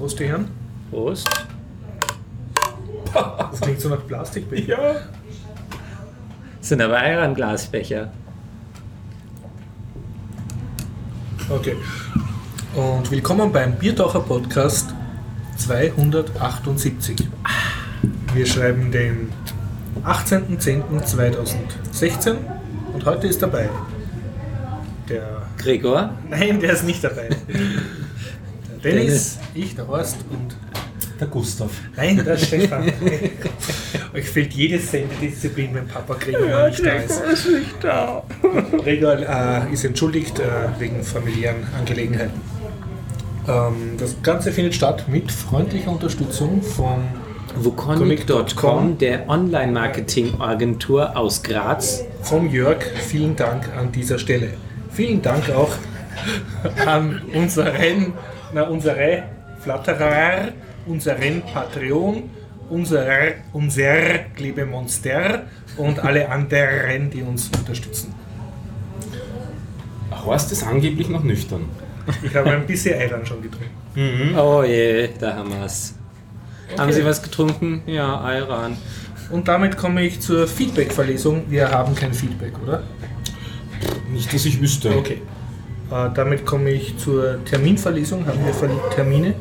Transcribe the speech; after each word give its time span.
Prost, 0.00 0.18
die 0.18 0.26
Herren. 0.28 0.48
Prost. 0.90 1.28
Das 3.12 3.60
klingt 3.60 3.82
so 3.82 3.90
nach 3.90 4.06
Plastikbecher. 4.06 4.82
Ja. 4.82 4.94
Sind 6.62 6.80
aber 6.80 6.96
Ayran-Glasbecher. 6.96 8.10
Okay. 11.50 11.76
Und 12.74 13.10
willkommen 13.10 13.52
beim 13.52 13.74
Biertaucher 13.74 14.20
Podcast 14.20 14.88
278. 15.58 17.28
Wir 18.32 18.46
schreiben 18.46 18.90
den 18.90 19.30
18.10.2016 20.06 22.36
und 22.94 23.04
heute 23.04 23.26
ist 23.26 23.42
dabei 23.42 23.68
der. 25.10 25.42
Gregor? 25.58 26.14
Nein, 26.30 26.58
der 26.58 26.72
ist 26.72 26.84
nicht 26.84 27.04
dabei. 27.04 27.28
Der 28.82 28.82
Dennis, 28.94 29.39
ich, 29.54 29.74
der 29.74 29.86
Horst 29.88 30.16
und 30.30 30.56
Der 31.18 31.26
Gustav. 31.28 31.70
Nein, 31.96 32.22
der 32.24 32.36
Stefan. 32.38 32.90
Euch 34.14 34.28
fehlt 34.28 34.52
jede 34.54 34.78
Sendedisziplin, 34.78 35.74
wenn 35.74 35.86
Papa 35.86 36.14
Gregor 36.18 36.48
mal 36.48 36.70
nicht 36.70 36.84
da 36.84 36.90
ist. 36.92 37.20
ist 37.20 37.48
nicht 37.48 37.74
da. 37.82 38.22
Gregor 38.82 39.18
äh, 39.18 39.72
ist 39.72 39.84
entschuldigt 39.84 40.38
äh, 40.38 40.44
wegen 40.78 41.02
familiären 41.02 41.66
Angelegenheiten. 41.78 42.40
Ähm, 43.48 43.96
das 43.98 44.16
Ganze 44.22 44.50
findet 44.52 44.74
statt 44.74 45.04
mit 45.08 45.30
freundlicher 45.30 45.90
Unterstützung 45.90 46.62
von 46.62 47.04
Wukonic.com, 47.56 48.96
der 48.98 49.28
Online-Marketing-Agentur 49.28 51.16
aus 51.16 51.42
Graz. 51.42 52.04
vom 52.22 52.48
Jörg. 52.48 52.82
Vielen 53.08 53.36
Dank 53.36 53.68
an 53.76 53.90
dieser 53.92 54.18
Stelle. 54.18 54.54
Vielen 54.90 55.20
Dank 55.20 55.50
auch 55.50 55.70
an 56.86 57.20
unseren, 57.34 58.12
na, 58.52 58.62
unsere 58.64 59.24
Flatterer, 59.60 60.52
unseren 60.86 61.42
Patreon, 61.42 62.30
unserer, 62.68 63.34
unser 63.52 63.94
liebe 64.38 64.64
Monster 64.64 65.44
und 65.76 65.98
alle 65.98 66.28
anderen, 66.28 67.10
die 67.10 67.22
uns 67.22 67.50
unterstützen. 67.58 68.14
Horst 70.24 70.52
ist 70.52 70.62
angeblich 70.62 71.08
noch 71.08 71.22
nüchtern. 71.22 71.64
Ich 72.22 72.34
habe 72.34 72.50
ein 72.50 72.66
bisschen 72.66 72.98
Eiran 72.98 73.24
schon 73.24 73.42
getrunken. 73.42 74.38
Oh 74.38 74.62
je, 74.62 75.08
da 75.18 75.36
haben 75.36 75.50
wir's. 75.50 75.94
Haben 76.78 76.92
Sie 76.92 77.04
was 77.04 77.22
getrunken? 77.22 77.82
Ja, 77.86 78.20
Ayran. 78.20 78.76
Und 79.30 79.48
damit 79.48 79.76
komme 79.76 80.02
ich 80.04 80.20
zur 80.20 80.46
Feedback-Verlesung. 80.46 81.44
Wir 81.48 81.70
haben 81.70 81.94
kein 81.94 82.12
Feedback, 82.12 82.52
oder? 82.62 82.82
Nicht, 84.12 84.32
dass 84.32 84.44
ich 84.44 84.60
wüsste. 84.60 84.96
Okay. 84.96 85.22
Äh, 85.90 86.10
damit 86.14 86.46
komme 86.46 86.70
ich 86.70 86.96
zur 86.98 87.44
Terminverlesung. 87.44 88.26
Haben 88.26 88.38
wir 88.44 88.90
Termine? 88.94 89.34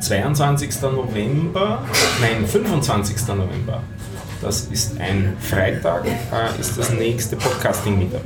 22. 0.00 0.82
November, 0.82 1.84
nein, 2.20 2.46
25. 2.46 3.28
November. 3.28 3.82
Das 4.40 4.62
ist 4.62 4.98
ein 4.98 5.36
Freitag, 5.38 6.06
äh, 6.06 6.60
ist 6.60 6.78
das 6.78 6.90
nächste 6.90 7.36
Podcasting-Meetup. 7.36 8.22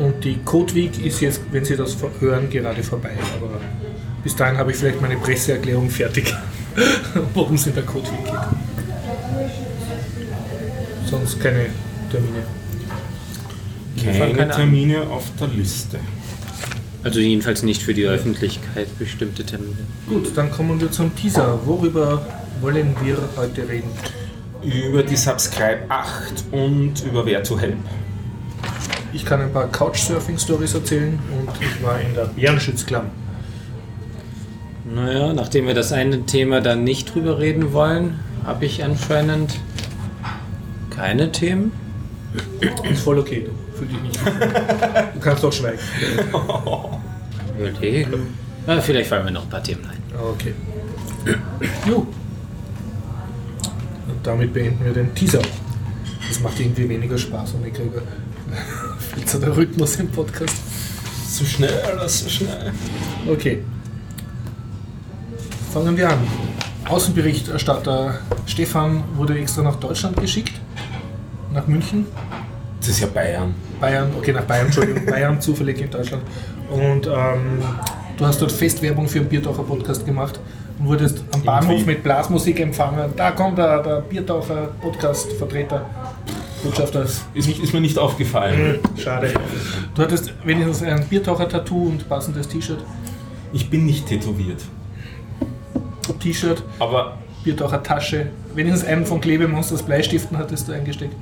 Und 0.00 0.24
die 0.24 0.38
Code 0.44 0.74
Week 0.74 1.04
ist 1.04 1.20
jetzt, 1.20 1.40
wenn 1.50 1.64
Sie 1.64 1.76
das 1.76 1.96
hören, 2.20 2.48
gerade 2.48 2.82
vorbei. 2.82 3.10
Aber 3.36 3.60
bis 4.24 4.34
dahin 4.34 4.56
habe 4.56 4.70
ich 4.70 4.78
vielleicht 4.78 5.00
meine 5.02 5.16
Presseerklärung 5.16 5.90
fertig, 5.90 6.34
worum 7.34 7.56
es 7.56 7.66
in 7.66 7.74
der 7.74 7.84
Code 7.84 8.06
Week 8.06 8.24
geht. 8.24 8.34
Sonst 11.10 11.40
keine 11.40 11.66
Termine. 12.10 12.42
Keine, 14.02 14.34
keine 14.36 14.54
Termine 14.54 15.02
auf 15.02 15.24
der 15.38 15.48
Liste. 15.48 15.98
Also 17.08 17.20
jedenfalls 17.20 17.62
nicht 17.62 17.82
für 17.82 17.94
die 17.94 18.04
Öffentlichkeit 18.04 18.86
bestimmte 18.98 19.42
Termine. 19.42 19.78
Gut, 20.10 20.36
dann 20.36 20.50
kommen 20.50 20.78
wir 20.78 20.90
zum 20.90 21.16
Teaser. 21.16 21.58
Worüber 21.64 22.20
wollen 22.60 22.94
wir 23.02 23.16
heute 23.34 23.66
reden? 23.66 23.88
Über 24.62 25.02
die 25.02 25.16
Subscribe 25.16 25.84
8 25.88 26.44
und 26.52 27.02
über 27.06 27.24
Wer 27.24 27.42
to 27.42 27.58
Help. 27.58 27.78
Ich 29.14 29.24
kann 29.24 29.40
ein 29.40 29.50
paar 29.50 29.68
Couchsurfing-Stories 29.68 30.74
erzählen 30.74 31.18
und 31.40 31.48
ich 31.58 31.82
war 31.82 31.98
in 31.98 32.12
der 32.12 32.26
Bärenschutzklamm. 32.26 33.06
Naja, 34.84 35.32
nachdem 35.32 35.66
wir 35.66 35.72
das 35.72 35.92
eine 35.92 36.26
Thema 36.26 36.60
dann 36.60 36.84
nicht 36.84 37.14
drüber 37.14 37.38
reden 37.38 37.72
wollen, 37.72 38.20
habe 38.44 38.66
ich 38.66 38.84
anscheinend 38.84 39.58
keine 40.94 41.32
Themen. 41.32 41.72
Ist 42.82 43.00
voll 43.00 43.18
okay, 43.18 43.46
du 43.46 43.78
fühl 43.78 43.88
dich 43.88 44.02
nicht. 44.02 44.20
Du 45.14 45.20
kannst 45.20 45.42
doch 45.42 45.52
schweigen. 45.54 45.78
Überlegen. 47.58 48.26
Ja, 48.66 48.80
vielleicht 48.80 49.08
fallen 49.08 49.24
mir 49.24 49.30
noch 49.32 49.44
ein 49.44 49.48
paar 49.48 49.62
Themen 49.62 49.84
ein. 49.86 50.02
Okay. 50.20 50.54
Jo. 51.86 52.06
Und 54.06 54.26
damit 54.26 54.52
beenden 54.52 54.84
wir 54.84 54.92
den 54.92 55.14
Teaser. 55.14 55.42
Das 56.28 56.40
macht 56.40 56.60
irgendwie 56.60 56.88
weniger 56.88 57.16
Spaß 57.16 57.54
und 57.54 57.66
ich 57.66 57.74
kriege 57.74 58.02
viel 59.14 59.24
zu 59.24 59.38
der 59.38 59.56
Rhythmus 59.56 59.96
im 59.96 60.08
Podcast. 60.08 60.56
So 61.26 61.44
schnell, 61.44 61.80
alles 61.82 62.20
so 62.20 62.28
schnell. 62.28 62.72
Okay. 63.26 63.62
Fangen 65.72 65.96
wir 65.96 66.10
an. 66.10 66.18
Außenberichterstatter 66.88 68.18
Stefan 68.46 69.04
wurde 69.14 69.38
extra 69.38 69.62
nach 69.62 69.76
Deutschland 69.76 70.16
geschickt. 70.16 70.52
Nach 71.52 71.66
München. 71.66 72.06
Das 72.80 72.88
ist 72.88 73.00
ja 73.00 73.06
Bayern. 73.06 73.54
Bayern, 73.80 74.10
okay, 74.16 74.32
nach 74.32 74.44
Bayern, 74.44 74.66
Entschuldigung, 74.66 75.04
Bayern 75.06 75.40
zufällig 75.40 75.80
in 75.80 75.90
Deutschland. 75.90 76.22
Und 76.70 77.06
ähm, 77.06 77.62
du 78.16 78.26
hast 78.26 78.40
dort 78.40 78.52
Festwerbung 78.52 79.08
für 79.08 79.20
einen 79.20 79.28
Biertaucher-Podcast 79.28 80.04
gemacht 80.04 80.38
und 80.78 80.86
wurdest 80.86 81.24
am 81.32 81.42
Bahnhof 81.42 81.86
mit 81.86 82.02
Blasmusik 82.02 82.60
empfangen. 82.60 83.12
Da 83.16 83.30
kommt 83.30 83.58
der, 83.58 83.82
der 83.82 84.00
Biertaucher-Podcast-Vertreter, 84.02 85.86
Botschafter. 86.62 87.02
Ist, 87.02 87.24
nicht, 87.34 87.62
ist 87.62 87.72
mir 87.72 87.80
nicht 87.80 87.98
aufgefallen. 87.98 88.78
Schade. 88.96 89.32
Du 89.94 90.02
hattest 90.02 90.32
wenigstens 90.44 90.82
ein 90.82 91.06
Biertaucher-Tattoo 91.06 91.88
und 91.88 92.08
passendes 92.08 92.48
T-Shirt. 92.48 92.84
Ich 93.52 93.70
bin 93.70 93.86
nicht 93.86 94.06
tätowiert. 94.06 94.62
T-Shirt, 96.20 96.62
Aber 96.78 97.18
Biertaucher-Tasche. 97.44 98.26
Wenigstens 98.54 98.88
einen 98.88 99.06
von 99.06 99.20
Klebemonsters 99.20 99.82
Bleistiften 99.82 100.36
hattest 100.36 100.68
du 100.68 100.72
eingesteckt. 100.72 101.14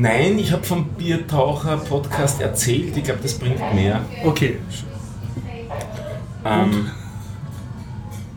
Nein, 0.00 0.38
ich 0.38 0.52
habe 0.52 0.64
vom 0.64 0.86
Biertaucher-Podcast 0.86 2.40
erzählt. 2.40 2.96
Ich 2.96 3.04
glaube, 3.04 3.20
das 3.22 3.34
bringt 3.34 3.74
mehr. 3.74 4.00
Okay, 4.24 4.58
Ähm, 6.44 6.90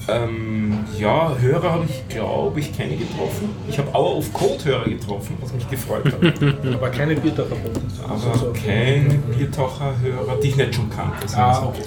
ähm, 0.08 0.86
ja, 0.98 1.36
Hörer 1.38 1.72
habe 1.74 1.86
ich, 1.86 2.08
glaube 2.08 2.60
ich, 2.62 2.76
keine 2.76 2.96
getroffen. 2.96 3.50
Ich 3.68 3.78
habe 3.78 3.90
Hour 3.94 4.18
of 4.18 4.32
Code 4.32 4.64
Hörer 4.64 4.86
getroffen, 4.86 5.38
was 5.42 5.52
mich 5.54 5.70
gefreut 5.70 6.06
hat. 6.06 6.74
aber 6.74 6.90
keine 6.90 7.16
Biertaucher-Podcast. 7.16 8.04
Aber 8.04 8.14
Also, 8.14 8.54
keine 8.54 9.16
Biertaucher-Hörer, 9.16 10.38
die 10.42 10.48
ich 10.48 10.56
nicht 10.56 10.76
schon 10.76 10.90
kannte. 10.90 11.28
Ah, 11.38 11.54
so. 11.54 11.68
okay. 11.68 11.82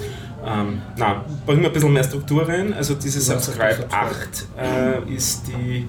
Ähm, 0.45 0.81
na, 0.97 1.23
bringen 1.45 1.61
wir 1.61 1.69
ein 1.69 1.73
bisschen 1.73 1.93
mehr 1.93 2.03
Struktur 2.03 2.47
rein. 2.47 2.73
Also 2.73 2.95
diese 2.95 3.21
Subscribe 3.21 3.75
gesagt, 3.75 3.93
8 3.93 4.47
äh, 4.59 5.13
ist 5.13 5.47
die, 5.47 5.87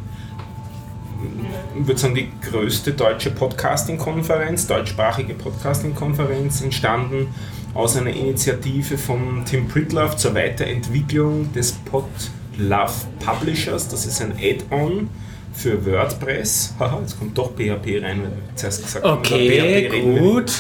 ich 1.79 1.87
würde 1.87 2.01
sagen, 2.01 2.15
die 2.15 2.29
größte 2.51 2.93
deutsche 2.93 3.31
Podcasting-Konferenz, 3.31 4.67
deutschsprachige 4.67 5.35
Podcasting-Konferenz, 5.35 6.61
entstanden 6.63 7.29
aus 7.75 7.97
einer 7.97 8.11
Initiative 8.11 8.99
von 8.99 9.45
Tim 9.45 9.69
Pritlove 9.69 10.17
zur 10.17 10.35
Weiterentwicklung 10.35 11.53
des 11.53 11.73
Podlove 11.73 12.93
Publishers. 13.25 13.89
Das 13.89 14.05
ist 14.07 14.21
ein 14.21 14.33
Add-on 14.33 15.09
für 15.55 15.85
WordPress. 15.87 16.75
Haha, 16.79 17.01
jetzt 17.01 17.19
kommt 17.19 17.37
doch 17.37 17.53
PHP 17.55 18.03
rein, 18.03 18.23
weil 18.23 18.31
wir 18.31 18.57
zuerst 18.57 18.83
gesagt 18.85 19.05
über 19.05 19.15
Okay, 19.19 19.89
PHP 19.89 20.19
gut. 20.19 20.53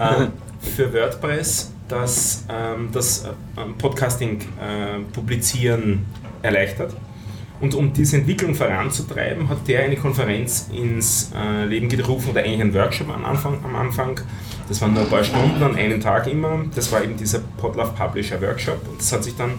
ähm, 0.00 0.28
für 0.60 0.92
WordPress, 0.92 1.72
das 1.88 2.44
ähm, 2.50 2.88
das 2.92 3.24
ähm, 3.56 3.74
Podcasting 3.78 4.40
äh, 4.40 5.00
publizieren 5.12 6.04
erleichtert. 6.42 6.94
Und 7.64 7.74
um 7.74 7.94
diese 7.94 8.18
Entwicklung 8.18 8.54
voranzutreiben, 8.54 9.48
hat 9.48 9.66
der 9.66 9.84
eine 9.84 9.96
Konferenz 9.96 10.68
ins 10.70 11.32
äh, 11.34 11.64
Leben 11.64 11.88
gerufen 11.88 12.32
oder 12.32 12.42
eigentlich 12.42 12.60
einen 12.60 12.74
Workshop 12.74 13.08
am 13.08 13.24
Anfang, 13.24 13.64
am 13.64 13.74
Anfang. 13.74 14.20
Das 14.68 14.82
waren 14.82 14.92
nur 14.92 15.04
ein 15.04 15.08
paar 15.08 15.24
Stunden 15.24 15.62
an 15.62 15.74
einem 15.74 15.98
Tag 15.98 16.26
immer. 16.26 16.62
Das 16.74 16.92
war 16.92 17.02
eben 17.02 17.16
dieser 17.16 17.38
Podlove 17.56 17.94
Publisher 17.96 18.38
Workshop. 18.42 18.86
Und 18.86 19.00
das 19.00 19.10
hat 19.12 19.24
sich 19.24 19.34
dann, 19.36 19.52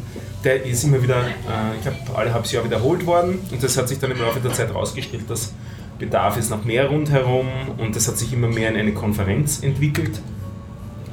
der 0.43 0.63
ist 0.63 0.83
immer 0.83 1.01
wieder, 1.01 1.17
äh, 1.25 1.77
ich 1.77 1.81
glaube, 1.81 1.97
alle 2.15 2.31
halbes 2.31 2.51
Jahr 2.51 2.63
wiederholt 2.63 3.07
worden. 3.07 3.39
Und 3.49 3.63
das 3.63 3.75
hat 3.75 3.89
sich 3.89 3.97
dann 3.97 4.11
im 4.11 4.19
Laufe 4.19 4.39
der 4.39 4.53
Zeit 4.53 4.67
herausgestellt, 4.67 5.23
dass 5.27 5.51
Bedarf 5.97 6.37
ist 6.37 6.51
nach 6.51 6.63
mehr 6.63 6.85
rundherum. 6.89 7.47
Und 7.79 7.95
das 7.95 8.07
hat 8.07 8.19
sich 8.19 8.31
immer 8.31 8.49
mehr 8.49 8.69
in 8.69 8.77
eine 8.77 8.93
Konferenz 8.93 9.63
entwickelt. 9.63 10.21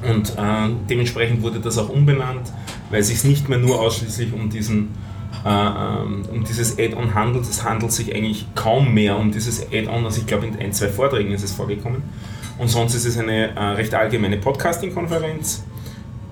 Und 0.07 0.29
äh, 0.37 0.69
dementsprechend 0.87 1.41
wurde 1.41 1.59
das 1.59 1.79
auch 1.79 1.89
umbenannt, 1.89 2.53
weil 2.91 2.99
es 2.99 3.07
sich 3.07 3.23
nicht 3.23 3.49
mehr 3.49 3.57
nur 3.57 3.79
ausschließlich 3.79 4.31
um 4.31 4.51
diesen 4.51 4.89
um 5.43 6.43
dieses 6.47 6.79
Add-on 6.79 7.13
handelt. 7.13 7.45
Es 7.45 7.63
handelt 7.63 7.91
sich 7.91 8.15
eigentlich 8.15 8.45
kaum 8.55 8.93
mehr 8.93 9.17
um 9.17 9.31
dieses 9.31 9.61
Add-on, 9.71 10.05
also 10.05 10.21
ich 10.21 10.27
glaube 10.27 10.47
in 10.47 10.57
ein, 10.57 10.71
zwei 10.73 10.87
Vorträgen 10.87 11.31
ist 11.31 11.43
es 11.43 11.51
vorgekommen. 11.51 12.03
Und 12.57 12.67
sonst 12.67 12.93
ist 12.93 13.05
es 13.05 13.17
eine 13.17 13.55
äh, 13.55 13.59
recht 13.59 13.93
allgemeine 13.93 14.37
Podcasting-Konferenz. 14.37 15.63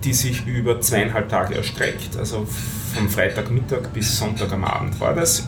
die 0.04 0.14
sich 0.14 0.46
über 0.48 0.82
zweieinhalb 0.82 1.30
Tage 1.30 1.56
erstreckt, 1.56 2.18
also 2.18 2.48
von 2.94 3.10
Freitagmittag 3.10 3.90
bis 3.94 4.18
Sonntag 4.18 4.52
am 4.52 4.64
Abend 4.64 5.00
war 5.00 5.14
das. 5.14 5.48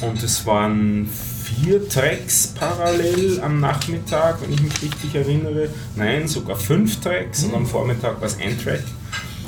Und 0.00 0.22
es 0.22 0.44
waren 0.46 1.08
vier 1.08 1.88
Tracks 1.88 2.54
parallel 2.58 3.40
am 3.40 3.60
Nachmittag, 3.60 4.42
wenn 4.42 4.52
ich 4.52 4.62
mich 4.62 4.82
richtig 4.82 5.14
erinnere. 5.14 5.68
Nein, 5.96 6.28
sogar 6.28 6.56
fünf 6.56 7.00
Tracks 7.00 7.42
mhm. 7.42 7.48
und 7.48 7.56
am 7.56 7.66
Vormittag 7.66 8.20
war 8.20 8.26
es 8.26 8.38
ein 8.38 8.58
Track. 8.58 8.82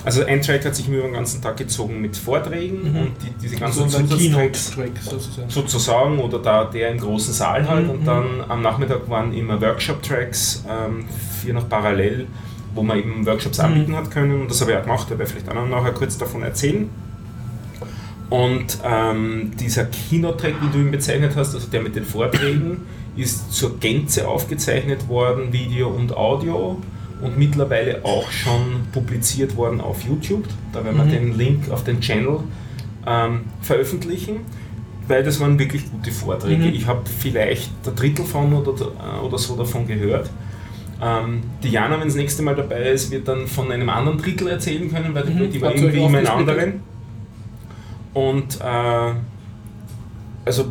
Also 0.04 0.24
ein 0.24 0.42
Track 0.42 0.66
hat 0.66 0.76
sich 0.76 0.86
über 0.86 1.00
den 1.00 1.14
ganzen 1.14 1.40
Tag 1.40 1.56
gezogen 1.56 2.00
mit 2.00 2.16
Vorträgen 2.16 2.92
mhm. 2.92 2.98
und 2.98 3.12
die, 3.22 3.30
diese 3.40 3.56
ganzen 3.56 3.88
so 3.88 4.00
Zusatztracks 4.00 5.06
sozusagen. 5.06 5.50
sozusagen. 5.50 6.18
oder 6.18 6.38
da 6.38 6.64
der 6.64 6.90
im 6.90 6.98
großen 6.98 7.32
Saal 7.32 7.66
halt. 7.66 7.84
Mhm. 7.84 7.90
Und 7.90 8.06
dann 8.06 8.26
am 8.46 8.60
Nachmittag 8.60 9.08
waren 9.08 9.32
immer 9.32 9.60
Workshop-Tracks, 9.60 10.64
ähm, 10.68 11.06
vier 11.40 11.54
noch 11.54 11.68
parallel, 11.68 12.26
wo 12.74 12.82
man 12.82 12.98
eben 12.98 13.24
Workshops 13.24 13.58
mhm. 13.58 13.64
anbieten 13.64 13.96
hat 13.96 14.10
können. 14.10 14.42
Und 14.42 14.50
das 14.50 14.60
habe 14.60 14.72
ich 14.72 14.76
auch 14.76 14.82
gemacht, 14.82 15.06
da 15.06 15.10
werde 15.12 15.24
ich 15.24 15.30
vielleicht 15.30 15.48
auch 15.48 15.54
noch 15.54 15.68
nachher 15.68 15.92
kurz 15.92 16.18
davon 16.18 16.42
erzählen. 16.42 16.90
Und 18.28 18.78
ähm, 18.84 19.52
dieser 19.58 19.86
Kinotrack, 19.86 20.54
wie 20.60 20.68
du 20.70 20.78
ihn 20.84 20.90
bezeichnet 20.90 21.32
hast, 21.36 21.54
also 21.54 21.68
der 21.68 21.80
mit 21.80 21.96
den 21.96 22.04
Vorträgen, 22.04 22.82
ist 23.16 23.52
zur 23.52 23.78
Gänze 23.78 24.28
aufgezeichnet 24.28 25.08
worden, 25.08 25.52
Video 25.52 25.88
und 25.88 26.14
Audio 26.16 26.78
und 27.24 27.38
mittlerweile 27.38 28.04
auch 28.04 28.30
schon 28.30 28.86
publiziert 28.92 29.56
worden 29.56 29.80
auf 29.80 30.02
YouTube. 30.02 30.44
Da 30.72 30.84
werden 30.84 30.98
wir 30.98 31.04
mhm. 31.04 31.10
den 31.10 31.38
Link 31.38 31.70
auf 31.70 31.82
den 31.82 32.00
Channel 32.00 32.40
ähm, 33.06 33.40
veröffentlichen, 33.62 34.40
weil 35.08 35.24
das 35.24 35.40
waren 35.40 35.58
wirklich 35.58 35.90
gute 35.90 36.12
Vorträge. 36.12 36.66
Mhm. 36.66 36.74
Ich 36.74 36.86
habe 36.86 37.02
vielleicht 37.18 37.70
ein 37.86 37.96
Drittel 37.96 38.24
von 38.24 38.52
oder, 38.52 39.22
oder 39.22 39.38
so 39.38 39.56
davon 39.56 39.86
gehört. 39.86 40.30
Ähm, 41.02 41.42
Diana, 41.62 41.98
wenn 41.98 42.08
das 42.08 42.16
nächste 42.16 42.42
Mal 42.42 42.54
dabei 42.54 42.90
ist, 42.90 43.10
wird 43.10 43.26
dann 43.26 43.46
von 43.46 43.72
einem 43.72 43.88
anderen 43.88 44.18
Drittel 44.18 44.48
erzählen 44.48 44.92
können, 44.92 45.14
weil 45.14 45.24
mhm. 45.24 45.50
die 45.50 45.60
war 45.62 45.74
irgendwie 45.74 46.04
immer 46.04 46.20
in 46.20 46.26
anderen. 46.26 46.82
Und 48.12 48.60
äh, 48.60 49.14
also 50.44 50.66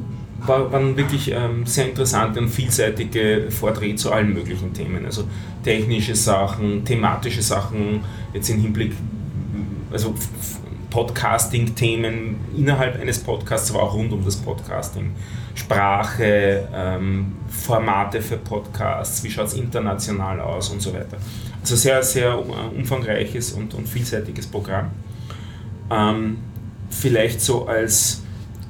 waren 0.47 0.97
wirklich 0.97 1.31
ähm, 1.31 1.65
sehr 1.65 1.89
interessante 1.89 2.39
und 2.39 2.49
vielseitige 2.49 3.47
Vorträge 3.49 3.95
zu 3.95 4.11
allen 4.11 4.33
möglichen 4.33 4.73
Themen. 4.73 5.05
Also 5.05 5.23
technische 5.63 6.15
Sachen, 6.15 6.83
thematische 6.85 7.41
Sachen, 7.41 8.01
jetzt 8.33 8.49
im 8.49 8.59
Hinblick, 8.59 8.93
also 9.91 10.13
Podcasting-Themen 10.89 12.35
innerhalb 12.55 12.99
eines 12.99 13.19
Podcasts, 13.19 13.71
aber 13.71 13.83
auch 13.83 13.93
rund 13.95 14.11
um 14.13 14.23
das 14.23 14.35
Podcasting. 14.35 15.11
Sprache, 15.55 16.67
ähm, 16.73 17.33
Formate 17.47 18.21
für 18.21 18.37
Podcasts, 18.37 19.23
wie 19.23 19.29
schaut 19.29 19.47
es 19.47 19.53
international 19.53 20.39
aus 20.39 20.69
und 20.69 20.81
so 20.81 20.93
weiter. 20.93 21.17
Also 21.61 21.75
sehr, 21.75 22.03
sehr 22.03 22.37
umfangreiches 22.75 23.53
und, 23.53 23.73
und 23.73 23.87
vielseitiges 23.87 24.47
Programm. 24.47 24.91
Ähm, 25.89 26.37
vielleicht 26.89 27.41
so 27.41 27.67
als 27.67 28.21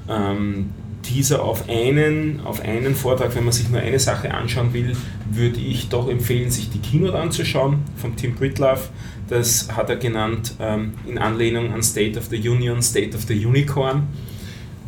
ähm, 0.10 0.70
Teaser 1.04 1.44
auf 1.44 1.70
einen, 1.70 2.42
auf 2.44 2.62
einen 2.62 2.96
Vortrag, 2.96 3.36
wenn 3.36 3.44
man 3.44 3.54
sich 3.54 3.70
nur 3.70 3.80
eine 3.80 4.00
Sache 4.00 4.34
anschauen 4.34 4.74
will, 4.74 4.96
würde 5.30 5.60
ich 5.60 5.90
doch 5.90 6.10
empfehlen, 6.10 6.50
sich 6.50 6.70
die 6.72 6.80
Keynote 6.80 7.18
anzuschauen 7.18 7.80
vom 7.98 8.16
Tim 8.16 8.34
Britlove. 8.36 8.90
Das 9.30 9.70
hat 9.76 9.90
er 9.90 9.98
genannt 9.98 10.56
ähm, 10.60 10.94
in 11.08 11.18
Anlehnung 11.18 11.74
an 11.74 11.84
State 11.84 12.18
of 12.18 12.26
the 12.28 12.50
Union, 12.50 12.82
State 12.82 13.16
of 13.16 13.24
the 13.24 13.46
Unicorn 13.46 14.08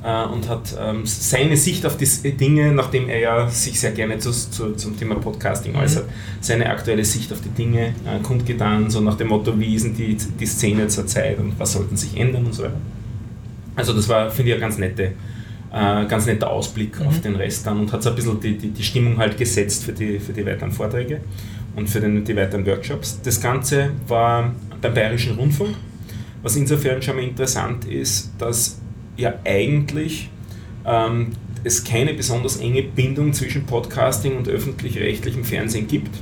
äh, 0.04 0.26
und 0.26 0.48
hat 0.48 0.76
ähm, 0.80 1.02
seine 1.06 1.58
Sicht 1.58 1.86
auf 1.86 1.98
die 1.98 2.32
Dinge, 2.32 2.72
nachdem 2.72 3.10
er 3.10 3.20
ja 3.20 3.50
sich 3.50 3.80
sehr 3.80 3.92
gerne 3.92 4.20
zu, 4.20 4.32
zu, 4.32 4.74
zum 4.74 4.98
Thema 4.98 5.16
Podcasting 5.16 5.74
mhm. 5.74 5.80
äußert, 5.80 6.06
seine 6.42 6.70
aktuelle 6.70 7.04
Sicht 7.04 7.34
auf 7.34 7.42
die 7.42 7.50
Dinge 7.50 7.88
äh, 8.06 8.20
kundgetan, 8.22 8.90
so 8.90 9.02
nach 9.02 9.16
dem 9.16 9.30
Motto, 9.30 9.60
wie 9.60 9.76
ist 9.76 9.86
denn 9.86 9.96
die, 9.96 10.16
die 10.16 10.46
Szene 10.46 10.88
zur 10.88 11.08
Zeit 11.08 11.40
und 11.40 11.60
was 11.60 11.74
sollten 11.74 11.98
sich 11.98 12.18
ändern 12.18 12.46
und 12.46 12.54
so 12.54 12.64
weiter. 12.64 12.80
Also 13.76 13.94
das 13.94 14.08
war, 14.08 14.32
finde 14.32 14.52
ich, 14.52 14.56
ein 14.56 14.62
ganz, 14.62 14.78
nette, 14.78 15.14
äh, 15.75 16.06
ganz 16.06 16.25
netter 16.25 16.50
Ausblick 16.50 17.00
mhm. 17.00 17.07
auf 17.07 17.19
den 17.19 17.36
Rest 17.36 17.68
dann 17.68 17.81
und 17.81 17.92
hat 17.92 18.01
so 18.01 18.10
ein 18.10 18.16
bisschen 18.16 18.39
die, 18.39 18.57
die, 18.57 18.69
die, 18.69 18.83
Stimmung 18.83 19.18
halt 19.18 19.38
gesetzt 19.38 19.83
für 19.83 19.92
die, 19.92 20.19
für 20.19 20.31
die 20.31 20.45
weiteren 20.45 20.72
Vorträge 20.72 21.19
und 21.75 21.89
für 21.89 22.00
den, 22.00 22.24
die 22.24 22.36
weiteren 22.36 22.66
Workshops. 22.66 23.19
Das 23.22 23.42
Ganze 23.42 23.92
war 24.07 24.54
beim 24.81 24.94
Bayerischen 24.94 25.36
Rundfunk, 25.36 25.75
was 26.42 26.56
insofern 26.56 27.01
schon 27.01 27.18
mal 27.18 27.24
interessant 27.24 27.83
ist, 27.86 28.31
dass 28.38 28.80
ja 29.18 29.33
eigentlich 29.44 30.30
ähm, 30.86 31.33
es 31.66 31.83
keine 31.83 32.13
besonders 32.13 32.57
enge 32.57 32.83
Bindung 32.83 33.33
zwischen 33.33 33.66
Podcasting 33.66 34.38
und 34.38 34.48
öffentlich-rechtlichem 34.48 35.44
Fernsehen 35.44 35.88
gibt. 35.89 36.16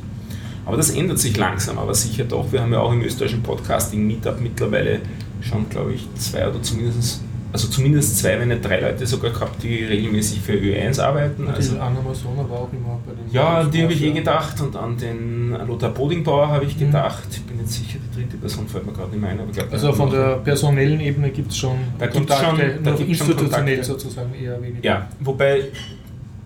Aber 0.65 0.77
das 0.77 0.89
ändert 0.89 1.19
sich 1.19 1.37
langsam, 1.37 1.77
aber 1.77 1.93
sicher 1.93 2.23
doch. 2.23 2.51
Wir 2.51 2.61
haben 2.61 2.73
ja 2.73 2.79
auch 2.79 2.93
im 2.93 3.03
österreichischen 3.03 3.43
Podcasting 3.43 4.07
Meetup 4.07 4.41
mittlerweile 4.41 5.01
schon, 5.41 5.69
glaube 5.69 5.93
ich, 5.93 6.07
zwei 6.15 6.47
oder 6.47 6.61
zumindest 6.63 7.21
also 7.53 7.67
zumindest 7.67 8.17
zwei, 8.17 8.39
wenn 8.39 8.47
nicht 8.47 8.65
drei 8.65 8.79
Leute 8.79 9.05
sogar 9.05 9.29
gehabt, 9.29 9.61
die 9.61 9.83
regelmäßig 9.83 10.41
für 10.41 10.53
Ö1 10.53 10.99
arbeiten. 10.99 11.45
Und 11.45 11.53
also, 11.53 11.79
Anna 11.79 12.01
Masona 12.01 12.49
war 12.49 12.61
auch 12.61 12.73
immer 12.73 12.99
bei 13.05 13.13
den 13.13 13.31
Ja, 13.31 13.59
an 13.59 13.69
die 13.69 13.83
habe 13.83 13.93
ich 13.93 14.03
eh 14.03 14.11
gedacht 14.11 14.59
und 14.59 14.75
an 14.75 14.97
den 14.97 15.55
Lothar 15.67 15.91
Bodingbauer 15.91 16.47
habe 16.47 16.65
ich 16.65 16.75
mhm. 16.75 16.87
gedacht. 16.87 17.27
Ich 17.29 17.43
bin 17.43 17.59
jetzt 17.59 17.73
sicher, 17.73 17.99
die 18.11 18.21
dritte 18.21 18.37
Person 18.37 18.67
fällt 18.67 18.87
mir 18.87 18.91
gerade 18.91 19.11
nicht 19.11 19.21
mehr 19.21 19.29
ein. 19.29 19.39
Aber 19.39 19.51
glaub, 19.51 19.71
also 19.71 19.93
von 19.93 20.09
der 20.09 20.37
personellen 20.37 20.99
Ebene 20.99 21.29
gibt 21.29 21.51
es 21.51 21.57
schon 21.57 21.77
da 21.99 22.07
Kontakte, 22.07 22.43
schon, 22.43 22.83
da 22.83 22.91
nur 22.91 23.01
institutionell 23.01 23.83
sozusagen 23.83 24.33
eher 24.33 24.59
weniger. 24.59 24.83
Ja, 24.83 25.07
wobei 25.19 25.65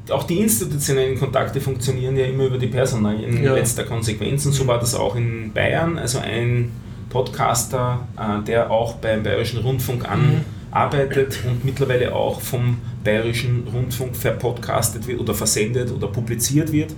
auch 0.09 0.23
die 0.23 0.39
institutionellen 0.39 1.17
Kontakte 1.17 1.61
funktionieren 1.61 2.17
ja 2.17 2.25
immer 2.25 2.47
über 2.47 2.57
die 2.57 2.67
personellen 2.67 3.41
ja. 3.41 3.53
letzter 3.53 3.85
Konsequenz 3.85 4.45
und 4.45 4.51
so 4.51 4.67
war 4.67 4.79
das 4.79 4.93
auch 4.93 5.15
in 5.15 5.53
Bayern. 5.53 5.97
Also 5.97 6.19
ein 6.19 6.73
Podcaster, 7.09 8.05
äh, 8.17 8.43
der 8.43 8.71
auch 8.71 8.95
beim 8.95 9.23
Bayerischen 9.23 9.61
Rundfunk 9.61 10.09
an 10.09 10.19
mhm 10.19 10.56
arbeitet 10.71 11.39
und 11.47 11.65
mittlerweile 11.65 12.13
auch 12.13 12.41
vom 12.41 12.77
Bayerischen 13.03 13.67
Rundfunk 13.73 14.15
verpodcastet 14.15 15.07
wird 15.07 15.19
oder 15.19 15.33
versendet 15.33 15.91
oder 15.91 16.07
publiziert 16.07 16.71
wird, 16.71 16.93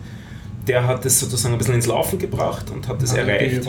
der 0.68 0.86
hat 0.86 1.06
es 1.06 1.20
sozusagen 1.20 1.56
ein 1.56 1.58
bisschen 1.58 1.76
ins 1.76 1.88
Laufen 1.88 2.20
gebracht 2.20 2.70
und 2.70 2.88
hat 2.88 3.02
es 3.02 3.14
erreicht, 3.14 3.66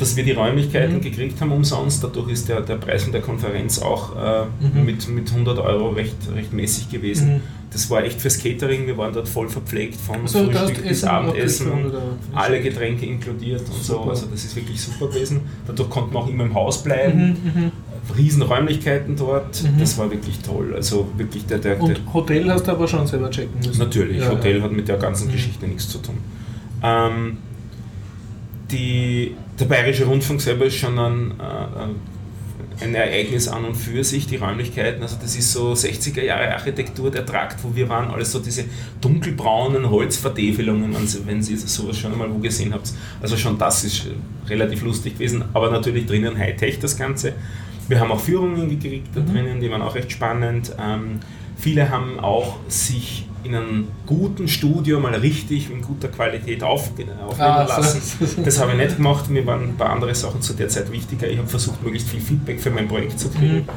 dass 0.00 0.16
wir 0.16 0.24
die 0.24 0.32
Räumlichkeiten 0.32 0.96
mhm. 0.96 1.00
gekriegt 1.00 1.40
haben 1.40 1.52
umsonst. 1.52 2.02
Dadurch 2.02 2.30
ist 2.30 2.48
der, 2.48 2.62
der 2.62 2.76
Preis 2.76 3.04
von 3.04 3.12
der 3.12 3.20
Konferenz 3.20 3.78
auch 3.78 4.16
äh, 4.16 4.44
mhm. 4.60 4.84
mit, 4.84 5.08
mit 5.08 5.30
100 5.30 5.58
Euro 5.58 5.90
recht, 5.90 6.16
recht 6.34 6.52
mäßig 6.52 6.90
gewesen. 6.90 7.34
Mhm. 7.34 7.40
Das 7.72 7.88
war 7.88 8.04
echt 8.04 8.20
fürs 8.20 8.38
Catering, 8.38 8.86
wir 8.86 8.98
waren 8.98 9.14
dort 9.14 9.28
voll 9.28 9.48
verpflegt 9.48 9.98
von 9.98 10.22
also, 10.22 10.44
Frühstück 10.50 10.86
bis 10.86 11.04
Abendessen, 11.04 11.70
alle 12.34 12.60
Getränke 12.60 13.06
inkludiert 13.06 13.60
und 13.60 13.82
super. 13.82 14.04
so. 14.04 14.10
Also 14.10 14.26
das 14.26 14.44
ist 14.44 14.56
wirklich 14.56 14.78
super 14.78 15.06
gewesen. 15.06 15.40
Dadurch 15.66 15.88
konnten 15.88 16.12
wir 16.12 16.18
auch 16.18 16.28
immer 16.28 16.44
im 16.44 16.54
Haus 16.54 16.82
bleiben. 16.82 17.72
Riesenräumlichkeiten 18.16 19.16
dort. 19.16 19.62
Mhm. 19.62 19.78
Das 19.78 19.96
war 19.98 20.10
wirklich 20.10 20.38
toll. 20.40 20.74
Also 20.74 21.08
wirklich 21.16 21.46
der, 21.46 21.58
der, 21.58 21.80
Und 21.80 22.00
Hotel 22.12 22.50
hast 22.50 22.66
du 22.66 22.72
aber 22.72 22.88
schon 22.88 23.06
selber 23.06 23.30
checken 23.30 23.58
müssen. 23.64 23.78
Natürlich, 23.78 24.20
ja, 24.20 24.30
Hotel 24.30 24.58
ja. 24.58 24.64
hat 24.64 24.72
mit 24.72 24.88
der 24.88 24.96
ganzen 24.96 25.28
mhm. 25.28 25.32
Geschichte 25.32 25.66
nichts 25.66 25.88
zu 25.88 25.98
tun. 25.98 26.18
Ähm, 26.82 27.38
die, 28.70 29.36
der 29.58 29.66
Bayerische 29.66 30.04
Rundfunk 30.04 30.40
selber 30.40 30.64
ist 30.64 30.76
schon 30.76 30.98
ein, 30.98 31.32
äh, 31.38 32.84
ein 32.84 32.94
Ereignis 32.94 33.48
an 33.48 33.64
und 33.64 33.74
für 33.74 34.02
sich, 34.02 34.26
die 34.26 34.36
Räumlichkeiten. 34.36 35.02
Also 35.02 35.16
das 35.20 35.36
ist 35.36 35.52
so 35.52 35.72
60er 35.72 36.22
Jahre 36.22 36.52
Architektur, 36.52 37.10
der 37.10 37.24
Trakt, 37.24 37.62
wo 37.62 37.74
wir 37.74 37.88
waren, 37.88 38.10
alles 38.10 38.32
so 38.32 38.38
diese 38.38 38.64
dunkelbraunen 39.00 39.88
Holzvertäfelungen, 39.88 40.94
wenn 41.26 41.42
Sie 41.42 41.56
sowas 41.56 41.98
schon 41.98 42.12
einmal 42.12 42.32
wo 42.32 42.38
gesehen 42.38 42.72
habt. 42.72 42.92
Also 43.20 43.36
schon 43.36 43.58
das 43.58 43.84
ist 43.84 44.06
relativ 44.48 44.82
lustig 44.82 45.14
gewesen, 45.14 45.44
aber 45.52 45.70
natürlich 45.70 46.06
drinnen 46.06 46.36
Hightech 46.36 46.78
das 46.80 46.96
Ganze. 46.96 47.34
Wir 47.88 48.00
haben 48.00 48.12
auch 48.12 48.20
Führungen 48.20 48.68
gekriegt 48.68 49.08
da 49.14 49.20
mhm. 49.20 49.32
drinnen, 49.32 49.60
die 49.60 49.70
waren 49.70 49.82
auch 49.82 49.94
recht 49.94 50.12
spannend. 50.12 50.74
Ähm, 50.80 51.20
viele 51.56 51.90
haben 51.90 52.20
auch 52.20 52.58
sich 52.68 53.26
in 53.44 53.54
einem 53.54 53.88
guten 54.06 54.46
Studio 54.46 55.00
mal 55.00 55.14
richtig 55.14 55.70
in 55.70 55.82
guter 55.82 56.08
Qualität 56.08 56.62
auf, 56.62 56.90
aufnehmen 56.90 57.16
ah, 57.38 57.64
lassen. 57.64 58.00
So. 58.00 58.42
Das 58.44 58.60
habe 58.60 58.72
ich 58.72 58.78
nicht 58.78 58.96
gemacht, 58.96 59.28
mir 59.30 59.44
waren 59.46 59.70
ein 59.70 59.76
paar 59.76 59.90
andere 59.90 60.14
Sachen 60.14 60.40
zu 60.42 60.54
der 60.54 60.68
Zeit 60.68 60.90
wichtiger. 60.92 61.28
Ich 61.28 61.38
habe 61.38 61.48
versucht, 61.48 61.82
möglichst 61.82 62.08
viel 62.08 62.20
Feedback 62.20 62.60
für 62.60 62.70
mein 62.70 62.86
Projekt 62.86 63.18
zu 63.18 63.30
kriegen. 63.30 63.56
Mhm. 63.56 63.68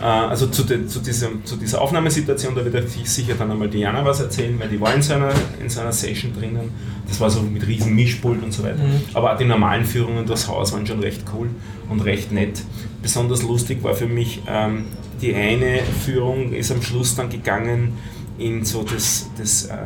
Äh, 0.00 0.04
also 0.04 0.46
zu, 0.46 0.64
de, 0.64 0.86
zu, 0.86 1.00
diesem, 1.00 1.44
zu, 1.44 1.56
dieser 1.56 1.80
Aufnahmesituation, 1.80 2.54
da 2.54 2.64
wird 2.64 2.88
sicher 2.88 3.34
dann 3.38 3.50
einmal 3.50 3.68
Diana 3.68 4.04
was 4.04 4.20
erzählen, 4.20 4.58
weil 4.58 4.68
die 4.68 4.80
war 4.80 4.94
in 4.94 5.02
seiner, 5.02 5.32
in 5.60 5.68
seiner 5.68 5.92
Session 5.92 6.32
drinnen. 6.32 6.70
Das 7.08 7.20
war 7.20 7.30
so 7.30 7.42
mit 7.42 7.66
riesen 7.66 7.94
Mischpult 7.94 8.42
und 8.42 8.52
so 8.52 8.62
weiter. 8.62 8.82
Mhm. 8.82 9.02
Aber 9.14 9.32
auch 9.32 9.38
die 9.38 9.44
normalen 9.44 9.84
Führungen 9.84 10.26
durchs 10.26 10.48
Haus 10.48 10.72
waren 10.72 10.86
schon 10.86 11.00
recht 11.00 11.22
cool 11.34 11.50
und 11.88 12.00
recht 12.00 12.32
nett. 12.32 12.62
Besonders 13.02 13.42
lustig 13.42 13.82
war 13.82 13.94
für 13.94 14.06
mich, 14.06 14.42
ähm, 14.48 14.84
die 15.20 15.34
eine 15.34 15.80
Führung 16.04 16.52
ist 16.52 16.70
am 16.72 16.82
Schluss 16.82 17.14
dann 17.14 17.28
gegangen 17.28 17.98
in 18.38 18.64
so 18.64 18.82
das, 18.82 19.30
das, 19.38 19.66
äh, 19.66 19.76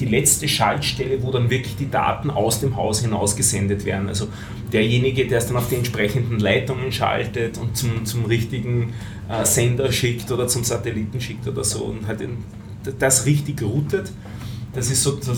die, 0.00 0.06
letzte 0.06 0.48
Schaltstelle, 0.48 1.22
wo 1.22 1.30
dann 1.30 1.50
wirklich 1.50 1.76
die 1.76 1.90
Daten 1.90 2.30
aus 2.30 2.60
dem 2.60 2.76
Haus 2.76 3.00
hinaus 3.00 3.36
gesendet 3.36 3.84
werden. 3.84 4.08
Also 4.08 4.28
derjenige, 4.72 5.26
der 5.26 5.38
es 5.38 5.46
dann 5.46 5.56
auf 5.56 5.68
die 5.68 5.76
entsprechenden 5.76 6.40
Leitungen 6.40 6.90
schaltet 6.92 7.58
und 7.58 7.76
zum, 7.76 8.04
zum 8.04 8.24
richtigen 8.24 8.94
äh, 9.28 9.44
Sender 9.44 9.92
schickt 9.92 10.30
oder 10.32 10.48
zum 10.48 10.64
Satelliten 10.64 11.20
schickt 11.20 11.46
oder 11.46 11.64
so 11.64 11.84
und 11.84 12.06
halt 12.06 12.20
das 12.98 13.26
richtig 13.26 13.62
routet. 13.62 14.10
das 14.72 14.90
ist 14.90 15.02
so, 15.02 15.20
so 15.20 15.32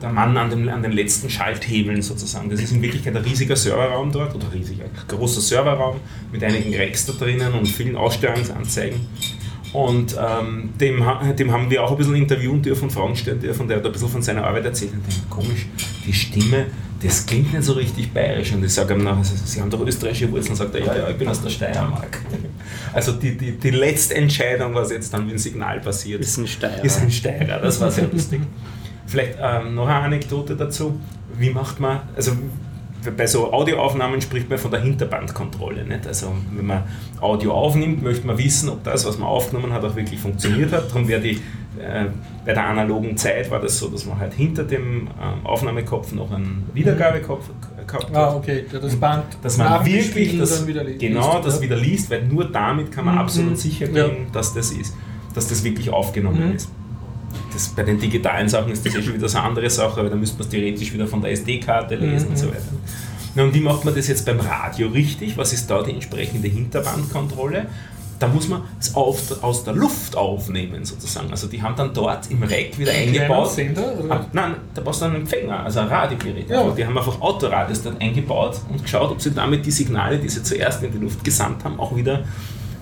der, 0.00 0.10
Mann 0.10 0.36
an, 0.36 0.50
dem, 0.50 0.68
an 0.68 0.82
den 0.82 0.92
letzten 0.92 1.28
Schalthebeln 1.28 2.00
sozusagen. 2.00 2.48
Das 2.48 2.60
ist 2.60 2.72
in 2.72 2.80
Wirklichkeit 2.80 3.16
ein 3.16 3.22
riesiger 3.22 3.56
serverraum 3.56 4.12
dort, 4.12 4.34
oder 4.34 4.52
riesig, 4.52 4.80
ein 4.80 4.90
großer 5.08 5.40
Serverraum 5.40 5.96
mit 6.32 6.42
einigen 6.44 6.74
Racks 6.74 7.06
da 7.06 7.12
drinnen 7.12 7.52
und 7.54 7.66
vielen 7.66 7.96
Ausstellungsanzeigen. 7.96 9.00
Und 9.72 10.16
ähm, 10.18 10.70
dem, 10.80 11.04
dem 11.38 11.52
haben 11.52 11.70
wir 11.70 11.84
auch 11.84 11.90
ein 11.90 11.96
bisschen 11.98 12.14
interviewen 12.14 12.62
dürfen 12.62 12.84
und 12.84 12.90
Fragen 12.90 13.16
stellen 13.16 13.40
dürfen. 13.40 13.68
Der 13.68 13.78
hat 13.78 13.86
ein 13.86 13.92
bisschen 13.92 14.08
von 14.08 14.22
seiner 14.22 14.44
Arbeit 14.44 14.64
erzählt 14.64 14.92
und 14.92 15.02
denkt, 15.06 15.28
komisch, 15.30 15.66
die 16.06 16.12
Stimme, 16.12 16.66
das 17.02 17.26
klingt 17.26 17.52
nicht 17.52 17.64
so 17.64 17.74
richtig 17.74 18.12
bayerisch. 18.12 18.52
Und 18.52 18.64
ich 18.64 18.72
sage 18.72 18.94
ihm 18.94 19.04
nachher, 19.04 19.24
Sie 19.24 19.60
haben 19.60 19.70
doch 19.70 19.86
österreichische 19.86 20.30
Wurzeln. 20.32 20.52
Und 20.52 20.56
sagt 20.56 20.74
er, 20.74 20.84
ja, 20.84 20.96
ja, 20.96 21.10
ich 21.10 21.16
bin 21.16 21.28
aus 21.28 21.42
der 21.42 21.50
Steiermark. 21.50 22.18
Also 22.92 23.12
die, 23.12 23.36
die, 23.36 23.52
die 23.52 23.70
letzte 23.70 24.14
Entscheidung, 24.14 24.74
was 24.74 24.90
jetzt 24.90 25.12
dann 25.12 25.22
mit 25.22 25.32
dem 25.32 25.38
Signal 25.38 25.80
passiert, 25.80 26.20
ist 26.20 26.38
ein 26.38 26.46
Steirer. 26.46 26.82
Ist 26.82 27.00
ein 27.00 27.10
Steirer, 27.10 27.58
das 27.58 27.80
war 27.80 27.90
sehr 27.90 28.08
lustig. 28.08 28.40
Vielleicht 29.06 29.36
ähm, 29.40 29.74
noch 29.74 29.86
eine 29.86 30.00
Anekdote 30.00 30.56
dazu. 30.56 30.98
Wie 31.38 31.50
macht 31.50 31.80
man, 31.80 32.00
also 32.16 32.32
bei 33.16 33.26
so 33.26 33.52
Audioaufnahmen 33.52 34.20
spricht 34.20 34.48
man 34.48 34.58
von 34.58 34.70
der 34.70 34.80
Hinterbandkontrolle. 34.80 35.84
Nicht? 35.84 36.06
Also 36.06 36.32
wenn 36.52 36.66
man 36.66 36.84
Audio 37.20 37.52
aufnimmt, 37.52 38.02
möchte 38.02 38.26
man 38.26 38.38
wissen, 38.38 38.68
ob 38.68 38.84
das, 38.84 39.06
was 39.06 39.18
man 39.18 39.28
aufgenommen 39.28 39.72
hat, 39.72 39.84
auch 39.84 39.96
wirklich 39.96 40.20
funktioniert 40.20 40.72
hat. 40.72 40.90
Darum 40.90 41.06
wäre 41.08 41.20
die, 41.20 41.40
äh, 41.78 42.06
bei 42.44 42.54
der 42.54 42.66
analogen 42.66 43.16
Zeit 43.16 43.50
war 43.50 43.60
das 43.60 43.78
so, 43.78 43.88
dass 43.88 44.04
man 44.06 44.18
halt 44.18 44.34
hinter 44.34 44.64
dem 44.64 45.06
äh, 45.06 45.46
Aufnahmekopf 45.46 46.12
noch 46.12 46.32
einen 46.32 46.68
Wiedergabekopf 46.74 47.48
gehabt 47.86 48.10
hat. 48.10 48.16
Ah, 48.16 48.34
okay, 48.34 48.64
das 48.70 48.96
Band. 48.96 49.24
Dass 49.42 49.56
man 49.58 49.84
wirklich 49.84 50.38
das, 50.38 50.66
wieder 50.66 50.84
genau 50.84 51.34
liest, 51.34 51.46
das 51.46 51.60
wieder 51.60 51.76
liest, 51.76 52.10
weil 52.10 52.24
nur 52.24 52.44
damit 52.46 52.92
kann 52.92 53.04
man 53.04 53.14
mhm. 53.14 53.20
absolut 53.20 53.58
sicher 53.58 53.86
gehen, 53.86 53.96
ja. 53.96 54.32
dass 54.32 54.54
das 54.54 54.72
ist, 54.72 54.94
dass 55.34 55.48
das 55.48 55.62
wirklich 55.64 55.90
aufgenommen 55.90 56.48
mhm. 56.48 56.56
ist. 56.56 56.70
Das, 57.52 57.68
bei 57.68 57.82
den 57.82 57.98
digitalen 57.98 58.48
Sachen 58.48 58.72
ist 58.72 58.84
das 58.84 58.94
eh 58.94 59.02
schon 59.02 59.14
wieder 59.14 59.28
so 59.28 59.38
eine 59.38 59.46
andere 59.46 59.70
Sache, 59.70 60.00
aber 60.00 60.10
da 60.10 60.16
müsste 60.16 60.38
man 60.38 60.46
es 60.46 60.50
theoretisch 60.50 60.92
wieder 60.92 61.06
von 61.06 61.20
der 61.20 61.32
SD-Karte 61.32 61.96
lesen 61.96 62.26
mhm. 62.26 62.30
und 62.30 62.38
so 62.38 62.48
weiter. 62.48 62.62
Na, 63.34 63.44
und 63.44 63.54
wie 63.54 63.60
macht 63.60 63.84
man 63.84 63.94
das 63.94 64.08
jetzt 64.08 64.26
beim 64.26 64.40
Radio 64.40 64.88
richtig? 64.88 65.36
Was 65.36 65.52
ist 65.52 65.70
da 65.70 65.82
die 65.82 65.92
entsprechende 65.92 66.48
Hinterbandkontrolle? 66.48 67.66
Da 68.18 68.26
muss 68.26 68.48
man 68.48 68.62
es 68.80 68.96
auf, 68.96 69.42
aus 69.44 69.62
der 69.62 69.74
Luft 69.74 70.16
aufnehmen, 70.16 70.84
sozusagen. 70.84 71.30
Also 71.30 71.46
die 71.46 71.62
haben 71.62 71.76
dann 71.76 71.94
dort 71.94 72.28
im 72.32 72.42
Rack 72.42 72.76
wieder 72.76 72.90
ein 72.90 73.08
eingebaut. 73.08 73.52
Sender, 73.52 73.92
ah, 74.08 74.26
nein, 74.32 74.56
da 74.74 74.82
brauchst 74.82 75.02
du 75.02 75.04
einen 75.04 75.16
Empfänger, 75.16 75.62
also 75.62 75.78
ein 75.80 75.86
Radiogerät. 75.86 76.50
Ja. 76.50 76.68
Die 76.70 76.84
haben 76.84 76.98
einfach 76.98 77.20
Autoradios 77.20 77.82
dort 77.82 78.00
eingebaut 78.00 78.60
und 78.68 78.82
geschaut, 78.82 79.12
ob 79.12 79.20
sie 79.20 79.30
damit 79.30 79.64
die 79.64 79.70
Signale, 79.70 80.18
die 80.18 80.28
sie 80.28 80.42
zuerst 80.42 80.82
in 80.82 80.90
die 80.90 80.98
Luft 80.98 81.22
gesandt 81.22 81.62
haben, 81.62 81.78
auch 81.78 81.94
wieder 81.94 82.24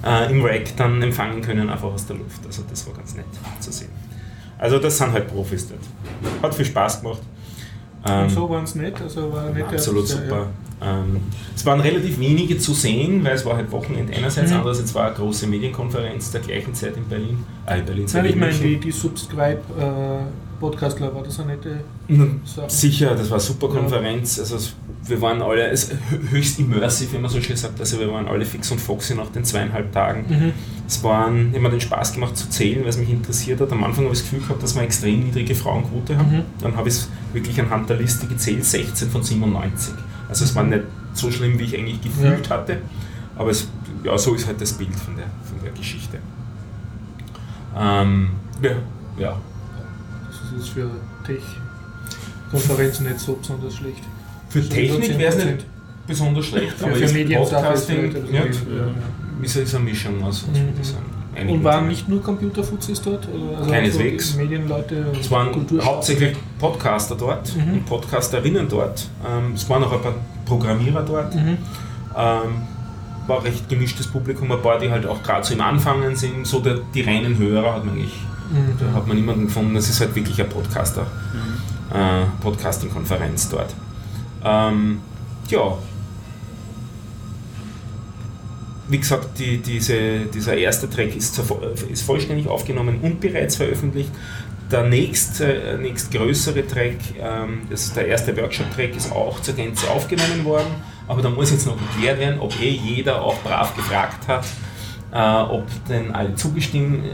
äh, 0.07 0.31
im 0.31 0.43
Rack 0.43 0.75
dann 0.77 1.03
empfangen 1.03 1.43
können, 1.43 1.69
einfach 1.69 1.93
aus 1.93 2.07
der 2.07 2.17
Luft. 2.17 2.41
Also 2.47 2.63
das 2.71 2.87
war 2.87 2.95
ganz 2.95 3.15
nett 3.15 3.27
zu 3.61 3.71
sehen. 3.71 3.91
Also 4.59 4.79
das 4.79 4.97
sind 4.97 5.13
halt 5.13 5.29
Profis 5.29 5.69
dort. 5.69 5.81
Hat 6.43 6.55
viel 6.55 6.65
Spaß 6.65 7.03
gemacht. 7.03 7.21
Ähm, 8.07 8.23
und 8.25 8.31
so 8.31 8.49
waren 8.49 8.65
es 8.65 8.75
nicht, 8.75 9.01
also 9.01 9.33
war 9.33 9.51
nicht 9.51 9.67
absolut 9.67 10.07
super. 10.07 10.39
Ja. 10.39 10.47
Ähm, 10.83 11.21
es 11.55 11.65
waren 11.65 11.81
relativ 11.81 12.19
wenige 12.21 12.59
zu 12.59 12.75
sehen, 12.75 13.25
weil 13.25 13.35
es 13.35 13.45
war 13.47 13.57
halt 13.57 13.71
Wochenende 13.73 14.13
einerseits, 14.13 14.51
mhm. 14.51 14.59
andererseits 14.59 14.95
war 14.95 15.07
eine 15.07 15.15
große 15.15 15.47
Medienkonferenz 15.47 16.31
der 16.31 16.43
gleichen 16.43 16.75
Zeit 16.75 16.97
in 16.97 17.05
Berlin. 17.05 17.39
Ah, 17.65 17.77
in 17.77 17.87
Berlin 17.87 18.07
Nein, 18.13 18.27
ich 18.27 18.37
meine 18.37 18.53
die, 18.53 18.77
die 18.79 18.91
Subscribe 18.91 19.61
äh, 19.79 20.61
Podcast, 20.61 21.01
war 21.01 21.23
das 21.23 21.41
eine 21.41 21.57
nette 21.57 21.81
Sache? 22.45 22.71
Sicher, 22.71 23.15
das 23.15 23.31
war 23.31 23.39
eine 23.39 23.41
super 23.41 23.69
Konferenz. 23.69 24.37
Ja. 24.37 24.43
Also 24.43 24.73
wir 25.07 25.21
waren 25.21 25.43
alle 25.43 25.69
es, 25.69 25.91
höchst 26.31 26.59
immersive, 26.59 27.15
wie 27.15 27.19
man 27.19 27.31
so 27.31 27.41
schön 27.41 27.57
sagt. 27.57 27.79
Also 27.81 27.99
wir 27.99 28.11
waren 28.11 28.27
alle 28.27 28.45
fix 28.45 28.71
und 28.71 28.81
foxy 28.81 29.15
nach 29.15 29.29
den 29.29 29.45
zweieinhalb 29.45 29.93
Tagen. 29.93 30.25
Mhm. 30.29 30.53
Es 30.87 31.03
waren, 31.03 31.49
ich 31.49 31.55
habe 31.55 31.61
mir 31.61 31.71
den 31.71 31.81
Spaß 31.81 32.15
gemacht 32.15 32.37
zu 32.37 32.49
zählen, 32.49 32.83
weil 32.83 32.91
es 32.91 32.99
mich 32.99 33.11
interessiert 33.11 33.61
hat. 33.61 33.73
Am 33.73 33.85
Anfang 33.85 34.05
habe 34.05 34.15
ich 34.15 34.21
das 34.21 34.31
Gefühl 34.31 34.47
gehabt, 34.47 34.63
dass 34.63 34.75
wir 34.75 34.81
eine 34.81 34.87
extrem 34.87 35.25
niedrige 35.25 35.55
Frauenquote 35.55 36.17
haben. 36.17 36.39
Mhm. 36.39 36.43
Dann 36.61 36.77
habe 36.77 36.89
ich 36.89 36.95
es 36.95 37.09
wirklich 37.33 37.61
anhand 37.61 37.89
der 37.91 37.99
Liste 37.99 38.27
gezählt, 38.27 38.65
16 38.65 39.11
von 39.11 39.23
97. 39.23 39.95
Also 40.29 40.45
es 40.45 40.55
war 40.55 40.65
nicht 40.65 40.85
so 41.13 41.31
schlimm, 41.31 41.59
wie 41.59 41.65
ich 41.65 41.77
eigentlich 41.77 42.01
gefühlt 42.03 42.47
ja. 42.47 42.57
hatte. 42.57 42.79
Aber 43.37 43.51
es, 43.51 43.69
ja, 44.03 44.17
so 44.17 44.35
ist 44.35 44.47
halt 44.47 44.61
das 44.61 44.73
Bild 44.73 44.95
von 44.95 45.17
der, 45.17 45.27
von 45.45 45.63
der 45.63 45.73
Geschichte. 45.73 46.19
Ähm, 47.77 48.31
ja, 48.63 48.71
ja. 49.19 49.39
Das 50.29 50.61
ist 50.61 50.69
für 50.71 50.91
Tech-Konferenzen 51.27 53.07
nicht 53.07 53.21
so 53.21 53.35
besonders 53.35 53.75
schlecht. 53.75 54.03
Für 54.49 54.67
Technik 54.67 55.19
wäre 55.19 55.35
es 55.35 55.45
nicht 55.45 55.67
besonders 56.07 56.47
schlecht, 56.47 56.83
aber 56.83 56.95
für 56.95 57.13
Medien 57.13 57.43
Podcasting 57.43 58.15
ja, 58.33 58.43
ist 59.43 59.57
es 59.57 59.75
eine 59.75 59.85
Mischung 59.85 60.23
aus. 60.23 60.47
Mhm. 60.47 60.73
Und 61.49 61.65
waren 61.65 61.89
nicht 61.89 62.09
nur 62.09 62.23
Computerfuzis 62.23 63.03
dort? 63.03 63.27
Also 63.27 63.71
Keineswegs. 63.71 64.29
Also 64.29 64.39
Medienleute? 64.43 65.07
Es 65.21 65.31
waren 65.31 65.67
hauptsächlich 65.83 66.37
Podcaster 66.59 67.15
dort 67.15 67.55
mhm. 67.55 67.75
und 67.75 67.87
Podcasterinnen 67.87 68.69
dort. 68.69 69.09
Ähm, 69.27 69.53
es 69.55 69.69
waren 69.69 69.85
auch 69.85 69.93
ein 69.93 70.01
paar 70.01 70.15
Programmierer 70.47 71.03
dort. 71.03 71.35
Mhm. 71.35 71.59
Ähm, 72.17 72.63
war 73.27 73.45
recht 73.45 73.69
gemischtes 73.69 74.07
Publikum, 74.07 74.51
ein 74.53 74.63
paar, 74.63 74.79
die 74.79 74.91
halt 74.91 75.05
auch 75.07 75.23
gerade 75.23 75.47
so 75.47 75.55
im 75.55 75.61
Anfangen 75.61 76.17
sind. 76.17 76.47
So 76.47 76.61
der, 76.61 76.81
die 76.95 77.03
reinen 77.03 77.37
Hörer 77.37 77.75
hat 77.75 77.85
man 77.85 77.95
eigentlich, 77.95 78.15
mhm. 78.51 78.79
da 78.79 78.93
hat 78.95 79.07
man 79.07 79.17
niemanden 79.17 79.47
gefunden. 79.47 79.75
Das 79.75 79.89
ist 79.89 80.01
halt 80.01 80.15
wirklich 80.15 80.41
eine 80.41 80.49
Podcaster, 80.49 81.03
mhm. 81.03 81.97
äh, 81.97 82.25
Podcasting-Konferenz 82.41 83.49
dort. 83.51 83.75
Ähm, 84.45 85.01
ja. 85.49 85.77
Wie 88.89 88.99
gesagt, 88.99 89.39
die, 89.39 89.59
diese, 89.59 90.27
dieser 90.33 90.57
erste 90.57 90.89
Track 90.89 91.17
ist, 91.17 91.41
ist 91.91 92.03
vollständig 92.03 92.47
aufgenommen 92.47 92.99
und 93.03 93.21
bereits 93.21 93.57
veröffentlicht. 93.57 94.11
Der 94.71 94.83
nächst, 94.85 95.41
äh, 95.41 95.77
nächstgrößere 95.79 96.67
Track, 96.67 96.97
ähm, 97.21 97.63
das 97.71 97.93
der 97.93 98.09
erste 98.09 98.37
Workshop-Track, 98.37 98.97
ist 98.97 99.13
auch 99.13 99.41
zur 99.41 99.55
Gänze 99.55 99.89
aufgenommen 99.91 100.45
worden. 100.45 100.69
Aber 101.09 101.23
da 101.23 101.31
muss 101.31 101.53
jetzt 101.53 101.67
noch 101.67 101.77
geklärt 101.77 102.19
werden, 102.19 102.41
ob 102.41 102.61
eh 102.61 102.71
jeder 102.71 103.23
auch 103.23 103.41
brav 103.43 103.77
gefragt 103.77 104.27
hat, 104.27 104.45
äh, 105.13 105.51
ob 105.51 105.67
denn 105.89 106.13
alle 106.13 106.35
zugestimmt 106.35 107.05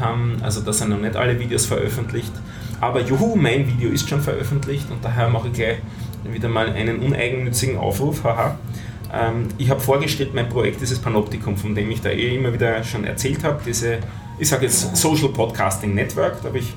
haben. 0.00 0.36
Also 0.42 0.60
da 0.60 0.72
sind 0.72 0.90
noch 0.90 1.00
nicht 1.00 1.16
alle 1.16 1.38
Videos 1.38 1.64
veröffentlicht. 1.64 2.32
Aber 2.80 3.00
juhu, 3.00 3.36
mein 3.36 3.66
Video 3.66 3.90
ist 3.90 4.08
schon 4.08 4.20
veröffentlicht 4.20 4.90
und 4.90 5.04
daher 5.04 5.28
mache 5.28 5.48
ich 5.48 5.54
gleich 5.54 5.78
wieder 6.24 6.48
mal 6.48 6.70
einen 6.70 7.00
uneigennützigen 7.00 7.76
Aufruf. 7.76 8.22
Haha. 8.24 8.58
Ähm, 9.12 9.48
ich 9.58 9.70
habe 9.70 9.80
vorgestellt, 9.80 10.34
mein 10.34 10.48
Projekt 10.48 10.80
dieses 10.80 10.98
Panoptikum, 10.98 11.56
von 11.56 11.74
dem 11.74 11.90
ich 11.90 12.00
da 12.00 12.10
eh 12.10 12.36
immer 12.36 12.52
wieder 12.52 12.82
schon 12.84 13.04
erzählt 13.04 13.44
habe, 13.44 13.60
diese, 13.64 13.98
ich 14.38 14.48
sage 14.48 14.66
jetzt 14.66 14.96
Social 14.96 15.28
Podcasting 15.28 15.94
Network, 15.94 16.42
da 16.42 16.48
habe 16.48 16.58
ich 16.58 16.74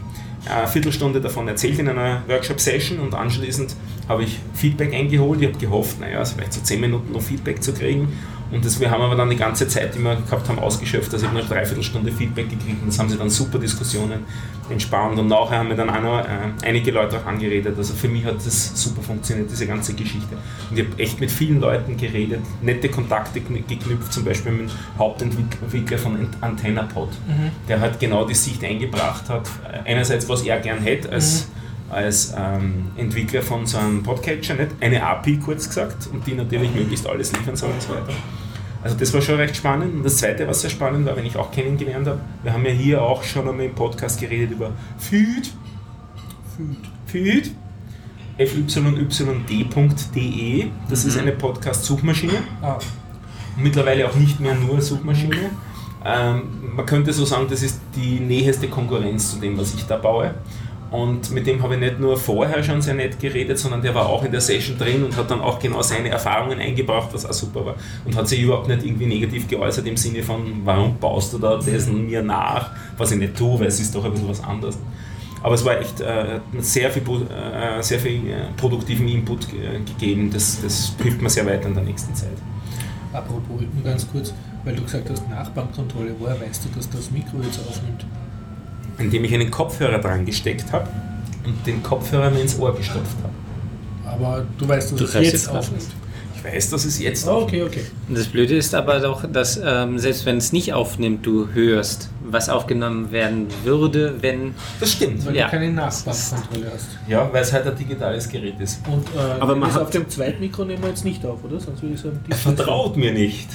eine 0.49 0.67
Viertelstunde 0.67 1.21
davon 1.21 1.47
erzählt 1.47 1.77
in 1.79 1.87
einer 1.87 2.23
Workshop-Session 2.27 2.99
und 2.99 3.13
anschließend 3.13 3.75
habe 4.09 4.23
ich 4.23 4.39
Feedback 4.53 4.93
eingeholt. 4.93 5.41
Ich 5.41 5.47
habe 5.47 5.57
gehofft, 5.57 5.99
naja, 5.99 6.19
also 6.19 6.35
vielleicht 6.35 6.53
so 6.53 6.61
10 6.61 6.81
Minuten 6.81 7.11
noch 7.13 7.21
Feedback 7.21 7.61
zu 7.61 7.73
kriegen 7.73 8.07
und 8.51 8.65
das, 8.65 8.79
wir 8.79 8.91
haben 8.91 9.01
aber 9.01 9.15
dann 9.15 9.29
die 9.29 9.37
ganze 9.37 9.67
Zeit, 9.67 9.95
die 9.95 9.99
wir 9.99 10.15
gehabt 10.15 10.47
haben, 10.49 10.59
ausgeschöpft. 10.59 11.13
Also 11.13 11.25
ich 11.25 11.31
habe 11.31 11.41
noch 11.41 11.47
dreiviertel 11.47 11.83
Stunde 11.83 12.11
Feedback 12.11 12.49
gekriegt 12.49 12.81
und 12.81 12.89
das 12.89 12.99
haben 12.99 13.09
sie 13.09 13.17
dann 13.17 13.29
super 13.29 13.57
Diskussionen 13.59 14.25
entspannt. 14.69 15.17
Und 15.17 15.27
nachher 15.27 15.59
haben 15.59 15.69
wir 15.69 15.75
dann 15.75 15.89
auch 15.89 16.01
noch 16.01 16.19
äh, 16.19 16.67
einige 16.67 16.91
Leute 16.91 17.17
auch 17.19 17.25
angeredet. 17.25 17.75
Also 17.77 17.93
für 17.93 18.09
mich 18.09 18.25
hat 18.25 18.35
das 18.35 18.81
super 18.81 19.01
funktioniert, 19.01 19.49
diese 19.49 19.65
ganze 19.67 19.93
Geschichte. 19.93 20.35
Und 20.69 20.77
ich 20.77 20.85
habe 20.85 20.99
echt 21.01 21.19
mit 21.21 21.31
vielen 21.31 21.61
Leuten 21.61 21.95
geredet, 21.95 22.41
nette 22.61 22.89
Kontakte 22.89 23.39
geknüpft, 23.39 24.11
zum 24.11 24.25
Beispiel 24.25 24.51
mit 24.51 24.69
dem 24.69 24.71
Hauptentwickler 24.97 25.97
von 25.97 26.27
AntennaPod, 26.41 27.09
mhm. 27.09 27.51
der 27.69 27.79
halt 27.79 27.99
genau 27.99 28.25
die 28.25 28.35
Sicht 28.35 28.63
eingebracht 28.63 29.29
hat. 29.29 29.49
Einerseits, 29.85 30.27
was 30.27 30.43
er 30.43 30.59
gern 30.59 30.79
hätte 30.79 31.11
als 31.11 31.47
mhm 31.47 31.60
als 31.91 32.33
ähm, 32.37 32.91
Entwickler 32.95 33.41
von 33.41 33.65
so 33.65 33.77
einem 33.77 34.01
Podcatcher, 34.01 34.55
nicht? 34.55 34.71
eine 34.79 35.03
API 35.03 35.37
kurz 35.37 35.67
gesagt, 35.67 36.07
und 36.11 36.25
die 36.25 36.33
natürlich 36.33 36.73
möglichst 36.73 37.05
alles 37.07 37.33
liefern 37.33 37.55
soll 37.55 37.71
und 37.71 37.81
so 37.81 37.89
weiter. 37.89 38.13
Also 38.83 38.97
das 38.97 39.13
war 39.13 39.21
schon 39.21 39.35
recht 39.35 39.55
spannend. 39.55 39.93
Und 39.93 40.03
das 40.03 40.17
Zweite, 40.17 40.47
was 40.47 40.61
sehr 40.61 40.69
spannend 40.69 41.05
war, 41.05 41.15
wenn 41.15 41.25
ich 41.25 41.37
auch 41.37 41.51
kennengelernt 41.51 42.07
habe, 42.07 42.19
wir 42.43 42.53
haben 42.53 42.65
ja 42.65 42.71
hier 42.71 43.01
auch 43.01 43.23
schon 43.23 43.47
einmal 43.47 43.65
im 43.65 43.75
Podcast 43.75 44.19
geredet 44.19 44.51
über 44.51 44.71
Feed. 44.97 45.51
Feed. 47.05 47.51
fyyd.de. 48.37 49.47
Das 50.89 51.03
mhm. 51.03 51.09
ist 51.09 51.17
eine 51.17 51.31
Podcast-Suchmaschine. 51.33 52.33
Ah. 52.61 52.79
Mittlerweile 53.57 54.09
auch 54.09 54.15
nicht 54.15 54.39
mehr 54.39 54.55
nur 54.55 54.81
Suchmaschine. 54.81 55.51
Ähm, 56.03 56.41
man 56.75 56.85
könnte 56.85 57.13
so 57.13 57.25
sagen, 57.25 57.45
das 57.49 57.61
ist 57.61 57.79
die 57.95 58.19
näheste 58.19 58.67
Konkurrenz 58.67 59.31
zu 59.33 59.39
dem, 59.39 59.57
was 59.57 59.75
ich 59.75 59.85
da 59.85 59.97
baue. 59.97 60.33
Und 60.91 61.31
mit 61.31 61.47
dem 61.47 61.63
habe 61.63 61.75
ich 61.75 61.79
nicht 61.79 62.01
nur 62.01 62.17
vorher 62.17 62.61
schon 62.61 62.81
sehr 62.81 62.93
nett 62.93 63.17
geredet, 63.17 63.57
sondern 63.57 63.81
der 63.81 63.95
war 63.95 64.07
auch 64.07 64.25
in 64.25 64.31
der 64.31 64.41
Session 64.41 64.77
drin 64.77 65.05
und 65.05 65.15
hat 65.15 65.31
dann 65.31 65.39
auch 65.39 65.57
genau 65.57 65.81
seine 65.81 66.09
Erfahrungen 66.09 66.59
eingebracht, 66.59 67.09
was 67.13 67.25
auch 67.25 67.31
super 67.31 67.65
war. 67.65 67.75
Und 68.03 68.13
hat 68.17 68.27
sich 68.27 68.41
überhaupt 68.41 68.67
nicht 68.67 68.83
irgendwie 68.83 69.05
negativ 69.05 69.47
geäußert 69.47 69.87
im 69.87 69.95
Sinne 69.95 70.21
von, 70.21 70.61
warum 70.65 70.97
baust 70.97 71.31
du 71.31 71.37
da 71.37 71.57
dessen 71.57 72.07
mir 72.07 72.21
nach, 72.21 72.71
was 72.97 73.11
ich 73.13 73.19
nicht 73.19 73.37
tue, 73.37 73.57
weil 73.57 73.67
es 73.67 73.79
ist 73.79 73.95
doch 73.95 74.03
ein 74.03 74.11
bisschen 74.11 74.27
was 74.27 74.43
anderes. 74.43 74.77
Aber 75.41 75.55
es 75.55 75.63
war 75.63 75.79
echt 75.79 76.01
äh, 76.01 76.39
sehr 76.59 76.91
viel, 76.91 77.03
äh, 77.03 77.81
sehr 77.81 77.99
viel 77.99 78.29
äh, 78.29 78.47
produktiven 78.57 79.07
Input 79.07 79.47
gegeben. 79.49 80.29
Das, 80.31 80.61
das 80.61 80.93
hilft 81.01 81.21
mir 81.21 81.29
sehr 81.29 81.45
weiter 81.45 81.69
in 81.69 81.73
der 81.73 81.83
nächsten 81.83 82.13
Zeit. 82.13 82.37
Apropos, 83.13 83.61
nur 83.73 83.83
ganz 83.83 84.05
kurz, 84.11 84.33
weil 84.65 84.75
du 84.75 84.83
gesagt 84.83 85.09
hast, 85.09 85.27
Nachbarkontrolle, 85.29 86.13
woher 86.19 86.39
weißt 86.39 86.65
du, 86.65 86.69
dass 86.75 86.89
das 86.89 87.11
Mikro 87.11 87.37
jetzt 87.41 87.59
aufnimmt? 87.67 88.05
Indem 88.97 89.23
ich 89.23 89.33
einen 89.33 89.49
Kopfhörer 89.51 89.99
dran 89.99 90.25
gesteckt 90.25 90.71
habe 90.71 90.87
und 91.45 91.65
den 91.65 91.81
Kopfhörer 91.83 92.29
mir 92.29 92.41
ins 92.41 92.57
Ohr 92.59 92.75
gestopft 92.75 93.15
habe. 93.23 93.33
Aber 94.05 94.45
du 94.57 94.67
weißt, 94.67 94.91
dass 94.91 94.97
Du 94.99 95.05
es 95.05 95.13
hörst 95.13 95.23
jetzt 95.25 95.33
jetzt 95.45 95.49
aufnimmt. 95.49 95.83
Ich 96.35 96.43
weiß, 96.51 96.69
dass 96.71 96.85
es 96.85 96.97
jetzt 96.99 97.27
Oh, 97.27 97.41
okay, 97.43 97.61
okay. 97.61 97.81
Das 98.09 98.25
Blöde 98.25 98.55
ist 98.55 98.73
aber 98.73 98.99
doch, 98.99 99.23
dass 99.31 99.61
ähm, 99.63 99.99
selbst 99.99 100.25
wenn 100.25 100.37
es 100.37 100.51
nicht 100.51 100.73
aufnimmt, 100.73 101.23
du 101.23 101.47
hörst, 101.53 102.09
was 102.23 102.49
aufgenommen 102.49 103.11
werden 103.11 103.45
würde, 103.63 104.15
wenn. 104.21 104.55
Das 104.79 104.93
stimmt. 104.93 105.23
Weil 105.25 105.35
Ja. 105.35 105.45
du 105.45 105.51
keine 105.51 105.71
Nachbarkontrolle 105.71 106.71
hast. 106.73 106.87
Ja, 107.07 107.29
weil 107.31 107.43
es 107.43 107.53
halt 107.53 107.67
ein 107.67 107.75
digitales 107.75 108.27
Gerät 108.27 108.59
ist. 108.59 108.79
Und 108.91 109.05
äh, 109.15 109.19
Aber 109.39 109.53
wenn 109.53 109.59
man 109.59 109.69
das 109.69 109.75
hat- 109.75 109.83
auf 109.83 109.89
dem 109.91 110.09
zweiten 110.09 110.39
Mikro 110.39 110.65
nehmen 110.65 110.81
wir 110.81 110.89
jetzt 110.89 111.05
nicht 111.05 111.23
auf, 111.27 111.43
oder? 111.43 111.59
Sonst 111.59 111.83
würde 111.83 111.93
ich 111.93 112.01
sagen, 112.01 112.19
die 112.25 112.31
Er 112.31 112.37
vertraut 112.37 112.97
mir 112.97 113.13
nicht. 113.13 113.47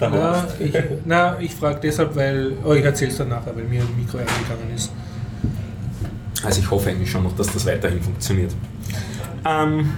Der 0.00 0.10
Na, 0.10 0.46
ich, 0.58 0.72
na, 1.04 1.36
ich 1.40 1.54
frage 1.54 1.80
deshalb, 1.82 2.16
weil. 2.16 2.52
Oh, 2.64 2.72
ich 2.72 2.84
erzähle 2.84 3.10
es 3.10 3.18
dann 3.18 3.28
nachher, 3.28 3.54
weil 3.54 3.64
mir 3.64 3.82
ein 3.82 3.96
Mikro 3.96 4.18
eingegangen 4.18 4.74
ist. 4.74 4.92
Also 6.44 6.60
ich 6.60 6.70
hoffe 6.70 6.90
eigentlich 6.90 7.10
schon 7.10 7.22
noch, 7.22 7.34
dass 7.36 7.52
das 7.52 7.64
weiterhin 7.64 8.00
funktioniert. 8.02 8.54
Ähm, 9.46 9.90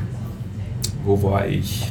wo 1.05 1.21
war 1.23 1.47
ich? 1.47 1.91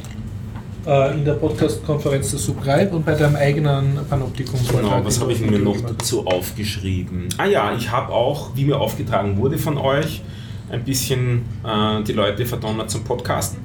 Äh, 0.86 1.14
in 1.14 1.24
der 1.24 1.34
Podcast-Konferenz 1.34 2.30
der 2.30 2.38
Subscribe 2.38 2.94
und 2.94 3.04
bei 3.04 3.14
deinem 3.14 3.36
eigenen 3.36 3.98
Panoptikum. 4.08 4.60
Genau, 4.70 5.04
was 5.04 5.20
habe 5.20 5.32
ich 5.32 5.40
mir 5.40 5.58
noch 5.58 5.80
dazu 5.80 6.26
aufgeschrieben? 6.26 7.28
Ah 7.38 7.46
ja, 7.46 7.74
ich 7.74 7.90
habe 7.90 8.12
auch, 8.12 8.50
wie 8.54 8.64
mir 8.64 8.78
aufgetragen 8.78 9.36
wurde 9.36 9.58
von 9.58 9.78
euch, 9.78 10.22
ein 10.70 10.84
bisschen 10.84 11.44
äh, 11.64 12.02
die 12.04 12.12
Leute 12.12 12.46
verdonnert 12.46 12.90
zum 12.90 13.04
Podcasten. 13.04 13.58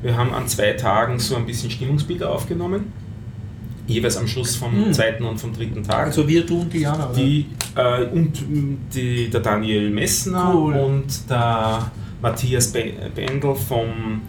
Wir 0.00 0.16
haben 0.16 0.32
an 0.32 0.46
zwei 0.46 0.74
Tagen 0.74 1.18
so 1.18 1.34
ein 1.34 1.44
bisschen 1.44 1.70
Stimmungsbilder 1.70 2.30
aufgenommen. 2.30 2.92
Jeweils 3.86 4.16
am 4.16 4.26
Schluss 4.26 4.56
vom 4.56 4.88
Mhm. 4.88 4.92
zweiten 4.92 5.24
und 5.24 5.38
vom 5.38 5.52
dritten 5.52 5.82
Tag. 5.82 6.06
Also 6.06 6.26
wir, 6.26 6.44
du 6.46 6.60
und 6.62 6.72
Diana, 6.72 7.06
oder? 7.10 7.14
Die, 7.14 7.46
äh, 7.76 8.04
und 8.06 8.50
mh, 8.50 8.76
die, 8.94 9.28
der 9.30 9.40
Daniel 9.40 9.90
Messner 9.90 10.52
Cool. 10.54 10.74
und 10.74 11.28
der 11.28 11.90
Matthias 12.22 12.68
Be- 12.72 12.92
Bendel 13.14 13.54
vom 13.54 14.22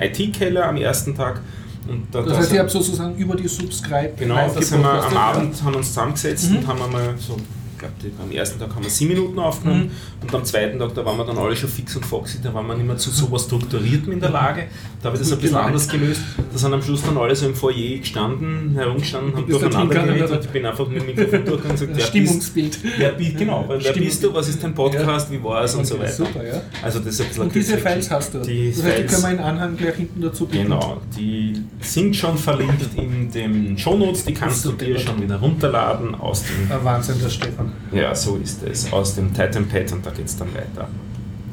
äh, 0.00 0.06
IT-Keller 0.08 0.68
am 0.68 0.76
ersten 0.76 1.14
Tag. 1.14 1.42
Und 1.88 2.06
da, 2.10 2.22
Das 2.22 2.32
da 2.32 2.38
heißt, 2.38 2.52
ihr 2.54 2.60
habt 2.60 2.70
sozusagen 2.70 3.14
über 3.16 3.36
die 3.36 3.46
Subscribe 3.46 4.12
Genau, 4.18 4.34
live 4.34 4.54
da 4.54 4.62
sind 4.62 4.80
wir 4.82 5.04
am 5.04 5.16
Abend, 5.16 5.62
haben 5.62 5.74
uns 5.74 5.88
zusammengesetzt 5.88 6.50
Mhm. 6.50 6.56
und 6.56 6.66
haben 6.66 6.82
einmal 6.82 7.14
so, 7.18 7.36
ich 7.76 7.80
glaube, 7.80 7.94
am 8.22 8.30
ersten 8.30 8.58
Tag 8.58 8.74
haben 8.74 8.82
wir 8.82 8.90
sieben 8.90 9.12
Minuten 9.14 9.38
aufgenommen 9.38 9.84
Mhm. 9.84 10.22
und 10.22 10.34
am 10.34 10.44
zweiten 10.44 10.78
Tag, 10.78 10.94
da 10.94 11.04
waren 11.04 11.18
wir 11.18 11.24
dann 11.24 11.36
alle 11.38 11.54
schon 11.54 11.68
fix 11.68 11.94
und 11.96 12.04
foxy, 12.06 12.38
da 12.42 12.52
waren 12.54 12.66
wir 12.66 12.74
nicht 12.74 12.86
mehr 12.86 12.96
zu 12.96 13.10
sowas 13.10 13.44
Strukturierten 13.44 14.12
in 14.12 14.20
der 14.20 14.30
Lage. 14.30 14.64
Da 15.02 15.06
habe 15.10 15.16
ich 15.16 15.22
das 15.22 15.32
ein 15.32 15.38
bisschen 15.38 15.56
anders 15.56 15.88
gelöst. 15.88 16.20
Da 16.52 16.58
sind 16.58 16.72
am 16.72 16.82
Schluss 16.82 17.02
dann 17.02 17.16
alle 17.18 17.36
so 17.36 17.46
im 17.46 17.54
Foyer 17.54 17.98
gestanden, 17.98 18.72
herumgestanden, 18.74 19.34
haben 19.36 19.46
Bist 19.46 19.58
du 19.60 19.68
durcheinander 19.68 19.94
geredet 20.04 20.30
und 20.30 20.40
ich 20.44 20.50
bin 20.50 20.66
einfach 20.66 20.88
mit 20.88 21.00
dem 21.00 21.06
Mikrofon 21.06 21.30
durchgegangen 21.44 21.70
und 21.70 21.72
gesagt, 21.72 21.90
wer 21.90 21.94
bist, 21.96 22.08
Stimmungsbild. 22.08 22.78
wer, 22.98 23.12
bi- 23.12 23.32
genau, 23.32 23.64
wer 23.68 23.80
Stimmung. 23.80 24.00
bist 24.00 24.24
du, 24.24 24.34
was 24.34 24.48
ist 24.48 24.62
dein 24.62 24.74
Podcast, 24.74 25.30
wie 25.30 25.42
war 25.44 25.62
es 25.64 25.74
und 25.74 25.84
so 25.86 25.98
weiter. 25.98 26.12
Super, 26.12 26.44
ja. 26.46 26.62
Also 26.82 26.98
das 27.00 27.08
ist 27.14 27.20
ein 27.20 27.28
bisschen 27.28 27.42
Und 27.44 27.54
diese 27.54 27.78
Files 27.78 28.10
hast 28.10 28.34
du. 28.34 28.38
Die 28.38 28.72
das 28.74 28.82
heißt, 28.84 28.98
die 28.98 29.02
können 29.06 29.22
wir 29.22 29.30
in 29.30 29.38
Anhang 29.38 29.76
gleich 29.76 29.94
hinten 29.96 30.20
dazu 30.22 30.46
bieten. 30.46 30.64
Genau, 30.64 31.00
die 31.16 31.62
sind 31.80 32.16
schon 32.16 32.38
verlinkt 32.38 32.86
in 32.96 33.30
den 33.30 33.76
Shownotes, 33.78 34.24
die 34.24 34.34
kannst 34.34 34.64
du 34.64 34.72
dir 34.72 34.98
schon 34.98 35.20
wieder 35.22 35.36
runterladen 35.36 36.14
aus 36.14 36.44
dem, 36.44 36.70
Wahnsinn, 36.84 37.16
der 37.22 37.28
Stefan. 37.28 37.65
Ja 37.92 38.14
so 38.14 38.36
ist 38.36 38.62
es, 38.62 38.92
aus 38.92 39.14
dem 39.14 39.32
Titan 39.34 39.68
Pad 39.68 39.92
und 39.92 40.04
da 40.06 40.10
geht 40.10 40.26
es 40.26 40.36
dann 40.36 40.48
weiter. 40.54 40.88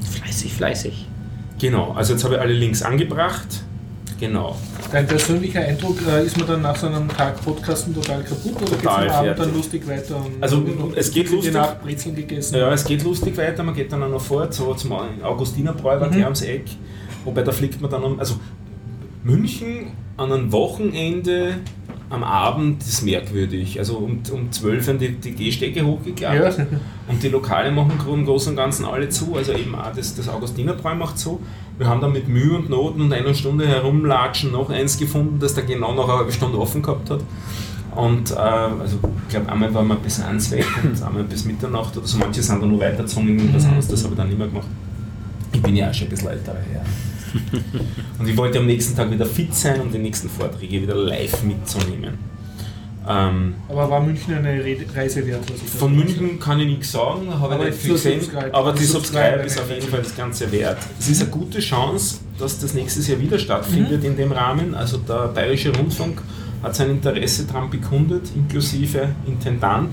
Fleißig, 0.09 0.53
fleißig. 0.53 1.07
Genau, 1.59 1.91
also 1.91 2.13
jetzt 2.13 2.23
habe 2.23 2.35
ich 2.35 2.41
alle 2.41 2.53
Links 2.53 2.81
angebracht. 2.81 3.63
Genau, 4.19 4.55
Dein 4.91 5.07
persönlicher 5.07 5.59
Eindruck, 5.61 5.97
äh, 6.07 6.23
ist 6.25 6.37
man 6.37 6.47
dann 6.47 6.61
nach 6.61 6.75
so 6.75 6.87
einem 6.87 7.09
Tag 7.09 7.43
Podcasten 7.43 7.93
total 7.95 8.23
kaputt 8.23 8.55
oder 8.61 8.71
geht 8.71 8.79
es 8.81 8.87
am 8.87 9.09
Abend 9.09 9.39
dann 9.39 9.53
lustig 9.53 9.87
weiter? 9.87 10.15
Und 10.17 10.41
Also, 10.41 10.57
und- 10.57 10.95
es 10.95 11.11
geht 11.11 11.29
lustig. 11.31 11.51
Die 11.51 11.57
Nacht 11.57 11.81
Brezeln 11.83 12.15
gegessen. 12.15 12.55
ja, 12.57 12.71
es 12.71 12.85
geht 12.85 13.03
lustig 13.03 13.35
weiter, 13.37 13.63
man 13.63 13.73
geht 13.75 13.91
dann 13.91 14.03
auch 14.03 14.09
noch 14.09 14.21
fort, 14.21 14.53
so 14.53 14.73
zum 14.75 14.93
Augustinerbräu 15.23 15.99
war 15.99 16.07
Mhm. 16.07 16.11
gleich 16.11 16.23
ums 16.25 16.41
Eck, 16.43 16.65
wobei 17.25 17.41
da 17.41 17.51
fliegt 17.51 17.81
man 17.81 17.89
dann 17.91 18.03
um, 18.03 18.19
also 18.19 18.35
München 19.23 19.87
an 20.15 20.31
einem 20.31 20.51
Wochenende 20.51 21.55
am 22.09 22.23
Abend 22.23 22.83
ist 22.83 23.03
merkwürdig. 23.03 23.79
Also 23.79 23.97
um, 23.97 24.21
um 24.31 24.51
12 24.51 24.85
sind 24.85 25.01
die, 25.01 25.11
die 25.13 25.31
Gehstege 25.31 25.85
hochgeklappt. 25.85 26.57
Ja. 26.57 26.65
Und 27.07 27.21
die 27.21 27.29
Lokale 27.29 27.71
machen 27.71 27.99
im 28.11 28.25
Großen 28.25 28.51
und 28.51 28.55
Ganzen 28.55 28.85
alle 28.85 29.09
zu, 29.09 29.35
also 29.35 29.51
eben 29.51 29.75
auch 29.75 29.91
das, 29.93 30.15
das 30.15 30.29
Augustinerbräu 30.29 30.95
macht 30.95 31.19
zu. 31.19 31.41
Wir 31.77 31.87
haben 31.87 31.99
dann 31.99 32.13
mit 32.13 32.29
Mühe 32.29 32.55
und 32.55 32.69
Noten 32.69 33.01
und 33.01 33.11
einer 33.11 33.33
Stunde 33.33 33.67
herumlatschen 33.67 34.53
noch 34.53 34.69
eins 34.69 34.97
gefunden, 34.97 35.37
das 35.37 35.53
da 35.53 35.61
genau 35.61 35.93
noch 35.93 36.07
eine 36.07 36.19
halbe 36.19 36.31
Stunde 36.31 36.57
offen 36.57 36.81
gehabt 36.81 37.09
hat. 37.09 37.19
Und 37.95 38.31
äh, 38.31 38.35
also 38.35 38.99
ich 39.23 39.29
glaube, 39.29 39.51
einmal 39.51 39.73
waren 39.73 39.87
wir 39.87 39.95
bis 39.95 40.21
eins 40.21 40.49
weg 40.51 40.65
und 40.81 41.03
einmal 41.05 41.23
bis 41.23 41.43
Mitternacht 41.43 41.97
oder 41.97 42.07
so. 42.07 42.17
Manche 42.19 42.41
sind 42.41 42.61
dann 42.61 42.69
nur 42.69 42.79
weitergezogen 42.79 43.37
in 43.37 43.53
was 43.53 43.65
anderes, 43.65 43.87
das 43.89 44.03
habe 44.03 44.13
ich 44.13 44.17
dann 44.17 44.27
nicht 44.29 44.37
mehr 44.37 44.47
gemacht. 44.47 44.67
Ich 45.51 45.61
bin 45.61 45.75
ja 45.75 45.89
auch 45.89 45.93
schon 45.93 46.07
ein 46.07 46.09
bisschen 46.11 46.29
älter. 46.29 46.55
Ja. 46.73 46.81
und 48.19 48.27
ich 48.27 48.37
wollte 48.37 48.59
am 48.59 48.65
nächsten 48.65 48.95
Tag 48.95 49.11
wieder 49.11 49.25
fit 49.25 49.53
sein, 49.53 49.81
um 49.81 49.91
die 49.91 49.97
nächsten 49.97 50.29
Vorträge 50.29 50.81
wieder 50.81 50.95
live 50.95 51.43
mitzunehmen. 51.43 52.33
Ähm, 53.07 53.55
Aber 53.67 53.89
war 53.89 53.99
München 53.99 54.33
eine 54.33 54.63
Re 54.63 54.77
Reise 54.95 55.25
wert? 55.27 55.41
Was 55.43 55.61
ich 55.61 55.71
da 55.71 55.77
von 55.77 55.93
gesagt 55.93 56.19
München 56.19 56.39
kann 56.39 56.59
ich 56.59 56.67
nichts 56.67 56.91
sagen, 56.91 57.27
habe 57.37 57.55
Aber 57.55 57.63
ich 57.65 57.71
nicht 57.71 57.81
viel 57.81 57.93
gesehen. 57.93 58.21
Subscribe. 58.21 58.53
Aber 58.53 58.71
die 58.71 58.83
Subscribe 58.85 59.23
Subscribe 59.23 59.45
ist 59.45 59.59
auf 59.59 59.69
jeden 59.69 59.87
Fall 59.87 60.01
das 60.01 60.15
Ganze 60.15 60.51
wert. 60.51 60.77
Es 60.99 61.09
ist 61.09 61.21
eine 61.21 61.29
gute 61.29 61.59
Chance, 61.59 62.19
dass 62.39 62.59
das 62.59 62.73
nächstes 62.73 63.07
Jahr 63.07 63.19
wieder 63.19 63.37
stattfindet 63.37 64.03
in 64.03 64.15
dem 64.15 64.31
Rahmen. 64.31 64.73
Also 64.73 64.97
der 64.97 65.27
Bayerische 65.27 65.75
Rundfunk 65.75 66.21
hat 66.61 66.75
sein 66.75 66.91
Interesse 66.91 67.45
daran 67.45 67.69
bekundet, 67.69 68.29
inklusive 68.35 69.09
Intendant, 69.27 69.89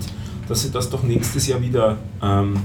dass 0.51 0.63
sie 0.63 0.71
das 0.73 0.91
doch 0.91 1.05
nächstes 1.05 1.47
Jahr 1.47 1.63
wieder 1.63 1.97
ähm, 2.23 2.57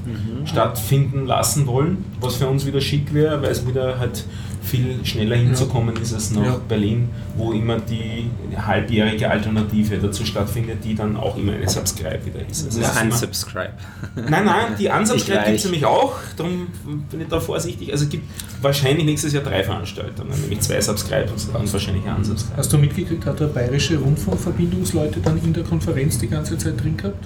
stattfinden 0.45 1.27
lassen 1.27 1.67
wollen, 1.67 2.03
was 2.19 2.35
für 2.37 2.47
uns 2.47 2.65
wieder 2.65 2.81
schick 2.81 3.13
wäre, 3.13 3.41
weil 3.43 3.51
es 3.51 3.65
wieder 3.67 3.99
halt 3.99 4.25
viel 4.63 5.05
schneller 5.05 5.35
hinzukommen 5.35 5.95
ist 5.97 6.11
als 6.11 6.31
nach 6.31 6.43
Ja. 6.43 6.59
Berlin, 6.67 7.09
wo 7.37 7.51
immer 7.51 7.77
die 7.79 8.31
halbjährige 8.57 9.29
Alternative 9.29 9.99
dazu 9.99 10.25
stattfindet, 10.25 10.83
die 10.83 10.95
dann 10.95 11.15
auch 11.15 11.37
immer 11.37 11.53
eine 11.53 11.69
Subscribe 11.69 12.25
wieder 12.25 12.39
ist. 12.49 12.65
Also 12.65 12.81
ist 12.81 12.99
Unsubscribe. 12.99 13.73
Nein, 14.15 14.45
nein, 14.45 14.65
die 14.79 14.87
Unsubscribe 14.87 15.43
gibt 15.45 15.57
es 15.59 15.65
nämlich 15.65 15.85
auch, 15.85 16.13
darum 16.35 16.67
bin 17.11 17.21
ich 17.21 17.27
da 17.27 17.39
vorsichtig. 17.39 17.91
Also 17.91 18.05
es 18.05 18.09
gibt 18.09 18.23
wahrscheinlich 18.63 19.05
nächstes 19.05 19.33
Jahr 19.33 19.43
drei 19.43 19.63
Veranstaltungen, 19.63 20.31
nämlich 20.41 20.61
zwei 20.61 20.81
Subscribe 20.81 21.29
und 21.31 21.55
und 21.55 21.71
wahrscheinlich 21.71 22.03
ein 22.07 22.15
Unsubscribe. 22.15 22.57
Hast 22.57 22.73
du 22.73 22.79
mitgekriegt, 22.79 23.23
hat 23.27 23.39
der 23.39 23.45
Bayerische 23.45 23.97
Rundfunk 23.99 24.39
Verbindungsleute 24.39 25.19
dann 25.19 25.37
in 25.43 25.53
der 25.53 25.63
Konferenz 25.63 26.17
die 26.17 26.27
ganze 26.27 26.57
Zeit 26.57 26.83
drin 26.83 26.97
gehabt? 26.97 27.23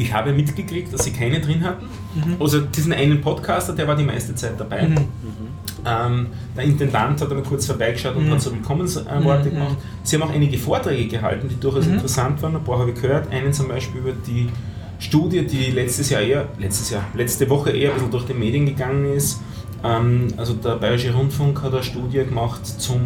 Ich 0.00 0.12
habe 0.14 0.32
mitgekriegt, 0.32 0.92
dass 0.92 1.04
sie 1.04 1.10
keine 1.12 1.40
drin 1.40 1.62
hatten. 1.62 1.86
Also 2.40 2.60
diesen 2.60 2.92
einen 2.92 3.20
Podcaster, 3.20 3.74
der 3.74 3.86
war 3.86 3.96
die 3.96 4.04
meiste 4.04 4.34
Zeit 4.34 4.58
dabei. 4.58 4.88
Mhm. 4.88 4.96
Ähm, 5.86 6.26
der 6.56 6.64
Intendant 6.64 7.20
hat 7.20 7.28
einmal 7.30 7.44
kurz 7.44 7.66
vorbeigeschaut 7.66 8.16
und 8.16 8.26
Mhm. 8.28 8.32
hat 8.32 8.40
so 8.40 8.52
Willkommensworte 8.52 9.48
Mhm. 9.48 9.54
gemacht. 9.54 9.76
Sie 10.02 10.16
haben 10.16 10.22
auch 10.28 10.32
einige 10.32 10.56
Vorträge 10.58 11.06
gehalten, 11.08 11.48
die 11.48 11.60
durchaus 11.60 11.86
Mhm. 11.86 11.94
interessant 11.94 12.40
waren. 12.42 12.56
Ein 12.56 12.64
paar 12.64 12.78
habe 12.78 12.90
ich 12.92 13.00
gehört. 13.00 13.30
Einen 13.30 13.52
zum 13.52 13.68
Beispiel 13.68 14.00
über 14.00 14.12
die 14.26 14.48
Studie, 14.98 15.46
die 15.46 15.70
letztes 15.70 16.08
Jahr 16.10 16.22
eher, 16.22 16.48
letztes 16.58 16.90
Jahr, 16.90 17.04
letzte 17.14 17.48
Woche 17.50 17.70
eher 17.70 17.90
ein 17.90 17.94
bisschen 17.96 18.10
durch 18.10 18.24
die 18.26 18.34
Medien 18.34 18.66
gegangen 18.66 19.04
ist. 19.14 19.40
Ähm, 19.84 20.28
also 20.36 20.54
der 20.54 20.76
Bayerische 20.76 21.14
Rundfunk 21.14 21.62
hat 21.62 21.72
eine 21.72 21.82
Studie 21.82 22.24
gemacht 22.24 22.66
zum 22.66 23.00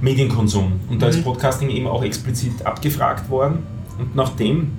Medienkonsum. 0.00 0.72
Und 0.90 1.00
da 1.00 1.08
ist 1.08 1.18
Mhm. 1.18 1.24
Podcasting 1.24 1.70
eben 1.70 1.86
auch 1.86 2.02
explizit 2.04 2.64
abgefragt 2.66 3.28
worden. 3.30 3.60
Und 3.98 4.14
nachdem 4.16 4.72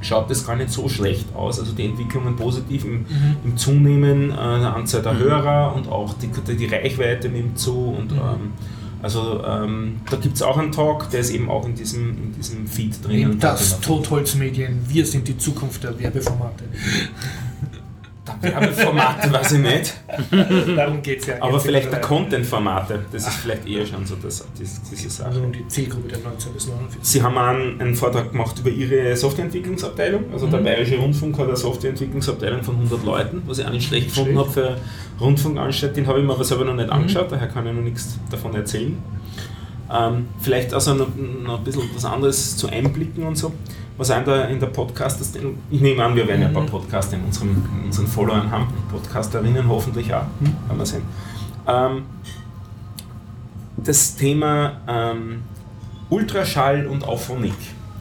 schaut 0.00 0.30
es 0.30 0.46
gar 0.46 0.56
nicht 0.56 0.70
so 0.70 0.88
schlecht 0.88 1.34
aus. 1.34 1.58
Also 1.58 1.72
die 1.72 1.84
Entwicklungen 1.84 2.36
positiv 2.36 2.84
im, 2.84 3.06
im 3.44 3.56
Zunehmen 3.56 4.30
äh, 4.30 4.34
der 4.34 4.74
Anzahl 4.74 5.02
der 5.02 5.18
Hörer 5.18 5.74
und 5.74 5.88
auch 5.88 6.14
die, 6.14 6.28
die, 6.54 6.66
Reichweite 6.66 7.28
nimmt 7.28 7.58
zu. 7.58 7.94
Und, 7.98 8.12
Mhm. 8.12 8.18
ähm, 8.18 8.52
also 9.02 9.42
ähm, 9.46 10.00
da 10.10 10.16
gibt 10.16 10.36
es 10.36 10.42
auch 10.42 10.58
einen 10.58 10.72
Talk, 10.72 11.10
der 11.10 11.20
ist 11.20 11.30
eben 11.30 11.48
auch 11.48 11.64
in 11.66 11.74
diesem, 11.74 12.10
in 12.10 12.34
diesem 12.34 12.66
Feed 12.66 13.02
drinnen. 13.02 13.38
Das 13.38 13.80
Totholzmedien, 13.80 14.80
wir 14.88 15.06
sind 15.06 15.26
die 15.26 15.38
Zukunft 15.38 15.84
der 15.84 15.98
Werbeformate. 15.98 16.64
Werbeformate 18.40 19.32
weiß 19.32 19.52
ich 19.52 19.58
nicht, 19.58 19.94
Darum 20.76 21.02
geht 21.02 21.20
es 21.20 21.26
ja. 21.26 21.34
aber 21.40 21.60
vielleicht 21.60 21.92
der 21.92 22.00
Content-Formate, 22.00 23.04
das 23.12 23.26
ist 23.26 23.34
vielleicht 23.36 23.68
eher 23.68 23.86
schon 23.86 24.06
so 24.06 24.16
das, 24.16 24.44
das, 24.58 24.80
diese 24.90 25.10
Sache. 25.10 25.28
Also 25.28 25.40
um 25.42 25.52
die 25.52 25.66
Zielgruppe 25.68 26.08
der 26.08 26.18
19 26.18 26.52
bis 26.54 26.66
49. 26.68 26.98
Sie 27.02 27.22
haben 27.22 27.36
einen, 27.38 27.80
einen 27.80 27.94
Vortrag 27.94 28.32
gemacht 28.32 28.58
über 28.58 28.70
Ihre 28.70 29.16
Softwareentwicklungsabteilung. 29.16 30.24
Also 30.32 30.46
der 30.46 30.60
Mhm. 30.60 30.64
Bayerische 30.64 30.96
Rundfunk 30.96 31.38
hat 31.38 31.48
eine 31.48 31.56
Softwareentwicklungsabteilung 31.56 32.62
von 32.62 32.76
100 32.76 33.04
Leuten, 33.04 33.42
was 33.46 33.58
ich 33.58 33.66
auch 33.66 33.70
nicht 33.70 33.88
schlecht 33.88 34.08
gefunden 34.08 34.38
habe 34.38 34.50
für 34.50 34.76
Rundfunkanstalt. 35.20 35.96
Den 35.96 36.06
habe 36.06 36.20
ich 36.20 36.26
mir 36.26 36.32
aber 36.32 36.44
selber 36.44 36.64
noch 36.64 36.74
nicht 36.74 36.86
Mhm. 36.88 36.92
angeschaut, 36.92 37.30
daher 37.30 37.48
kann 37.48 37.66
ich 37.66 37.72
noch 37.74 37.82
nichts 37.82 38.18
davon 38.30 38.54
erzählen. 38.54 38.96
Ähm, 39.92 40.28
vielleicht 40.40 40.72
also 40.72 40.94
noch, 40.94 41.08
noch 41.42 41.58
ein 41.58 41.64
bisschen 41.64 41.82
was 41.94 42.04
anderes 42.04 42.56
zu 42.56 42.68
Einblicken 42.68 43.24
und 43.24 43.36
so. 43.36 43.52
Was 44.00 44.08
in 44.08 44.24
der, 44.24 44.48
in 44.48 44.58
der 44.58 44.68
Podcast, 44.68 45.20
ich 45.70 45.80
nehme 45.82 46.02
an, 46.02 46.16
wir 46.16 46.26
werden 46.26 46.40
ja 46.40 46.46
ein 46.48 46.54
paar 46.54 46.62
Mhm. 46.62 46.68
Podcaster 46.68 47.16
in, 47.18 47.24
unserem, 47.24 47.50
in 47.80 47.84
unseren 47.84 48.06
Followern 48.06 48.50
haben, 48.50 48.66
Podcasterinnen 48.90 49.68
hoffentlich 49.68 50.14
auch, 50.14 50.22
Mhm. 50.40 50.46
werden 50.68 50.78
wir 50.78 50.86
sehen. 50.86 51.02
Ähm, 51.66 52.02
das 53.76 54.16
Thema 54.16 54.80
ähm, 54.88 55.42
Ultraschall 56.08 56.86
und 56.86 57.04
Auphonic, 57.06 57.52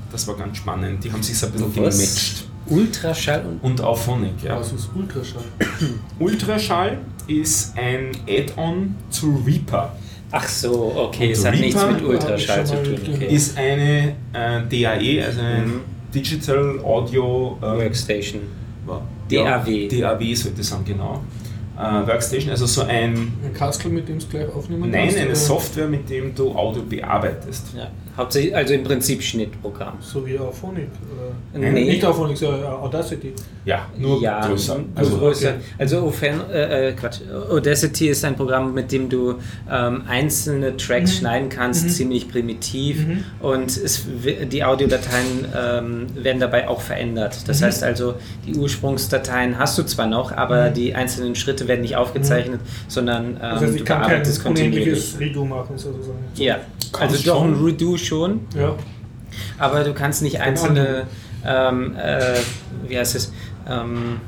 das 0.09 0.25
war 0.25 0.35
ganz 0.37 0.55
spannend. 0.55 1.03
Die 1.03 1.11
haben 1.11 1.21
sich 1.21 1.37
so 1.37 1.47
ein 1.47 1.51
bisschen 1.51 1.75
Was? 1.85 1.97
gematcht. 1.97 2.45
Ultraschall 2.67 3.43
und 3.45 3.59
und 3.61 3.81
Auphonic. 3.81 4.41
Ja. 4.41 4.57
Was 4.57 4.71
ist 4.71 4.89
Ultraschall? 4.95 5.43
Ultraschall 6.17 6.99
ist 7.27 7.77
ein 7.77 8.11
Add-on 8.25 8.95
zu 9.09 9.43
Reaper. 9.45 9.91
Ach 10.31 10.47
so, 10.47 10.93
okay, 10.95 11.31
es 11.31 11.43
hat 11.43 11.55
nichts 11.55 11.75
Reaper 11.81 11.91
mit 11.93 12.03
Ultraschall 12.03 12.65
zu 12.65 12.75
tun. 12.83 12.95
Okay. 13.15 13.33
Ist 13.33 13.57
eine 13.57 14.15
äh, 14.33 14.61
DAE, 14.69 15.25
also 15.25 15.41
ein 15.41 15.67
Mhm. 15.67 15.81
Digital 16.13 16.79
Audio 16.83 17.57
äh, 17.61 17.65
Workstation. 17.65 18.41
DAW. 19.29 19.87
DAW 19.87 20.33
sollte 20.35 20.61
ich 20.61 20.67
sagen, 20.67 20.83
genau. 20.85 21.21
Äh, 21.77 22.07
Workstation, 22.07 22.49
also 22.51 22.65
so 22.65 22.81
ein, 22.81 23.13
Ein 23.43 23.53
Kastel, 23.53 23.91
mit 23.91 24.07
dem 24.09 24.17
es 24.17 24.27
gleich 24.27 24.49
aufnehmen 24.53 24.89
nein, 24.89 25.01
kannst, 25.03 25.17
eine 25.17 25.25
oder? 25.27 25.35
Software, 25.35 25.87
mit 25.87 26.09
dem 26.09 26.33
du 26.35 26.51
Audio 26.55 26.81
bearbeitest. 26.83 27.67
Ja. 27.77 27.89
Hauptsächlich, 28.19 28.53
also 28.55 28.73
im 28.73 28.83
Prinzip 28.83 29.23
Schnittprogramm. 29.23 29.93
So 30.01 30.25
wie 30.27 30.37
Auphonic. 30.37 30.89
Oder? 31.53 31.59
Nee. 31.71 31.85
Nicht 31.85 32.03
Auphonic, 32.05 32.37
sondern 32.37 32.63
Audacity. 32.65 33.33
Ja, 33.65 33.87
nur 33.97 34.21
ja, 34.21 34.45
größer. 34.45 34.77
Also, 34.93 35.17
größer. 35.17 35.49
okay. 35.51 35.57
Also 35.77 36.03
Ophen, 36.03 36.41
äh, 36.51 36.89
äh, 36.89 36.93
Quatsch. 36.93 37.19
Audacity 37.49 38.09
ist 38.09 38.25
ein 38.25 38.35
Programm, 38.35 38.73
mit 38.73 38.91
dem 38.91 39.07
du 39.07 39.35
ähm, 39.71 40.01
einzelne 40.07 40.75
Tracks 40.75 41.11
Mhm. 41.13 41.17
schneiden 41.19 41.49
kannst, 41.49 41.85
Mhm. 41.85 41.89
ziemlich 41.89 42.29
primitiv. 42.29 43.07
Mhm. 43.07 43.23
Und 43.39 43.69
es, 43.77 44.05
die 44.51 44.63
Audiodateien 44.65 45.45
ähm, 45.57 46.07
werden 46.15 46.39
dabei 46.41 46.67
auch 46.67 46.81
verändert. 46.81 47.47
Das 47.47 47.61
Mhm. 47.61 47.65
heißt 47.65 47.83
also, 47.83 48.15
die 48.45 48.55
Ursprungsdateien 48.55 49.57
hast 49.57 49.77
du 49.77 49.83
zwar 49.83 50.07
noch, 50.07 50.31
aber 50.33 50.69
Mhm. 50.69 50.73
die 50.73 50.93
einzelnen 50.95 51.35
Schritte 51.35 51.67
werden 51.69 51.81
nicht 51.81 51.95
aufgezeichnet, 51.95 52.59
sondern 52.89 53.27
ähm, 53.35 53.37
Das 53.39 53.61
heißt, 53.61 53.79
du 53.79 53.83
bearbeitest 53.85 54.43
kontinuierlich. 54.43 54.87
unendliches 54.87 55.19
Redo 55.19 55.45
machen, 55.45 55.77
sozusagen. 55.77 56.17
Ja, 56.35 56.57
also 56.99 57.23
doch 57.23 57.43
ein 57.43 57.53
Redo 57.63 57.95
schon, 58.09 58.41
Ja. 58.55 58.75
aber 59.57 59.83
du 59.83 59.93
kannst 59.93 60.21
nicht 60.21 60.41
einzelne, 60.41 61.05
ähm, 61.45 61.95
äh, 61.95 62.35
wie 62.87 62.97
heißt 62.97 63.15
es, 63.15 63.31
ähm, 63.67 64.19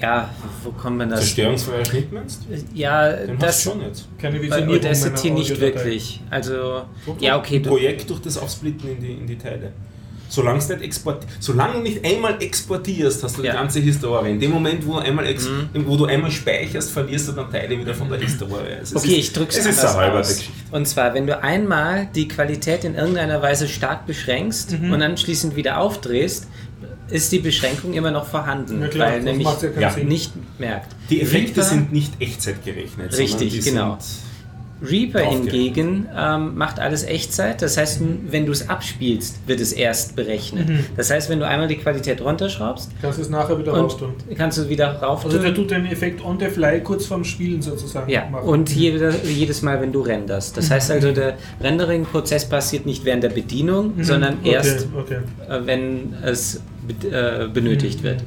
ja, 0.00 0.28
wo 0.64 0.72
kommt 0.72 0.98
man 0.98 1.10
das? 1.10 1.20
Zerstörungsfreier 1.20 1.84
Schnitt 1.84 2.12
meinst? 2.12 2.42
Ja, 2.74 3.12
Den 3.12 3.36
hast 3.36 3.42
das 3.42 3.62
schon 3.62 3.80
jetzt. 3.82 4.08
Keine 4.18 4.38
bei 4.38 4.42
Visionierung 4.44 4.76
Audacity 4.76 5.28
meiner 5.28 5.38
nicht 5.40 5.60
wirklich. 5.60 6.20
Also, 6.30 6.52
mal, 7.06 7.16
ja, 7.20 7.38
okay, 7.38 7.60
Projekt 7.60 8.10
durch 8.10 8.20
das 8.20 8.36
Aufsplitten 8.36 8.90
in 8.90 9.00
die, 9.00 9.12
in 9.12 9.26
die 9.26 9.38
Teile. 9.38 9.72
Solange, 10.32 10.58
es 10.58 10.68
nicht 10.68 10.80
export, 10.82 11.26
solange 11.40 11.74
du 11.74 11.80
nicht 11.80 12.04
einmal 12.04 12.42
exportierst, 12.42 13.22
hast 13.22 13.36
du 13.36 13.42
Ja. 13.42 13.52
die 13.52 13.58
ganze 13.58 13.80
Historie. 13.80 14.30
In 14.30 14.40
dem 14.40 14.50
Moment, 14.50 14.86
wo 14.86 14.92
du, 14.94 14.98
einmal 15.00 15.26
Mhm. 15.74 15.86
wo 15.86 15.96
du 15.96 16.06
einmal 16.06 16.30
speicherst, 16.30 16.90
verlierst 16.90 17.28
du 17.28 17.32
dann 17.32 17.50
Teile 17.50 17.78
wieder 17.78 17.94
von 17.94 18.08
der 18.08 18.18
Historie. 18.18 18.72
Also 18.80 18.96
es 18.96 19.02
Okay, 19.04 19.12
ist, 19.12 19.18
ich 19.18 19.32
drück's 19.34 19.56
Es 19.58 19.66
ist 19.66 19.84
eine 19.84 20.12
aus. 20.20 20.28
Geschichte. 20.28 20.52
Und 20.70 20.88
zwar, 20.88 21.12
wenn 21.12 21.26
du 21.26 21.38
einmal 21.42 22.08
die 22.14 22.28
Qualität 22.28 22.84
in 22.84 22.94
irgendeiner 22.94 23.42
Weise 23.42 23.68
stark 23.68 24.06
beschränkst 24.06 24.72
Mhm. 24.80 24.92
und 24.92 25.02
anschließend 25.02 25.54
wieder 25.54 25.78
aufdrehst, 25.78 26.46
ist 27.10 27.30
die 27.30 27.40
Beschränkung 27.40 27.92
immer 27.92 28.10
noch 28.10 28.26
vorhanden, 28.26 28.80
Ja 28.80 28.88
klar, 28.88 29.10
weil 29.12 29.22
nämlich 29.22 29.46
ja 29.46 29.80
ja, 29.80 29.96
nicht 30.04 30.32
merkt. 30.58 30.92
Die 31.10 31.20
Effekte 31.20 31.60
Reaper- 31.60 31.68
sind 31.68 31.92
nicht 31.92 32.12
echtzeitgerechnet. 32.20 33.16
Richtig, 33.18 33.52
die 33.52 33.60
genau. 33.60 33.98
Sind, 34.00 34.31
Reaper 34.84 35.20
hingegen 35.20 36.08
ähm, 36.16 36.56
macht 36.56 36.80
alles 36.80 37.04
Echtzeit. 37.04 37.62
Das 37.62 37.76
heißt, 37.76 38.00
wenn 38.28 38.46
du 38.46 38.52
es 38.52 38.68
abspielst, 38.68 39.36
wird 39.46 39.60
es 39.60 39.72
erst 39.72 40.16
berechnet. 40.16 40.68
Mhm. 40.68 40.80
Das 40.96 41.10
heißt, 41.10 41.30
wenn 41.30 41.38
du 41.38 41.46
einmal 41.46 41.68
die 41.68 41.76
Qualität 41.76 42.20
runterschraubst, 42.20 42.90
Kannst 43.00 43.18
du 43.18 43.22
es 43.22 43.28
nachher 43.30 43.58
wieder 43.58 43.72
raus 43.72 43.96
tun. 43.96 44.14
kannst 44.36 44.58
du 44.58 44.68
wieder 44.68 44.94
rauf 45.00 45.24
Also 45.24 45.38
der 45.38 45.54
tun. 45.54 45.68
tut 45.68 45.70
den 45.70 45.86
Effekt 45.86 46.24
on 46.24 46.38
the 46.40 46.46
fly 46.46 46.80
kurz 46.82 47.06
vorm 47.06 47.24
Spielen 47.24 47.62
sozusagen 47.62 48.10
Ja, 48.10 48.28
machen. 48.28 48.48
und 48.48 48.74
jede, 48.74 49.14
jedes 49.24 49.62
Mal, 49.62 49.80
wenn 49.80 49.92
du 49.92 50.00
renderst. 50.00 50.56
Das 50.56 50.70
heißt 50.70 50.90
also, 50.90 51.12
der 51.12 51.36
Rendering-Prozess 51.60 52.44
passiert 52.48 52.86
nicht 52.86 53.04
während 53.04 53.22
der 53.22 53.30
Bedienung, 53.30 53.96
Mhm. 53.96 54.04
sondern 54.04 54.38
okay, 54.40 54.50
erst, 54.52 54.88
Okay. 54.98 55.18
äh, 55.48 55.60
wenn 55.66 56.14
es 56.24 56.60
äh, 57.10 57.46
benötigt 57.46 58.00
Mhm. 58.00 58.04
wird. 58.04 58.24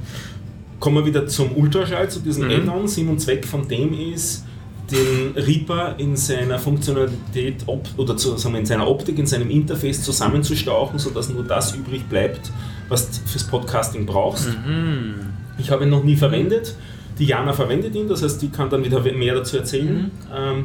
Kommen 0.80 0.98
wir 0.98 1.06
wieder 1.06 1.28
zum 1.28 1.52
Ultraschall, 1.58 2.10
zu 2.10 2.20
diesem 2.20 2.46
Mhm. 2.46 2.52
Add-on. 2.70 2.88
Sinn 2.88 3.08
und 3.10 3.20
Zweck 3.20 3.46
von 3.46 3.68
dem 3.68 3.94
ist, 4.14 4.46
den 4.92 5.34
Reaper 5.36 5.96
in 5.98 6.16
seiner 6.16 6.60
Funktionalität 6.60 7.66
oder 7.98 8.18
zu, 8.18 8.38
sagen 8.38 8.54
wir, 8.56 8.60
in 8.60 8.66
seiner 8.66 8.88
Optik, 8.88 9.18
in 9.20 9.26
seinem 9.26 9.50
Interface 9.50 10.04
zusammenzustauchen, 10.04 11.00
sodass 11.00 11.30
nur 11.30 11.44
das 11.44 11.74
übrig 11.76 12.04
bleibt, 12.10 12.52
was 12.90 13.10
du 13.10 13.28
fürs 13.28 13.46
Podcasting 13.46 14.06
brauchst. 14.06 14.48
Mhm. 14.50 15.16
Ich 15.58 15.72
habe 15.72 15.86
ihn 15.86 15.90
noch 15.90 16.04
nie 16.04 16.16
verwendet. 16.16 16.76
Die 17.18 17.26
Jana 17.26 17.54
verwendet 17.54 17.96
ihn, 17.96 18.08
das 18.10 18.22
heißt, 18.24 18.42
die 18.42 18.50
kann 18.50 18.70
dann 18.70 18.84
wieder 18.84 19.00
mehr 19.00 19.36
dazu 19.36 19.58
erzählen. 19.58 20.04
Mhm. 20.04 20.12
Ähm, 20.36 20.64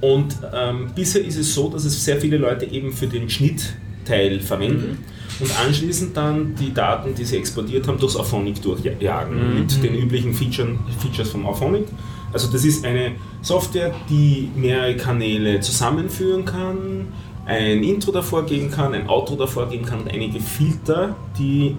und 0.00 0.36
ähm, 0.54 0.90
bisher 0.94 1.24
ist 1.24 1.36
es 1.38 1.54
so, 1.54 1.68
dass 1.68 1.84
es 1.84 2.04
sehr 2.04 2.20
viele 2.20 2.36
Leute 2.36 2.66
eben 2.66 2.92
für 2.92 3.06
den 3.06 3.28
Schnittteil 3.30 4.40
verwenden 4.40 4.98
und 5.40 5.50
anschließend 5.60 6.16
dann 6.16 6.54
die 6.54 6.72
Daten, 6.74 7.14
die 7.14 7.24
sie 7.24 7.36
exportiert 7.36 7.86
haben, 7.88 7.98
durchs 7.98 8.16
Auphonic 8.16 8.60
durchjagen 8.62 9.36
Mhm. 9.54 9.58
mit 9.60 9.82
den 9.82 9.94
üblichen 9.94 10.34
Feature, 10.34 10.68
Features 11.00 11.30
vom 11.30 11.46
Auphonic. 11.46 11.86
Also 12.32 12.50
das 12.52 12.64
ist 12.64 12.84
eine 12.84 13.12
Software, 13.42 13.94
die 14.08 14.50
mehrere 14.54 14.96
Kanäle 14.96 15.60
zusammenführen 15.60 16.44
kann, 16.44 17.08
ein 17.46 17.82
Intro 17.82 18.12
davor 18.12 18.44
geben 18.44 18.70
kann, 18.70 18.92
ein 18.94 19.08
Outro 19.08 19.34
davor 19.36 19.68
geben 19.68 19.84
kann 19.86 20.00
und 20.02 20.12
einige 20.12 20.38
Filter, 20.40 21.16
die 21.38 21.76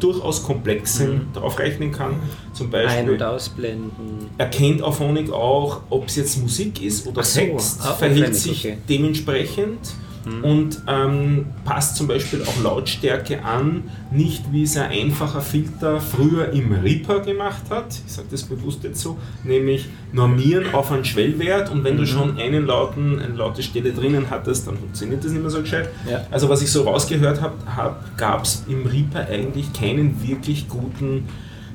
durchaus 0.00 0.42
komplex 0.42 0.96
sind, 0.96 1.14
Mhm. 1.14 1.32
darauf 1.32 1.56
rechnen 1.60 1.92
kann. 1.92 2.16
Zum 2.52 2.66
Ein- 2.66 2.72
Beispiel 2.72 3.10
und 3.12 3.22
ausblenden. 3.22 3.90
erkennt 4.36 4.82
Auphonic 4.82 5.30
auch, 5.30 5.82
ob 5.90 6.08
es 6.08 6.16
jetzt 6.16 6.42
Musik 6.42 6.82
ist 6.82 7.06
oder 7.06 7.20
Ach 7.20 7.24
so, 7.24 7.38
Text, 7.40 7.78
ah, 7.82 7.92
verhält 7.92 8.34
sich 8.34 8.64
okay. 8.66 8.78
dementsprechend 8.88 9.78
Mhm. 10.24 10.44
und 10.44 10.82
ähm, 10.86 11.46
passt 11.64 11.96
zum 11.96 12.06
Beispiel 12.06 12.42
auch 12.44 12.62
Lautstärke 12.62 13.44
an, 13.44 13.84
nicht 14.10 14.52
wie 14.52 14.62
es 14.62 14.76
ein 14.76 14.90
einfacher 14.90 15.40
Filter 15.40 16.00
früher 16.00 16.50
im 16.52 16.72
Reaper 16.72 17.20
gemacht 17.20 17.62
hat, 17.70 17.86
ich 18.06 18.12
sage 18.12 18.28
das 18.30 18.44
bewusst 18.44 18.84
jetzt 18.84 19.00
so, 19.00 19.18
nämlich 19.44 19.86
normieren 20.12 20.72
auf 20.74 20.92
einen 20.92 21.04
Schwellwert 21.04 21.70
und 21.70 21.82
wenn 21.84 21.96
du 21.96 22.02
Mhm. 22.02 22.06
schon 22.06 22.38
einen 22.38 22.66
lauten, 22.66 23.18
eine 23.18 23.34
laute 23.34 23.62
Stelle 23.62 23.92
drinnen 23.92 24.26
hattest, 24.30 24.66
dann 24.66 24.76
funktioniert 24.76 25.24
das 25.24 25.32
nicht 25.32 25.42
mehr 25.42 25.50
so 25.50 25.60
gescheit. 25.60 25.88
Ja. 26.08 26.24
Also 26.30 26.48
was 26.48 26.62
ich 26.62 26.70
so 26.70 26.82
rausgehört 26.82 27.40
habe, 27.40 27.54
hab, 27.76 28.16
gab 28.16 28.44
es 28.44 28.64
im 28.68 28.86
Reaper 28.86 29.26
eigentlich 29.28 29.72
keinen 29.72 30.22
wirklich 30.26 30.68
guten 30.68 31.28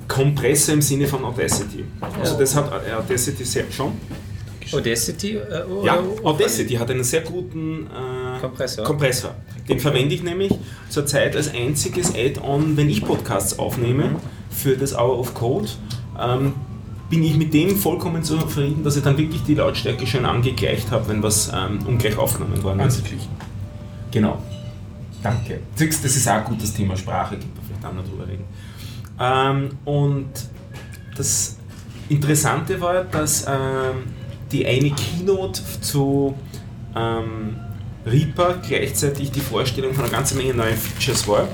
Kompressor 0.08 0.74
im 0.76 0.82
Sinne 0.82 1.06
von 1.08 1.24
Audacity. 1.26 1.84
Also 2.22 2.38
das 2.40 2.56
hat 2.56 2.72
Audacity 2.98 3.44
sehr 3.44 3.66
schon. 3.70 3.92
Audacity? 4.74 5.38
Äh, 5.38 5.64
Ja, 5.84 6.00
Audacity 6.24 6.76
hat 6.76 6.90
einen 6.90 7.04
sehr 7.04 7.22
guten 7.22 7.88
äh, 7.88 8.40
Kompressor. 8.40 8.84
Kompressor. 8.86 9.36
Den 9.68 9.80
verwende 9.80 10.16
ich 10.16 10.24
nämlich 10.24 10.54
zurzeit 10.90 11.36
als 11.36 11.54
einziges 11.54 12.14
Add-on, 12.16 12.78
wenn 12.78 12.90
ich 12.90 13.04
Podcasts 13.04 13.58
aufnehme 13.60 14.16
für 14.50 14.78
das 14.78 14.94
Hour 14.96 15.20
of 15.20 15.34
Code. 15.34 15.68
Ähm, 16.20 16.54
bin 17.10 17.24
ich 17.24 17.38
mit 17.38 17.54
dem 17.54 17.76
vollkommen 17.76 18.24
zufrieden, 18.24 18.84
dass 18.84 18.98
ich 18.98 19.04
dann 19.04 19.18
wirklich 19.18 19.44
die 19.44 19.56
Lautstärke 19.56 20.06
schön 20.06 20.26
angegleicht 20.26 20.92
habe, 20.92 21.08
wenn 21.08 21.24
was 21.24 21.52
ähm, 21.54 21.80
ungleich 21.88 22.18
aufgenommen 22.18 22.62
worden 22.64 22.82
ist. 22.82 22.98
Angeglichen. 22.98 23.30
Genau. 24.12 24.42
Danke. 25.24 25.62
Siehst, 25.76 26.04
Das 26.04 26.16
ist 26.16 26.28
auch 26.28 26.34
ein 26.34 26.46
gutes 26.46 26.74
Thema 26.74 26.96
Sprache, 26.98 27.38
gibt 27.38 27.56
man 27.56 27.66
vielleicht 27.66 27.86
auch 27.86 27.94
noch 27.94 28.04
drüber 28.04 28.28
reden. 28.28 28.44
Ähm, 29.20 29.70
und 29.86 30.30
das 31.16 31.58
Interessante 32.10 32.80
war, 32.80 33.04
dass 33.06 33.46
ähm, 33.48 34.04
die 34.52 34.66
eine 34.66 34.92
Keynote 34.92 35.62
zu 35.82 36.36
ähm, 36.96 37.58
Reaper 38.08 38.60
gleichzeitig 38.66 39.32
die 39.32 39.42
Vorstellung 39.42 39.94
von 39.94 40.06
einer 40.06 40.14
ganzen 40.14 40.38
Menge 40.38 40.54
neuen 40.54 40.78
Features 40.78 41.28
war, 41.28 41.48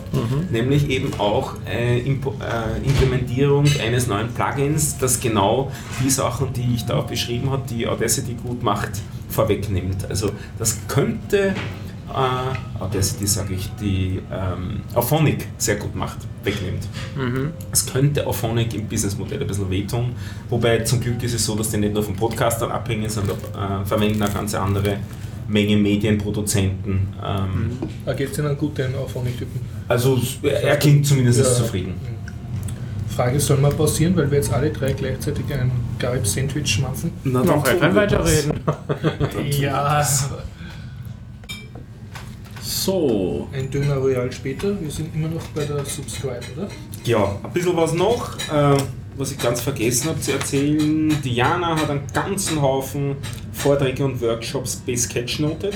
nämlich 0.51 0.87
eben 0.89 1.11
auch 1.19 1.55
äh, 1.67 1.99
Impo 1.99 2.35
äh, 2.39 2.85
Implementierung 2.87 3.65
eines 3.83 4.07
neuen 4.07 4.31
Plugins, 4.33 4.97
das 4.97 5.19
genau 5.19 5.71
die 6.03 6.09
Sachen, 6.09 6.53
die 6.53 6.75
ich 6.75 6.85
da 6.85 6.97
auch 6.99 7.05
beschrieben 7.05 7.49
habe, 7.49 7.63
die 7.67 7.87
Audacity 7.87 8.35
gut 8.35 8.61
macht, 8.61 8.91
vorwegnimmt. 9.29 10.05
Also 10.09 10.31
das 10.59 10.79
könnte 10.87 11.55
äh, 12.13 12.83
Audacity, 12.83 13.25
sage 13.25 13.55
ich, 13.55 13.69
die 13.81 14.21
ähm, 14.31 14.81
Auphonic 14.93 15.47
sehr 15.57 15.77
gut 15.77 15.95
macht, 15.95 16.19
wegnimmt. 16.43 16.87
Mhm. 17.15 17.51
Es 17.71 17.85
könnte 17.85 18.25
Auphonic 18.27 18.73
im 18.73 18.87
Businessmodell 18.87 19.41
ein 19.41 19.47
bisschen 19.47 19.69
wehtun, 19.69 20.13
wobei 20.49 20.79
zum 20.79 20.99
Glück 21.01 21.21
ist 21.23 21.33
es 21.33 21.45
so, 21.45 21.55
dass 21.55 21.69
die 21.69 21.77
nicht 21.77 21.93
nur 21.93 22.03
vom 22.03 22.15
Podcastern 22.15 22.71
abhängen, 22.71 23.09
sondern 23.09 23.37
äh, 23.37 23.85
verwenden 23.85 24.21
eine 24.21 24.33
ganz 24.33 24.53
andere 24.55 24.97
Menge 25.47 25.75
Medienproduzenten. 25.77 27.07
Ähm, 27.23 27.71
Da 28.05 28.13
geht 28.13 28.31
es 28.31 28.37
Ihnen 28.39 28.57
gut, 28.57 28.77
den 28.77 28.95
Auphonic-Typen. 28.95 29.59
Also 29.87 30.19
er 30.43 30.77
klingt 30.77 31.05
zumindest 31.05 31.39
Ja. 31.39 31.45
zufrieden. 31.53 31.93
Frage, 33.15 33.39
soll 33.39 33.57
mal 33.57 33.71
pausieren, 33.71 34.15
weil 34.15 34.31
wir 34.31 34.37
jetzt 34.39 34.51
alle 34.51 34.71
drei 34.71 34.93
gleichzeitig 34.93 35.43
ein 35.53 35.69
Garib-Sandwich 35.99 36.65
schmatzen? 36.67 37.11
Na, 37.23 37.43
Noch 37.43 37.63
kann 37.63 37.79
wir 37.79 37.95
weiterreden. 37.95 38.53
Ja, 39.59 40.03
So. 42.83 43.47
ein 43.53 43.71
Döner 43.71 43.95
Royal 43.95 44.29
später. 44.29 44.75
Wir 44.81 44.91
sind 44.91 45.15
immer 45.15 45.29
noch 45.29 45.43
bei 45.55 45.63
der 45.63 45.85
Subscribe, 45.85 46.41
oder? 46.57 46.67
Ja, 47.05 47.39
ein 47.41 47.53
bisschen 47.53 47.77
was 47.77 47.93
noch, 47.93 48.35
äh, 48.51 48.77
was 49.15 49.31
ich 49.31 49.37
ganz 49.37 49.61
vergessen 49.61 50.09
habe 50.09 50.19
zu 50.19 50.33
erzählen. 50.33 51.15
Diana 51.23 51.77
hat 51.77 51.89
einen 51.89 52.01
ganzen 52.11 52.61
Haufen 52.61 53.15
Vorträge 53.53 54.03
und 54.03 54.19
Workshops 54.19 54.75
besketchnotet. 54.85 55.75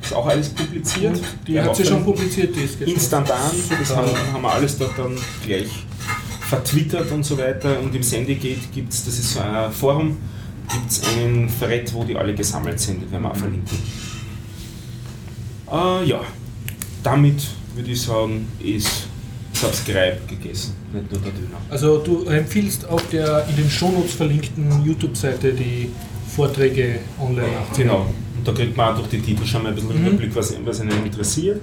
ist 0.00 0.14
auch 0.14 0.28
alles 0.28 0.50
publiziert. 0.50 1.20
Die 1.44 1.60
hat 1.60 1.74
sie 1.74 1.84
schon 1.84 2.04
publiziert, 2.04 2.54
die 2.54 2.60
ist. 2.60 2.80
Instantan, 2.82 3.50
das 3.76 3.96
haben, 3.96 4.10
haben 4.32 4.42
wir 4.42 4.52
alles 4.52 4.78
dort 4.78 4.96
dann 4.96 5.16
gleich 5.44 5.70
vertwittert 6.48 7.10
und 7.10 7.24
so 7.24 7.36
weiter. 7.36 7.80
Und 7.80 7.96
im 7.96 8.02
Sendegate 8.04 8.68
gibt 8.72 8.92
es, 8.92 9.04
das 9.04 9.18
ist 9.18 9.34
so 9.34 9.40
ein 9.40 9.72
Forum, 9.72 10.18
gibt 10.72 10.88
es 10.88 11.02
einen 11.08 11.50
Thread, 11.58 11.92
wo 11.92 12.04
die 12.04 12.16
alle 12.16 12.32
gesammelt 12.32 12.78
sind, 12.78 13.02
das 13.02 13.10
werden 13.10 13.24
wir 13.24 13.30
auch 13.32 13.36
verlinken. 13.36 13.78
Äh, 15.72 16.04
ja, 16.04 16.20
damit 17.04 17.46
würde 17.76 17.90
ich 17.92 18.02
sagen, 18.02 18.48
ist 18.58 19.06
Subscribe 19.52 20.18
gegessen, 20.28 20.74
nicht 20.92 21.12
nur 21.12 21.20
der 21.20 21.30
Döner. 21.30 21.58
Also 21.70 21.98
du 21.98 22.24
empfiehlst 22.24 22.88
auf 22.88 23.08
der 23.10 23.46
in 23.48 23.56
den 23.56 23.70
Shownotes 23.70 24.14
verlinkten 24.14 24.84
YouTube-Seite 24.84 25.52
die 25.52 25.90
Vorträge 26.34 26.98
online. 27.20 27.46
Genau. 27.76 28.06
Und 28.36 28.48
da 28.48 28.52
kriegt 28.52 28.76
man 28.76 28.94
auch 28.94 28.98
durch 28.98 29.10
die 29.10 29.20
Titel 29.20 29.46
schon 29.46 29.62
mal 29.62 29.68
ein 29.68 29.74
bisschen 29.76 30.00
Mhm. 30.00 30.06
Überblick, 30.08 30.34
was, 30.34 30.54
was 30.64 30.80
einen 30.80 31.04
interessiert. 31.04 31.62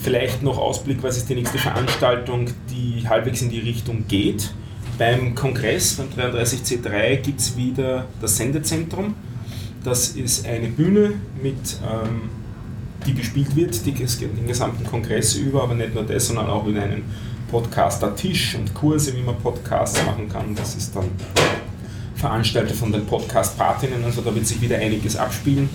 Vielleicht 0.00 0.42
noch 0.42 0.58
Ausblick, 0.58 1.00
was 1.02 1.16
ist 1.18 1.28
die 1.28 1.36
nächste 1.36 1.58
Veranstaltung, 1.58 2.46
die 2.68 3.08
halbwegs 3.08 3.42
in 3.42 3.50
die 3.50 3.60
Richtung 3.60 4.04
geht. 4.08 4.52
Beim 4.98 5.34
Kongress, 5.36 5.94
beim 5.94 6.08
33C3, 6.08 7.16
gibt 7.16 7.40
es 7.40 7.56
wieder 7.56 8.06
das 8.20 8.36
Sendezentrum. 8.36 9.14
Das 9.84 10.08
ist 10.10 10.44
eine 10.44 10.68
Bühne, 10.68 11.12
mit, 11.40 11.54
ähm, 11.88 12.30
die 13.06 13.12
bespielt 13.12 13.54
wird, 13.56 13.86
die, 13.86 13.92
den 13.92 14.46
gesamten 14.46 14.84
Kongress 14.84 15.34
über, 15.34 15.62
aber 15.62 15.74
nicht 15.74 15.94
nur 15.94 16.04
das, 16.04 16.26
sondern 16.26 16.48
auch 16.48 16.66
wieder 16.66 16.82
einen 16.82 17.04
Podcaster-Tisch 17.50 18.56
und 18.56 18.74
Kurse, 18.74 19.16
wie 19.16 19.22
man 19.22 19.36
Podcasts 19.36 20.04
machen 20.04 20.28
kann. 20.28 20.54
Das 20.54 20.74
ist 20.74 20.94
dann 20.96 21.06
veranstaltet 22.14 22.76
von 22.76 22.92
den 22.92 23.06
Podcast-Partinnen, 23.06 24.04
also 24.04 24.20
da 24.22 24.34
wird 24.34 24.46
sich 24.46 24.60
wieder 24.60 24.76
einiges 24.78 25.16
abspielen. 25.16 25.68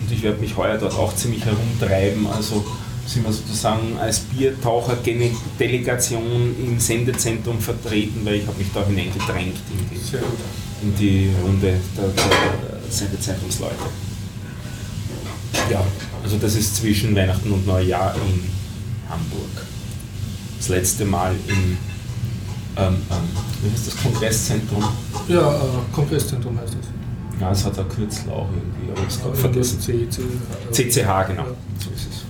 Und 0.00 0.10
ich 0.10 0.22
werde 0.22 0.40
mich 0.40 0.56
heuer 0.56 0.78
dort 0.78 0.94
auch 0.94 1.14
ziemlich 1.14 1.44
herumtreiben, 1.44 2.26
also 2.26 2.64
sind 3.06 3.24
wir 3.24 3.32
sozusagen 3.32 3.98
als 4.00 4.20
Biertaucher-Delegation 4.20 6.54
im 6.64 6.78
Sendezentrum 6.78 7.58
vertreten, 7.58 8.20
weil 8.24 8.36
ich 8.36 8.46
habe 8.46 8.56
mich 8.58 8.68
da 8.72 8.86
hineingedrängt 8.86 9.56
in 9.70 9.90
die, 9.90 9.98
in 10.82 10.94
die 10.96 11.28
Runde 11.44 11.74
der, 11.96 12.08
der 12.08 12.80
Sendezentrumsleute. 12.88 13.74
Ja, 15.70 15.82
also 16.22 16.36
das 16.38 16.54
ist 16.54 16.76
zwischen 16.76 17.14
Weihnachten 17.16 17.50
und 17.52 17.66
Neujahr 17.66 18.14
in 18.14 18.42
Hamburg. 19.08 19.66
Das 20.58 20.68
letzte 20.68 21.04
Mal 21.04 21.34
im 21.48 21.76
ähm, 22.76 22.94
ähm, 23.10 23.16
wie 23.62 23.70
heißt 23.72 23.88
das 23.88 23.96
Kongresszentrum? 23.96 24.84
Ja, 25.28 25.54
äh, 25.54 25.58
Kongresszentrum 25.92 26.58
heißt 26.58 26.74
das. 26.74 27.40
Ja, 27.40 27.50
es 27.50 27.64
hat 27.64 27.78
ein 27.78 27.88
Kürzel 27.88 28.30
auch 28.30 28.48
irgendwie, 28.50 28.92
aber 28.92 29.08
ich 29.08 29.22
habe 29.22 29.34
vergessen. 29.36 29.80
CCH, 29.80 31.26
genau. 31.26 31.42
Ja. 31.42 31.56
So 31.78 31.90
ist 31.90 32.08
es. 32.10 32.24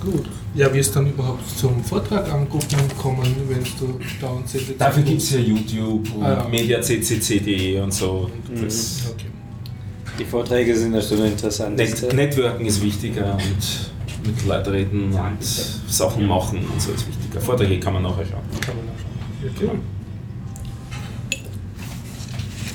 Gut. 0.00 0.26
Ja, 0.54 0.72
wie 0.72 0.78
es 0.78 0.90
dann 0.90 1.06
überhaupt 1.08 1.46
zum 1.58 1.84
Vortrag 1.84 2.32
angucken 2.32 2.78
kommen, 2.96 3.26
wenn 3.48 3.62
du 3.78 3.98
dauernd 4.20 4.48
Sendezentrum... 4.48 4.78
Dafür 4.78 5.02
gibt 5.02 5.20
es 5.20 5.30
ja 5.32 5.38
YouTube 5.40 6.14
und 6.16 6.22
Ah, 6.24 6.42
ja. 6.44 6.48
mediaccc.de 6.48 7.80
und 7.80 7.92
so. 7.92 8.30
Das 8.62 9.02
Okay. 9.10 9.26
Die 10.18 10.24
Vorträge 10.24 10.74
sind 10.76 10.94
ja 10.94 11.02
schon 11.02 11.24
interessant. 11.24 11.76
Net 11.76 12.12
Networken 12.14 12.64
ist 12.66 12.82
wichtiger 12.82 13.32
und 13.34 14.26
mit 14.26 14.46
Leuten 14.46 14.70
reden 14.70 15.12
und 15.12 15.44
Sachen 15.88 16.26
machen 16.26 16.58
und 16.72 16.80
so 16.80 16.92
ist 16.92 17.06
wichtiger. 17.06 17.40
Vorträge 17.40 17.78
kann 17.80 17.92
man 17.94 18.02
nachher 18.02 18.24
schauen. 18.24 18.40
Kann 18.60 18.76
man 18.76 18.86
nachschauen. 18.86 19.80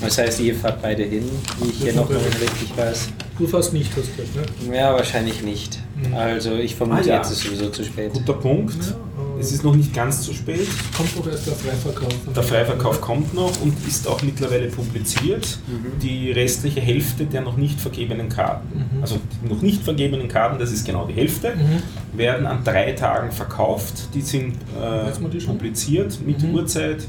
Das 0.00 0.18
heißt, 0.18 0.40
ihr 0.40 0.54
fahrt 0.54 0.82
beide 0.82 1.04
hin, 1.04 1.24
wie 1.62 1.70
ich 1.70 1.76
hier 1.82 1.92
noch 1.94 2.06
beide. 2.08 2.20
richtig 2.24 2.76
weiß. 2.76 3.08
Du 3.38 3.46
fast 3.46 3.72
nicht, 3.72 3.90
hast 3.96 4.08
du 4.18 4.22
gesagt, 4.22 4.68
ne? 4.68 4.76
Ja, 4.76 4.92
wahrscheinlich 4.94 5.42
nicht. 5.42 5.78
Mhm. 5.96 6.14
Also 6.14 6.54
ich 6.54 6.74
vermute, 6.74 7.02
Ah, 7.02 7.06
ja. 7.06 7.16
jetzt 7.18 7.30
ist 7.30 7.40
sowieso 7.42 7.70
zu 7.70 7.84
spät. 7.84 8.12
Guter 8.12 8.34
Punkt. 8.34 8.74
Ja, 8.84 8.94
Es 9.42 9.50
ist 9.52 9.64
noch 9.64 9.74
nicht 9.74 9.92
ganz 9.92 10.22
zu 10.22 10.32
spät. 10.32 10.68
kommt 10.96 11.16
doch 11.18 11.26
erst 11.30 11.46
der 11.48 11.54
Freiverkauf. 11.54 12.14
Der 12.34 12.42
Freiverkauf 12.42 13.00
kommt 13.00 13.34
noch 13.34 13.60
und 13.60 13.74
ist 13.88 14.06
auch 14.06 14.22
mittlerweile 14.22 14.68
publiziert. 14.68 15.58
Mhm. 15.66 15.98
Die 16.00 16.30
restliche 16.30 16.80
Hälfte 16.80 17.24
der 17.26 17.40
noch 17.40 17.56
nicht 17.56 17.80
vergebenen 17.80 18.28
Karten, 18.28 18.68
Mhm. 18.96 19.02
also 19.02 19.18
die 19.42 19.52
noch 19.52 19.60
nicht 19.60 19.82
vergebenen 19.82 20.28
Karten, 20.28 20.58
das 20.58 20.70
ist 20.70 20.84
genau 20.86 21.06
die 21.06 21.14
Hälfte, 21.14 21.54
Mhm. 21.56 22.16
werden 22.18 22.46
an 22.46 22.62
drei 22.62 22.92
Tagen 22.92 23.32
verkauft. 23.32 24.08
Die 24.14 24.20
sind 24.22 24.54
äh, 24.80 25.10
die 25.32 25.38
publiziert 25.44 26.18
mit 26.24 26.42
Mhm. 26.42 26.54
Uhrzeit. 26.54 27.06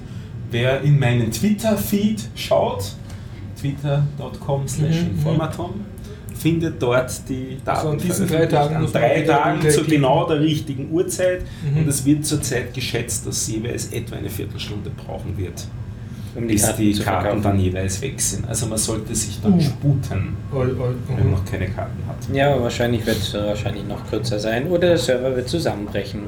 Wer 0.50 0.82
in 0.82 0.98
meinen 1.00 1.32
Twitter-Feed 1.32 2.30
schaut, 2.36 2.94
twitter.com 3.60 4.68
slash 4.68 5.02
Mhm, 5.04 5.12
informatom, 5.18 5.72
findet 6.44 6.80
dort 6.82 7.12
die 7.28 7.58
Daten. 7.66 7.78
Also 7.78 7.90
an 7.90 7.98
diesen 7.98 8.28
drei. 8.28 8.46
Tagen 8.46 8.76
An 8.76 8.92
drei 8.92 9.22
Tagen 9.22 9.62
zu 9.62 9.68
klicken. 9.70 9.90
genau 9.90 10.28
der 10.28 10.40
richtigen 10.42 10.92
Uhrzeit. 10.92 11.42
Mhm. 11.64 11.78
Und 11.80 11.88
es 11.88 12.06
wird 12.06 12.26
zurzeit 12.26 12.74
geschätzt, 12.74 13.26
dass 13.26 13.46
sie 13.46 13.58
jeweils 13.58 13.92
etwa 13.92 14.18
eine 14.18 14.30
Viertelstunde 14.30 14.92
brauchen 14.92 15.36
wird, 15.38 15.66
Um 16.36 16.46
bis 16.48 16.72
die 16.76 16.92
zu 16.94 17.04
Karten 17.04 17.22
verkaufen. 17.24 17.44
dann 17.44 17.60
jeweils 17.60 18.02
weg 18.02 18.20
sind. 18.22 18.48
Also 18.48 18.68
man 18.68 18.78
sollte 18.78 19.16
sich 19.16 19.40
dann 19.42 19.54
Uh. 19.54 19.62
sputen, 19.62 20.36
Oi, 20.54 20.66
oi, 20.68 20.94
wenn 21.08 21.24
man 21.24 21.32
noch 21.32 21.46
keine 21.46 21.68
Karten 21.70 21.98
hat. 22.08 22.18
Ja, 22.36 22.54
aber 22.54 22.64
wahrscheinlich 22.64 23.06
wird 23.06 23.18
es 23.18 23.34
wahrscheinlich 23.34 23.88
noch 23.88 24.08
kürzer 24.10 24.38
sein 24.38 24.68
oder 24.68 24.90
der 24.90 24.98
Server 24.98 25.36
wird 25.36 25.48
zusammenbrechen. 25.50 26.22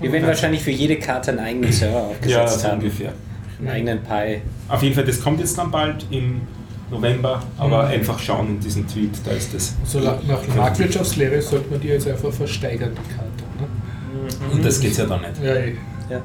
Wir 0.00 0.12
werden 0.12 0.26
wahrscheinlich 0.26 0.62
für 0.62 0.70
jede 0.70 0.96
Karte 0.96 1.30
einen 1.30 1.40
eigenen 1.40 1.72
Server 1.72 2.02
aufgesetzt 2.02 2.60
so 2.60 2.68
haben. 2.68 2.78
ungefähr. 2.80 3.12
Einen 3.60 3.68
eigenen 3.68 3.98
Pi. 4.02 4.40
Auf 4.68 4.82
jeden 4.82 4.94
Fall, 4.94 5.04
das 5.04 5.20
kommt 5.20 5.40
jetzt 5.40 5.56
dann 5.56 5.70
bald 5.70 6.04
im 6.10 6.42
November, 6.90 7.42
aber 7.58 7.84
Mhm. 7.84 7.90
einfach 7.90 8.18
schauen 8.18 8.48
in 8.48 8.60
diesem 8.60 8.86
Tweet, 8.86 9.10
da 9.24 9.30
ist 9.32 9.54
das. 9.54 9.74
So 9.84 10.00
nach, 10.00 10.16
nach 10.28 10.40
Marktwirtschaftslehre 10.54 11.40
sollte 11.42 11.70
man 11.70 11.80
die 11.80 11.88
jetzt 11.88 12.06
einfach 12.08 12.32
versteigern, 12.32 12.90
die 12.92 13.14
Karte. 13.14 14.48
Ne? 14.48 14.52
Und 14.52 14.64
das 14.64 14.80
geht 14.80 14.96
ja 14.96 15.06
dann 15.06 15.20
nicht. 15.22 15.42
Ja, 15.42 15.54
eh. 15.54 15.74
Ja. 16.10 16.22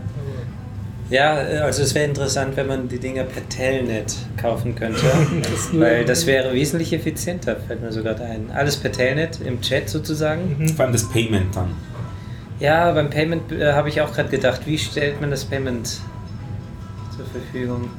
Ja, 1.12 1.34
also 1.64 1.82
es 1.82 1.96
wäre 1.96 2.06
interessant, 2.06 2.56
wenn 2.56 2.68
man 2.68 2.88
die 2.88 3.00
Dinger 3.00 3.24
per 3.24 3.48
Telnet 3.50 4.16
kaufen 4.38 4.76
könnte. 4.76 5.02
Weil 5.74 6.06
das 6.06 6.28
wäre 6.28 6.54
wesentlich 6.54 6.94
effizienter, 6.94 7.56
fällt 7.56 7.82
mir 7.82 7.92
sogar 7.92 8.20
ein. 8.22 8.52
Alles 8.54 8.78
per 8.78 8.92
Telnet, 8.92 9.40
im 9.44 9.60
Chat 9.62 9.90
sozusagen. 9.90 10.56
Mhm. 10.60 10.70
Vor 10.70 10.86
allem 10.86 10.94
das 10.94 11.10
Payment 11.10 11.56
dann. 11.56 11.70
Ja, 12.60 12.92
beim 12.92 13.10
Payment 13.10 13.52
äh, 13.52 13.72
habe 13.74 13.90
ich 13.90 14.02
auch 14.02 14.14
gerade 14.14 14.30
gedacht, 14.30 14.62
wie 14.66 14.78
stellt 14.78 15.20
man 15.20 15.32
das 15.32 15.46
Payment 15.46 15.88
zur 17.16 17.26
Verfügung? 17.26 17.90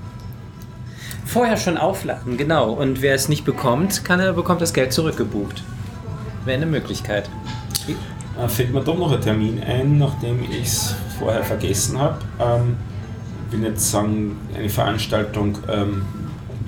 Vorher 1.31 1.57
schon 1.57 1.77
aufladen, 1.77 2.37
genau. 2.37 2.73
Und 2.73 3.03
wer 3.03 3.15
es 3.15 3.29
nicht 3.29 3.45
bekommt, 3.45 4.05
kann 4.05 4.19
er 4.19 4.33
bekommt 4.33 4.61
das 4.61 4.73
Geld 4.73 4.93
zurückgebucht. 4.93 5.63
Wäre 6.45 6.57
eine 6.57 6.67
Möglichkeit. 6.67 7.31
Äh, 8.37 8.49
fällt 8.49 8.73
mir 8.73 8.81
doch 8.83 8.99
noch 8.99 9.13
ein 9.13 9.21
Termin 9.21 9.63
ein, 9.63 9.97
nachdem 9.97 10.43
ich 10.43 10.67
es 10.67 10.97
vorher 11.21 11.45
vergessen 11.45 12.01
habe. 12.01 12.19
Ähm, 12.41 12.77
will 13.51 13.61
nicht 13.61 13.81
sagen, 13.81 14.39
eine 14.57 14.69
Veranstaltung 14.69 15.57
ähm, 15.69 16.03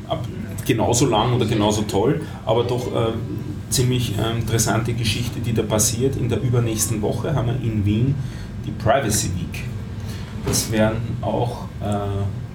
ab, 0.06 0.24
genauso 0.64 1.06
lang 1.06 1.34
oder 1.34 1.46
genauso 1.46 1.82
toll, 1.82 2.20
aber 2.46 2.62
doch 2.62 2.86
ähm, 2.86 3.14
ziemlich 3.68 4.14
ähm, 4.16 4.42
interessante 4.42 4.92
Geschichte, 4.92 5.40
die 5.40 5.54
da 5.54 5.62
passiert. 5.62 6.14
In 6.14 6.28
der 6.28 6.40
übernächsten 6.40 7.02
Woche 7.02 7.34
haben 7.34 7.48
wir 7.48 7.60
in 7.68 7.84
Wien 7.84 8.14
die 8.64 8.70
Privacy 8.70 9.28
Week. 9.34 9.64
Das 10.46 10.70
werden 10.70 11.00
auch, 11.20 11.64
äh, 11.80 11.96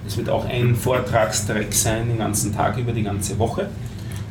es 0.08 0.16
wird 0.16 0.30
auch 0.30 0.46
ein 0.46 0.74
Vortragstrack 0.74 1.72
sein, 1.72 2.08
den 2.08 2.18
ganzen 2.18 2.54
Tag 2.54 2.76
über, 2.78 2.92
die 2.92 3.02
ganze 3.02 3.38
Woche. 3.38 3.68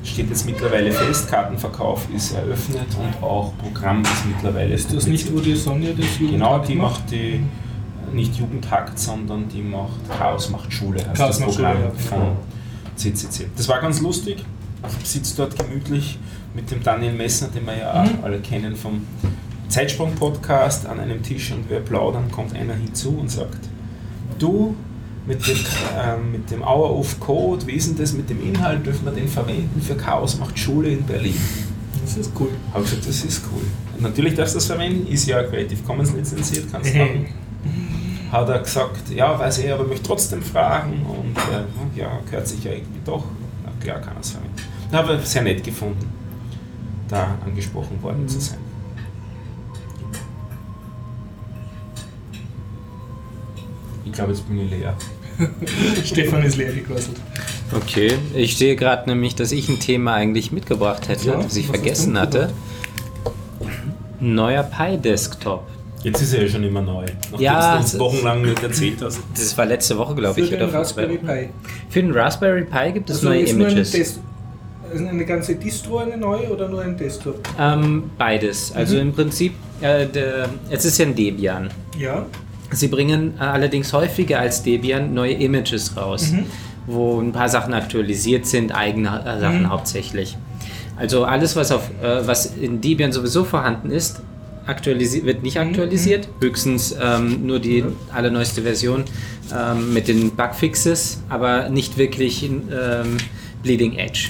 Steht 0.03 0.29
jetzt 0.29 0.45
mittlerweile 0.45 0.91
fest, 0.91 1.29
Kartenverkauf 1.29 2.07
ist 2.15 2.33
eröffnet 2.33 2.87
und 2.97 3.23
auch 3.23 3.53
Programm 3.57 4.01
ist 4.03 4.25
mittlerweile 4.25 4.73
Ist 4.73 4.93
das 4.93 5.05
nicht, 5.05 5.31
wo 5.33 5.39
die 5.39 5.55
Sonja 5.55 5.89
das 5.91 6.17
Jugendtag 6.19 6.31
Genau, 6.31 6.59
die 6.59 6.75
macht 6.75 7.11
die 7.11 7.33
äh, 7.33 7.41
nicht 8.15 8.35
Jugendhakt, 8.35 8.97
sondern 8.97 9.49
die 9.49 9.61
macht 9.61 9.99
Chaos 10.17 10.49
macht 10.49 10.71
Schule, 10.71 10.99
heißt 10.99 11.15
Chaos 11.15 11.37
das 11.37 11.39
macht 11.41 11.55
Programm 11.55 11.75
Schule, 11.77 11.91
ja. 11.93 12.17
von 12.17 12.37
CCC. 12.95 13.47
Das 13.55 13.67
war 13.67 13.79
ganz 13.81 14.01
lustig. 14.01 14.43
Ich 15.03 15.09
sitze 15.09 15.35
dort 15.37 15.57
gemütlich 15.57 16.17
mit 16.55 16.71
dem 16.71 16.81
Daniel 16.81 17.13
Messner, 17.13 17.49
den 17.49 17.65
wir 17.65 17.77
ja 17.77 18.03
Mhm. 18.03 18.23
alle 18.23 18.39
kennen 18.39 18.75
vom 18.75 19.01
Zeitsprung-Podcast, 19.67 20.85
an 20.85 20.99
einem 20.99 21.21
Tisch 21.21 21.51
und 21.51 21.69
wir 21.69 21.81
plaudern, 21.81 22.31
kommt 22.31 22.55
einer 22.55 22.73
hinzu 22.75 23.17
und 23.19 23.29
sagt, 23.29 23.59
du, 24.39 24.75
mit 25.27 25.45
dem, 25.45 25.57
ähm, 25.97 26.31
mit 26.31 26.49
dem 26.49 26.61
Hour 26.61 26.97
of 26.97 27.19
Code, 27.19 27.67
wie 27.67 27.73
ist 27.73 27.89
denn 27.89 27.97
das 27.97 28.13
mit 28.13 28.29
dem 28.29 28.41
Inhalt, 28.41 28.85
dürfen 28.85 29.05
wir 29.05 29.11
den 29.11 29.27
verwenden 29.27 29.81
für 29.81 29.95
Chaos 29.95 30.39
macht 30.39 30.57
Schule 30.57 30.89
in 30.89 31.03
Berlin? 31.03 31.35
Das 32.01 32.15
ist 32.15 32.31
cool. 32.39 32.49
Habe 32.73 32.85
ich 32.85 32.89
gesagt, 32.89 33.09
das 33.09 33.25
ist 33.25 33.43
cool. 33.51 33.63
Und 33.95 34.03
natürlich 34.03 34.35
darfst 34.35 34.55
du 34.55 34.59
das 34.59 34.65
verwenden, 34.65 35.05
ist 35.07 35.27
ja 35.27 35.43
Creative 35.43 35.83
Commons 35.83 36.13
lizenziert, 36.13 36.65
kannst 36.71 36.93
du 36.93 36.97
machen. 36.97 37.25
Hat 38.31 38.47
er 38.47 38.59
gesagt, 38.59 39.09
ja, 39.13 39.37
weiß 39.37 39.59
ich, 39.59 39.71
aber 39.71 39.83
möchte 39.83 40.07
trotzdem 40.07 40.41
fragen 40.41 41.05
und 41.05 41.37
äh, 41.37 41.99
ja, 41.99 42.19
gehört 42.29 42.47
sich 42.47 42.63
ja 42.63 42.71
irgendwie 42.71 43.01
doch. 43.03 43.25
Na 43.65 43.71
klar 43.81 43.99
kann 43.99 44.15
er 44.15 44.21
es 44.21 44.31
verwenden. 44.31 44.55
Habe 44.93 45.19
ich 45.21 45.27
sehr 45.27 45.41
nett 45.41 45.63
gefunden, 45.63 46.09
da 47.09 47.37
angesprochen 47.45 48.01
worden 48.01 48.27
zu 48.27 48.39
sein. 48.39 48.59
Ich 54.05 54.13
glaube, 54.13 54.31
jetzt 54.31 54.47
bin 54.47 54.59
ich 54.59 54.69
leer. 54.69 54.95
Stefan 56.05 56.43
ist 56.43 56.57
leer 56.57 56.71
gequasselt. 56.73 57.17
Okay, 57.75 58.13
ich 58.33 58.57
sehe 58.57 58.75
gerade 58.75 59.09
nämlich, 59.09 59.35
dass 59.35 59.51
ich 59.51 59.69
ein 59.69 59.79
Thema 59.79 60.13
eigentlich 60.13 60.51
mitgebracht 60.51 61.07
hätte, 61.09 61.27
Ja, 61.27 61.35
das 61.41 61.55
ich 61.55 61.67
was 61.67 61.73
hast 61.73 61.79
vergessen 61.83 62.19
hatte. 62.19 62.49
Neuer 64.19 64.63
Pi-Desktop. 64.63 65.63
Jetzt 66.03 66.21
ist 66.21 66.33
er 66.33 66.43
ja 66.43 66.47
schon 66.49 66.63
immer 66.63 66.81
neu. 66.81 67.05
Nachdem 67.31 67.39
Ja, 67.39 67.75
du 67.77 67.83
es- 67.83 67.93
uns 67.93 67.99
wochenlang 67.99 68.41
nicht 68.43 68.63
erzählt 68.63 69.01
hast. 69.01 69.19
Das 69.35 69.57
war 69.57 69.65
letzte 69.65 69.97
Woche, 69.97 70.15
glaube 70.15 70.35
Für 70.35 70.41
ich, 70.41 70.49
den 70.49 70.59
oder 70.61 70.69
vor 70.69 70.79
Raspberry 70.81 71.17
Pi. 71.17 71.49
Für 71.89 72.01
den 72.01 72.11
Raspberry 72.11 72.63
Pi 72.65 72.91
gibt 72.93 73.09
es 73.09 73.17
Also 73.17 73.29
neue 73.29 73.41
ist 73.41 73.53
nur 73.55 73.67
eine, 73.67 73.73
Images. 73.75 73.93
Ist 73.95 74.19
eine 74.95 75.25
ganze 75.25 75.55
Distro 75.55 75.97
eine 75.97 76.15
neue 76.17 76.49
oder 76.49 76.69
nur 76.69 76.81
ein 76.81 76.95
Desktop? 76.97 77.41
Ähm, 77.59 78.09
beides. 78.17 78.71
Also 78.73 78.95
Mhm. 78.95 79.01
im 79.01 79.13
Prinzip, 79.13 79.53
äh, 79.81 80.05
der, 80.07 80.47
es 80.69 80.85
ist 80.85 80.97
ja 80.97 81.05
ein 81.07 81.13
Debian. 81.15 81.69
Ja. 81.99 82.25
Sie 82.71 82.87
bringen 82.87 83.33
äh, 83.39 83.43
allerdings 83.43 83.93
häufiger 83.93 84.39
als 84.39 84.63
Debian 84.63 85.13
neue 85.13 85.33
Images 85.33 85.95
raus, 85.95 86.31
Mhm. 86.31 86.45
wo 86.85 87.19
ein 87.21 87.31
paar 87.31 87.49
Sachen 87.49 87.73
aktualisiert 87.73 88.45
sind, 88.45 88.71
eigene 88.75 89.09
äh, 89.25 89.39
Sachen 89.39 89.63
Mhm. 89.63 89.69
hauptsächlich. 89.69 90.37
Also 90.97 91.25
alles, 91.25 91.55
was, 91.55 91.71
auf, 91.71 91.89
äh, 92.01 92.25
was 92.27 92.47
in 92.57 92.81
Debian 92.81 93.11
sowieso 93.11 93.43
vorhanden 93.43 93.91
ist, 93.91 94.21
wird 94.83 95.43
nicht 95.43 95.55
Mhm. 95.55 95.61
aktualisiert, 95.61 96.27
höchstens 96.41 96.93
ähm, 97.01 97.45
nur 97.47 97.59
die 97.59 97.83
Mhm. 97.83 97.95
allerneueste 98.13 98.63
Version 98.63 99.05
ähm, 99.55 99.93
mit 99.93 100.09
den 100.09 100.31
Bugfixes, 100.31 101.21
aber 101.29 101.69
nicht 101.69 101.97
wirklich 101.97 102.43
ähm, 102.43 103.17
Bleeding 103.63 103.93
Edge. 103.95 104.29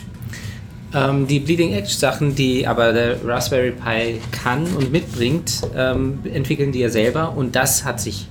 Ähm, 0.93 1.27
die 1.27 1.39
Bleeding 1.39 1.73
Edge 1.73 1.89
Sachen, 1.89 2.35
die 2.35 2.65
aber 2.65 2.93
der 2.93 3.17
Raspberry 3.25 3.71
Pi 3.71 4.19
kann 4.31 4.63
und 4.75 4.91
mitbringt, 4.91 5.61
ähm, 5.75 6.19
entwickeln 6.33 6.71
die 6.71 6.79
ja 6.79 6.89
selber 6.89 7.33
und 7.35 7.55
das 7.55 7.83
hat 7.83 7.99
sich 7.99 8.27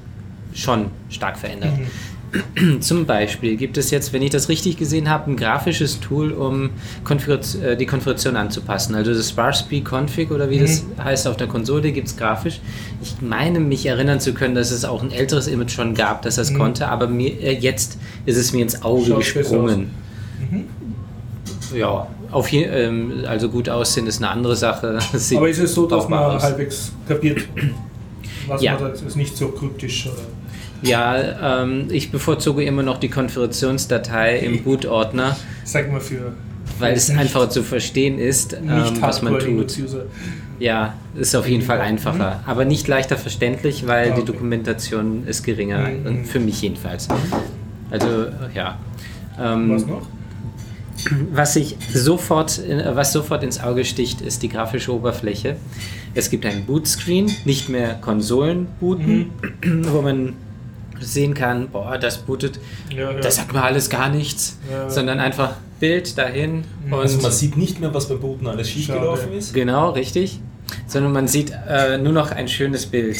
schon 0.55 0.87
stark 1.11 1.39
verändert. 1.39 1.73
Zum 2.81 3.07
Beispiel 3.07 3.57
gibt 3.57 3.77
es 3.77 3.91
jetzt, 3.91 4.13
wenn 4.13 4.23
ich 4.23 4.31
das 4.31 4.49
richtig 4.49 4.77
gesehen 4.77 5.09
habe, 5.09 5.31
ein 5.31 5.37
grafisches 5.37 6.01
Tool, 6.01 6.33
um 6.33 6.71
Konfigur- 7.05 7.63
äh, 7.63 7.77
die 7.77 7.87
Konfiguration 7.87 8.37
anzupassen. 8.37 8.95
Also 8.95 9.13
das 9.15 9.31
SparseP 9.31 9.83
Config 9.83 10.31
oder 10.31 10.51
wie 10.51 10.59
das 10.59 10.85
heißt 11.03 11.29
auf 11.29 11.37
der 11.37 11.47
Konsole 11.47 11.93
gibt 11.93 12.09
es 12.09 12.17
grafisch. 12.17 12.61
Ich 13.03 13.17
meine 13.21 13.61
mich 13.61 13.87
erinnern 13.87 14.21
zu 14.21 14.33
können, 14.35 14.55
dass 14.55 14.71
es 14.71 14.85
auch 14.85 15.03
ein 15.03 15.13
älteres 15.13 15.47
Image 15.47 15.71
schon 15.71 15.95
gab, 15.95 16.23
das 16.23 16.37
das 16.37 16.53
konnte, 16.55 16.89
aber 16.89 17.07
mir, 17.07 17.41
äh, 17.41 17.53
jetzt 17.59 17.99
ist 18.25 18.37
es 18.37 18.53
mir 18.53 18.63
ins 18.63 18.83
Auge 18.83 19.07
Schaut 19.07 19.19
gesprungen. 19.19 19.91
Ja, 21.75 22.07
auf 22.31 22.49
je, 22.49 22.65
ähm, 22.65 23.25
also 23.27 23.49
gut 23.49 23.69
aussehen 23.69 24.07
ist 24.07 24.19
eine 24.19 24.31
andere 24.31 24.57
Sache. 24.57 24.99
Aber 25.37 25.49
ist 25.49 25.59
es 25.59 25.75
so, 25.75 25.87
dass 25.87 26.09
man 26.09 26.19
aus. 26.37 26.43
halbwegs 26.43 26.93
kapiert, 27.09 27.47
was 28.47 28.63
Ja. 28.63 28.75
man 28.75 28.83
da 28.83 28.89
ist 28.91 29.17
nicht 29.17 29.37
so 29.37 29.49
kryptisch? 29.49 30.07
Oder? 30.07 30.23
Ja, 30.83 31.63
ähm, 31.63 31.87
ich 31.91 32.11
bevorzuge 32.13 32.63
immer 32.65 32.83
noch 32.83 32.99
die 32.99 33.09
Konfigurationsdatei 33.09 34.39
im 34.39 34.63
Boot-Ordner, 34.63 35.37
Sag 35.65 35.91
mal 35.91 36.01
für 36.01 36.33
weil 36.79 36.95
es 36.95 37.09
einfacher 37.11 37.49
zu 37.49 37.63
verstehen 37.63 38.19
ist, 38.19 38.53
ähm, 38.53 38.83
nicht 38.83 39.01
was 39.01 39.23
man 39.23 39.39
tut. 39.39 39.75
Ja, 40.59 40.95
ist 41.15 41.35
auf 41.35 41.49
jeden 41.49 41.63
Fall 41.63 41.81
einfacher, 41.81 42.41
aber 42.47 42.65
nicht 42.65 42.89
leichter 42.89 43.17
verständlich, 43.17 43.87
weil 43.87 44.11
Ah, 44.13 44.15
die 44.17 44.23
okay. 44.23 44.33
Dokumentation 44.33 45.27
ist 45.27 45.43
geringer, 45.45 45.89
Mhm. 45.89 46.25
für 46.25 46.41
mich 46.41 46.61
jedenfalls. 46.63 47.09
Also, 47.91 48.07
ja. 48.55 48.79
Ähm, 49.41 49.71
Was 49.71 49.87
noch? 49.87 50.03
Was 51.33 51.55
sich 51.55 51.77
sofort, 51.93 52.61
was 52.95 53.13
sofort 53.13 53.43
ins 53.43 53.61
Auge 53.61 53.85
sticht, 53.85 54.21
ist 54.21 54.43
die 54.43 54.49
grafische 54.49 54.93
Oberfläche. 54.95 55.57
Es 56.15 56.31
gibt 56.31 56.47
ein 56.47 56.65
Bootscreen, 56.65 57.31
nicht 57.45 57.69
mehr 57.69 57.95
Konsolen 58.01 58.67
booten, 58.81 59.31
wo 59.93 60.01
man 60.03 60.33
sehen 60.99 61.35
kann, 61.35 61.69
boah, 61.69 61.99
das 61.99 62.19
bootet, 62.19 62.59
Ja, 62.91 63.13
ja. 63.13 63.21
das 63.21 63.37
sagt 63.37 63.53
mir 63.53 63.63
alles 63.63 63.91
gar 63.91 64.09
nichts, 64.09 64.57
Ja. 64.71 64.89
sondern 64.89 65.21
einfach 65.21 65.53
Bild 65.79 66.17
dahin 66.17 66.65
und 66.87 66.95
Also 66.95 67.21
man 67.21 67.31
sieht 67.31 67.59
nicht 67.59 67.81
mehr, 67.81 67.93
was 67.93 68.09
beim 68.09 68.19
Booten 68.19 68.47
alles 68.47 68.71
schiefgelaufen 68.71 69.35
ist. 69.35 69.53
genau 69.53 69.91
richtig, 69.91 70.41
sondern 70.87 71.13
man 71.13 71.29
sieht 71.29 71.53
äh, 71.69 71.99
nur 71.99 72.15
noch 72.15 72.31
ein 72.31 72.49
schönes 72.49 72.87
Bild. 72.87 73.19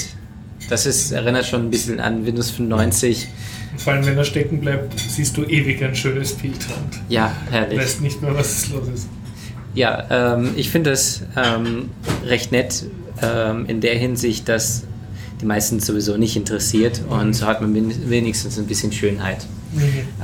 Das 0.71 0.87
ist, 0.87 1.13
erinnert 1.13 1.45
schon 1.45 1.67
ein 1.67 1.71
bisschen 1.71 2.01
an 2.01 2.25
Windows 2.25 2.51
95. 2.51 3.29
Und 3.77 3.83
vor 3.83 3.93
allem, 3.93 4.07
wenn 4.07 4.17
er 4.17 4.25
stecken 4.25 4.59
bleibt, 4.61 4.99
siehst 4.99 5.37
du 5.37 5.45
ewig 5.45 5.85
ein 5.85 5.95
schönes 5.95 6.33
Bild 6.33 6.55
und 6.55 6.99
Ja, 7.11 7.31
herrlich. 7.51 7.79
weißt 7.79 8.01
nicht 8.01 8.23
mehr, 8.23 8.35
was 8.35 8.71
los 8.71 8.89
ist. 8.95 9.07
Ja, 9.75 10.35
ähm, 10.35 10.53
ich 10.57 10.71
finde 10.71 10.93
es 10.93 11.21
ähm, 11.37 11.91
recht 12.25 12.53
nett 12.53 12.87
ähm, 13.21 13.67
in 13.67 13.83
der 13.83 13.99
Hinsicht, 13.99 14.49
dass 14.49 14.85
die 15.43 15.45
meisten 15.45 15.79
sowieso 15.81 16.17
nicht 16.17 16.37
interessiert 16.37 17.03
und 17.11 17.35
so 17.35 17.45
hat 17.45 17.61
man 17.61 17.75
wen- 17.75 18.09
wenigstens 18.09 18.59
ein 18.59 18.65
bisschen 18.67 18.93
Schönheit. 18.93 19.45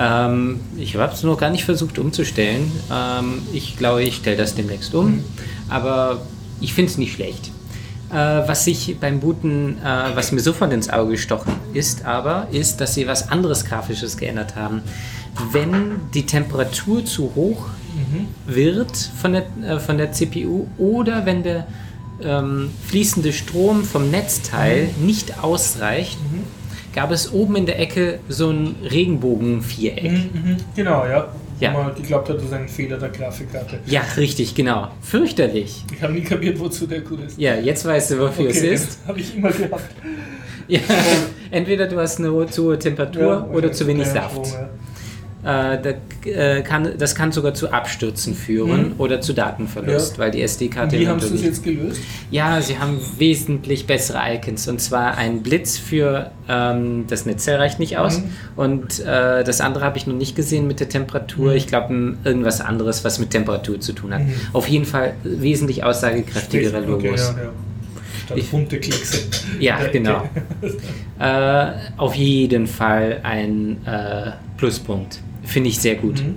Ähm, 0.00 0.60
ich 0.78 0.96
habe 0.96 1.12
es 1.12 1.22
noch 1.22 1.38
gar 1.38 1.50
nicht 1.50 1.64
versucht 1.64 1.98
umzustellen. 1.98 2.72
Ähm, 2.90 3.42
ich 3.52 3.76
glaube, 3.76 4.02
ich 4.02 4.16
stelle 4.16 4.38
das 4.38 4.54
demnächst 4.54 4.94
um, 4.94 5.22
aber 5.68 6.22
ich 6.62 6.72
finde 6.72 6.90
es 6.90 6.96
nicht 6.96 7.12
schlecht. 7.12 7.50
Äh, 8.12 8.46
was 8.46 8.64
sich 8.64 8.98
beim 9.00 9.20
Booten, 9.20 9.78
äh, 9.78 10.14
was 10.14 10.32
mir 10.32 10.40
sofort 10.40 10.70
ins 10.72 10.90
Auge 10.90 11.12
gestochen 11.12 11.54
ist, 11.72 12.04
aber 12.04 12.48
ist, 12.52 12.80
dass 12.82 12.92
sie 12.92 13.06
was 13.06 13.30
anderes 13.30 13.64
Grafisches 13.64 14.18
geändert 14.18 14.54
haben. 14.54 14.82
Wenn 15.50 15.92
die 16.12 16.26
Temperatur 16.26 17.06
zu 17.06 17.32
hoch 17.34 17.70
wird 18.46 18.96
von 18.96 19.32
der, 19.32 19.44
äh, 19.66 19.80
von 19.80 19.96
der 19.96 20.12
CPU 20.12 20.66
oder 20.76 21.24
wenn 21.24 21.42
der 21.42 21.66
ähm, 22.22 22.70
fließende 22.86 23.32
Strom 23.32 23.82
vom 23.82 24.10
Netzteil 24.10 24.90
nicht 25.00 25.42
ausreicht, 25.42 26.18
gab 26.94 27.10
es 27.10 27.32
oben 27.32 27.56
in 27.56 27.66
der 27.66 27.80
Ecke 27.80 28.20
so 28.28 28.50
ein 28.50 28.76
Regenbogenviereck. 28.82 30.12
Mhm, 30.34 30.56
genau, 30.76 31.06
ja. 31.06 31.28
Ja. 31.60 31.74
Wo 31.74 31.82
man 31.82 31.94
geglaubt 31.94 32.28
hat, 32.28 32.36
das 32.36 32.44
ist 32.44 32.52
ein 32.52 32.68
Fehler 32.68 32.98
der 32.98 33.10
Grafikkarte. 33.10 33.78
Ja, 33.86 34.02
richtig, 34.16 34.54
genau. 34.54 34.88
Fürchterlich. 35.00 35.84
Ich 35.94 36.02
habe 36.02 36.12
nie 36.12 36.22
kapiert, 36.22 36.58
wozu 36.58 36.86
der 36.86 37.00
gut 37.00 37.20
ist. 37.24 37.38
Ja, 37.38 37.54
jetzt 37.54 37.84
weißt 37.84 38.12
du, 38.12 38.18
wofür 38.20 38.50
es 38.50 38.62
ist. 38.62 38.98
Habe 39.06 39.20
ich 39.20 39.36
immer 39.36 39.50
gehabt. 39.50 39.84
Ja, 40.68 40.80
entweder 41.50 41.86
du 41.86 41.98
hast 41.98 42.18
eine 42.18 42.46
zu 42.46 42.64
hohe 42.64 42.78
Temperatur 42.78 43.22
Ja, 43.22 43.46
oder 43.52 43.72
zu 43.72 43.86
wenig 43.86 44.06
Saft. 44.06 44.46
Strom, 44.46 44.60
ja. 44.60 44.70
Äh, 45.44 45.94
äh, 46.30 46.62
kann, 46.62 46.88
das 46.98 47.16
kann 47.16 47.32
sogar 47.32 47.52
zu 47.52 47.72
Abstürzen 47.72 48.32
führen 48.32 48.90
Mhm. 48.90 48.94
oder 48.98 49.20
zu 49.20 49.32
Datenverlust, 49.32 50.12
Ja. 50.12 50.18
weil 50.18 50.30
die 50.30 50.40
SD-Karte 50.40 50.96
Wie 50.96 51.08
haben 51.08 51.18
sie 51.18 51.30
nicht- 51.32 51.44
jetzt 51.44 51.64
gelöst? 51.64 52.00
Ja, 52.30 52.60
sie 52.60 52.78
haben 52.78 53.00
wesentlich 53.18 53.88
bessere 53.88 54.20
Icons 54.34 54.68
und 54.68 54.80
zwar 54.80 55.16
ein 55.18 55.42
Blitz 55.42 55.78
für 55.78 56.30
ähm, 56.48 57.06
das 57.08 57.26
Netzteil 57.26 57.56
reicht 57.56 57.80
nicht 57.80 57.98
aus 57.98 58.18
Mhm. 58.18 58.24
und 58.54 59.00
äh, 59.00 59.42
das 59.42 59.60
andere 59.60 59.84
habe 59.84 59.98
ich 59.98 60.06
noch 60.06 60.14
nicht 60.14 60.36
gesehen 60.36 60.68
mit 60.68 60.78
der 60.78 60.88
Temperatur. 60.88 61.50
Mhm. 61.50 61.56
Ich 61.56 61.66
glaube 61.66 62.16
irgendwas 62.22 62.60
anderes, 62.60 63.04
was 63.04 63.18
mit 63.18 63.30
Temperatur 63.30 63.80
zu 63.80 63.94
tun 63.94 64.14
hat. 64.14 64.20
Mhm. 64.22 64.34
Auf 64.52 64.68
jeden 64.68 64.84
Fall 64.84 65.14
wesentlich 65.24 65.82
aussagekräftigere 65.82 66.78
Okay, 66.78 66.86
Logos. 67.08 67.34
ja, 67.36 67.42
ja. 67.44 67.50
Statt 68.26 68.38
Ich- 68.38 68.50
bunte 68.52 68.78
Kleckse. 68.78 69.18
Ja, 69.58 69.78
genau. 69.90 70.22
Äh, 71.18 71.72
auf 71.98 72.14
jeden 72.16 72.66
Fall 72.66 73.20
ein 73.22 73.78
äh, 73.86 74.32
Pluspunkt. 74.56 75.20
Finde 75.44 75.68
ich 75.70 75.78
sehr 75.78 75.96
gut. 75.96 76.22
Mhm. 76.22 76.34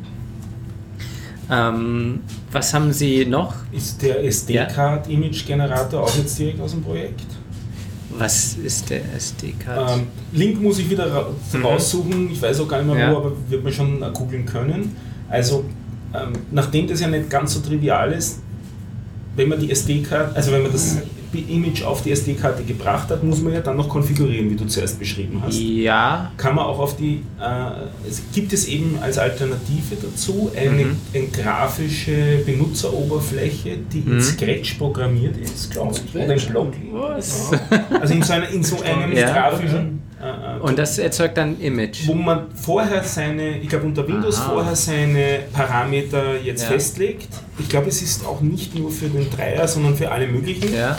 Ähm, 1.50 2.20
was 2.52 2.74
haben 2.74 2.92
Sie 2.92 3.26
noch? 3.26 3.54
Ist 3.72 4.02
der 4.02 4.24
SD-Card-Image-Generator 4.24 6.02
auch 6.04 6.18
jetzt 6.18 6.38
direkt 6.40 6.60
aus 6.60 6.72
dem 6.72 6.82
Projekt? 6.82 7.22
Was 8.18 8.56
ist 8.56 8.90
der 8.90 9.02
SD-Card? 9.16 10.00
Ähm, 10.00 10.08
Link 10.32 10.62
muss 10.62 10.80
ich 10.80 10.90
wieder 10.90 11.12
ra 11.12 11.28
Mhm. 11.54 11.66
raussuchen, 11.66 12.32
ich 12.32 12.42
weiß 12.42 12.60
auch 12.62 12.68
gar 12.68 12.82
nicht 12.82 12.94
mehr 12.96 13.08
Ja. 13.08 13.14
wo, 13.14 13.18
aber 13.18 13.32
wird 13.50 13.64
man 13.64 13.74
schon 13.74 14.00
googeln 14.14 14.46
können. 14.46 14.96
Also, 15.30 15.66
ähm, 16.14 16.34
nachdem 16.52 16.88
das 16.88 17.02
ja 17.02 17.08
nicht 17.10 17.30
ganz 17.30 17.54
so 17.54 17.60
trivial 17.60 18.12
ist, 18.14 18.40
wenn 19.36 19.50
man 19.50 19.60
die 19.60 19.70
SD-Karte, 19.70 20.36
also 20.36 20.52
wenn 20.52 20.64
man 20.64 20.72
das 20.72 20.98
Image 21.42 21.84
auf 21.84 22.02
die 22.04 22.12
SD-Karte 22.12 22.64
gebracht 22.64 23.10
hat, 23.10 23.24
muss 23.24 23.42
man 23.42 23.54
ja 23.54 23.60
dann 23.62 23.78
noch 23.78 23.90
konfigurieren, 23.90 24.50
wie 24.50 24.56
du 24.56 24.66
zuerst 24.66 25.00
beschrieben 25.00 25.42
hast. 25.46 25.58
ja, 25.60 26.32
Kann 26.38 26.56
man 26.56 26.66
auch 26.66 26.80
auf 26.80 26.96
die, 26.98 27.22
äh, 27.40 28.08
es 28.10 28.22
gibt 28.34 28.54
es 28.54 28.68
eben 28.68 28.98
als 29.02 29.18
Alternative 29.18 29.96
dazu 30.02 30.52
eine, 30.56 30.70
Mhm. 30.86 30.98
eine 31.14 31.28
grafische 31.28 32.40
Benutzeroberfläche, 32.46 33.78
die 33.92 34.00
in 34.00 34.16
Mhm. 34.16 34.22
Scratch 34.22 34.74
programmiert 34.76 35.38
ist, 35.38 35.72
glaube 35.72 35.96
ich, 36.06 36.16
oder 36.16 36.34
im 36.36 36.42
Block. 36.52 36.74
Was? 36.92 37.52
Also 38.00 38.14
in 38.14 38.24
so, 38.24 38.34
einer, 38.34 38.50
in 38.50 38.64
so 38.64 38.82
einem 38.82 39.12
Ja. 39.16 39.32
grafischen, 39.32 40.02
äh, 40.22 40.58
äh, 40.58 40.60
Und 40.62 40.78
das 40.80 40.98
erzeugt 40.98 41.38
dann 41.38 41.50
ein 41.50 41.62
Image. 41.62 42.08
wo 42.08 42.14
man 42.14 42.46
vorher 42.56 43.04
seine, 43.04 43.60
ich 43.60 43.68
glaube 43.70 43.86
unter 43.86 44.08
Windows 44.08 44.40
Aha. 44.40 44.50
vorher 44.54 44.76
seine 44.76 45.40
Parameter 45.54 46.40
jetzt 46.44 46.64
Ja. 46.64 46.70
festlegt. 46.70 47.28
Ich 47.60 47.70
glaube, 47.70 47.88
es 47.90 48.02
ist 48.02 48.26
auch 48.26 48.42
nicht 48.42 48.76
nur 48.78 48.92
für 48.92 49.08
den 49.08 49.30
Dreier, 49.30 49.68
sondern 49.68 49.96
für 49.96 50.12
alle 50.12 50.28
möglichen. 50.28 50.74
Ja. 50.74 50.98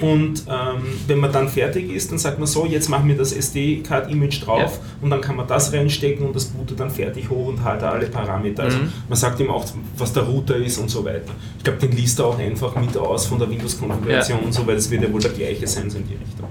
Und 0.00 0.44
ähm, 0.48 0.82
wenn 1.06 1.18
man 1.18 1.30
dann 1.32 1.48
fertig 1.48 1.90
ist, 1.92 2.10
dann 2.10 2.18
sagt 2.18 2.38
man 2.38 2.46
so, 2.46 2.64
jetzt 2.66 2.88
machen 2.88 3.06
wir 3.08 3.16
das 3.16 3.32
SD-Card-Image 3.32 4.44
drauf 4.46 4.80
und 5.02 5.10
dann 5.10 5.20
kann 5.20 5.36
man 5.36 5.46
das 5.46 5.72
reinstecken 5.72 6.26
und 6.26 6.34
das 6.34 6.46
bootet 6.46 6.80
dann 6.80 6.90
fertig 6.90 7.28
hoch 7.28 7.48
und 7.48 7.62
hat 7.62 7.82
alle 7.82 8.06
Parameter. 8.06 8.62
Also 8.64 8.78
Mhm. 8.78 8.92
man 9.08 9.18
sagt 9.18 9.40
ihm 9.40 9.50
auch, 9.50 9.64
was 9.98 10.12
der 10.12 10.22
Router 10.22 10.56
ist 10.56 10.78
und 10.78 10.88
so 10.88 11.04
weiter. 11.04 11.32
Ich 11.58 11.64
glaube, 11.64 11.78
den 11.78 11.92
liest 11.92 12.18
er 12.18 12.26
auch 12.26 12.38
einfach 12.38 12.74
mit 12.76 12.96
aus 12.96 13.26
von 13.26 13.38
der 13.38 13.50
Windows-Konfiguration 13.50 14.38
Ja. 14.40 14.44
und 14.46 14.52
so, 14.52 14.66
weil 14.66 14.76
das 14.76 14.90
wird 14.90 15.02
ja 15.02 15.12
wohl 15.12 15.20
der 15.20 15.32
gleiche 15.32 15.66
sein, 15.66 15.90
so 15.90 15.98
in 15.98 16.08
die 16.08 16.14
Richtung. 16.14 16.48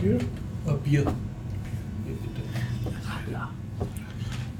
Hier, 0.00 0.18
ein 0.66 0.78
Bier. 0.80 1.02
Bier, 1.02 1.04
bitte. 2.22 2.40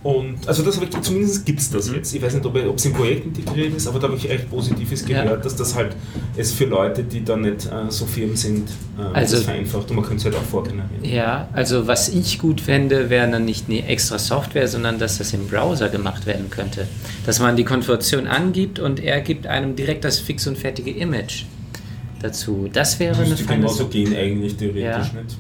Und 0.03 0.49
also 0.49 0.63
das 0.63 0.77
habe 0.77 0.87
ich 0.87 1.01
zumindest 1.03 1.45
gibt 1.45 1.61
es 1.61 1.69
das 1.71 1.89
Mhm. 1.91 1.97
jetzt. 1.97 2.15
Ich 2.15 2.23
weiß 2.23 2.33
nicht, 2.33 2.47
ob 2.47 2.57
es 2.57 2.85
im 2.87 2.95
Projekt 2.95 3.27
integriert 3.27 3.75
ist, 3.77 3.87
aber 3.87 3.99
da 3.99 4.09
habe 4.09 4.17
ich 4.17 4.31
echt 4.31 4.49
Positives 4.49 5.05
Ja. 5.07 5.23
gehört, 5.25 5.45
dass 5.45 5.57
das 5.57 5.75
halt 5.75 5.95
es 6.39 6.53
für 6.53 6.65
Leute, 6.65 7.03
die 7.05 7.23
da 7.23 7.37
nicht 7.37 7.67
äh, 7.67 7.91
so 7.91 8.07
firm 8.07 8.35
sind, 8.35 8.71
äh, 8.99 9.03
Also- 9.13 9.37
vereinfacht 9.43 9.91
und 9.91 9.97
man 9.97 10.05
könnte 10.07 10.17
es 10.21 10.25
halt 10.25 10.37
auch 10.37 10.49
vorgenerieren. 10.49 11.05
Ja, 11.05 11.49
also 11.53 11.87
was 11.87 12.09
ich 12.09 12.39
gut 12.39 12.63
fände, 12.63 13.11
wäre 13.11 13.31
dann 13.31 13.45
nicht 13.45 13.69
eine 13.69 13.87
extra 13.87 14.19
Software, 14.19 14.69
sondern 14.69 14.99
dass 14.99 15.19
das 15.19 15.35
im 15.35 15.47
Browser 15.49 15.91
gemacht 15.91 16.25
werden 16.25 16.49
könnte. 16.49 16.87
Dass 17.27 17.39
man 17.39 17.57
die 17.57 17.65
Konfiguration 17.65 18.27
angibt 18.27 18.79
und 18.79 19.01
er 19.01 19.21
gibt 19.21 19.47
einem 19.47 19.77
direkt 19.77 20.05
das 20.05 20.19
fix 20.19 20.47
und 20.47 20.57
fertige 20.57 20.93
Image 20.93 21.45
dazu. 22.23 22.71
Das 22.73 22.99
wäre 22.99 23.17
eine 23.17 23.29
Müsste 23.29 23.45
feine 23.45 23.61
genauso 23.61 23.87
gehen 23.89 24.17
eigentlich 24.17 24.57
theoretisch 24.57 24.83
Ja. 25.15 25.21
nicht. 25.23 25.37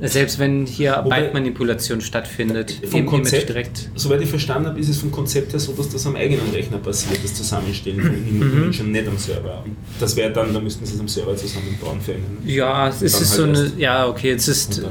Selbst 0.00 0.38
wenn 0.38 0.66
hier 0.66 1.00
Wobei- 1.04 1.22
Byte-Manipulation 1.22 2.02
stattfindet, 2.02 2.80
Vom 2.90 3.00
im 3.00 3.06
Konzept- 3.06 3.48
direkt. 3.48 3.88
Soweit 3.94 4.20
ich 4.20 4.28
verstanden 4.28 4.68
habe, 4.68 4.78
ist 4.78 4.90
es 4.90 4.98
vom 4.98 5.10
Konzept 5.10 5.52
her 5.52 5.60
so, 5.60 5.72
dass 5.72 5.88
das 5.88 6.06
am 6.06 6.16
eigenen 6.16 6.50
Rechner 6.52 6.76
passiert, 6.78 7.24
das 7.24 7.34
Zusammenstellen 7.34 8.00
von 8.02 8.10
Mhm. 8.40 8.62
Image 8.64 8.80
und 8.80 8.92
nicht 8.92 9.08
am 9.08 9.16
Server. 9.16 9.64
Das 9.98 10.14
wäre 10.16 10.30
dann, 10.32 10.52
da 10.52 10.60
müssten 10.60 10.84
sie 10.84 10.94
es 10.94 11.00
am 11.00 11.08
Server 11.08 11.34
zusammenbauen 11.36 12.00
für 12.02 12.12
einen. 12.12 12.42
Ja, 12.44 12.88
es 12.88 13.00
ist 13.00 13.14
Dann 13.18 13.24
so 13.54 13.60
halt 13.60 13.72
eine, 13.72 13.80
ja, 13.80 14.06
okay, 14.06 14.32
es 14.32 14.48
ist, 14.48 14.82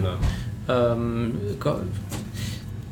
ähm, 0.68 1.34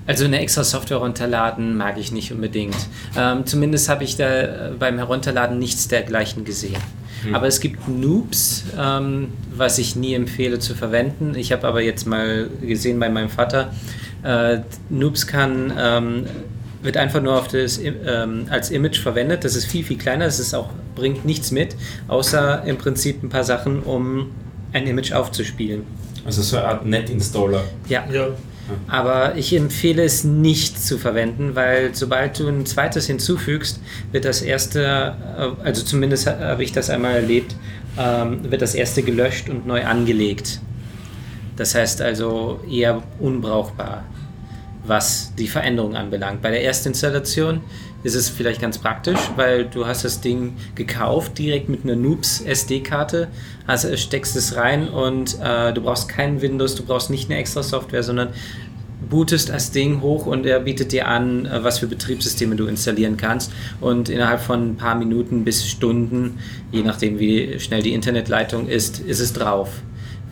also 0.05 0.25
eine 0.25 0.39
extra 0.39 0.63
Software 0.63 0.97
runterladen 0.97 1.75
mag 1.77 1.97
ich 1.97 2.11
nicht 2.11 2.31
unbedingt. 2.31 2.75
Ähm, 3.17 3.45
zumindest 3.45 3.89
habe 3.89 4.03
ich 4.03 4.17
da 4.17 4.41
äh, 4.41 4.71
beim 4.77 4.97
Herunterladen 4.97 5.57
nichts 5.57 5.87
dergleichen 5.87 6.43
gesehen. 6.43 6.75
Hm. 7.23 7.35
Aber 7.35 7.47
es 7.47 7.59
gibt 7.59 7.87
Noobs, 7.87 8.63
ähm, 8.77 9.29
was 9.55 9.77
ich 9.77 9.95
nie 9.95 10.13
empfehle 10.13 10.59
zu 10.59 10.75
verwenden. 10.75 11.35
Ich 11.35 11.51
habe 11.51 11.67
aber 11.67 11.81
jetzt 11.81 12.05
mal 12.05 12.49
gesehen 12.61 12.99
bei 12.99 13.09
meinem 13.09 13.29
Vater, 13.29 13.73
äh, 14.23 14.59
Noobs 14.89 15.27
kann, 15.27 15.73
ähm, 15.77 16.25
wird 16.81 16.97
einfach 16.97 17.21
nur 17.21 17.37
auf 17.37 17.47
das, 17.47 17.79
ähm, 17.79 18.45
als 18.49 18.69
Image 18.69 18.99
verwendet. 18.99 19.43
Das 19.43 19.55
ist 19.55 19.65
viel, 19.65 19.83
viel 19.83 19.97
kleiner. 19.97 20.25
Das 20.25 20.39
ist 20.39 20.53
auch, 20.53 20.69
bringt 20.95 21.25
nichts 21.25 21.51
mit, 21.51 21.75
außer 22.07 22.63
im 22.65 22.77
Prinzip 22.77 23.23
ein 23.23 23.29
paar 23.29 23.43
Sachen, 23.43 23.81
um 23.81 24.31
ein 24.73 24.87
Image 24.87 25.13
aufzuspielen. 25.13 25.83
also 26.25 26.41
so 26.41 26.57
eine 26.57 26.67
Art 26.67 26.85
Net-Installer. 26.85 27.63
Ja, 27.87 28.05
Ja, 28.11 28.27
aber 28.87 29.35
ich 29.35 29.55
empfehle 29.55 30.03
es 30.03 30.23
nicht 30.23 30.81
zu 30.81 30.97
verwenden, 30.97 31.55
weil 31.55 31.93
sobald 31.93 32.39
du 32.39 32.47
ein 32.47 32.65
zweites 32.65 33.07
hinzufügst, 33.07 33.79
wird 34.11 34.25
das 34.25 34.41
erste, 34.41 35.15
äh, 35.37 35.65
also 35.65 35.83
zumindest 35.83 36.27
ha- 36.27 36.39
habe 36.39 36.63
ich 36.63 36.71
das 36.71 36.89
einmal 36.89 37.15
erlebt, 37.15 37.55
ähm, 37.97 38.49
wird 38.49 38.61
das 38.61 38.73
erste 38.75 39.03
gelöscht 39.03 39.49
und 39.49 39.67
neu 39.67 39.83
angelegt. 39.85 40.59
Das 41.57 41.75
heißt 41.75 42.01
also 42.01 42.61
eher 42.69 43.03
unbrauchbar, 43.19 44.05
was 44.85 45.33
die 45.37 45.47
Veränderung 45.47 45.95
anbelangt. 45.95 46.41
Bei 46.41 46.49
der 46.49 46.63
Erstinstallation 46.63 47.61
ist 48.03 48.15
es 48.15 48.29
vielleicht 48.29 48.61
ganz 48.61 48.77
praktisch, 48.77 49.19
weil 49.35 49.65
du 49.65 49.87
hast 49.87 50.03
das 50.05 50.21
Ding 50.21 50.53
gekauft, 50.75 51.37
direkt 51.37 51.69
mit 51.69 51.83
einer 51.83 51.95
Noobs 51.95 52.41
SD-Karte, 52.41 53.29
also 53.65 53.95
steckst 53.95 54.35
es 54.35 54.55
rein 54.55 54.89
und 54.89 55.37
äh, 55.41 55.73
du 55.73 55.81
brauchst 55.81 56.09
kein 56.09 56.41
Windows, 56.41 56.75
du 56.75 56.83
brauchst 56.83 57.09
nicht 57.09 57.29
eine 57.29 57.39
extra 57.39 57.63
Software, 57.63 58.03
sondern 58.03 58.29
bootest 59.09 59.49
das 59.49 59.71
Ding 59.71 60.01
hoch 60.01 60.25
und 60.25 60.45
er 60.45 60.59
bietet 60.59 60.91
dir 60.91 61.07
an, 61.07 61.45
äh, 61.45 61.63
was 61.63 61.79
für 61.79 61.87
Betriebssysteme 61.87 62.55
du 62.55 62.65
installieren 62.67 63.17
kannst. 63.17 63.51
Und 63.79 64.09
innerhalb 64.09 64.41
von 64.41 64.71
ein 64.71 64.75
paar 64.75 64.95
Minuten 64.95 65.43
bis 65.43 65.67
Stunden, 65.67 66.39
je 66.71 66.81
nachdem 66.81 67.19
wie 67.19 67.59
schnell 67.59 67.81
die 67.81 67.93
Internetleitung 67.93 68.67
ist, 68.67 68.99
ist 68.99 69.19
es 69.19 69.33
drauf. 69.33 69.69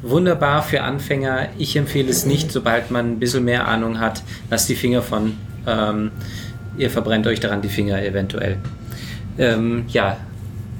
Wunderbar 0.04 0.64
für 0.64 0.82
Anfänger. 0.82 1.50
Ich 1.60 1.76
empfehle 1.76 2.10
es 2.10 2.26
nicht, 2.26 2.52
sobald 2.52 2.90
man 2.90 3.14
ein 3.14 3.20
bisschen 3.20 3.46
mehr 3.46 3.68
Ahnung 3.68 4.00
hat. 4.00 4.24
Lasst 4.50 4.68
die 4.68 4.76
Finger 4.76 5.02
von. 5.02 5.38
Ähm, 5.68 6.12
ihr 6.78 6.90
verbrennt 6.90 7.28
euch 7.28 7.40
daran 7.40 7.62
die 7.62 7.70
Finger 7.70 8.04
eventuell. 8.04 8.58
Ähm, 9.38 9.86
ja, 9.90 10.18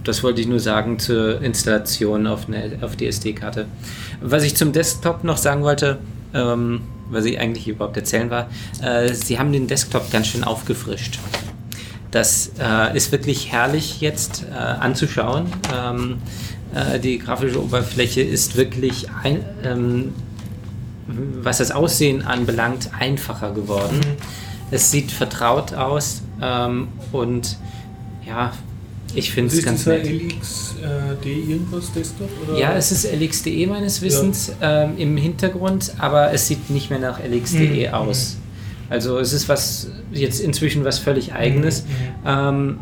das 0.04 0.24
wollte 0.24 0.42
ich 0.42 0.48
nur 0.48 0.60
sagen 0.60 1.00
zur 1.00 1.42
Installation 1.42 2.28
auf, 2.28 2.48
eine, 2.48 2.80
auf 2.82 2.96
die 2.96 3.08
SD-Karte. 3.08 3.66
Was 4.22 4.44
ich 4.44 4.56
zum 4.56 4.72
Desktop 4.72 5.24
noch 5.24 5.38
sagen 5.38 5.64
wollte, 5.64 6.00
ähm, 6.34 6.82
was 7.10 7.26
ich 7.26 7.40
eigentlich 7.40 7.68
überhaupt 7.68 7.98
erzählen 7.98 8.30
war, 8.30 8.50
äh, 8.82 9.14
sie 9.14 9.38
haben 9.38 9.52
den 9.52 9.68
Desktop 9.68 10.12
ganz 10.12 10.28
schön 10.28 10.44
aufgefrischt. 10.44 11.20
Das 12.10 12.52
äh, 12.60 12.96
ist 12.96 13.12
wirklich 13.12 13.52
herrlich 13.52 14.02
jetzt 14.02 14.46
äh, 14.52 14.56
anzuschauen. 14.56 15.46
Ähm, 15.74 16.18
äh, 16.74 17.00
die 17.00 17.20
grafische 17.20 17.62
Oberfläche 17.62 18.22
ist 18.22 18.58
wirklich, 18.58 19.08
ein, 19.24 19.44
ähm, 19.64 20.14
was 21.08 21.60
das 21.60 21.72
Aussehen 21.72 22.22
anbelangt, 22.22 22.90
einfacher 22.98 23.54
geworden. 23.54 24.00
Es 24.72 24.90
sieht 24.92 25.12
vertraut 25.12 25.74
aus 25.74 26.22
ähm, 26.42 26.88
und 27.12 27.58
ja, 28.26 28.54
ich 29.14 29.32
finde 29.32 29.54
es 29.54 29.64
ganz 29.66 29.86
nett. 29.86 30.06
LXD 30.06 31.26
irgendwas 31.26 31.92
Desktop? 31.94 32.30
Oder? 32.48 32.58
Ja, 32.58 32.74
es 32.74 32.92
ist 32.92 33.06
LXDE 33.12 33.68
meines 33.68 34.02
Wissens 34.02 34.54
ähm, 34.62 34.94
im 34.98 35.18
Hintergrund, 35.18 35.94
aber 35.98 36.32
es 36.32 36.48
sieht 36.48 36.70
nicht 36.70 36.90
mehr 36.90 37.00
nach 37.00 37.20
LXDE 37.20 37.90
Mhm. 37.90 37.94
aus. 37.94 38.38
Also 38.90 39.20
es 39.20 39.34
ist 39.34 39.48
was 39.50 39.90
jetzt 40.12 40.40
inzwischen 40.40 40.84
was 40.86 41.00
völlig 41.00 41.34
eigenes. 41.34 41.84
Mhm. 41.84 41.88
Ähm, 42.26 42.80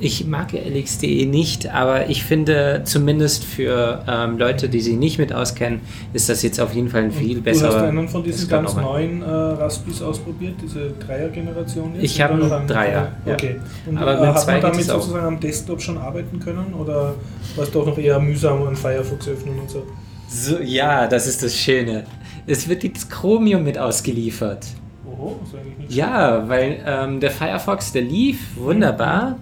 ich 0.00 0.26
mag 0.26 0.52
LXDE 0.52 1.26
nicht, 1.26 1.72
aber 1.72 2.08
ich 2.08 2.22
finde 2.22 2.82
zumindest 2.84 3.44
für 3.44 4.04
ähm, 4.08 4.38
Leute, 4.38 4.68
die 4.68 4.80
sich 4.80 4.96
nicht 4.96 5.18
mit 5.18 5.32
auskennen, 5.32 5.80
ist 6.12 6.28
das 6.28 6.42
jetzt 6.42 6.60
auf 6.60 6.74
jeden 6.74 6.88
Fall 6.88 7.04
ein 7.04 7.12
viel 7.12 7.36
Du 7.36 7.42
besserer. 7.42 7.74
hast 7.74 7.84
einen 7.84 8.08
von 8.08 8.22
diesen 8.22 8.48
ganz 8.48 8.76
neuen 8.76 9.22
äh, 9.22 9.26
Raspis 9.26 10.00
ausprobiert, 10.00 10.54
diese 10.62 10.90
Dreier-Generation? 11.04 11.94
Ich 12.00 12.20
habe 12.20 12.34
einen 12.34 12.48
noch 12.48 12.52
einen 12.52 12.68
Dreier, 12.68 13.12
ja. 13.26 13.32
Okay. 13.34 13.56
Und 13.86 13.98
Aber 13.98 14.16
äh, 14.16 14.20
mit 14.20 14.28
hat 14.28 14.40
zwei 14.40 14.52
man 14.52 14.62
damit 14.62 14.84
sozusagen 14.84 15.26
am 15.26 15.40
Desktop 15.40 15.82
schon 15.82 15.98
arbeiten 15.98 16.38
können 16.38 16.74
oder 16.74 17.14
war 17.56 17.64
es 17.64 17.70
doch 17.72 17.86
noch 17.86 17.98
eher 17.98 18.20
mühsam 18.20 18.62
an 18.66 18.76
Firefox 18.76 19.26
öffnen 19.28 19.58
und 19.58 19.68
so? 19.70 19.84
So, 20.28 20.58
ja, 20.60 21.06
das 21.06 21.26
ist 21.26 21.42
das 21.42 21.56
Schöne. 21.56 22.04
Es 22.46 22.68
wird 22.68 22.84
jetzt 22.84 23.10
Chromium 23.10 23.64
mit 23.64 23.78
ausgeliefert. 23.78 24.66
Oho, 25.06 25.40
ist 25.42 25.54
eigentlich 25.54 25.78
nicht 25.78 25.94
Ja, 25.96 26.48
weil 26.48 26.80
ähm, 26.86 27.18
der 27.18 27.30
Firefox, 27.30 27.92
der 27.92 28.02
lief 28.02 28.38
wunderbar. 28.56 29.38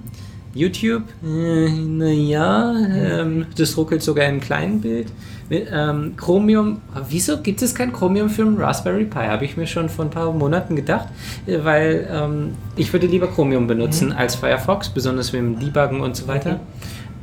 YouTube, 0.56 1.02
äh, 1.24 1.68
naja, 1.68 2.74
ähm, 2.94 3.46
das 3.56 3.76
ruckelt 3.76 4.02
sogar 4.02 4.26
im 4.26 4.40
kleinen 4.40 4.80
Bild. 4.80 5.08
Mit, 5.48 5.68
ähm, 5.72 6.14
Chromium, 6.16 6.80
wieso 7.08 7.40
gibt 7.40 7.62
es 7.62 7.72
kein 7.74 7.92
Chromium 7.92 8.28
für 8.28 8.42
einen 8.42 8.56
Raspberry 8.56 9.04
Pi? 9.04 9.20
Habe 9.20 9.44
ich 9.44 9.56
mir 9.56 9.66
schon 9.68 9.88
vor 9.88 10.04
ein 10.04 10.10
paar 10.10 10.32
Monaten 10.32 10.74
gedacht, 10.74 11.08
äh, 11.46 11.58
weil 11.62 12.08
ähm, 12.10 12.54
ich 12.74 12.92
würde 12.92 13.06
lieber 13.06 13.28
Chromium 13.28 13.66
benutzen 13.66 14.12
als 14.12 14.34
Firefox, 14.34 14.88
besonders 14.88 15.32
mit 15.32 15.42
dem 15.42 15.58
Debuggen 15.60 16.00
und 16.00 16.16
so 16.16 16.26
weiter, 16.26 16.58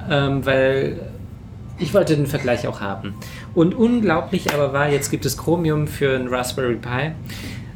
ähm, 0.10 0.46
weil 0.46 1.02
ich 1.80 1.94
wollte 1.94 2.16
den 2.16 2.28
Vergleich 2.28 2.68
auch 2.68 2.80
haben. 2.80 3.16
Und 3.56 3.76
unglaublich 3.76 4.54
aber 4.54 4.72
war, 4.72 4.90
jetzt 4.90 5.12
gibt 5.12 5.26
es 5.26 5.38
Chromium 5.38 5.88
für 5.88 6.16
einen 6.16 6.28
Raspberry 6.30 6.76
Pi 6.76 7.12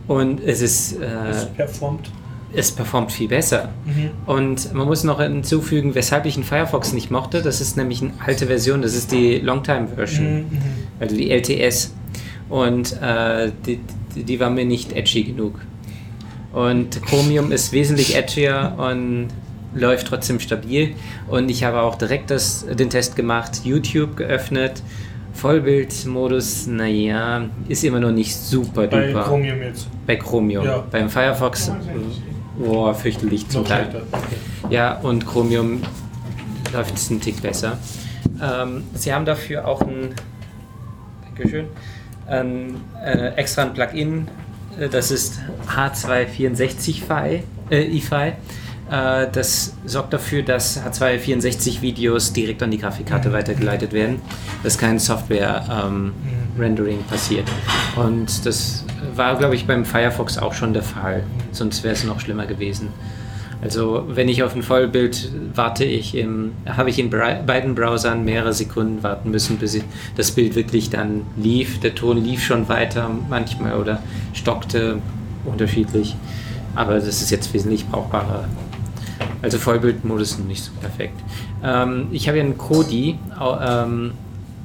und 0.07 0.39
es 0.39 0.61
ist... 0.61 1.01
Äh, 1.01 1.29
Es 1.29 1.45
performt. 1.47 2.09
Es 2.53 2.71
performt 2.71 3.11
viel 3.11 3.27
besser. 3.27 3.69
Mhm. 3.85 4.11
Und 4.25 4.73
man 4.73 4.87
muss 4.87 5.03
noch 5.03 5.19
hinzufügen, 5.21 5.95
weshalb 5.95 6.25
ich 6.25 6.35
einen 6.35 6.43
Firefox 6.45 6.93
nicht 6.93 7.11
mochte. 7.11 7.41
Das 7.41 7.61
ist 7.61 7.77
nämlich 7.77 8.01
eine 8.01 8.13
alte 8.25 8.47
Version, 8.47 8.81
das 8.81 8.93
ist 8.95 9.11
die 9.11 9.39
Longtime-Version, 9.39 10.25
Mhm. 10.37 10.47
also 10.99 11.15
die 11.15 11.29
LTS. 11.31 11.93
Und 12.49 12.93
äh, 13.01 13.51
die, 13.65 13.79
die 14.15 14.39
war 14.39 14.49
mir 14.49 14.65
nicht 14.65 14.93
edgy 14.93 15.23
genug. 15.23 15.55
Und 16.53 17.01
Chromium 17.03 17.51
ist 17.51 17.71
wesentlich 17.73 18.15
edgier 18.15 18.73
und 18.77 19.27
läuft 19.75 20.07
trotzdem 20.07 20.39
stabil. 20.39 20.95
Und 21.27 21.49
ich 21.51 21.63
habe 21.65 21.81
auch 21.81 21.95
direkt 21.95 22.31
das, 22.31 22.65
den 22.65 22.89
Test 22.89 23.15
gemacht, 23.15 23.61
YouTube 23.65 24.15
geöffnet. 24.15 24.81
Vollbildmodus, 25.33 26.65
naja, 26.67 27.45
ist 27.67 27.83
immer 27.83 27.99
noch 27.99 28.11
nicht 28.11 28.35
super 28.35 28.87
Bei 28.87 29.07
duper. 29.07 29.23
Chromium 29.23 29.61
jetzt. 29.61 29.87
Bei 30.07 30.15
Chromium. 30.15 30.65
Ja. 30.65 30.83
Beim 30.89 31.09
Firefox, 31.09 31.71
boah, 32.57 32.93
fürchterlich 32.93 33.47
zum 33.49 33.65
Teil. 33.65 34.03
Ja, 34.69 34.97
und 34.99 35.25
Chromium 35.25 35.81
läuft 36.73 36.95
es 36.95 37.09
einen 37.09 37.21
Tick 37.21 37.41
besser. 37.41 37.77
Ähm, 38.41 38.83
sie 38.93 39.13
haben 39.13 39.25
dafür 39.25 39.67
auch 39.67 39.81
ein, 39.81 40.13
Dankeschön, 41.23 41.67
ein, 42.27 42.75
äh, 43.03 43.29
extra 43.35 43.63
ein 43.63 43.73
Plugin, 43.73 44.27
äh, 44.79 44.89
das 44.89 45.11
ist 45.11 45.39
H264 45.67 47.41
äh, 47.69 47.97
EFI. 47.97 48.15
Äh, 48.15 48.31
das 48.89 49.73
sorgt 49.85 50.13
dafür, 50.13 50.43
dass 50.43 50.79
H264-Videos 50.79 52.33
direkt 52.33 52.61
an 52.63 52.71
die 52.71 52.77
Grafikkarte 52.77 53.33
weitergeleitet 53.33 53.93
werden, 53.93 54.21
dass 54.63 54.77
kein 54.77 54.99
Software-Rendering 54.99 57.03
passiert. 57.09 57.47
Und 57.95 58.45
das 58.45 58.85
war, 59.15 59.37
glaube 59.37 59.55
ich, 59.55 59.67
beim 59.67 59.85
Firefox 59.85 60.37
auch 60.37 60.53
schon 60.53 60.73
der 60.73 60.83
Fall, 60.83 61.23
sonst 61.51 61.83
wäre 61.83 61.93
es 61.93 62.03
noch 62.03 62.19
schlimmer 62.19 62.45
gewesen. 62.45 62.89
Also 63.59 64.05
wenn 64.07 64.29
ich 64.29 64.43
auf 64.43 64.55
ein 64.55 64.61
Vollbild 64.61 65.31
warte, 65.55 65.83
ich 65.83 66.15
habe 66.67 66.91
ich 66.91 66.99
in 66.99 67.09
beiden 67.09 67.73
Browsern 67.73 68.23
mehrere 68.23 68.53
Sekunden 68.53 69.01
warten 69.01 69.31
müssen, 69.31 69.57
bis 69.57 69.79
das 70.15 70.29
Bild 70.31 70.53
wirklich 70.55 70.91
dann 70.91 71.23
lief. 71.35 71.79
Der 71.79 71.95
Ton 71.95 72.23
lief 72.23 72.43
schon 72.43 72.69
weiter 72.69 73.09
manchmal 73.29 73.77
oder 73.77 74.03
stockte 74.33 74.99
unterschiedlich. 75.43 76.15
Aber 76.75 76.93
das 76.93 77.07
ist 77.07 77.31
jetzt 77.31 77.51
wesentlich 77.55 77.87
brauchbarer. 77.87 78.45
Also 79.41 79.57
Vollbildmodus 79.57 80.39
nicht 80.39 80.63
so 80.63 80.71
perfekt. 80.79 81.19
Ähm, 81.63 82.07
ich 82.11 82.27
habe 82.27 82.37
ja 82.37 82.43
einen 82.43 82.57
Kodi, 82.57 83.17
ähm, 83.39 84.13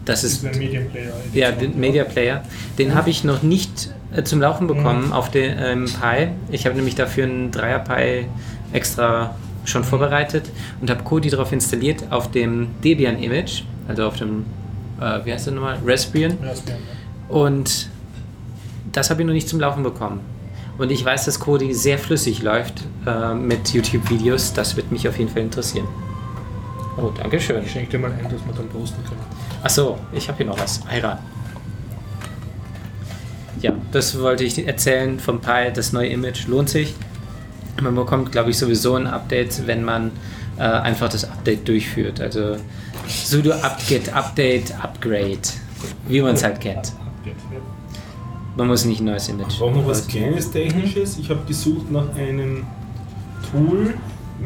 das 0.04 0.24
ist 0.24 0.44
ein 0.44 0.58
Medienplayer. 0.58 1.12
ja, 1.32 1.52
den 1.52 1.78
Media 1.78 2.04
Player. 2.04 2.42
Den 2.78 2.94
habe 2.94 3.10
ich 3.10 3.24
noch 3.24 3.42
nicht 3.42 3.90
äh, 4.14 4.22
zum 4.22 4.40
Laufen 4.40 4.66
bekommen 4.66 5.12
auf 5.12 5.30
dem 5.30 5.54
ähm, 5.58 5.84
Pi. 5.84 6.28
Ich 6.50 6.66
habe 6.66 6.74
nämlich 6.74 6.94
dafür 6.94 7.24
einen 7.24 7.50
Dreier 7.50 7.78
Pi 7.78 8.26
extra 8.72 9.34
schon 9.64 9.84
vorbereitet 9.84 10.50
und 10.80 10.90
habe 10.90 11.02
Kodi 11.04 11.30
drauf 11.30 11.52
installiert 11.52 12.04
auf 12.10 12.30
dem 12.30 12.68
Debian 12.82 13.22
Image, 13.22 13.62
also 13.86 14.06
auf 14.06 14.16
dem, 14.16 14.44
äh, 15.00 15.24
wie 15.24 15.32
heißt 15.32 15.46
der 15.46 15.54
nochmal? 15.54 15.78
Raspbian. 15.84 16.36
Raspbian, 16.42 16.78
ja. 16.78 17.34
Und 17.34 17.88
das 18.90 19.10
habe 19.10 19.22
ich 19.22 19.26
noch 19.26 19.34
nicht 19.34 19.48
zum 19.48 19.60
Laufen 19.60 19.82
bekommen. 19.82 20.20
Und 20.78 20.90
ich 20.90 21.04
weiß, 21.04 21.26
dass 21.26 21.38
Kodi 21.38 21.74
sehr 21.74 21.98
flüssig 21.98 22.42
läuft 22.42 22.82
äh, 23.06 23.34
mit 23.34 23.72
YouTube-Videos. 23.72 24.52
Das 24.54 24.76
wird 24.76 24.90
mich 24.90 25.06
auf 25.06 25.18
jeden 25.18 25.30
Fall 25.30 25.42
interessieren. 25.42 25.86
Oh, 26.96 27.10
danke 27.16 27.40
schön. 27.40 27.62
Ich 27.64 27.72
schenke 27.72 27.92
dir 27.92 27.98
mal 27.98 28.10
ein, 28.12 28.24
dass 28.24 28.44
wir 28.44 28.52
dann 28.54 28.68
posten 28.68 29.02
können. 29.04 29.20
Achso, 29.62 29.98
ich 30.12 30.28
habe 30.28 30.38
hier 30.38 30.46
noch 30.46 30.58
was. 30.58 30.80
Ayran. 30.88 31.18
Ja, 33.60 33.72
das 33.92 34.18
wollte 34.18 34.44
ich 34.44 34.66
erzählen 34.66 35.20
vom 35.20 35.40
Pi. 35.40 35.70
Das 35.72 35.92
neue 35.92 36.08
Image 36.08 36.48
lohnt 36.48 36.68
sich. 36.68 36.94
Man 37.80 37.94
bekommt, 37.94 38.32
glaube 38.32 38.50
ich, 38.50 38.58
sowieso 38.58 38.96
ein 38.96 39.06
Update, 39.06 39.66
wenn 39.66 39.84
man 39.84 40.10
äh, 40.58 40.62
einfach 40.62 41.08
das 41.08 41.24
Update 41.24 41.66
durchführt. 41.68 42.20
Also 42.20 42.56
sudo 43.08 43.52
apt-get 43.52 44.12
update 44.12 44.74
upgrade, 44.82 45.40
wie 46.08 46.20
man 46.20 46.34
es 46.34 46.42
halt 46.42 46.60
kennt. 46.60 46.92
Man 48.56 48.68
muss 48.68 48.84
nicht 48.84 49.00
ein 49.00 49.06
neues 49.06 49.28
Image. 49.28 49.58
Brauchen 49.58 49.76
wir 49.76 49.86
was 49.86 50.06
kleines 50.06 50.50
Technisches? 50.50 51.18
Ich 51.18 51.30
habe 51.30 51.40
gesucht 51.46 51.90
nach 51.90 52.14
einem 52.16 52.64
Tool, 53.50 53.94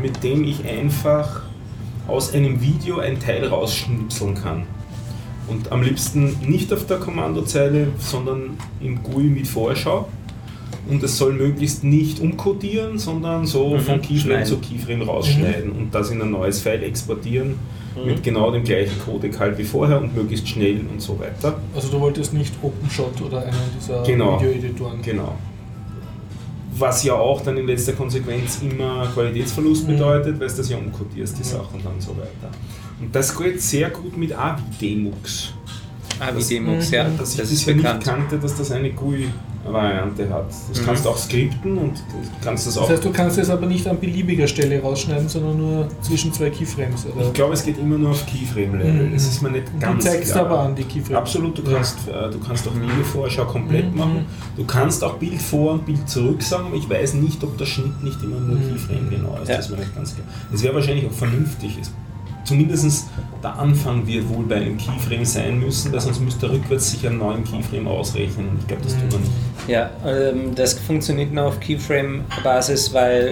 mit 0.01 0.23
dem 0.23 0.45
ich 0.45 0.65
einfach 0.65 1.43
aus 2.07 2.33
einem 2.33 2.61
Video 2.61 2.99
ein 2.99 3.19
Teil 3.19 3.47
rausschnipseln 3.47 4.35
kann. 4.37 4.63
Und 5.49 5.73
am 5.73 5.83
liebsten 5.83 6.37
nicht 6.47 6.73
auf 6.73 6.87
der 6.87 6.99
Kommandozeile, 6.99 7.89
sondern 7.99 8.57
im 8.81 9.03
GUI 9.03 9.25
mit 9.25 9.47
Vorschau. 9.47 10.09
Und 10.89 11.03
es 11.03 11.19
soll 11.19 11.33
möglichst 11.33 11.83
nicht 11.83 12.21
umcodieren, 12.21 12.99
sondern 12.99 13.45
so 13.45 13.71
Mhm, 13.71 13.81
von 13.81 14.01
Keyframe 14.03 14.45
zu 14.45 14.59
Keyframe 14.59 15.03
rausschneiden 15.03 15.73
und 15.73 15.93
das 15.93 16.11
in 16.11 16.23
ein 16.23 16.31
neues 16.31 16.61
File 16.61 16.85
exportieren 16.85 17.57
mit 18.05 18.23
genau 18.23 18.51
dem 18.51 18.65
gleichen 18.65 18.99
Codec 19.05 19.39
halt 19.39 19.57
wie 19.59 19.65
vorher 19.65 20.01
und 20.01 20.15
möglichst 20.15 20.49
schnell 20.49 20.81
und 20.93 21.01
so 21.01 21.19
weiter. 21.19 21.59
Also 21.75 21.89
du 21.89 22.01
wolltest 22.01 22.33
nicht 22.35 22.53
OpenShot 22.63 23.21
oder 23.23 23.43
einen 23.43 23.57
dieser 23.79 24.03
Genau. 24.03 24.41
Videoeditoren. 24.41 25.01
Genau. 25.03 25.35
Was 26.79 27.05
ja 27.05 27.15
auch 27.15 27.41
dann 27.41 27.57
in 27.57 27.67
letzter 27.67 27.95
Konsequenz 27.95 28.61
immer 28.61 29.07
Qualitätsverlust 29.15 29.85
Mhm. 29.89 29.93
bedeutet, 29.93 30.39
weil 30.41 30.49
du 30.49 30.55
das 30.57 30.69
ja 30.69 30.77
umkodierst, 30.77 31.39
die 31.39 31.43
Sachen 31.45 31.83
dann 31.83 31.99
so 32.01 32.11
weiter. 32.11 32.51
Und 33.01 33.15
das 33.15 33.37
geht 33.37 33.63
sehr 33.63 33.89
gut 33.91 34.17
mit 34.17 34.33
AVI-Demux. 34.37 35.55
Ah, 36.19 36.29
wie 36.33 36.39
Das- 36.39 36.49
Demux, 36.49 36.91
ja, 36.91 37.05
Dass 37.05 37.13
ich 37.13 37.19
das 37.19 37.37
das 37.37 37.51
ist 37.53 37.67
ja 37.67 37.75
nicht 37.75 37.83
bekannt. 37.83 38.05
kannte, 38.05 38.39
dass 38.39 38.57
das 38.57 38.71
eine 38.73 38.91
GUI-Variante 38.91 40.29
hat. 40.31 40.47
Das 40.71 40.81
Mhm. 40.81 40.85
kannst 40.87 41.05
du 41.05 41.09
auch 41.11 41.19
skripten 41.19 41.77
und 41.77 41.97
du 41.97 42.03
kannst 42.43 42.67
das 42.67 42.79
auch. 42.79 42.83
Das 42.83 42.93
heißt, 42.93 43.05
du 43.05 43.11
kannst 43.13 43.39
es 43.39 43.51
aber 43.51 43.67
nicht 43.67 43.87
an 43.87 43.99
beliebiger 44.01 44.47
Stelle 44.47 44.81
rausschneiden, 44.81 45.29
sondern 45.29 45.59
nur 45.59 45.89
zwischen 46.01 46.33
zwei 46.33 46.51
Keyframes. 46.51 47.07
Oder? 47.07 47.27
ich 47.27 47.33
glaube, 47.35 47.55
es 47.55 47.65
geht 47.65 47.79
immer 47.79 47.99
nur 47.99 48.11
auf 48.11 48.25
Keyframe-Level. 48.27 49.09
Mhm. 49.09 49.13
Das 49.13 49.25
ist 49.27 49.43
mir 49.43 49.51
nicht 49.51 49.65
Und 49.73 49.81
ganz 49.81 50.05
du 50.05 50.11
zeigst 50.11 50.33
klar. 50.33 50.47
aber 50.47 50.61
an 50.61 50.75
die 50.75 50.85
Keyframes. 50.85 51.19
Absolut, 51.19 51.59
du 51.59 51.63
Ja. 51.71 51.75
kannst, 51.77 51.97
äh, 52.09 52.31
du 52.31 52.39
kannst 52.39 52.67
auch 52.69 52.75
Videovorschau 52.75 53.45
komplett 53.45 53.93
Mhm. 53.93 53.99
machen. 53.99 54.25
Du 54.57 54.65
kannst 54.65 55.05
auch 55.05 55.15
Bild 55.15 55.43
vor 55.43 55.73
und 55.73 55.85
Bild 55.87 56.09
zurück 56.09 56.43
sagen, 56.43 56.67
aber 56.69 56.77
ich 56.77 56.89
weiß 56.89 57.15
nicht, 57.15 57.43
ob 57.45 57.59
der 57.59 57.67
Schnitt 57.67 58.03
nicht 58.03 58.23
immer 58.23 58.41
nur 58.41 58.57
Mhm. 58.57 58.69
Keyframe 58.71 59.11
genau 59.11 59.39
ist. 59.43 59.49
Ja. 59.49 59.57
Das 59.57 59.67
ist 59.67 59.71
mir 59.73 59.79
nicht 59.79 59.95
ganz 59.95 60.15
klar. 60.15 60.27
Es 60.53 60.63
wäre 60.63 60.75
wahrscheinlich 60.75 61.07
auch 61.07 61.13
vernünftig. 61.13 61.77
Es- 62.47 62.49
Zumindest 62.49 63.09
der 63.43 63.59
Anfang 63.59 64.07
wird 64.07 64.29
wohl 64.29 64.45
bei 64.45 64.57
einem 64.57 64.77
Keyframe 64.77 65.25
sein 65.25 65.59
müssen, 65.59 65.93
weil 65.93 66.01
sonst 66.01 66.21
müsste 66.21 66.47
er 66.47 66.53
rückwärts 66.53 66.93
sich 66.93 67.05
einen 67.07 67.19
neuen 67.19 67.43
Keyframe 67.45 67.89
ausrechnen. 67.89 68.51
Ich 68.61 68.67
glaube, 68.69 68.83
das 68.85 68.93
tut 68.95 69.13
er 69.13 69.19
nicht. 69.19 69.31
Ja, 69.69 69.91
ähm, 70.07 70.55
das 70.55 70.75
funktioniert 70.75 71.33
nur 71.33 71.45
auf 71.47 71.59
Keyframe-Basis, 71.61 72.93
weil 72.95 73.29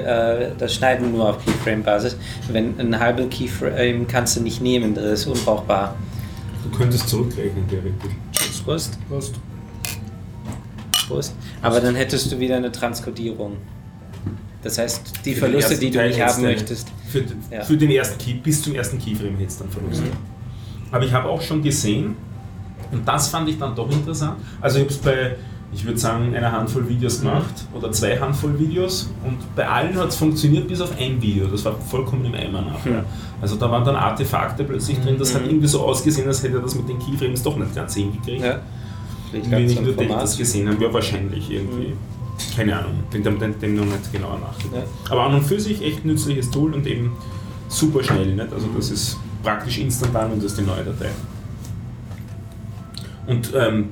äh, 0.53 0.59
das 0.59 0.75
Schneiden 0.75 1.12
nur 1.12 1.31
auf 1.31 1.45
Keyframe-Basis. 1.45 2.17
Wenn 2.51 2.79
ein 2.81 2.99
halber 2.99 3.27
Keyframe 3.27 4.07
kannst 4.09 4.37
du 4.37 4.41
nicht 4.41 4.61
nehmen, 4.61 4.95
das 4.95 5.05
ist 5.21 5.27
unbrauchbar. 5.27 5.95
Du 6.71 6.77
könntest 6.77 7.09
zurückrechnen, 7.09 7.69
theoretisch. 7.69 8.11
Prost, 8.65 8.99
Prost. 9.09 9.35
Prost. 11.07 11.35
Aber 11.62 11.81
dann 11.81 11.95
hättest 11.95 12.33
du 12.33 12.39
wieder 12.41 12.57
eine 12.57 12.73
Transkodierung. 12.73 13.57
Das 14.65 14.79
heißt, 14.79 15.12
die 15.25 15.35
Für 15.35 15.41
Verluste, 15.41 15.77
die 15.79 15.91
du 15.91 15.99
Teil 15.99 16.09
nicht 16.09 16.21
haben 16.21 16.43
möchtest. 16.43 16.89
Für, 17.09 17.21
den- 17.21 17.37
Ja. 17.51 17.62
für 17.62 17.77
den 17.77 17.91
ersten 17.91 18.19
Key, 18.19 18.33
bis 18.35 18.62
zum 18.62 18.75
ersten 18.75 18.99
Keyframe 18.99 19.37
hättest 19.37 19.61
du 19.61 19.65
dann 19.65 19.73
Verluste. 19.73 20.05
Aber 20.91 21.05
ich 21.05 21.12
habe 21.12 21.29
auch 21.29 21.41
schon 21.43 21.62
gesehen, 21.62 22.17
und 22.91 23.07
das 23.07 23.29
fand 23.29 23.49
ich 23.49 23.59
dann 23.59 23.75
doch 23.77 23.91
interessant. 23.91 24.37
Also 24.61 24.79
ich 24.79 24.85
habe 24.85 24.93
es 24.95 24.99
bei, 24.99 25.37
ich 25.73 25.85
würde 25.85 25.99
sagen, 25.99 26.35
einer 26.35 26.51
Handvoll 26.51 26.89
Videos 26.89 27.21
gemacht 27.21 27.53
oder 27.75 27.91
zwei 27.93 28.19
Handvoll 28.19 28.59
Videos 28.59 29.11
und 29.25 29.37
bei 29.55 29.69
allen 29.69 29.95
hat 29.99 30.09
es 30.09 30.17
funktioniert, 30.17 30.67
bis 30.69 30.81
auf 30.81 30.93
ein 30.99 31.21
Video. 31.21 31.47
Das 31.47 31.65
war 31.65 31.75
vollkommen 31.79 32.25
im 32.25 32.35
Eimer 32.35 32.62
nachher. 32.62 32.99
Hm. 32.99 33.05
Also 33.43 33.57
da 33.57 33.71
waren 33.71 33.85
dann 33.85 33.97
Artefakte 33.97 34.65
plötzlich 34.65 34.99
drin, 35.01 35.17
das 35.19 35.35
hat 35.35 35.43
Mhm. 35.43 35.51
irgendwie 35.51 35.67
so 35.67 35.83
ausgesehen, 35.83 36.27
als 36.29 36.43
hätte 36.43 36.55
er 36.57 36.62
das 36.62 36.75
mit 36.75 36.89
den 36.89 36.99
Keyframes 36.99 37.43
doch 37.43 37.57
nicht 37.57 37.75
ganz 37.75 37.95
hingekriegt. 37.95 38.43
Ja. 38.45 38.61
Nicht 39.33 39.77
am 39.79 39.85
nur 39.85 39.95
Format. 39.95 40.23
das 40.23 40.39
gesehen 40.39 40.69
haben, 40.69 40.81
ja 40.81 40.93
wahrscheinlich 40.93 41.51
irgendwie. 41.51 41.95
Keine 42.57 42.78
Ahnung, 42.78 43.03
bin 43.11 43.22
dem, 43.22 43.39
dem, 43.39 43.59
dem 43.59 43.76
noch 43.76 43.85
nicht 43.85 44.12
genauer 44.12 44.39
nachgedacht. 44.39 44.87
Ja. 45.07 45.11
Aber 45.12 45.24
an 45.24 45.35
und 45.35 45.43
für 45.43 45.61
sich 45.61 45.82
echt 45.82 46.05
nützliches 46.05 46.51
Tool 46.51 46.74
und 46.74 46.87
eben 46.87 47.12
super 47.68 48.03
schnell. 48.03 48.35
Nicht? 48.35 48.53
Also 48.53 48.68
das 48.76 48.91
ist 48.91 49.18
praktisch 49.43 49.78
instantan 49.78 50.32
und 50.32 50.43
das 50.43 50.53
ist 50.53 50.61
die 50.61 50.64
neue 50.64 50.85
Datei. 50.85 51.11
Und 53.26 53.53
ähm, 53.55 53.89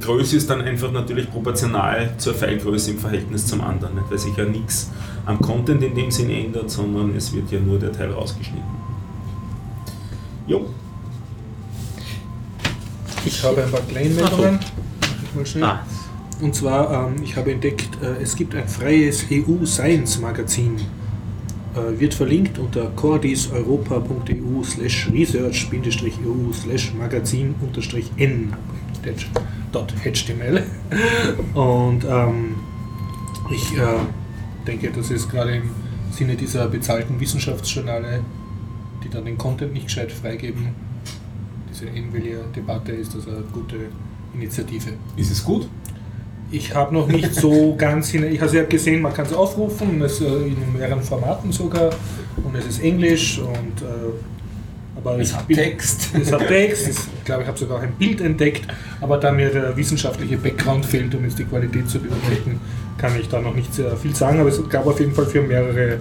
Größe 0.00 0.36
ist 0.36 0.48
dann 0.48 0.62
einfach 0.62 0.92
natürlich 0.92 1.30
proportional 1.30 2.14
zur 2.18 2.34
Filegröße 2.34 2.92
im 2.92 2.98
Verhältnis 2.98 3.46
zum 3.46 3.60
anderen, 3.60 3.96
nicht? 3.96 4.10
weil 4.10 4.18
sich 4.18 4.36
ja 4.36 4.44
nichts 4.44 4.90
am 5.26 5.40
Content 5.40 5.82
in 5.82 5.94
dem 5.94 6.10
Sinne 6.10 6.38
ändert, 6.44 6.70
sondern 6.70 7.14
es 7.16 7.32
wird 7.32 7.50
ja 7.50 7.60
nur 7.60 7.78
der 7.78 7.92
Teil 7.92 8.12
rausgeschnitten. 8.12 8.62
Jo, 10.46 10.66
Ich 13.24 13.42
habe 13.42 13.62
ein 13.64 13.70
paar 13.70 13.80
Kleinmeldungen. 13.80 14.58
Mach 14.60 15.08
ich 15.22 15.34
mal 15.34 15.46
schnell. 15.46 15.64
Ah, 15.64 15.80
Und 16.44 16.54
zwar, 16.54 17.08
ähm, 17.08 17.22
ich 17.24 17.36
habe 17.36 17.52
entdeckt, 17.52 17.88
äh, 18.02 18.22
es 18.22 18.36
gibt 18.36 18.54
ein 18.54 18.68
freies 18.68 19.24
EU-Science-Magazin. 19.32 20.76
Äh, 20.76 21.98
wird 21.98 22.12
verlinkt 22.12 22.58
unter 22.58 22.90
cordiseuropa.eu 22.90 24.62
slash 24.62 25.08
research-eu 25.10 26.52
slash 26.52 26.92
magazin 26.92 27.54
unterstrich 27.62 28.10
n 28.18 28.52
.html. 29.72 30.62
Und 31.54 32.04
ähm, 32.04 32.56
ich 33.50 33.78
äh, 33.78 34.66
denke, 34.66 34.90
das 34.90 35.10
ist 35.10 35.30
gerade 35.30 35.56
im 35.56 35.70
Sinne 36.10 36.36
dieser 36.36 36.68
bezahlten 36.68 37.18
Wissenschaftsjournale, 37.20 38.20
die 39.02 39.08
dann 39.08 39.24
den 39.24 39.38
Content 39.38 39.72
nicht 39.72 39.86
gescheit 39.86 40.12
freigeben. 40.12 40.74
Diese 41.70 41.86
Envelia-Debatte 41.86 42.92
ist 42.92 43.14
das 43.14 43.26
eine 43.26 43.44
gute 43.50 43.76
Initiative. 44.34 44.92
ist 45.16 45.30
es 45.30 45.42
gut? 45.42 45.66
Ich 46.54 46.74
habe 46.74 46.94
noch 46.94 47.08
nicht 47.08 47.34
so 47.34 47.74
ganz 47.78 48.10
hin. 48.10 48.24
Ich, 48.30 48.40
also 48.40 48.54
ich 48.54 48.60
habe 48.60 48.70
gesehen, 48.70 49.02
man 49.02 49.12
kann 49.12 49.26
es 49.26 49.32
aufrufen, 49.32 50.00
es, 50.02 50.20
äh, 50.20 50.24
in 50.24 50.56
mehreren 50.72 51.02
Formaten 51.02 51.52
sogar. 51.52 51.90
Und 52.42 52.54
es 52.56 52.66
ist 52.66 52.82
Englisch 52.82 53.38
und 53.38 53.82
äh, 53.82 54.12
aber 54.96 55.18
Es 55.18 55.34
hat 55.34 55.48
Text. 55.48 56.10
Es 56.14 56.32
hat 56.32 56.46
Text. 56.46 56.88
Es, 56.88 56.98
ich 57.18 57.24
glaube, 57.24 57.42
ich 57.42 57.48
habe 57.48 57.58
sogar 57.58 57.78
auch 57.78 57.82
ein 57.82 57.92
Bild 57.92 58.20
entdeckt. 58.20 58.66
Aber 59.00 59.18
da 59.18 59.32
mir 59.32 59.50
der 59.50 59.76
wissenschaftliche 59.76 60.36
Background 60.36 60.86
fehlt, 60.86 61.14
um 61.14 61.24
jetzt 61.24 61.38
die 61.38 61.44
Qualität 61.44 61.88
zu 61.90 61.98
beurteilen, 61.98 62.60
kann 62.98 63.18
ich 63.18 63.28
da 63.28 63.40
noch 63.40 63.54
nicht 63.54 63.74
sehr 63.74 63.96
viel 63.96 64.14
sagen. 64.14 64.40
Aber 64.40 64.48
es 64.48 64.68
gab 64.68 64.86
auf 64.86 64.98
jeden 65.00 65.12
Fall 65.12 65.26
für 65.26 65.42
mehrere 65.42 65.98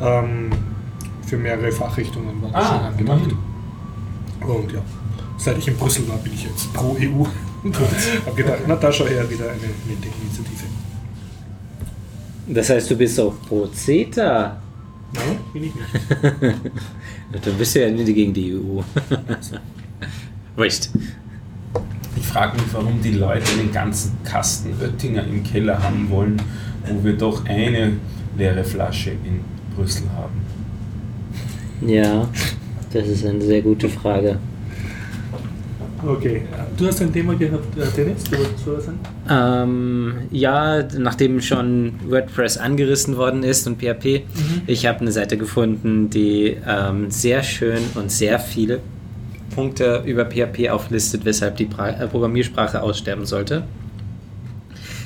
ähm, 0.00 0.50
für 1.26 1.36
mehrere 1.36 1.70
Fachrichtungen 1.70 2.42
war 2.42 2.50
das 2.52 2.68
schon 2.68 2.80
angedacht. 2.80 3.20
immerhin. 4.40 4.62
Und 4.62 4.72
ja, 4.72 4.80
seit 5.36 5.58
ich 5.58 5.68
in 5.68 5.76
Brüssel 5.76 6.08
war, 6.08 6.16
bin 6.18 6.32
ich 6.32 6.44
jetzt 6.44 6.72
pro 6.72 6.96
EU. 6.98 7.24
Habe 7.64 8.36
gedacht, 8.36 8.60
na 8.66 8.76
da 8.76 8.92
schau 8.92 9.06
her, 9.06 9.28
wieder 9.28 9.46
eine 9.46 9.60
nette 9.60 10.08
Initiative. 10.22 10.66
das 12.46 12.70
heißt, 12.70 12.90
du 12.90 12.96
bist 12.96 13.18
auch 13.18 13.34
pro 13.48 13.66
CETA. 13.66 14.60
Nein, 15.12 15.38
bin 15.52 15.64
ich 15.64 15.74
nicht. 15.74 15.86
Dann 17.42 17.54
bist 17.58 17.74
du 17.74 17.80
ja 17.80 17.90
nicht 17.90 18.06
gegen 18.06 18.32
die 18.32 18.54
EU. 18.54 18.80
Wurscht. 20.56 20.90
Ich 22.16 22.26
frage 22.26 22.56
mich, 22.56 22.66
warum 22.72 23.00
die 23.02 23.12
Leute 23.12 23.56
den 23.56 23.72
ganzen 23.72 24.12
Kasten 24.22 24.74
Oettinger 24.80 25.24
im 25.24 25.42
Keller 25.42 25.82
haben 25.82 26.08
wollen, 26.10 26.40
wo 26.86 27.02
wir 27.04 27.16
doch 27.16 27.44
eine 27.46 27.94
leere 28.36 28.64
Flasche 28.64 29.10
in 29.10 29.40
Brüssel 29.74 30.04
haben. 30.16 30.40
Ja, 31.80 32.28
das 32.92 33.06
ist 33.06 33.24
eine 33.24 33.40
sehr 33.42 33.62
gute 33.62 33.88
Frage. 33.88 34.38
Okay. 36.06 36.42
Du 36.76 36.86
hast 36.86 37.00
ein 37.02 37.12
Thema 37.12 37.34
gehabt, 37.34 37.76
äh, 37.76 37.84
Dennis, 37.96 38.24
du 38.24 38.38
wolltest 38.38 38.66
was 38.66 38.84
sagen? 38.84 38.98
Ähm, 39.28 40.14
ja, 40.30 40.82
nachdem 40.96 41.40
schon 41.40 41.94
WordPress 42.08 42.56
angerissen 42.56 43.16
worden 43.16 43.42
ist 43.42 43.66
und 43.66 43.80
PHP, 43.80 44.22
ich 44.66 44.86
habe 44.86 45.00
eine 45.00 45.12
Seite 45.12 45.36
gefunden, 45.36 46.08
die 46.08 46.56
ähm, 46.66 47.10
sehr 47.10 47.42
schön 47.42 47.82
und 47.94 48.12
sehr 48.12 48.38
viele 48.38 48.80
Punkte 49.54 50.02
über 50.06 50.26
PHP 50.26 50.68
auflistet, 50.70 51.24
weshalb 51.24 51.56
die 51.56 51.64
pra 51.64 51.88
äh, 51.90 52.06
Programmiersprache 52.06 52.80
aussterben 52.80 53.26
sollte. 53.26 53.64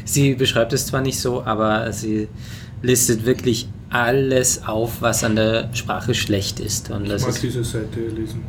Sie 0.05 0.35
beschreibt 0.35 0.73
es 0.73 0.87
zwar 0.87 1.01
nicht 1.01 1.19
so, 1.19 1.43
aber 1.43 1.91
sie 1.93 2.29
listet 2.83 3.25
wirklich 3.25 3.69
alles 3.89 4.67
auf, 4.67 5.01
was 5.01 5.25
an 5.25 5.37
der 5.37 5.71
Sprache 5.73 6.15
schlecht 6.15 6.61
ist. 6.61 6.91
Und 6.91 7.05
Ich 7.05 7.11
das 7.11 7.23
mag 7.23 7.31
ist, 7.31 7.43
diese 7.43 7.65
Seite 7.65 8.01
lesen. 8.15 8.43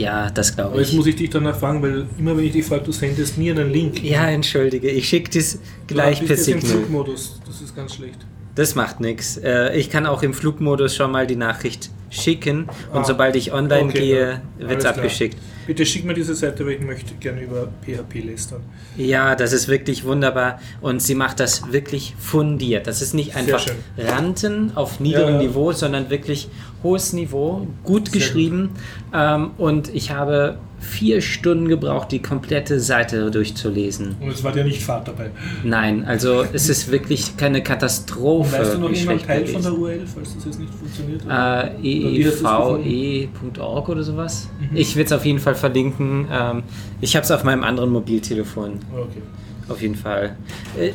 Ja, 0.00 0.30
das 0.30 0.54
glaube 0.54 0.70
Aber 0.72 0.80
jetzt 0.80 0.90
ich. 0.90 0.96
muss 0.96 1.06
ich 1.06 1.16
dich 1.16 1.30
danach 1.30 1.56
fragen, 1.58 1.82
weil 1.82 2.06
immer 2.18 2.36
wenn 2.36 2.44
ich 2.44 2.52
dich 2.52 2.64
frage, 2.64 2.84
du 2.84 2.92
sendest 2.92 3.38
mir 3.38 3.52
einen 3.54 3.70
Link. 3.72 4.02
Ja, 4.02 4.28
entschuldige, 4.28 4.88
ich 4.90 5.08
schicke 5.08 5.30
das 5.38 5.58
gleich 5.86 6.20
Du 6.20 6.26
per 6.26 6.36
im 6.36 6.42
Signal. 6.42 6.70
Flugmodus, 6.70 7.40
das 7.46 7.60
ist 7.60 7.74
ganz 7.76 7.94
schlecht. 7.94 8.18
Das 8.54 8.74
macht 8.74 9.00
nichts. 9.00 9.40
Ich 9.74 9.90
kann 9.90 10.06
auch 10.06 10.22
im 10.22 10.34
Flugmodus 10.34 10.96
schon 10.96 11.12
mal 11.12 11.26
die 11.26 11.36
Nachricht 11.36 11.90
schicken 12.10 12.68
und 12.92 13.00
Ah, 13.00 13.04
sobald 13.04 13.36
ich 13.36 13.52
online 13.52 13.84
okay, 13.84 13.98
gehe, 13.98 14.40
wird 14.58 14.72
es 14.72 14.84
klar. 14.84 14.94
abgeschickt. 14.96 15.38
Bitte 15.66 15.86
schick 15.86 16.04
mir 16.04 16.14
diese 16.14 16.34
Seite, 16.34 16.66
weil 16.66 16.72
ich 16.72 16.80
möchte 16.80 17.14
gerne 17.14 17.42
über 17.42 17.68
PHP 17.86 18.24
lästern. 18.24 18.60
Ja, 18.96 19.36
das 19.36 19.52
ist 19.52 19.68
wirklich 19.68 20.04
wunderbar 20.04 20.60
und 20.80 21.00
sie 21.00 21.14
macht 21.14 21.38
das 21.38 21.70
wirklich 21.72 22.14
fundiert. 22.18 22.88
Das 22.88 23.00
ist 23.02 23.14
nicht 23.14 23.36
einfach. 23.36 23.64
Ranten 23.96 24.72
auf 24.74 24.98
niederem 24.98 25.34
Ja. 25.34 25.42
Niveau, 25.42 25.70
sondern 25.72 26.10
wirklich 26.10 26.48
hohes 26.82 27.12
Niveau, 27.12 27.68
gut 27.84 28.08
Sehr 28.08 28.18
geschrieben. 28.18 28.70
Ähm, 29.14 29.52
und 29.58 29.94
ich 29.94 30.10
habe 30.10 30.58
vier 30.80 31.20
Stunden 31.20 31.68
gebraucht, 31.68 32.10
die 32.10 32.20
komplette 32.20 32.80
Seite 32.80 33.30
durchzulesen. 33.30 34.16
Und 34.18 34.30
es 34.30 34.42
war 34.42 34.52
dir 34.52 34.64
nicht 34.64 34.82
Fahrt 34.82 35.08
dabei. 35.08 35.30
Nein, 35.62 36.04
also 36.04 36.44
es 36.52 36.68
ist 36.68 36.90
wirklich 36.90 37.36
keine 37.36 37.62
Katastrophe. 37.62 38.58
Weißt 38.58 38.74
du 38.74 38.78
noch 38.78 38.90
jemand 38.90 39.24
Teil 39.26 39.46
von 39.46 39.62
der 39.62 39.72
URL, 39.72 40.06
falls 40.06 40.34
das 40.34 40.44
jetzt 40.46 40.58
nicht 40.58 40.72
funktioniert? 40.72 41.22
Äh, 41.22 41.26
Oder 41.26 42.30
hast 42.30 42.40
du's 42.40 42.40
gefunden? 42.40 42.86
eve.org 42.86 43.88
oder 43.90 44.02
sowas. 44.02 44.48
Mhm. 44.58 44.76
Ich 44.76 44.96
werde 44.96 45.06
es 45.06 45.12
auf 45.12 45.24
jeden 45.24 45.38
Fall 45.38 45.54
verlinken. 45.54 46.26
Ähm, 46.32 46.62
ich 47.00 47.14
habe 47.14 47.24
es 47.24 47.30
auf 47.30 47.44
meinem 47.44 47.62
anderen 47.62 47.90
Mobiltelefon. 47.90 48.80
Okay. 48.92 49.22
Auf 49.68 49.82
jeden 49.82 49.94
Fall. 49.94 50.36
Äh, 50.78 50.92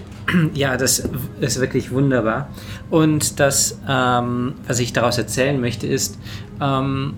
ja, 0.54 0.76
das 0.78 1.08
ist 1.40 1.62
wirklich 1.62 1.92
wunderbar. 1.92 2.50
Und 2.90 3.40
das, 3.40 3.80
ähm, 3.88 4.56
was 4.68 4.80
ich 4.80 4.92
daraus 4.94 5.18
erzählen 5.18 5.62
möchte, 5.62 5.88
ist, 5.88 6.18
ähm, 6.60 7.14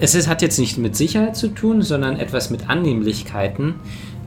es 0.00 0.14
ist, 0.14 0.28
hat 0.28 0.42
jetzt 0.42 0.58
nicht 0.58 0.78
mit 0.78 0.96
Sicherheit 0.96 1.36
zu 1.36 1.48
tun, 1.48 1.82
sondern 1.82 2.18
etwas 2.18 2.50
mit 2.50 2.68
Annehmlichkeiten. 2.68 3.74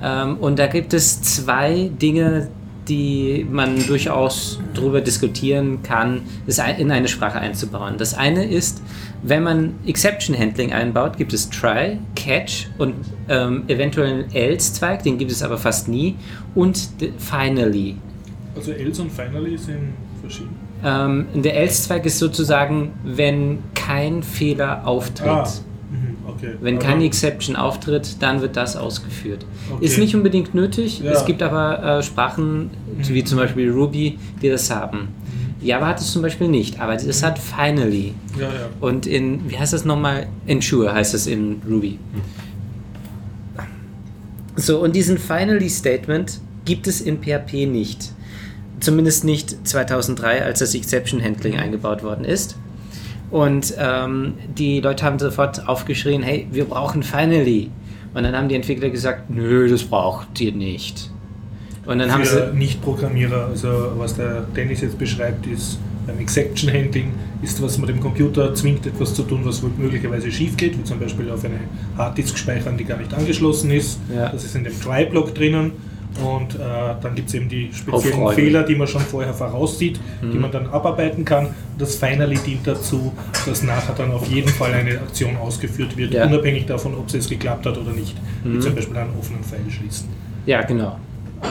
Ähm, 0.01 0.37
und 0.37 0.59
da 0.59 0.67
gibt 0.67 0.93
es 0.93 1.21
zwei 1.21 1.89
Dinge, 2.01 2.49
die 2.89 3.47
man 3.49 3.87
durchaus 3.87 4.59
darüber 4.73 4.99
diskutieren 4.99 5.83
kann, 5.83 6.21
ein- 6.59 6.75
in 6.77 6.91
eine 6.91 7.07
Sprache 7.07 7.39
einzubauen. 7.39 7.95
Das 7.97 8.13
eine 8.13 8.43
ist, 8.45 8.81
wenn 9.21 9.41
man 9.43 9.75
Exception 9.85 10.37
Handling 10.37 10.73
einbaut, 10.73 11.15
gibt 11.17 11.31
es 11.31 11.49
Try, 11.49 11.97
Catch 12.15 12.67
und 12.77 12.93
ähm, 13.29 13.63
eventuell 13.67 14.11
einen 14.25 14.33
Else-Zweig, 14.33 15.01
den 15.03 15.17
gibt 15.17 15.31
es 15.31 15.41
aber 15.41 15.57
fast 15.57 15.87
nie, 15.87 16.15
und 16.55 16.89
Finally. 17.17 17.95
Also 18.55 18.71
else 18.73 19.01
und 19.01 19.11
finally 19.11 19.57
sind 19.57 19.93
verschieden. 20.19 20.55
Ähm, 20.83 21.25
der 21.33 21.55
Else-Zweig 21.57 22.05
ist 22.05 22.19
sozusagen, 22.19 22.91
wenn 23.03 23.59
kein 23.73 24.21
Fehler 24.23 24.85
auftritt. 24.85 25.27
Ah, 25.27 25.47
mhm, 25.91 26.17
okay. 26.27 26.55
Wenn 26.61 26.75
Aber- 26.77 26.85
keine 26.85 27.05
Exception 27.05 27.55
auftritt, 27.55 28.17
dann 28.21 28.41
wird 28.41 28.57
das 28.57 28.75
ausgeführt. 28.75 29.45
Okay. 29.71 29.85
Ist 29.85 29.97
nicht 29.97 30.15
unbedingt 30.15 30.53
nötig. 30.53 30.99
Ja. 30.99 31.11
Es 31.11 31.25
gibt 31.25 31.41
aber 31.41 31.99
äh, 31.99 32.03
Sprachen, 32.03 32.69
wie 32.97 33.23
zum 33.23 33.37
Beispiel 33.37 33.71
Ruby, 33.71 34.19
die 34.41 34.49
das 34.49 34.69
haben. 34.69 34.99
Mhm. 35.61 35.65
Java 35.65 35.87
hat 35.87 35.99
es 36.01 36.11
zum 36.11 36.21
Beispiel 36.21 36.49
nicht, 36.49 36.81
aber 36.81 36.95
es 36.95 37.23
hat 37.23 37.39
Finally. 37.39 38.13
Ja, 38.37 38.47
ja. 38.47 38.49
Und 38.81 39.05
in, 39.07 39.49
wie 39.49 39.57
heißt 39.57 39.71
das 39.71 39.85
nochmal? 39.85 40.27
Ensure 40.45 40.93
heißt 40.93 41.13
es 41.13 41.27
in 41.27 41.61
Ruby. 41.69 41.97
So, 44.55 44.79
und 44.83 44.95
diesen 44.95 45.17
Finally 45.17 45.69
Statement 45.69 46.39
gibt 46.65 46.87
es 46.87 47.01
in 47.01 47.17
PHP 47.21 47.65
nicht. 47.65 48.11
Zumindest 48.83 49.23
nicht 49.23 49.65
2003, 49.65 50.43
als 50.43 50.59
das 50.59 50.75
Exception 50.75 51.23
Handling 51.23 51.57
eingebaut 51.57 52.03
worden 52.03 52.25
ist. 52.25 52.57
Und 53.31 53.73
ähm, 53.79 54.33
die 54.57 54.81
Leute 54.81 55.05
haben 55.05 55.17
sofort 55.19 55.67
aufgeschrien, 55.67 56.21
hey, 56.21 56.47
wir 56.51 56.65
brauchen 56.65 57.01
Finally. 57.01 57.71
Und 58.13 58.23
dann 58.23 58.35
haben 58.35 58.49
die 58.49 58.55
Entwickler 58.55 58.89
gesagt, 58.89 59.29
nö, 59.29 59.69
das 59.69 59.83
braucht 59.83 60.39
ihr 60.41 60.51
nicht. 60.51 61.09
Und 61.85 61.99
dann 61.99 62.11
haben 62.11 62.25
Für 62.25 62.51
sie... 62.51 62.57
Nicht-Programmierer, 62.57 63.47
also 63.47 63.93
was 63.95 64.15
der 64.15 64.41
Dennis 64.55 64.81
jetzt 64.81 64.99
beschreibt, 64.99 65.47
ist 65.47 65.79
beim 66.05 66.19
Exception 66.19 66.71
Handling, 66.71 67.13
ist 67.41 67.61
was 67.61 67.77
man 67.77 67.87
dem 67.87 68.01
Computer 68.01 68.53
zwingt, 68.53 68.85
etwas 68.85 69.13
zu 69.13 69.23
tun, 69.23 69.41
was 69.43 69.63
wohl 69.63 69.71
möglicherweise 69.77 70.29
schief 70.29 70.57
geht, 70.57 70.77
wie 70.77 70.83
zum 70.83 70.99
Beispiel 70.99 71.31
auf 71.31 71.45
eine 71.45 71.59
Harddisk 71.97 72.37
speichern, 72.37 72.77
die 72.77 72.83
gar 72.83 72.97
nicht 72.97 73.13
angeschlossen 73.13 73.71
ist. 73.71 73.97
Ja. 74.13 74.27
Das 74.27 74.43
ist 74.43 74.55
in 74.55 74.65
dem 74.65 74.77
Try-Block 74.79 75.33
drinnen. 75.33 75.71
Und 76.21 76.55
äh, 76.55 76.59
dann 77.01 77.15
gibt 77.15 77.29
es 77.29 77.33
eben 77.35 77.49
die 77.49 77.69
speziellen. 77.73 78.29
Fehler, 78.33 78.63
die 78.63 78.75
man 78.75 78.87
schon 78.87 79.01
vorher 79.01 79.33
voraussieht, 79.33 79.99
die 80.21 80.25
Mhm. 80.27 80.41
man 80.41 80.51
dann 80.51 80.67
abarbeiten 80.67 81.25
kann. 81.25 81.47
Das 81.77 81.95
Finally 81.95 82.37
dient 82.45 82.67
dazu, 82.67 83.11
dass 83.47 83.63
nachher 83.63 83.95
dann 83.97 84.11
auf 84.11 84.27
jeden 84.27 84.49
Fall 84.49 84.73
eine 84.73 84.91
Aktion 84.99 85.35
ausgeführt 85.37 85.97
wird, 85.97 86.13
Ja. 86.13 86.25
unabhängig 86.27 86.65
davon, 86.67 86.93
ob 86.95 87.07
es 87.07 87.13
jetzt 87.13 87.29
geklappt 87.29 87.65
hat 87.65 87.77
oder 87.77 87.91
nicht. 87.91 88.15
Wie 88.43 88.49
Mhm. 88.57 88.61
zum 88.61 88.75
Beispiel 88.75 88.97
einen 88.97 89.09
offenen 89.19 89.43
Pfeil 89.43 89.61
schließen. 89.69 90.07
Ja, 90.45 90.61
genau. 90.61 90.97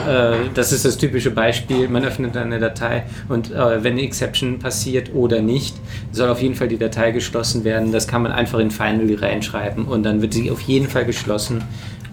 Äh, 0.07 0.49
Das 0.55 0.71
ist 0.71 0.85
das 0.85 0.97
typische 0.97 1.29
Beispiel. 1.29 1.87
Man 1.87 2.03
öffnet 2.03 2.35
eine 2.35 2.57
Datei 2.59 3.03
und 3.29 3.51
äh, 3.51 3.83
wenn 3.83 3.93
eine 3.93 4.01
Exception 4.01 4.57
passiert 4.59 5.13
oder 5.13 5.41
nicht, 5.41 5.75
soll 6.11 6.29
auf 6.29 6.41
jeden 6.41 6.55
Fall 6.55 6.67
die 6.67 6.77
Datei 6.77 7.11
geschlossen 7.11 7.63
werden. 7.63 7.91
Das 7.91 8.07
kann 8.07 8.23
man 8.23 8.31
einfach 8.31 8.57
in 8.59 8.71
Finally 8.71 9.15
reinschreiben 9.15 9.85
und 9.85 10.01
dann 10.03 10.21
wird 10.23 10.33
sie 10.33 10.49
auf 10.49 10.61
jeden 10.61 10.87
Fall 10.87 11.05
geschlossen 11.05 11.63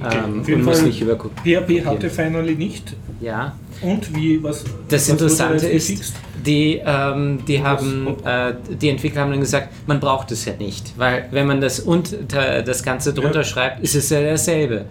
ähm, 0.03 0.41
auf 0.41 0.49
jeden 0.49 0.61
und 0.61 0.67
muss 0.67 0.83
nicht 0.83 1.01
übergucken. 1.01 1.37
PHP 1.45 1.85
hatte 1.85 2.11
Finally 2.11 2.55
nicht. 2.55 2.95
Ja. 3.21 3.55
Und 3.83 4.15
wie, 4.15 4.43
was. 4.43 4.65
Das 4.89 5.03
was 5.03 5.09
Interessante 5.09 5.69
jetzt 5.69 5.91
ist, 5.91 6.15
die, 6.45 6.81
ähm, 6.85 7.41
die, 7.47 7.63
haben, 7.63 8.17
äh, 8.25 8.55
die 8.81 8.89
Entwickler 8.89 9.23
haben 9.23 9.31
dann 9.31 9.41
gesagt, 9.41 9.69
man 9.87 10.01
braucht 10.01 10.33
es 10.33 10.45
ja 10.45 10.55
nicht, 10.59 10.95
weil 10.97 11.29
wenn 11.31 11.47
man 11.47 11.61
das 11.61 11.81
unter 11.81 12.63
das 12.63 12.83
Ganze 12.83 13.13
drunter 13.13 13.41
Ja. 13.41 13.45
schreibt, 13.45 13.81
ist 13.83 13.95
es 13.95 14.09
ja 14.11 14.23
dasselbe. 14.23 14.87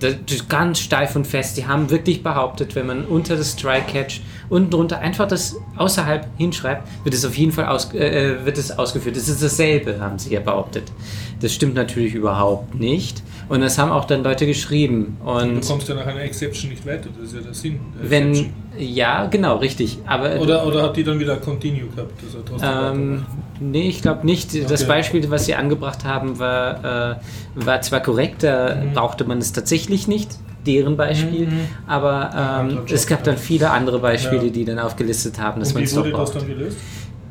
Das 0.00 0.14
das 0.26 0.36
ist 0.36 0.48
ganz 0.50 0.80
steif 0.80 1.16
und 1.16 1.26
fest. 1.26 1.56
Die 1.56 1.66
haben 1.66 1.88
wirklich 1.88 2.22
behauptet, 2.22 2.74
wenn 2.74 2.86
man 2.86 3.06
unter 3.06 3.34
das 3.34 3.56
Try-Catch 3.56 4.20
unten 4.50 4.70
drunter 4.70 4.98
einfach 4.98 5.26
das 5.26 5.56
außerhalb 5.76 6.26
hinschreibt, 6.36 6.86
wird 7.04 7.14
es 7.14 7.24
auf 7.24 7.34
jeden 7.36 7.50
Fall 7.50 7.66
aus, 7.66 7.92
äh, 7.94 8.44
wird 8.44 8.58
es 8.58 8.78
ausgeführt. 8.78 9.16
Es 9.16 9.28
ist 9.28 9.42
dasselbe, 9.42 9.98
haben 9.98 10.18
sie 10.18 10.34
ja 10.34 10.40
behauptet. 10.40 10.92
Das 11.40 11.54
stimmt 11.54 11.74
natürlich 11.74 12.14
überhaupt 12.14 12.74
nicht. 12.74 13.22
Und 13.48 13.60
das 13.60 13.78
haben 13.78 13.92
auch 13.92 14.06
dann 14.06 14.24
Leute 14.24 14.44
geschrieben. 14.44 15.16
Und 15.24 15.62
Du 15.62 15.68
kommst 15.68 15.88
ja 15.88 15.94
nach 15.94 16.06
einer 16.06 16.22
Exception 16.22 16.70
nicht 16.70 16.84
weiter, 16.84 17.08
das 17.16 17.28
ist 17.30 17.34
ja 17.36 17.40
der 17.42 17.54
Sinn. 17.54 17.78
wenn, 18.02 18.30
Exception. 18.30 18.54
ja, 18.78 19.26
genau, 19.26 19.56
richtig. 19.58 19.98
Aber 20.06 20.40
Oder, 20.40 20.66
oder 20.66 20.82
hat 20.82 20.96
die 20.96 21.04
dann 21.04 21.20
wieder 21.20 21.36
Continue 21.36 21.86
gehabt? 21.86 22.12
trotzdem 22.44 22.68
ähm, 22.92 23.26
nee, 23.60 23.88
ich 23.88 24.02
glaube 24.02 24.26
nicht. 24.26 24.52
Das 24.68 24.82
Okay. 24.82 24.88
Beispiel, 24.88 25.30
was 25.30 25.46
sie 25.46 25.54
angebracht 25.54 26.04
haben, 26.04 26.38
war, 26.40 27.12
äh, 27.12 27.16
war 27.54 27.80
zwar 27.82 28.00
korrekt, 28.00 28.42
da 28.42 28.74
Mhm. 28.74 28.94
brauchte 28.94 29.24
man 29.24 29.38
es 29.38 29.52
tatsächlich 29.52 30.08
nicht, 30.08 30.36
deren 30.66 30.96
Beispiel, 30.96 31.46
Mhm. 31.46 31.60
aber 31.86 32.60
ähm, 32.68 32.70
Job, 32.78 32.90
es 32.90 33.06
gab 33.06 33.22
dann 33.22 33.34
ja. 33.36 33.40
viele 33.40 33.70
andere 33.70 34.00
Beispiele, 34.00 34.46
Ja. 34.46 34.50
die 34.50 34.64
dann 34.64 34.80
aufgelistet 34.80 35.38
haben, 35.40 35.60
dass 35.60 35.72
man 35.72 35.82
wie 35.82 35.84
es 35.86 35.94
doch 35.94 36.00
wurde 36.00 36.10
das 36.10 36.32
braucht. 36.32 36.42
dann 36.42 36.48
gelöst? 36.48 36.76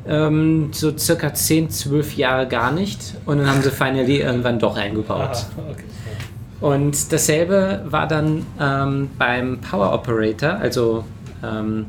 Ähm, 0.08 0.68
so 0.72 0.96
circa 0.96 1.34
10, 1.34 1.68
12 1.68 2.16
Jahre 2.16 2.46
gar 2.46 2.70
nicht 2.72 3.14
und 3.26 3.38
dann 3.38 3.50
haben 3.50 3.60
sie 3.60 3.70
finally 3.70 4.20
irgendwann 4.20 4.58
doch 4.58 4.76
eingebaut. 4.76 5.18
Aha, 5.18 5.46
okay. 5.72 5.82
Und 6.60 7.12
dasselbe 7.12 7.82
war 7.86 8.08
dann 8.08 8.46
ähm, 8.60 9.10
beim 9.18 9.58
Power 9.60 9.92
Operator, 9.92 10.50
also 10.54 11.04
ähm, 11.44 11.86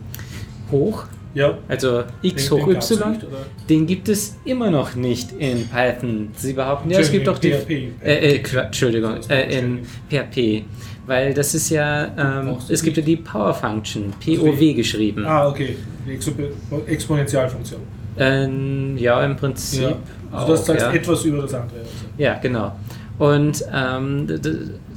hoch, 0.72 1.06
Ja, 1.34 1.58
also 1.70 2.04
x 2.22 2.50
Den- 2.50 2.52
hoch 2.58 2.66
den 2.68 2.76
y. 2.76 3.10
nicht? 3.12 3.26
Den 3.70 3.86
gibt 3.88 4.10
es 4.10 4.36
immer 4.44 4.70
noch 4.70 4.96
nicht 4.96 5.32
in 5.34 5.68
Python. 5.70 6.30
Sie 6.36 6.54
behaupten, 6.54 6.90
ja, 6.92 7.00
es 7.00 7.12
gibt 7.12 7.28
doch 7.28 7.38
die. 7.40 7.52
PHP. 7.54 7.72
Äh, 8.04 8.36
äh, 8.38 8.58
Entschuldigung, 8.66 9.16
äh, 9.30 9.58
in 9.60 9.80
PHP. 10.10 10.66
Weil 11.06 11.34
das 11.34 11.54
ist 11.56 11.70
ja, 11.70 12.06
ähm, 12.18 12.58
es 12.68 12.84
gibt 12.84 12.98
ja 12.98 13.04
die 13.04 13.16
Power 13.16 13.54
Function, 13.54 14.14
Also 14.28 14.42
POW 14.44 14.60
die- 14.60 14.74
geschrieben. 14.74 15.26
Ah, 15.26 15.48
okay. 15.48 15.78
Die 16.06 16.12
Expo- 16.18 16.86
Exponentialfunktion. 16.86 17.80
Ähm, 18.20 18.98
ja, 18.98 19.24
im 19.24 19.36
Prinzip. 19.38 19.82
Ja. 19.84 19.96
Also 20.32 20.52
das 20.52 20.62
auch, 20.62 20.66
sagt 20.66 20.82
ja. 20.82 20.92
etwas 20.92 21.24
über 21.24 21.44
das 21.44 21.54
andere. 21.54 21.80
Also. 21.80 21.92
Ja, 22.18 22.34
genau. 22.42 22.74
Und 23.18 23.64
ähm, 23.74 24.28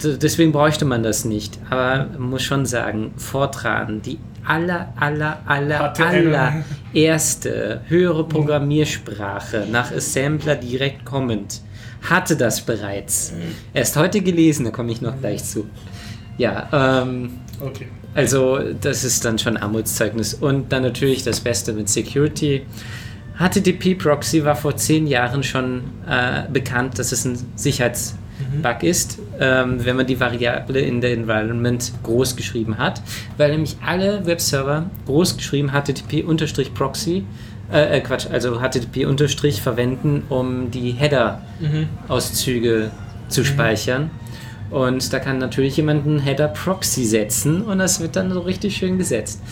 deswegen 0.03 0.53
bräuchte 0.53 0.85
man 0.85 1.03
das 1.03 1.25
nicht. 1.25 1.59
Aber 1.71 2.07
man 2.19 2.31
muss 2.31 2.43
schon 2.43 2.67
sagen, 2.67 3.13
Fortran, 3.17 4.03
die 4.03 4.19
aller, 4.47 4.93
aller, 4.97 5.41
aller, 5.47 5.95
aller 5.99 6.65
erste 6.93 7.81
höhere 7.89 8.25
Programmiersprache 8.25 9.67
nach 9.71 9.91
Assembler 9.93 10.57
direkt 10.57 11.05
kommend, 11.05 11.61
hatte 12.03 12.37
das 12.37 12.61
bereits. 12.63 13.33
Erst 13.75 13.97
heute 13.97 14.21
gelesen, 14.21 14.65
da 14.65 14.71
komme 14.71 14.93
ich 14.93 15.01
noch 15.01 15.19
gleich 15.21 15.45
zu. 15.45 15.67
Ja, 16.39 17.03
ähm, 17.03 17.33
Okay. 17.61 17.89
also 18.15 18.59
das 18.81 19.05
ist 19.05 19.23
dann 19.27 19.39
schon 19.39 19.59
Armutszeugnis. 19.59 20.33
Und 20.33 20.73
dann 20.73 20.83
natürlich 20.83 21.23
das 21.23 21.41
Beste 21.41 21.75
mit 21.75 21.91
Security. 21.91 22.63
HTTP 23.41 23.97
Proxy 23.97 24.45
war 24.45 24.55
vor 24.55 24.77
zehn 24.77 25.07
Jahren 25.07 25.43
schon 25.43 25.83
äh, 26.07 26.43
bekannt, 26.53 26.99
dass 26.99 27.11
es 27.11 27.25
ein 27.25 27.39
Sicherheitsbug 27.57 28.83
ist, 28.83 29.19
ähm, 29.41 29.83
wenn 29.83 29.97
man 29.97 30.07
die 30.07 30.21
Variable 30.21 30.79
in 30.81 31.01
der 31.01 31.15
Environment 31.15 31.91
groß 32.03 32.37
geschrieben 32.37 32.77
hat, 32.77 33.01
weil 33.39 33.53
nämlich 33.53 33.79
alle 33.85 34.27
Webserver 34.27 34.91
groß 35.07 35.39
geschrieben 35.39 35.71
HTTP-Proxy, 35.73 37.25
äh, 37.73 37.97
äh, 37.97 38.01
Quatsch, 38.03 38.27
also 38.31 38.61
HTTP- 38.61 39.07
verwenden, 39.63 40.25
um 40.29 40.71
die 40.71 40.91
Header-Auszüge 40.91 42.91
zu 43.29 43.45
speichern. 43.45 44.11
Und 44.71 45.13
da 45.13 45.19
kann 45.19 45.39
natürlich 45.39 45.77
jemand 45.77 46.07
einen 46.07 46.21
Header 46.21 46.49
Proxy 46.49 47.05
setzen 47.05 47.63
und 47.63 47.79
das 47.79 48.01
wird 48.01 48.15
dann 48.17 48.33
so 48.33 48.41
richtig 48.41 48.77
schön 48.77 48.99
gesetzt. 48.99 49.43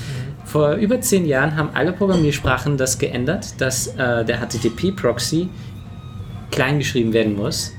Vor 0.45 0.75
über 0.75 1.01
zehn 1.01 1.27
Jahren 1.27 1.57
haben 1.57 1.71
alle 1.75 1.93
Programmiersprachen 1.93 2.77
das 2.77 2.99
geändert, 2.99 3.61
dass 3.61 3.89
äh, 3.89 4.25
der 4.25 4.39
HTTP-Proxy 4.39 5.49
klein 6.51 6.79
geschrieben 6.79 7.12
werden 7.12 7.37
muss. 7.37 7.73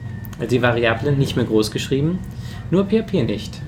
Die 0.52 0.62
Variable 0.62 1.14
nicht 1.14 1.36
mehr 1.36 1.46
groß 1.46 1.72
geschrieben, 1.72 2.20
nur 2.72 2.86
PHP 2.86 3.24
nicht. 3.26 3.60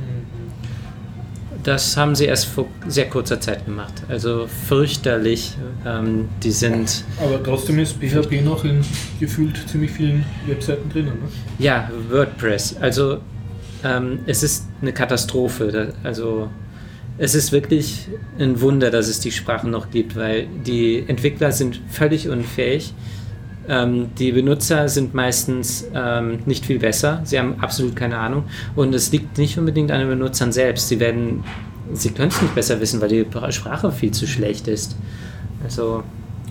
Das 1.64 1.96
haben 1.96 2.16
sie 2.16 2.26
erst 2.26 2.46
vor 2.46 2.66
sehr 2.88 3.08
kurzer 3.10 3.40
Zeit 3.40 3.66
gemacht. 3.66 3.94
Also 4.10 4.48
fürchterlich. 4.68 5.56
Ähm, 5.86 6.30
die 6.44 6.52
sind 6.52 7.04
Aber 7.24 7.42
trotzdem 7.44 7.80
ist 7.80 8.00
PHP 8.00 8.44
noch 8.44 8.64
in 8.64 8.84
gefühlt 9.20 9.58
ziemlich 9.68 9.92
vielen 9.92 10.26
Webseiten 10.48 10.90
drinnen. 10.90 11.14
Ne? 11.14 11.30
Ja, 11.60 11.90
WordPress. 12.10 12.78
Also 12.80 13.20
ähm, 13.84 14.20
es 14.26 14.44
ist 14.44 14.68
eine 14.82 14.94
Katastrophe. 14.94 15.94
Also 16.04 16.50
es 17.18 17.36
ist 17.36 17.52
wirklich 17.52 18.08
ein 18.40 18.62
Wunder, 18.62 18.90
dass 18.90 19.08
es 19.08 19.20
die 19.20 19.32
Sprachen 19.32 19.70
noch 19.72 19.92
gibt, 19.92 20.16
weil 20.16 20.48
die 20.66 21.04
Entwickler 21.08 21.52
sind 21.52 21.80
völlig 21.90 22.30
unfähig. 22.30 22.94
Ähm, 23.68 24.10
die 24.18 24.32
Benutzer 24.32 24.90
sind 24.90 25.14
meistens 25.14 25.86
ähm, 25.94 26.40
nicht 26.46 26.66
viel 26.66 26.80
besser. 26.80 27.22
Sie 27.24 27.38
haben 27.38 27.60
absolut 27.60 27.96
keine 27.96 28.18
Ahnung. 28.18 28.46
Und 28.76 28.96
es 28.96 29.12
liegt 29.12 29.38
nicht 29.38 29.58
unbedingt 29.58 29.92
an 29.92 30.00
den 30.00 30.10
Benutzern 30.10 30.52
selbst. 30.52 30.88
Sie 30.88 31.00
werden, 31.00 31.44
sie 31.94 32.10
können 32.10 32.30
es 32.30 32.42
nicht 32.42 32.56
besser 32.56 32.80
wissen, 32.82 33.02
weil 33.02 33.10
die 33.10 33.26
Sprache 33.52 33.92
viel 33.92 34.12
zu 34.12 34.26
schlecht 34.28 34.68
ist. 34.68 34.96
Also 35.64 36.04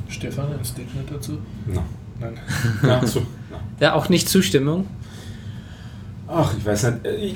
Stefan, 0.08 0.52
ein 0.52 0.64
Statement 0.64 1.10
dazu? 1.10 1.38
Na. 1.66 1.82
Nein. 2.20 3.06
So. 3.06 3.22
Na. 3.50 3.60
ja, 3.80 3.94
auch 3.94 4.08
nicht 4.08 4.28
Zustimmung. 4.28 4.86
Ach, 6.32 6.54
ich 6.56 6.64
weiß 6.64 6.84
nicht. 6.84 6.96
Ich, 7.20 7.34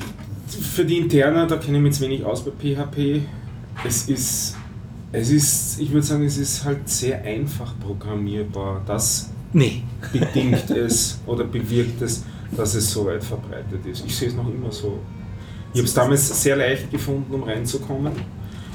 für 0.57 0.85
die 0.85 0.99
Interne, 0.99 1.47
da 1.47 1.57
kenne 1.57 1.79
ich 1.79 1.83
mich 1.83 1.93
jetzt 1.95 2.01
wenig 2.01 2.25
aus 2.25 2.45
bei 2.45 2.53
PHP. 2.53 3.23
Es 3.85 4.09
ist, 4.09 4.57
es 5.11 5.31
ist, 5.31 5.81
ich 5.81 5.91
würde 5.91 6.07
sagen, 6.07 6.25
es 6.25 6.37
ist 6.39 6.65
halt 6.65 6.89
sehr 6.89 7.23
einfach 7.23 7.75
programmierbar. 7.81 8.83
Das 8.87 9.31
Nee. 9.53 9.83
bedingt 10.13 10.71
es 10.71 11.19
oder 11.27 11.45
bewirkt 11.45 12.03
es, 12.03 12.25
dass 12.57 12.75
es 12.75 12.91
so 12.91 13.07
weit 13.07 13.25
verbreitet 13.25 13.85
ist. 13.87 14.05
Ich 14.07 14.15
sehe 14.17 14.29
es 14.29 14.35
noch 14.35 14.49
immer 14.49 14.71
so. 14.71 14.99
Ich 15.73 15.79
habe 15.81 15.89
es 15.89 15.95
damals 15.95 16.43
sehr 16.43 16.57
leicht 16.57 16.91
gefunden, 16.91 17.35
um 17.35 17.43
reinzukommen. 17.43 18.13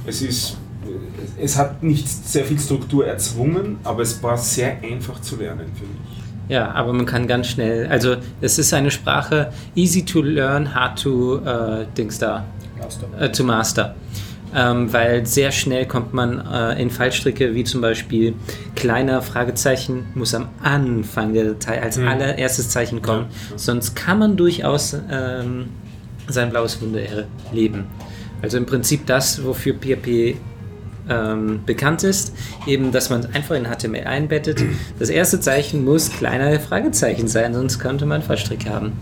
Es 0.05 0.21
ist, 0.21 0.57
es 1.39 1.57
hat 1.57 1.81
nicht 1.81 2.07
sehr 2.07 2.43
viel 2.43 2.59
Struktur 2.59 3.05
erzwungen, 3.07 3.77
aber 3.85 4.01
es 4.01 4.21
war 4.21 4.37
sehr 4.37 4.81
einfach 4.83 5.21
zu 5.21 5.37
lernen 5.37 5.67
für 5.75 5.85
mich. 5.85 6.18
Ja, 6.49 6.71
aber 6.71 6.91
man 6.93 7.05
kann 7.05 7.27
ganz 7.27 7.47
schnell, 7.47 7.87
also 7.87 8.15
es 8.41 8.57
ist 8.59 8.73
eine 8.73 8.89
Sprache 8.91 9.51
easy 9.75 10.03
to 10.03 10.21
learn, 10.21 10.73
hard 10.75 11.01
to 11.01 11.37
äh, 11.45 11.85
Dings 11.97 12.17
da, 12.19 12.43
Master. 12.81 13.07
äh, 13.21 13.31
to 13.31 13.43
master. 13.43 13.95
Ähm, 14.55 14.91
weil 14.91 15.27
sehr 15.27 15.51
schnell 15.51 15.85
kommt 15.85 16.11
man 16.15 16.43
äh, 16.51 16.81
in 16.81 16.89
Fallstricke, 16.89 17.53
wie 17.53 17.63
zum 17.63 17.81
Beispiel 17.81 18.33
kleiner 18.75 19.21
Fragezeichen 19.21 20.07
muss 20.15 20.33
am 20.33 20.47
Anfang 20.63 21.33
der 21.35 21.43
Datei 21.45 21.79
als 21.83 21.97
Mhm. 21.97 22.07
allererstes 22.07 22.69
Zeichen 22.69 23.03
kommen. 23.03 23.27
Ja. 23.51 23.57
Sonst 23.59 23.95
kann 23.95 24.17
man 24.17 24.35
durchaus 24.37 24.97
ähm, 25.11 25.65
sein 26.27 26.49
blaues 26.49 26.81
Wunder 26.81 26.99
erleben. 27.51 27.85
Also 28.41 28.57
im 28.57 28.65
Prinzip 28.65 29.05
das, 29.05 29.43
wofür 29.43 29.75
PHP 29.75 30.37
ähm, 31.09 31.61
bekannt 31.65 32.03
ist, 32.03 32.33
eben, 32.67 32.91
dass 32.91 33.09
man 33.09 33.25
einfach 33.33 33.55
in 33.55 33.65
HTML 33.65 34.05
einbettet. 34.05 34.63
Das 34.99 35.09
erste 35.09 35.39
Zeichen 35.39 35.83
muss 35.83 36.09
kleiner 36.11 36.59
Fragezeichen 36.59 37.27
sein, 37.27 37.53
sonst 37.53 37.79
könnte 37.79 38.05
man 38.05 38.21
Fallstrick 38.21 38.67
haben. 38.69 38.93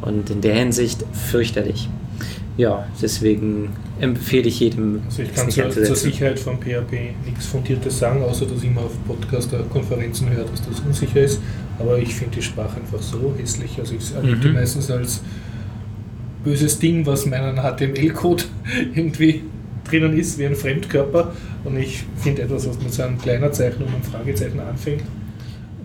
Und 0.00 0.30
in 0.30 0.40
der 0.40 0.54
Hinsicht 0.54 1.04
fürchterlich. 1.30 1.88
Ja, 2.58 2.86
deswegen 3.00 3.70
empfehle 4.00 4.48
ich 4.48 4.60
jedem, 4.60 5.00
Also 5.06 5.22
ich 5.22 5.30
es 5.30 5.34
kann 5.36 5.50
zur, 5.50 5.70
zur. 5.70 5.96
Sicherheit 5.96 6.38
von 6.38 6.58
PHP 6.58 7.14
nichts 7.24 7.46
Fundiertes 7.46 7.98
sagen, 7.98 8.22
außer 8.22 8.44
dass 8.44 8.58
ich 8.58 8.68
immer 8.68 8.82
auf 8.82 8.92
Podcaster-Konferenzen 9.06 10.28
höre, 10.28 10.44
dass 10.44 10.60
das 10.68 10.80
unsicher 10.80 11.22
ist. 11.22 11.40
Aber 11.78 11.98
ich 11.98 12.14
finde 12.14 12.36
die 12.36 12.42
Sprache 12.42 12.76
einfach 12.76 13.00
so 13.00 13.34
hässlich. 13.38 13.78
Also 13.78 13.94
ich 13.94 14.14
erlebe 14.14 14.36
die 14.38 14.48
Mhm. 14.48 14.54
meistens 14.54 14.90
als 14.90 15.22
böses 16.44 16.78
Ding, 16.78 17.06
was 17.06 17.24
meinen 17.24 17.56
HTML-Code 17.56 18.44
irgendwie 18.94 19.42
drinnen 19.84 20.16
ist, 20.18 20.38
wie 20.38 20.46
ein 20.46 20.54
Fremdkörper. 20.54 21.32
Und 21.64 21.76
ich 21.78 22.04
finde 22.16 22.42
etwas, 22.42 22.68
was 22.68 22.78
mit 22.78 22.92
so 22.92 23.02
einem 23.02 23.18
kleiner 23.18 23.52
Zeichen 23.52 23.82
und 23.82 23.92
einem 23.94 24.02
Fragezeichen 24.02 24.60
anfängt. 24.60 25.02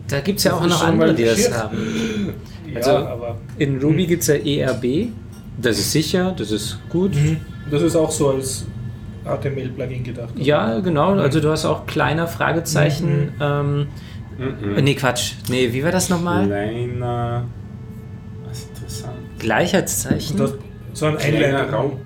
Da 0.08 0.20
gibt 0.22 0.38
es 0.40 0.46
ja 0.46 0.52
Das 0.52 0.60
auch 0.62 0.68
noch 0.68 0.84
andere, 0.84 1.14
die 1.14 1.26
das 1.26 1.52
haben. 1.54 1.78
Ja, 2.70 2.76
Also- 2.78 2.92
aber 2.92 3.38
In 3.58 3.80
Ruby 3.82 4.06
gibt 4.08 4.24
es 4.24 4.28
ja 4.28 4.36
ERB. 4.36 5.10
Das 5.60 5.80
ist 5.80 5.92
sicher, 5.92 6.34
das 6.38 6.52
ist 6.52 6.78
gut. 6.90 7.16
Mhm. 7.16 7.38
das 7.72 7.82
ist 7.82 7.96
auch 7.96 8.12
so 8.12 8.30
als 8.32 8.66
HTML-Plugin 9.26 10.04
gedacht. 10.04 10.34
Ja, 10.38 10.80
genau. 10.80 11.14
Also 11.14 11.40
du 11.40 11.50
hast 11.50 11.66
auch 11.66 11.86
kleiner 11.88 12.28
Fragezeichen. 12.28 13.32
Mhm. 13.38 13.42
Ähm, 13.42 13.88
Mhm. 14.38 14.84
nee, 14.84 14.94
Quatsch. 14.96 15.34
Nee, 15.50 15.74
wie 15.74 15.84
war 15.84 15.92
das 15.92 16.10
nochmal? 16.10 16.46
Kleiner. 16.46 17.46
Was 18.48 18.66
interessant. 18.68 19.14
Gleichheitszeichen? 19.40 20.38
Das, 20.38 20.54
so 20.94 21.06
ein 21.08 21.18
Kleiner 21.18 21.60
Einleitung. 21.64 22.00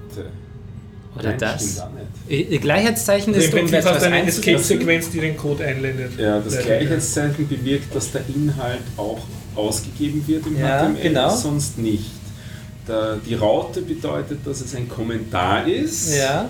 Oder 1.15 1.29
Nein, 1.29 1.39
das? 1.39 1.83
nicht. 2.27 2.51
Äh, 2.51 2.57
Gleichheitszeichen 2.57 3.33
ist 3.33 3.53
um 3.53 3.59
etwas 3.73 4.03
eine. 4.03 4.23
Escape-Sequenz, 4.25 5.09
die 5.09 5.19
den 5.19 5.35
Code 5.35 5.65
einblendet. 5.65 6.13
Ja, 6.17 6.39
das 6.39 6.55
Ja, 6.55 6.61
Gleichheitszeichen 6.61 7.47
bewirkt, 7.47 7.93
dass 7.93 8.11
der 8.11 8.21
Inhalt 8.33 8.79
auch 8.97 9.19
ausgegeben 9.55 10.23
wird 10.25 10.45
im 10.47 10.57
Ja, 10.57 10.85
HTML, 10.89 11.01
genau. 11.01 11.35
sonst 11.35 11.77
nicht. 11.77 12.05
Der, 12.87 13.17
die 13.17 13.35
Raute 13.35 13.81
bedeutet, 13.81 14.39
dass 14.45 14.61
es 14.61 14.73
ein 14.75 14.87
Kommentar 14.87 15.67
ist. 15.67 16.15
Ja. 16.15 16.49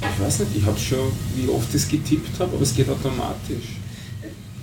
Ich 0.00 0.24
weiß 0.24 0.40
nicht, 0.40 0.50
ich 0.58 0.64
habe 0.64 0.78
schon, 0.78 1.10
wie 1.34 1.48
oft 1.48 1.68
ich 1.70 1.76
es 1.82 1.88
getippt 1.88 2.38
habe, 2.38 2.52
aber 2.54 2.62
es 2.62 2.74
geht 2.74 2.88
automatisch. 2.88 3.64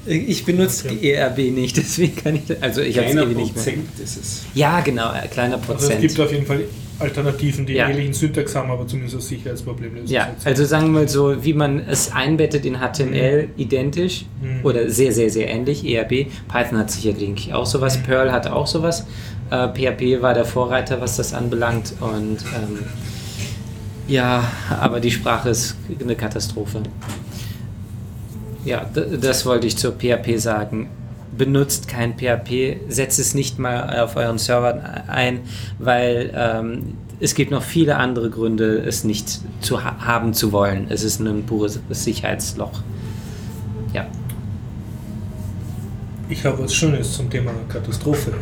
Ich 0.05 0.43
benutze 0.45 0.85
Okay. 0.87 0.97
die 1.01 1.11
ERB 1.11 1.37
nicht, 1.51 1.77
deswegen 1.77 2.15
kann 2.15 2.35
ich. 2.35 2.43
Also 2.61 2.81
ich 2.81 2.97
habe 2.97 3.07
es 3.07 3.13
nicht 3.15 3.27
mehr. 3.35 3.45
Prozent 3.45 3.87
ist 4.03 4.17
es. 4.17 4.41
Ja, 4.53 4.79
genau, 4.81 5.09
ein 5.09 5.29
kleiner 5.29 5.55
Also 5.55 5.73
es 5.73 5.79
Prozent. 5.81 6.01
gibt 6.01 6.19
auf 6.19 6.31
jeden 6.31 6.45
Fall 6.45 6.61
Alternativen, 7.03 7.65
die 7.65 7.73
Ja. 7.73 7.87
ähnlichen 7.89 8.13
Syntax 8.13 8.55
haben, 8.55 8.71
aber 8.71 8.87
zumindest 8.87 9.15
das 9.17 9.27
Sicherheitsproblem 9.27 9.95
lösen. 9.95 10.07
Ja, 10.11 10.29
also 10.45 10.65
sagen 10.65 10.85
wir 10.85 11.01
mal 11.01 11.07
so, 11.07 11.43
wie 11.43 11.53
man 11.53 11.79
es 11.87 12.11
einbettet 12.11 12.65
in 12.65 12.77
HTML, 12.79 13.49
identisch 13.57 14.25
Mhm. 14.41 14.65
oder 14.65 14.89
sehr, 14.89 15.11
sehr, 15.11 15.29
sehr 15.29 15.47
ähnlich. 15.49 15.85
ERB. 15.85 16.27
Python 16.51 16.77
hat 16.79 16.89
sicherlich 16.91 17.53
auch 17.53 17.65
sowas, 17.65 17.97
Mhm. 17.99 18.03
Perl 18.03 18.31
hat 18.31 18.47
auch 18.47 18.67
sowas. 18.67 19.05
Äh, 19.51 19.67
PHP 19.73 20.21
war 20.21 20.33
der 20.33 20.45
Vorreiter, 20.45 20.99
was 21.01 21.17
das 21.17 21.33
anbelangt. 21.33 21.93
Und 21.99 22.37
ähm, 22.55 22.79
ja, 24.07 24.43
aber 24.79 24.99
die 24.99 25.11
Sprache 25.11 25.49
ist 25.49 25.75
eine 26.01 26.15
Katastrophe. 26.15 26.81
Ja, 28.65 28.85
das 29.19 29.45
wollte 29.45 29.67
ich 29.67 29.77
zur 29.77 29.91
PHP 29.93 30.37
sagen. 30.37 30.89
Benutzt 31.37 31.87
kein 31.87 32.17
PHP, 32.17 32.77
setzt 32.89 33.19
es 33.19 33.33
nicht 33.33 33.59
mal 33.59 33.99
auf 33.99 34.15
euren 34.15 34.37
Servern 34.37 34.79
ein, 35.07 35.39
weil 35.79 36.31
ähm, 36.35 36.95
es 37.19 37.35
gibt 37.35 37.51
noch 37.51 37.63
viele 37.63 37.95
andere 37.97 38.29
Gründe, 38.29 38.79
es 38.79 39.03
nicht 39.03 39.39
zu 39.61 39.83
ha 39.83 39.95
haben 40.05 40.33
zu 40.33 40.51
wollen. 40.51 40.87
Es 40.89 41.03
ist 41.03 41.19
ein 41.19 41.45
pures 41.45 41.79
Sicherheitsloch. 41.89 42.81
Ja. 43.93 44.05
Ich 46.29 46.43
habe 46.45 46.63
was 46.63 46.73
Schönes 46.73 47.13
zum 47.13 47.29
Thema 47.29 47.51
Katastrophe. 47.69 48.33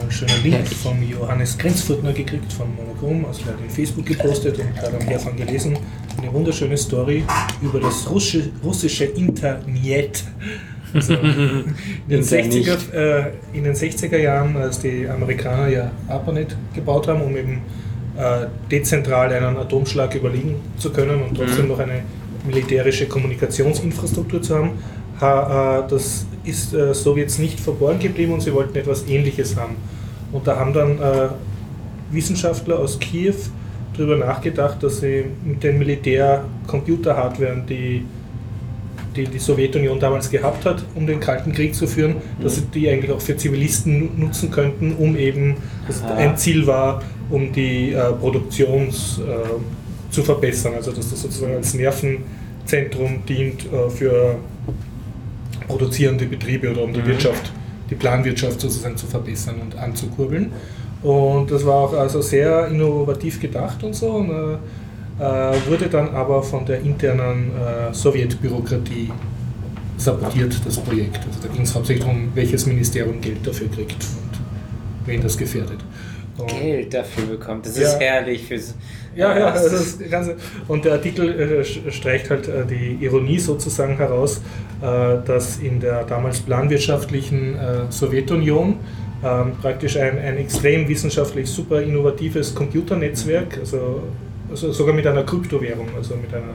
Einen 0.00 0.10
schönen 0.10 0.42
Link 0.42 0.66
von 0.68 1.02
Johannes 1.06 1.58
Grenzfurtner 1.58 2.12
gekriegt, 2.12 2.52
von 2.52 2.74
Monochrom, 2.74 3.24
aus 3.24 3.38
der 3.44 3.54
in 3.62 3.68
Facebook 3.68 4.06
gepostet 4.06 4.58
und 4.58 4.68
da 4.76 4.88
dann 4.88 5.04
mehrfach 5.04 5.34
gelesen. 5.36 5.76
Eine 6.16 6.32
wunderschöne 6.32 6.76
Story 6.76 7.24
über 7.60 7.80
das 7.80 8.08
russische, 8.08 8.50
russische 8.62 9.04
Internet. 9.04 10.24
Also 10.94 11.14
in, 11.14 11.74
den 12.08 12.20
Internet. 12.20 12.52
60er, 12.52 12.92
äh, 12.92 13.32
in 13.52 13.64
den 13.64 13.74
60er 13.74 14.18
Jahren, 14.18 14.56
als 14.56 14.80
die 14.80 15.08
Amerikaner 15.08 15.68
ja 15.68 15.90
ARPANET 16.08 16.56
gebaut 16.74 17.08
haben, 17.08 17.22
um 17.22 17.36
eben 17.36 17.62
äh, 18.16 18.46
dezentral 18.70 19.32
einen 19.32 19.56
Atomschlag 19.56 20.14
überliegen 20.14 20.56
zu 20.76 20.90
können 20.90 21.22
und 21.22 21.36
trotzdem 21.36 21.68
noch 21.68 21.78
eine 21.78 22.02
militärische 22.46 23.06
Kommunikationsinfrastruktur 23.06 24.42
zu 24.42 24.56
haben, 24.56 24.70
ha, 25.20 25.84
äh, 25.84 25.88
das 25.88 26.26
ist 26.44 26.74
äh, 26.74 26.94
Sowjets 26.94 27.38
nicht 27.38 27.60
verborgen 27.60 27.98
geblieben 27.98 28.32
und 28.32 28.40
sie 28.40 28.52
wollten 28.52 28.76
etwas 28.76 29.06
Ähnliches 29.06 29.56
haben. 29.56 29.76
Und 30.32 30.46
da 30.46 30.56
haben 30.56 30.72
dann 30.72 30.98
äh, 30.98 31.28
Wissenschaftler 32.10 32.78
aus 32.78 32.98
Kiew 32.98 33.34
darüber 33.96 34.16
nachgedacht, 34.16 34.82
dass 34.82 35.00
sie 35.00 35.26
mit 35.44 35.62
den 35.62 35.78
Militär-Computer-Hardware, 35.78 37.62
die, 37.68 38.04
die 39.16 39.24
die 39.24 39.38
Sowjetunion 39.38 39.98
damals 39.98 40.30
gehabt 40.30 40.64
hat, 40.64 40.84
um 40.94 41.06
den 41.06 41.20
Kalten 41.20 41.52
Krieg 41.52 41.74
zu 41.74 41.86
führen, 41.86 42.14
mhm. 42.14 42.42
dass 42.42 42.56
sie 42.56 42.62
die 42.62 42.88
eigentlich 42.88 43.10
auch 43.10 43.20
für 43.20 43.36
Zivilisten 43.36 44.18
nutzen 44.18 44.50
könnten, 44.50 44.94
um 44.96 45.16
eben, 45.16 45.56
das 45.86 46.02
ah. 46.02 46.14
ein 46.14 46.36
Ziel 46.36 46.66
war, 46.66 47.02
um 47.30 47.52
die 47.52 47.92
äh, 47.92 48.12
Produktion 48.12 48.88
äh, 48.88 50.10
zu 50.10 50.22
verbessern. 50.22 50.74
Also 50.74 50.92
dass 50.92 51.10
das 51.10 51.22
sozusagen 51.22 51.54
als 51.54 51.74
Nervenzentrum 51.74 53.24
dient 53.26 53.64
äh, 53.72 53.90
für 53.90 54.36
produzierende 55.66 56.26
Betriebe 56.26 56.70
oder 56.70 56.82
um 56.82 56.92
die 56.92 57.00
mhm. 57.00 57.06
Wirtschaft, 57.06 57.52
die 57.88 57.94
Planwirtschaft 57.94 58.60
sozusagen 58.60 58.96
zu 58.96 59.06
verbessern 59.06 59.56
und 59.60 59.76
anzukurbeln. 59.76 60.52
Und 61.02 61.50
das 61.50 61.64
war 61.64 61.76
auch 61.76 61.92
also 61.94 62.20
sehr 62.20 62.68
innovativ 62.68 63.40
gedacht 63.40 63.82
und 63.82 63.94
so. 63.94 64.10
Und, 64.10 64.30
äh, 64.30 64.58
wurde 65.20 65.88
dann 65.90 66.14
aber 66.14 66.42
von 66.42 66.64
der 66.64 66.80
internen 66.80 67.50
äh, 67.50 67.92
Sowjetbürokratie 67.92 69.10
sabotiert, 69.96 70.54
das 70.64 70.78
Projekt. 70.78 71.18
Also 71.26 71.40
da 71.42 71.48
ging 71.52 71.62
es 71.62 71.74
hauptsächlich 71.74 72.04
darum, 72.04 72.30
welches 72.34 72.66
Ministerium 72.66 73.20
Geld 73.20 73.46
dafür 73.46 73.68
kriegt 73.68 74.02
und 74.02 74.40
wen 75.06 75.20
das 75.20 75.36
gefährdet. 75.36 75.78
Und 76.38 76.48
Geld 76.48 76.94
dafür 76.94 77.26
bekommt, 77.26 77.66
das 77.66 77.76
ja, 77.76 77.88
ist 77.88 78.00
herrlich. 78.00 78.44
Fürs, 78.46 78.74
ja, 79.14 79.38
ja, 79.38 79.50
das 79.50 79.98
Ganze. 80.10 80.36
Und 80.68 80.84
der 80.84 80.92
Artikel 80.94 81.38
äh, 81.38 81.64
streicht 81.64 82.30
halt 82.30 82.48
äh, 82.48 82.64
die 82.64 83.04
Ironie 83.04 83.38
sozusagen 83.38 83.96
heraus, 83.96 84.40
äh, 84.80 85.18
dass 85.26 85.58
in 85.58 85.80
der 85.80 86.04
damals 86.04 86.40
planwirtschaftlichen 86.40 87.56
äh, 87.56 87.90
Sowjetunion 87.90 88.76
ähm, 89.22 89.52
praktisch 89.60 89.98
ein, 89.98 90.18
ein 90.18 90.38
extrem 90.38 90.88
wissenschaftlich 90.88 91.46
super 91.46 91.82
innovatives 91.82 92.54
Computernetzwerk, 92.54 93.58
also, 93.58 94.04
also 94.50 94.72
sogar 94.72 94.94
mit 94.94 95.06
einer 95.06 95.22
Kryptowährung, 95.22 95.88
also 95.96 96.16
mit 96.16 96.32
einer 96.34 96.54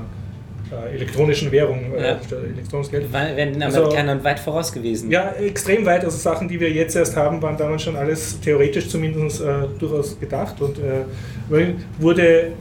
äh, 0.71 0.95
elektronischen 0.95 1.51
Währung, 1.51 1.93
äh, 1.95 2.01
ja. 2.01 2.19
elektronisches 2.55 2.91
Geld. 2.91 3.13
Wären 3.13 3.61
Amerikanern 3.61 4.09
also, 4.09 4.23
weit 4.23 4.39
voraus 4.39 4.71
gewesen. 4.71 5.11
Ja, 5.11 5.31
extrem 5.33 5.85
weit. 5.85 6.03
Also 6.03 6.17
Sachen, 6.17 6.47
die 6.47 6.59
wir 6.59 6.71
jetzt 6.71 6.95
erst 6.95 7.15
haben, 7.15 7.41
waren 7.41 7.57
damals 7.57 7.83
schon 7.83 7.95
alles 7.95 8.39
theoretisch 8.39 8.89
zumindest 8.89 9.41
äh, 9.41 9.45
durchaus 9.79 10.19
gedacht 10.19 10.59
und 10.61 10.77
äh, 10.79 11.73
wurde 11.99 12.53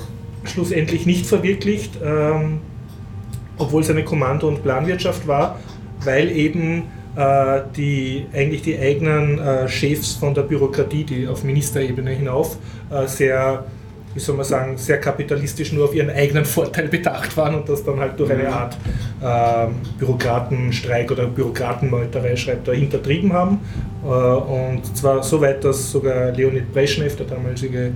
schlussendlich 0.45 1.07
nicht 1.07 1.27
verwirklicht, 1.27 1.99
ähm, 2.05 2.61
obwohl 3.57 3.83
es 3.83 3.91
eine 3.91 4.05
Kommando- 4.05 4.49
und 4.49 4.63
Planwirtschaft 4.63 5.27
war, 5.27 5.59
weil 6.05 6.31
eben 6.31 6.85
äh, 7.17 7.61
die 7.77 8.27
eigentlich 8.33 8.63
die 8.63 8.79
eigenen 8.79 9.39
äh, 9.39 9.69
Chefs 9.69 10.13
von 10.15 10.35
der 10.35 10.43
Bürokratie, 10.43 11.05
die 11.05 11.27
auf 11.27 11.45
Ministerebene 11.45 12.11
hinauf 12.11 12.59
äh, 12.91 13.07
sehr, 13.07 13.65
wie 14.15 14.21
soll 14.21 14.37
man 14.37 14.45
sagen, 14.45 14.77
sehr 14.79 14.99
kapitalistisch 15.01 15.73
nur 15.73 15.87
auf 15.87 15.95
ihren 15.95 16.11
eigenen 16.11 16.45
Vorteil 16.45 16.89
bedacht 16.89 17.37
waren 17.37 17.57
und 17.57 17.69
das 17.69 17.85
dann 17.85 17.99
halt 17.99 18.19
durch 18.19 18.31
eine 18.31 18.45
mhm. 18.45 18.49
Art 18.49 18.77
äh, 19.21 19.73
Bürokratenstreik 19.99 21.11
oder 21.11 21.27
Bürokratenmeuterei 21.27 22.37
schreibt 22.37 22.69
er 22.69 22.75
hintertrieben 22.75 23.33
haben. 23.33 23.61
Äh, 24.05 24.09
und 24.09 24.97
zwar 24.97 25.23
so 25.23 25.41
weit, 25.41 25.65
dass 25.65 25.91
sogar 25.91 26.31
Leonid 26.31 26.73
Brezhnev, 26.73 27.17
der 27.17 27.27
damalige 27.27 27.93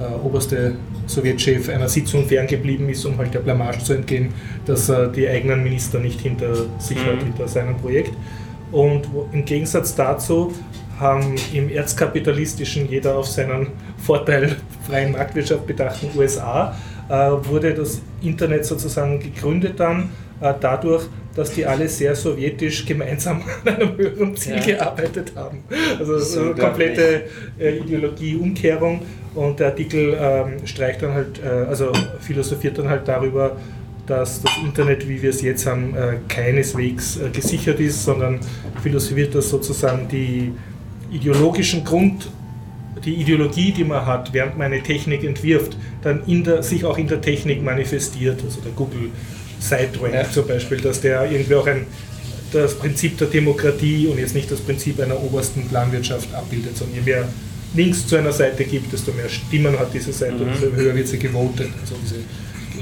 äh, 0.00 0.26
oberste 0.26 0.74
Sowjetchef 1.06 1.68
einer 1.68 1.88
Sitzung 1.88 2.26
ferngeblieben 2.26 2.88
ist, 2.88 3.04
um 3.04 3.16
halt 3.18 3.32
der 3.32 3.40
Blamage 3.40 3.78
zu 3.78 3.92
entgehen, 3.92 4.30
dass 4.66 4.88
er 4.88 5.08
die 5.08 5.28
eigenen 5.28 5.62
Minister 5.62 6.00
nicht 6.00 6.20
hinter 6.20 6.54
sich 6.78 6.96
mhm. 6.96 7.06
hat, 7.06 7.22
hinter 7.22 7.46
seinem 7.46 7.76
Projekt. 7.76 8.12
Und 8.72 9.06
im 9.32 9.44
Gegensatz 9.44 9.94
dazu 9.94 10.52
haben 10.98 11.34
im 11.52 11.68
erzkapitalistischen, 11.68 12.88
jeder 12.88 13.16
auf 13.16 13.26
seinen 13.26 13.68
Vorteil 13.98 14.56
freien 14.86 15.12
Marktwirtschaft 15.12 15.66
bedachten 15.66 16.10
USA, 16.16 16.76
äh, 17.08 17.12
wurde 17.12 17.74
das 17.74 18.00
Internet 18.22 18.64
sozusagen 18.64 19.18
gegründet 19.20 19.78
dann 19.78 20.10
äh, 20.40 20.54
dadurch, 20.60 21.04
dass 21.34 21.52
die 21.52 21.66
alle 21.66 21.88
sehr 21.88 22.14
sowjetisch 22.14 22.86
gemeinsam 22.86 23.42
an 23.64 23.74
einem 23.74 23.96
höheren 23.96 24.36
Ziel 24.36 24.56
ja. 24.56 24.64
gearbeitet 24.64 25.32
haben. 25.34 25.64
Also 25.98 26.18
so 26.18 26.54
komplette 26.54 27.24
äh, 27.58 27.78
Ideologieumkehrung 27.78 29.02
und 29.34 29.58
der 29.58 29.68
Artikel 29.68 30.16
ähm, 30.18 30.66
streicht 30.66 31.02
dann 31.02 31.14
halt, 31.14 31.40
äh, 31.44 31.48
also 31.68 31.92
philosophiert 32.20 32.78
dann 32.78 32.88
halt 32.88 33.06
darüber, 33.08 33.56
dass 34.06 34.42
das 34.42 34.52
Internet, 34.62 35.08
wie 35.08 35.22
wir 35.22 35.30
es 35.30 35.40
jetzt 35.40 35.66
haben, 35.66 35.96
äh, 35.96 36.16
keineswegs 36.28 37.18
gesichert 37.32 37.80
ist, 37.80 38.04
sondern 38.04 38.38
philosophiert, 38.82 39.34
dass 39.34 39.48
sozusagen 39.48 40.08
die 40.08 40.52
ideologischen 41.10 41.84
Grund, 41.84 42.28
die 43.04 43.14
Ideologie, 43.14 43.72
die 43.72 43.84
man 43.84 44.06
hat, 44.06 44.32
während 44.32 44.56
man 44.56 44.72
eine 44.72 44.82
Technik 44.82 45.24
entwirft, 45.24 45.76
dann 46.02 46.22
der, 46.26 46.62
sich 46.62 46.84
auch 46.84 46.96
in 46.96 47.06
der 47.06 47.20
Technik 47.20 47.62
manifestiert. 47.62 48.42
Also 48.42 48.60
der 48.60 48.72
Google 48.72 49.10
SiteRank 49.58 50.14
ja. 50.14 50.30
zum 50.30 50.46
Beispiel, 50.46 50.80
dass 50.80 51.00
der 51.00 51.30
irgendwie 51.30 51.54
auch 51.54 51.66
ein, 51.66 51.86
das 52.52 52.78
Prinzip 52.78 53.18
der 53.18 53.28
Demokratie 53.28 54.06
und 54.06 54.18
jetzt 54.18 54.34
nicht 54.34 54.50
das 54.50 54.60
Prinzip 54.60 55.00
einer 55.00 55.20
obersten 55.22 55.66
Planwirtschaft 55.68 56.32
abbildet, 56.34 56.76
sondern 56.76 56.96
je 56.96 57.02
mehr 57.02 57.28
Links 57.74 58.06
zu 58.06 58.16
einer 58.16 58.32
Seite 58.32 58.64
gibt, 58.64 58.92
desto 58.92 59.12
mehr 59.12 59.28
Stimmen 59.28 59.78
hat 59.78 59.92
diese 59.92 60.12
Seite, 60.12 60.44
mhm. 60.44 60.50
desto 60.52 60.76
höher 60.76 60.94
wird 60.94 61.08
sie 61.08 61.18
gewotet. 61.18 61.70
Also 61.80 61.96
diese 62.02 62.16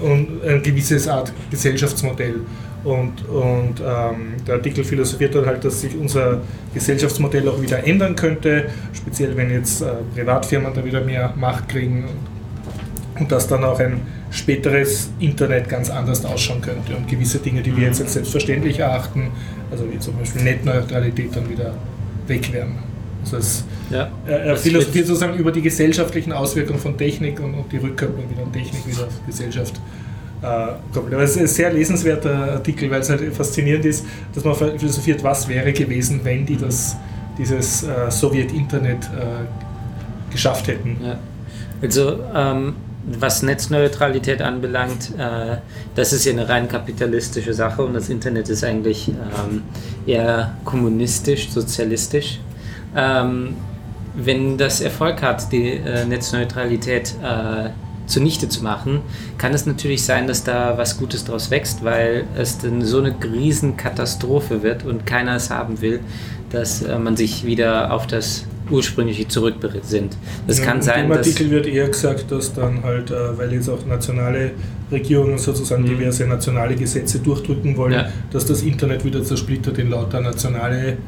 und 0.01 0.45
ein 0.47 0.63
gewisses 0.63 1.09
Art 1.09 1.33
Gesellschaftsmodell. 1.51 2.41
Und, 2.85 3.29
und 3.29 3.81
ähm, 3.81 4.35
der 4.47 4.57
Artikel 4.57 4.83
philosophiert 4.83 5.35
dann 5.35 5.47
halt, 5.47 5.65
dass 5.65 5.83
sich 5.83 5.97
unser 5.97 6.41
Gesellschaftsmodell 6.75 7.49
auch 7.49 7.61
wieder 7.63 7.87
ändern 7.87 8.17
könnte, 8.17 8.71
speziell 8.93 9.37
wenn 9.37 9.51
jetzt 9.51 9.83
äh, 9.83 9.87
Privatfirmen 10.15 10.75
da 10.75 10.85
wieder 10.85 11.01
mehr 11.01 11.33
Macht 11.37 11.69
kriegen 11.69 12.05
und, 13.19 13.31
dass 13.31 13.47
dann 13.47 13.63
auch 13.63 13.79
ein 13.79 14.01
späteres 14.33 15.11
Internet 15.21 15.69
ganz 15.69 15.91
anders 15.91 16.25
ausschauen 16.25 16.61
könnte 16.61 16.97
und 16.97 17.07
gewisse 17.07 17.39
Dinge, 17.39 17.63
die 17.63 17.77
wir 17.77 17.87
jetzt 17.87 18.01
als 18.01 18.15
selbstverständlich 18.15 18.81
erachten, 18.81 19.31
also 19.71 19.85
wie 19.93 19.99
zum 19.99 20.17
Beispiel 20.17 20.43
Netzneutralität, 20.43 21.37
dann 21.37 21.49
wieder 21.49 21.75
weg 22.27 22.53
wären. 22.53 22.92
Also 23.23 23.37
es, 23.37 23.65
ja, 23.91 24.11
er 24.27 24.57
philosophiert 24.57 25.07
sozusagen 25.07 25.39
über 25.39 25.53
die 25.53 25.63
gesellschaftlichen 25.63 26.33
Auswirkungen 26.33 26.79
von 26.79 26.97
Technik 26.97 27.41
und, 27.41 27.55
und 27.55 27.71
die 27.71 27.79
Rückkopplung 27.79 28.29
wieder 28.31 28.43
an 28.43 28.53
Technik 28.53 28.87
wieder 28.87 29.07
auf 29.07 29.27
Gesellschaft. 29.27 29.81
Äh, 30.43 30.47
Aber 30.47 31.23
es 31.23 31.33
ist 31.33 31.39
ein 31.39 31.47
sehr 31.47 31.73
lesenswerter 31.73 32.53
Artikel, 32.55 32.91
weil 32.91 33.01
es 33.01 33.11
halt 33.11 33.33
faszinierend 33.33 33.85
ist, 33.85 34.05
dass 34.35 34.45
man 34.45 34.55
philosophiert, 34.55 35.23
was 35.23 35.49
wäre 35.49 35.73
gewesen, 35.73 36.21
wenn 36.25 36.45
die 36.45 36.57
das, 36.57 36.97
dieses 37.39 37.85
äh, 37.85 38.11
Sowjet-Internet 38.11 39.05
äh, 39.05 40.33
geschafft 40.33 40.67
hätten. 40.67 40.97
Ja. 41.03 41.19
Also 41.81 42.19
ähm, 42.35 42.75
was 43.05 43.43
Netzneutralität 43.43 44.43
anbelangt, 44.43 45.13
äh, 45.19 45.57
das 45.95 46.13
ist 46.13 46.25
ja 46.25 46.33
eine 46.33 46.49
rein 46.49 46.69
kapitalistische 46.69 47.53
Sache 47.53 47.83
und 47.83 47.95
das 47.95 48.09
Internet 48.09 48.49
ist 48.49 48.65
eigentlich 48.65 49.09
ähm, 49.09 49.63
eher 50.07 50.57
kommunistisch, 50.65 51.51
sozialistisch. 51.51 52.41
Ähm, 52.97 53.55
wenn 54.15 54.59
das 54.59 54.81
Erfolg 54.81 55.23
hat, 55.23 55.53
die 55.53 55.71
äh, 55.71 56.05
Netzneutralität 56.05 57.15
äh, 57.23 57.71
zunichte 58.07 58.49
zu 58.49 58.63
machen, 58.63 59.01
kann 59.39 59.55
es 59.55 59.65
natürlich 59.65 60.05
sein, 60.05 60.27
dass 60.27 60.45
da 60.45 60.77
was 60.77 60.99
Gutes 60.99 61.25
draus 61.25 61.51
wächst, 61.51 61.83
weil 61.85 62.25
es 62.37 62.59
dann 62.59 62.83
so 62.83 62.99
eine 62.99 63.15
Riesenkatastrophe 63.23 64.63
wird 64.63 64.85
und 64.85 65.07
keiner 65.07 65.37
es 65.37 65.51
haben 65.51 65.81
will, 65.81 66.01
dass 66.51 66.83
äh, 66.83 66.99
man 66.99 67.17
sich 67.17 67.47
wieder 67.47 67.93
auf 67.93 68.07
das 68.07 68.45
ursprüngliche 68.71 69.29
zurückbesinnt. 69.29 70.17
Das 70.47 70.59
ja, 70.59 70.65
kann 70.65 70.83
sein, 70.83 71.07
Im 71.07 71.13
Artikel 71.13 71.51
wird 71.51 71.67
eher 71.67 71.89
gesagt, 71.89 72.31
dass 72.31 72.53
dann 72.55 72.83
halt, 72.83 73.11
äh, 73.11 73.37
weil 73.39 73.53
jetzt 73.53 73.69
auch 73.69 73.85
nationale 73.87 74.53
Regierungen 74.91 75.39
sozusagen 75.39 75.83
mhm. 75.83 75.99
diverse 75.99 76.27
nationale 76.27 76.75
Gesetze 76.75 77.19
durchdrücken 77.19 77.77
wollen, 77.77 77.95
ja. 77.95 78.09
dass 78.31 78.47
das 78.47 78.63
Internet 78.63 79.05
wieder 79.05 79.23
zersplittert 79.23 79.79
in 79.79 79.91
lauter 79.91 80.21
nationale 80.21 80.99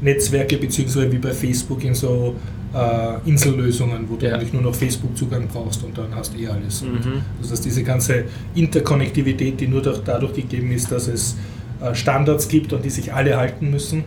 Netzwerke, 0.00 0.56
beziehungsweise 0.56 1.10
wie 1.10 1.18
bei 1.18 1.32
Facebook 1.32 1.82
in 1.84 1.94
so 1.94 2.34
äh, 2.74 3.28
Insellösungen, 3.28 4.08
wo 4.08 4.16
du 4.16 4.26
ja. 4.26 4.34
eigentlich 4.34 4.52
nur 4.52 4.62
noch 4.62 4.74
Facebook-Zugang 4.74 5.46
brauchst 5.48 5.82
und 5.84 5.96
dann 5.96 6.14
hast 6.14 6.34
du 6.34 6.38
eh 6.38 6.48
alles. 6.48 6.82
Mhm. 6.82 7.22
Das 7.40 7.52
heißt, 7.52 7.64
diese 7.64 7.82
ganze 7.82 8.24
Interkonnektivität, 8.54 9.60
die 9.60 9.68
nur 9.68 9.82
dadurch 9.82 10.34
gegeben 10.34 10.72
ist, 10.72 10.90
dass 10.90 11.08
es 11.08 11.36
äh, 11.80 11.94
Standards 11.94 12.48
gibt, 12.48 12.72
an 12.72 12.82
die 12.82 12.90
sich 12.90 13.12
alle 13.12 13.36
halten 13.36 13.70
müssen, 13.70 14.04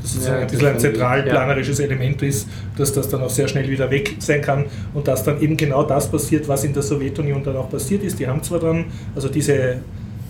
dass 0.00 0.16
es 0.16 0.26
ja, 0.26 0.36
ein 0.36 0.46
bisschen 0.46 0.68
ein 0.68 0.78
zentralplanerisches 0.78 1.78
ja. 1.78 1.86
Element 1.86 2.22
ist, 2.22 2.48
dass 2.76 2.92
das 2.92 3.08
dann 3.08 3.22
auch 3.22 3.30
sehr 3.30 3.48
schnell 3.48 3.68
wieder 3.68 3.90
weg 3.90 4.16
sein 4.18 4.42
kann 4.42 4.66
und 4.92 5.08
dass 5.08 5.24
dann 5.24 5.40
eben 5.40 5.56
genau 5.56 5.82
das 5.82 6.10
passiert, 6.10 6.46
was 6.46 6.62
in 6.64 6.72
der 6.72 6.82
Sowjetunion 6.82 7.42
dann 7.42 7.56
auch 7.56 7.70
passiert 7.70 8.04
ist. 8.04 8.18
Die 8.18 8.26
haben 8.26 8.42
zwar 8.42 8.60
dann, 8.60 8.86
also 9.14 9.28
diese 9.28 9.78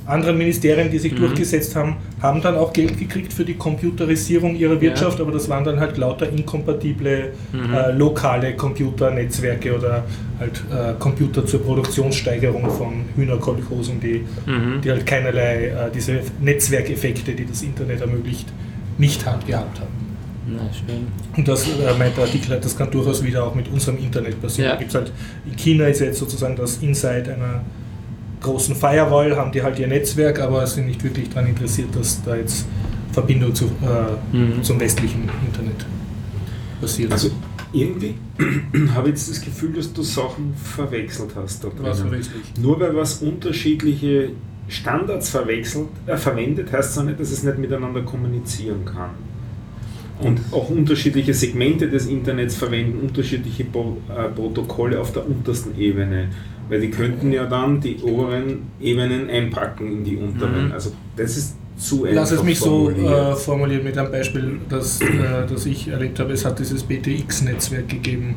anderen 0.06 0.36
Ministerien, 0.38 0.90
die 0.90 0.98
sich 0.98 1.12
Mhm. 1.12 1.18
durchgesetzt 1.20 1.74
haben, 1.76 1.96
haben 2.20 2.42
dann 2.42 2.56
auch 2.56 2.72
Geld 2.72 2.98
gekriegt 2.98 3.32
für 3.32 3.44
die 3.44 3.54
Computerisierung 3.54 4.54
ihrer 4.56 4.80
Wirtschaft, 4.80 5.20
aber 5.20 5.32
das 5.32 5.48
waren 5.48 5.64
dann 5.64 5.80
halt 5.80 5.96
lauter 5.96 6.28
inkompatible 6.28 7.32
Mhm. 7.52 7.74
äh, 7.74 7.90
lokale 7.92 8.54
Computernetzwerke 8.54 9.74
oder 9.76 10.04
halt 10.38 10.62
äh, 10.70 10.94
Computer 10.98 11.46
zur 11.46 11.62
Produktionssteigerung 11.62 12.68
von 12.70 13.04
Hühnerkolchosen, 13.16 14.00
die, 14.00 14.24
Mhm. 14.46 14.80
die 14.82 14.90
halt 14.90 15.06
keinerlei 15.06 15.66
äh, 15.68 15.90
diese 15.94 16.20
Netzwerkeffekte, 16.40 17.32
die 17.32 17.46
das 17.46 17.62
Internet 17.62 18.00
ermöglicht, 18.00 18.52
nicht 18.98 19.24
haben, 19.26 19.44
gehabt 19.46 19.80
haben. 19.80 19.88
Na 20.46 20.60
schön. 20.72 21.06
Und 21.36 21.48
das 21.48 21.66
äh, 21.66 21.98
meint 21.98 22.16
der 22.18 22.24
Artikel 22.24 22.58
das 22.60 22.76
kann 22.76 22.90
durchaus 22.90 23.24
wieder 23.24 23.44
auch 23.46 23.54
mit 23.54 23.66
unserem 23.72 23.96
Internet 23.98 24.40
passieren. 24.42 24.72
Ja. 24.72 24.76
Gibt's 24.76 24.94
halt, 24.94 25.10
in 25.46 25.56
China 25.56 25.86
ist 25.86 26.00
jetzt 26.00 26.18
sozusagen 26.18 26.54
das 26.56 26.76
Inside 26.82 27.34
einer 27.34 27.62
großen 28.44 28.76
Firewall, 28.76 29.36
haben 29.36 29.50
die 29.52 29.62
halt 29.62 29.78
ihr 29.78 29.88
Netzwerk, 29.88 30.38
aber 30.40 30.66
sind 30.66 30.86
nicht 30.86 31.02
wirklich 31.02 31.28
daran 31.30 31.48
interessiert, 31.48 31.88
dass 31.96 32.22
da 32.22 32.36
jetzt 32.36 32.66
Verbindung 33.12 33.54
zu, 33.54 33.64
äh, 33.66 34.36
Mhm. 34.36 34.62
zum 34.62 34.78
westlichen 34.80 35.28
Internet 35.46 35.86
passiert. 36.80 37.12
Also 37.12 37.30
irgendwie 37.72 38.14
habe 38.94 39.08
ich 39.08 39.14
jetzt 39.14 39.30
das 39.30 39.40
Gefühl, 39.40 39.72
dass 39.72 39.92
du 39.92 40.02
Sachen 40.02 40.54
verwechselt 40.54 41.30
hast. 41.36 41.64
Was? 41.78 42.04
Nur 42.60 42.78
weil 42.80 42.94
was 42.96 43.22
unterschiedliche 43.22 44.30
Standards 44.68 45.28
verwechselt, 45.30 45.88
äh, 46.06 46.16
verwendet, 46.16 46.72
heißt 46.72 46.90
es 46.92 46.98
auch 46.98 47.04
nicht, 47.04 47.18
dass 47.20 47.30
es 47.30 47.42
nicht 47.42 47.58
miteinander 47.58 48.02
kommunizieren 48.02 48.84
kann. 48.84 49.10
Und 50.20 50.40
auch 50.52 50.70
unterschiedliche 50.70 51.34
Segmente 51.34 51.88
des 51.88 52.06
Internets 52.06 52.54
verwenden 52.54 53.00
unterschiedliche 53.00 53.64
Pro 53.64 53.96
äh, 54.08 54.28
Protokolle 54.28 55.00
auf 55.00 55.12
der 55.12 55.26
untersten 55.28 55.76
Ebene. 55.78 56.28
Weil 56.68 56.80
die 56.80 56.90
könnten 56.90 57.30
ja 57.32 57.44
dann 57.44 57.80
die 57.80 57.98
oberen 57.98 58.62
Ebenen 58.80 59.28
einpacken 59.28 59.92
in 59.92 60.04
die 60.04 60.16
unteren. 60.16 60.66
Mhm. 60.66 60.72
Also 60.72 60.92
das 61.16 61.36
ist 61.36 61.56
zu 61.76 62.04
einfach 62.04 62.16
Lass 62.22 62.30
es 62.30 62.42
mich 62.42 62.58
so 62.58 62.90
formuliert. 62.90 63.12
äh, 63.12 63.36
formulieren 63.36 63.84
mit 63.84 63.98
einem 63.98 64.10
Beispiel, 64.10 64.58
das, 64.68 65.00
äh, 65.00 65.06
das 65.48 65.66
ich 65.66 65.88
erlebt 65.88 66.18
habe. 66.20 66.32
Es 66.32 66.44
hat 66.44 66.58
dieses 66.58 66.82
BTX-Netzwerk 66.84 67.88
gegeben. 67.88 68.36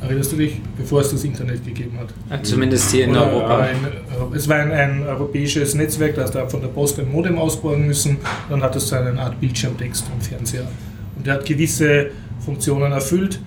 Erinnerst 0.00 0.32
du 0.32 0.36
dich? 0.36 0.60
Bevor 0.76 1.00
es 1.00 1.10
das 1.10 1.24
Internet 1.24 1.64
gegeben 1.64 1.98
hat. 1.98 2.08
Ah, 2.28 2.42
Zumindest 2.42 2.90
hier 2.92 3.04
in 3.04 3.10
Oder 3.10 3.32
Europa. 3.32 3.58
Ein, 3.58 3.76
äh, 3.76 4.36
es 4.36 4.48
war 4.48 4.56
ein, 4.56 4.70
ein 4.72 5.02
europäisches 5.06 5.74
Netzwerk, 5.74 6.14
da 6.16 6.22
hast 6.22 6.34
du 6.34 6.48
von 6.48 6.60
der 6.60 6.68
Post 6.68 7.00
ein 7.00 7.10
Modem 7.10 7.38
ausbauen 7.38 7.86
müssen, 7.86 8.18
dann 8.50 8.62
hattest 8.62 8.90
du 8.92 8.96
eine 8.96 9.18
Art 9.18 9.40
Bildschirmtext 9.40 10.04
am 10.12 10.20
Fernseher. 10.20 10.68
Und 11.16 11.26
der 11.26 11.34
hat 11.34 11.46
gewisse 11.46 12.10
Funktionen 12.44 12.92
erfüllt, 12.92 13.40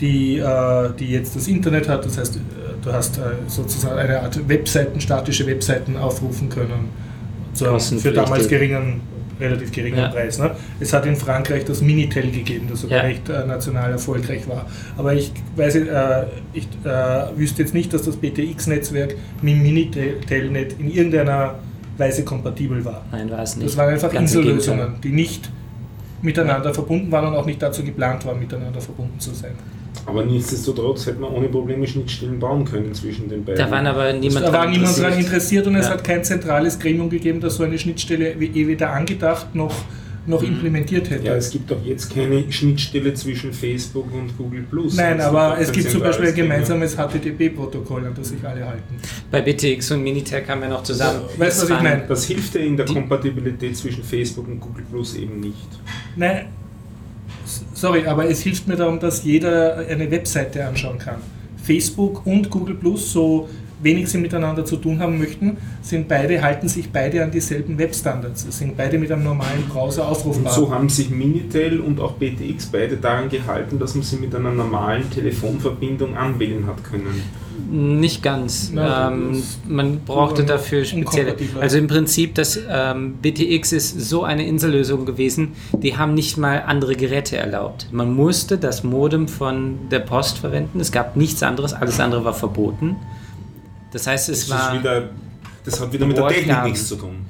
die, 0.00 0.38
äh, 0.38 0.90
die 0.98 1.06
jetzt 1.06 1.36
das 1.36 1.46
Internet 1.46 1.88
hat. 1.88 2.04
Das 2.04 2.18
heißt, 2.18 2.38
du 2.82 2.92
hast 2.92 3.18
äh, 3.18 3.22
sozusagen 3.46 3.98
eine 3.98 4.20
Art 4.20 4.48
Webseiten, 4.48 5.00
statische 5.00 5.46
Webseiten 5.46 5.96
aufrufen 5.96 6.48
können. 6.48 6.90
Zu 7.54 7.78
für 7.78 8.12
damals 8.12 8.48
geringen, 8.48 9.02
relativ 9.38 9.72
geringen 9.72 9.98
Ja. 9.98 10.08
Preis. 10.08 10.38
Ne? 10.38 10.52
Es 10.80 10.92
hat 10.92 11.04
in 11.04 11.16
Frankreich 11.16 11.64
das 11.64 11.82
Minitel 11.82 12.30
gegeben, 12.30 12.66
das 12.70 12.80
sogar 12.80 12.98
Ja. 12.98 13.04
recht 13.04 13.28
äh, 13.28 13.44
national 13.46 13.92
erfolgreich 13.92 14.48
war. 14.48 14.66
Aber 14.96 15.12
ich 15.12 15.32
weiß, 15.56 15.76
äh, 15.76 16.24
ich 16.54 16.66
äh, 16.84 16.88
wüsste 17.36 17.62
jetzt 17.62 17.74
nicht, 17.74 17.92
dass 17.92 18.02
das 18.02 18.16
BTX-Netzwerk 18.16 19.16
mit 19.42 19.54
dem 19.54 19.62
Minitel-Net 19.62 20.76
in 20.78 20.90
irgendeiner 20.90 21.56
Weise 21.98 22.24
kompatibel 22.24 22.82
war. 22.84 23.04
Nein, 23.12 23.30
war 23.30 23.42
es 23.42 23.56
nicht. 23.56 23.68
Das 23.68 23.76
waren 23.76 23.92
einfach 23.92 24.10
Ganz 24.10 24.34
Insellösungen, 24.34 24.94
die 25.02 25.10
nicht 25.10 25.50
miteinander 26.22 26.72
verbunden 26.72 27.12
waren 27.12 27.28
und 27.28 27.34
auch 27.34 27.46
nicht 27.46 27.60
dazu 27.60 27.84
geplant 27.84 28.24
waren, 28.24 28.38
miteinander 28.38 28.80
verbunden 28.80 29.18
zu 29.20 29.34
sein. 29.34 29.52
Aber 30.06 30.24
nichtsdestotrotz 30.24 31.06
hätte 31.06 31.20
man 31.20 31.30
ohne 31.32 31.48
Probleme 31.48 31.86
Schnittstellen 31.86 32.38
bauen 32.38 32.64
können 32.64 32.92
zwischen 32.94 33.28
den 33.28 33.44
beiden. 33.44 33.58
Da 33.64 33.70
waren 33.70 33.86
aber 33.86 34.12
niemand 34.12 34.46
da 34.46 34.52
war 34.52 34.66
niemand 34.68 34.96
daran 34.98 35.12
interessiert. 35.12 35.26
interessiert 35.26 35.66
und 35.68 35.76
es 35.76 35.86
Ja. 35.86 35.92
hat 35.92 36.04
kein 36.04 36.24
zentrales 36.24 36.78
Gremium 36.78 37.08
gegeben, 37.08 37.40
das 37.40 37.56
so 37.56 37.62
eine 37.62 37.78
Schnittstelle 37.78 38.34
wie- 38.38 38.46
eh 38.46 38.66
weder 38.66 38.90
angedacht 38.92 39.54
noch, 39.54 39.72
noch 40.26 40.42
implementiert 40.42 41.08
hätte. 41.10 41.26
Ja, 41.26 41.34
es 41.36 41.50
gibt 41.50 41.70
doch 41.70 41.84
jetzt 41.84 42.12
keine 42.14 42.44
Schnittstelle 42.52 43.12
zwischen 43.14 43.52
Facebook 43.52 44.06
und 44.12 44.36
Google 44.38 44.62
Plus. 44.70 44.96
Nein, 44.96 45.18
ist 45.18 45.24
aber 45.24 45.56
es 45.58 45.70
gibt 45.72 45.90
zum 45.90 46.00
Beispiel 46.00 46.28
ein 46.28 46.34
gemeinsames 46.34 46.96
HTTP-Protokoll, 46.96 48.06
an 48.06 48.14
das 48.16 48.28
sich 48.28 48.44
alle 48.44 48.64
halten. 48.66 48.94
Bei 49.30 49.40
BTX 49.40 49.90
und 49.92 50.02
Minitel 50.02 50.40
kamen 50.42 50.62
wir 50.62 50.68
noch 50.68 50.82
zusammen. 50.84 51.22
Weißt 51.36 51.38
du, 51.38 51.44
was 51.62 51.68
Das 51.68 51.70
ich 51.70 51.82
meine? 51.82 52.04
Das 52.08 52.24
hilft 52.24 52.54
ja 52.54 52.60
in 52.60 52.76
der 52.76 52.86
Kompatibilität 52.86 53.76
zwischen 53.76 54.02
Facebook 54.04 54.46
und 54.48 54.60
Google 54.60 54.84
Plus 54.90 55.16
eben 55.16 55.40
nicht. 55.40 55.56
Nein, 56.16 56.46
sorry, 57.74 58.06
aber 58.06 58.28
es 58.28 58.42
hilft 58.42 58.68
mir 58.68 58.76
darum, 58.76 58.98
dass 59.00 59.24
jeder 59.24 59.78
eine 59.88 60.10
Webseite 60.10 60.66
anschauen 60.66 60.98
kann. 60.98 61.16
Facebook 61.62 62.26
und 62.26 62.50
Google 62.50 62.74
Plus, 62.74 63.12
so 63.12 63.48
wenig 63.82 64.08
sie 64.08 64.18
miteinander 64.18 64.64
zu 64.64 64.76
tun 64.76 65.00
haben 65.00 65.18
möchten, 65.18 65.56
sind 65.82 66.08
beide, 66.08 66.40
halten 66.42 66.68
sich 66.68 66.90
beide 66.90 67.22
an 67.22 67.30
dieselben 67.30 67.78
Webstandards. 67.78 68.46
Sind 68.56 68.76
beide 68.76 68.98
mit 68.98 69.10
einem 69.10 69.24
normalen 69.24 69.64
Browser 69.68 70.04
Und 70.06 70.12
aufrufbar. 70.12 70.52
so 70.52 70.72
haben 70.72 70.88
sich 70.88 71.10
Minitel 71.10 71.80
und 71.80 72.00
auch 72.00 72.12
BTX 72.12 72.66
beide 72.66 72.96
daran 72.96 73.28
gehalten, 73.28 73.78
dass 73.78 73.94
man 73.94 74.04
sie 74.04 74.16
mit 74.16 74.34
einer 74.34 74.52
normalen 74.52 75.10
Telefonverbindung 75.10 76.16
anwählen 76.16 76.66
hat 76.66 76.82
können. 76.84 77.22
Nicht 77.70 78.22
ganz. 78.22 78.70
Na, 78.72 79.10
ähm, 79.10 79.42
man 79.68 80.00
brauchte 80.00 80.44
dafür 80.44 80.84
spezielle. 80.84 81.34
Also 81.60 81.78
im 81.78 81.86
Prinzip, 81.86 82.34
das 82.34 82.58
ähm, 82.68 83.14
BTX 83.22 83.72
ist 83.72 84.00
so 84.00 84.24
eine 84.24 84.46
Insellösung 84.46 85.06
gewesen, 85.06 85.52
die 85.72 85.96
haben 85.96 86.14
nicht 86.14 86.36
mal 86.36 86.62
andere 86.66 86.94
Geräte 86.94 87.36
erlaubt. 87.36 87.88
Man 87.90 88.14
musste 88.14 88.58
das 88.58 88.84
Modem 88.84 89.28
von 89.28 89.88
der 89.90 90.00
Post 90.00 90.38
verwenden. 90.38 90.80
Es 90.80 90.92
gab 90.92 91.16
nichts 91.16 91.42
anderes, 91.42 91.72
alles 91.72 91.98
andere 92.00 92.24
war 92.24 92.34
verboten. 92.34 92.96
Das 93.92 94.06
heißt, 94.06 94.28
es 94.28 94.48
Das, 94.48 94.58
war. 94.58 94.78
wieder, 94.78 95.10
das 95.64 95.80
hat 95.80 95.92
wieder 95.92 96.06
mit 96.06 96.16
der 96.16 96.28
Technik 96.28 96.64
nichts 96.64 96.88
zu 96.88 96.96
tun. 96.96 97.26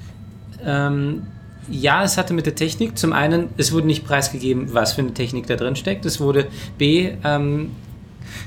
Ähm, 0.65 1.23
ja, 1.69 2.03
es 2.03 2.19
hatte 2.19 2.35
mit 2.35 2.47
der 2.47 2.55
Technik. 2.55 2.99
Zum 2.99 3.13
einen, 3.13 3.49
es 3.57 3.73
wurde 3.73 3.87
nicht 3.87 4.05
preisgegeben, 4.05 4.75
was 4.75 4.95
für 4.95 5.03
eine 5.03 5.15
Technik 5.15 5.47
da 5.47 5.57
drin 5.57 5.77
steckt. 5.77 6.05
Es 6.05 6.21
wurde 6.21 6.47
B, 6.79 7.11
ähm, 7.25 7.71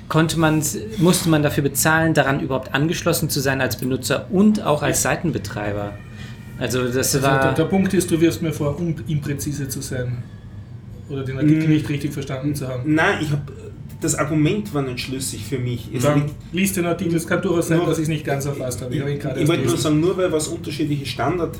konnte 0.09 0.39
man, 0.39 0.61
musste 0.97 1.29
man 1.29 1.43
dafür 1.43 1.63
bezahlen, 1.63 2.13
daran 2.13 2.39
überhaupt 2.39 2.73
angeschlossen 2.73 3.29
zu 3.29 3.39
sein 3.39 3.61
als 3.61 3.77
Benutzer 3.77 4.27
und 4.31 4.61
auch 4.63 4.83
als 4.83 5.01
Seitenbetreiber. 5.01 5.93
Also 6.59 6.83
das 6.85 6.97
Also 6.97 7.19
der, 7.19 7.29
war. 7.29 7.53
der 7.53 7.65
Punkt 7.65 7.93
ist, 7.93 8.09
du 8.11 8.19
wirst 8.21 8.41
mir 8.41 8.53
vor, 8.53 8.77
um 8.79 8.95
impräzise 9.07 9.67
zu 9.67 9.81
sein. 9.81 10.23
Oder 11.09 11.23
den 11.23 11.37
Artikel 11.37 11.67
Mm. 11.67 11.71
nicht 11.71 11.89
richtig 11.89 12.13
verstanden 12.13 12.55
zu 12.55 12.67
haben. 12.67 12.95
Nein, 12.95 13.19
ich 13.21 13.29
habe 13.31 13.41
das 14.01 14.15
Argument 14.15 14.71
war 14.73 14.81
nicht 14.83 14.99
schlüssig 14.99 15.45
für 15.45 15.57
mich. 15.57 15.89
Es 15.93 16.03
Dann 16.03 16.21
liegt- 16.25 16.33
liest 16.51 16.77
den 16.77 16.85
Artikel, 16.85 17.15
es 17.15 17.25
kann 17.25 17.41
durchaus 17.41 17.69
sein, 17.69 17.79
dass 17.85 17.97
ich 17.97 18.03
es 18.03 18.09
nicht 18.09 18.25
ganz 18.25 18.45
erfasst 18.45 18.81
habe. 18.81 18.93
Ich, 18.93 19.01
Ich 19.01 19.23
erst 19.23 19.47
wollte 19.47 19.65
nur 19.65 19.77
sagen, 19.77 19.99
nur 19.99 20.17
weil 20.17 20.31
was 20.31 20.47
unterschiedliche 20.47 21.05
Standard, 21.05 21.55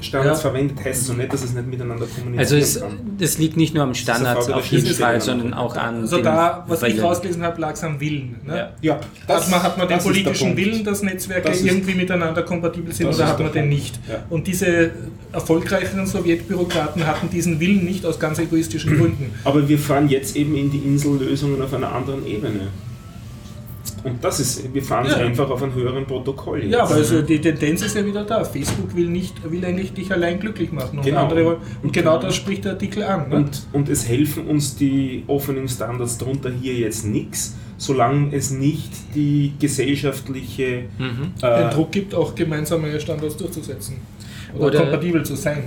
Standards 0.00 0.42
Ja. 0.42 0.50
verwendet, 0.50 0.78
heißt 0.84 1.02
es 1.02 1.06
so 1.06 1.12
nicht, 1.12 1.32
dass 1.32 1.42
es 1.44 1.52
nicht 1.52 1.66
miteinander 1.68 2.06
kommunizieren 2.06 2.38
Also 2.38 2.56
es, 2.56 2.80
kann. 2.80 2.98
das 3.18 3.38
liegt 3.38 3.56
nicht 3.56 3.74
nur 3.74 3.82
am 3.84 3.94
Standard 3.94 4.36
auf 4.38 4.66
jeden 4.66 4.84
Schnittstellen. 4.84 4.96
Fall, 5.12 5.20
sondern 5.20 5.54
auch 5.54 5.76
an. 5.76 6.00
Also 6.02 6.20
da, 6.22 6.64
was 6.66 6.82
ich 6.82 7.02
rausgelesen 7.02 7.42
habe, 7.42 7.60
lag 7.60 7.72
es 7.74 7.84
am 7.84 8.00
Willen. 8.00 8.36
Ne? 8.44 8.56
Ja. 8.56 8.70
Ja, 8.80 9.00
hat 9.34 9.50
man, 9.50 9.62
hat 9.62 9.78
man 9.78 9.88
den 9.88 9.96
das 9.96 10.04
politischen. 10.04 10.56
Willen, 10.56 10.84
dass 10.84 11.02
Netzwerke 11.02 11.48
Das 11.48 11.58
ist- 11.60 11.66
irgendwie 11.66 11.94
miteinander 11.94 12.42
kompatibel 12.42 12.92
sind 12.92 13.08
das 13.08 13.16
oder 13.16 13.26
hat 13.28 13.40
man 13.40 13.52
den 13.52 13.68
nicht? 13.68 13.98
Ja. 14.08 14.22
Und 14.30 14.46
diese 14.46 14.90
erfolgreicheren 15.32 16.06
Sowjetbürokraten 16.06 17.06
hatten 17.06 17.30
diesen 17.30 17.60
Willen 17.60 17.84
nicht 17.84 18.04
aus 18.04 18.18
ganz 18.18 18.38
egoistischen 18.38 18.96
Gründen. 18.96 19.32
Aber 19.44 19.68
wir 19.68 19.78
fahren 19.78 20.08
jetzt 20.08 20.34
eben 20.36 20.54
in 20.56 20.70
die 20.70 20.78
Insellösungen 20.78 21.60
auf 21.62 21.72
einer 21.74 21.92
anderen 21.92 22.26
Ebene. 22.26 22.68
Und 24.04 24.22
das 24.24 24.40
ist, 24.40 24.72
wir 24.72 24.82
fahren 24.82 25.06
Ja. 25.08 25.16
einfach 25.16 25.50
auf 25.50 25.62
einem 25.62 25.74
höheren 25.74 26.06
Protokoll. 26.06 26.60
Ja, 26.64 26.64
jetzt. 26.70 26.80
aber 26.80 26.94
also 26.94 27.22
die 27.22 27.40
Tendenz 27.40 27.82
ist 27.82 27.94
ja 27.96 28.04
wieder 28.04 28.24
da. 28.24 28.44
Facebook 28.44 28.94
will 28.96 29.08
nicht, 29.08 29.34
will 29.50 29.64
eigentlich 29.64 29.92
dich 29.92 30.10
allein 30.12 30.40
glücklich 30.40 30.72
machen. 30.72 30.98
Und, 30.98 31.04
Genau. 31.04 31.22
andere, 31.24 31.44
wollen- 31.44 31.58
und 31.82 31.92
genau 31.92 32.18
das 32.18 32.34
spricht 32.36 32.64
der 32.64 32.72
Artikel 32.72 33.02
an. 33.02 33.28
Ne? 33.28 33.36
Und, 33.36 33.66
und 33.72 33.88
es 33.88 34.08
helfen 34.08 34.46
uns 34.46 34.76
die 34.76 35.24
offenen 35.26 35.68
Standards 35.68 36.16
darunter 36.18 36.50
hier 36.50 36.74
jetzt 36.74 37.04
nichts, 37.06 37.56
solange 37.76 38.34
es 38.34 38.50
nicht 38.50 38.90
die 39.14 39.52
gesellschaftliche 39.58 40.84
Mhm. 40.98 41.32
äh, 41.42 41.60
den 41.62 41.70
Druck 41.70 41.92
gibt, 41.92 42.14
auch 42.14 42.34
gemeinsame 42.34 42.98
Standards 43.00 43.36
durchzusetzen. 43.36 43.96
Oder, 44.54 44.66
Oder- 44.66 44.78
kompatibel 44.80 45.22
zu 45.24 45.34
sein. 45.36 45.64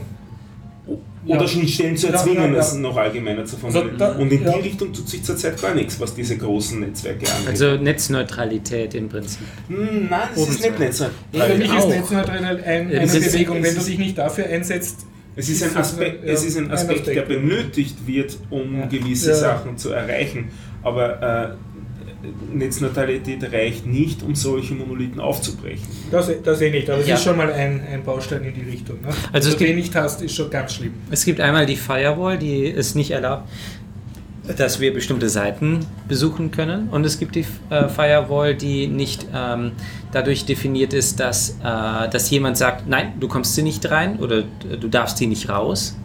Oder 1.26 1.42
Ja. 1.42 1.48
Schnittstellen 1.48 1.96
zu 1.98 2.08
Ja, 2.08 2.14
erzwingen, 2.14 2.44
ja, 2.52 2.54
ja. 2.54 2.60
es 2.60 2.74
noch 2.76 2.98
allgemeiner 2.98 3.46
zu 3.46 3.56
formulieren. 3.58 3.92
Also 4.02 4.14
da- 4.14 4.20
und 4.20 4.32
in 4.32 4.44
ja. 4.44 4.52
die 4.54 4.60
Richtung 4.62 4.92
tut 4.94 5.08
sich 5.08 5.24
zurzeit 5.24 5.62
gar 5.62 5.74
nichts, 5.74 6.00
was 6.00 6.14
diese 6.16 6.38
großen 6.38 6.80
Netzwerke 6.82 7.26
angeht. 7.32 7.48
Also 7.50 7.76
Netzneutralität 7.82 8.94
im 8.96 9.10
Prinzip. 9.10 9.42
Hm, 9.68 10.08
nein, 10.10 10.20
das 10.36 10.50
ist 10.50 10.62
nicht 10.62 10.80
Netz. 10.80 10.98
Für 10.98 11.58
mich 11.58 11.74
ist. 11.74 11.88
Netzneutralität 11.88 12.66
ein, 12.66 12.90
Ja, 12.92 13.00
eine 13.00 13.04
ist- 13.04 13.32
Bewegung. 13.32 13.64
Wenn 13.64 13.76
du 13.76 13.82
dich 13.82 13.98
nicht 13.98 14.18
dafür 14.18 14.46
einsetzt, 14.46 15.06
Es 15.36 15.50
ist 15.50 15.64
ein 15.64 15.76
Aspekt, 15.76 16.24
Ja, 16.24 16.34
es 16.34 16.46
ist 16.46 16.58
ein 16.60 16.70
Aspekt, 16.70 17.08
der 17.08 17.24
benötigt 17.24 18.06
wird, 18.06 18.38
um 18.52 18.82
Ja. 18.82 18.86
gewisse 18.86 19.30
Ja. 19.32 19.36
Sachen 19.36 19.76
zu 19.80 19.90
erreichen. 19.90 20.50
Aber 20.84 21.56
äh, 21.56 21.73
Netzneutralität 22.54 23.44
reicht 23.52 23.86
nicht, 23.86 24.24
um 24.24 24.36
solche 24.36 24.74
Monolithen 24.76 25.20
aufzubrechen. 25.20 25.86
das, 26.12 26.30
das 26.44 26.62
eh 26.62 26.72
nicht. 26.72 26.90
Aber 26.90 27.00
es 27.02 27.08
Ja. 27.08 27.16
ist 27.16 27.24
schon 27.24 27.36
mal 27.38 27.52
ein, 27.52 27.82
ein 27.92 28.04
Baustein 28.04 28.44
in 28.44 28.54
die 28.54 28.62
Richtung. 28.70 29.02
Ne? 29.02 29.08
Also 29.08 29.18
Wenn 29.32 29.40
es 29.42 29.50
du 29.50 29.58
den 29.58 29.68
gibt- 29.68 29.80
nicht 29.80 29.96
hast, 29.96 30.22
ist 30.22 30.36
schon 30.36 30.50
ganz 30.50 30.74
schlimm. 30.76 30.94
Es 31.12 31.26
gibt 31.26 31.40
einmal 31.40 31.66
die 31.66 31.76
Firewall, 31.76 32.38
die 32.38 32.68
es 32.68 32.96
nicht 32.96 33.12
erlaubt. 33.12 33.48
dass 34.58 34.82
wir 34.82 34.94
bestimmte 34.94 35.30
Seiten 35.30 35.86
besuchen 36.10 36.52
können 36.52 36.90
und 36.90 37.06
es 37.06 37.18
gibt 37.18 37.36
die 37.36 37.46
äh, 37.70 37.88
Firewall, 37.88 38.54
die 38.56 38.88
nicht 38.88 39.26
ähm, 39.34 39.72
dadurch 40.12 40.44
definiert 40.44 40.94
ist, 40.94 41.18
dass, 41.22 41.52
äh, 41.64 42.10
dass 42.10 42.30
jemand 42.30 42.58
sagt, 42.58 42.86
nein, 42.86 43.14
du 43.22 43.30
kommst 43.30 43.56
sie 43.56 43.62
nicht 43.64 43.90
rein 43.90 44.20
oder 44.20 44.44
du 44.82 44.90
darfst 44.90 45.18
sie 45.20 45.28
nicht 45.28 45.48
raus, 45.48 45.96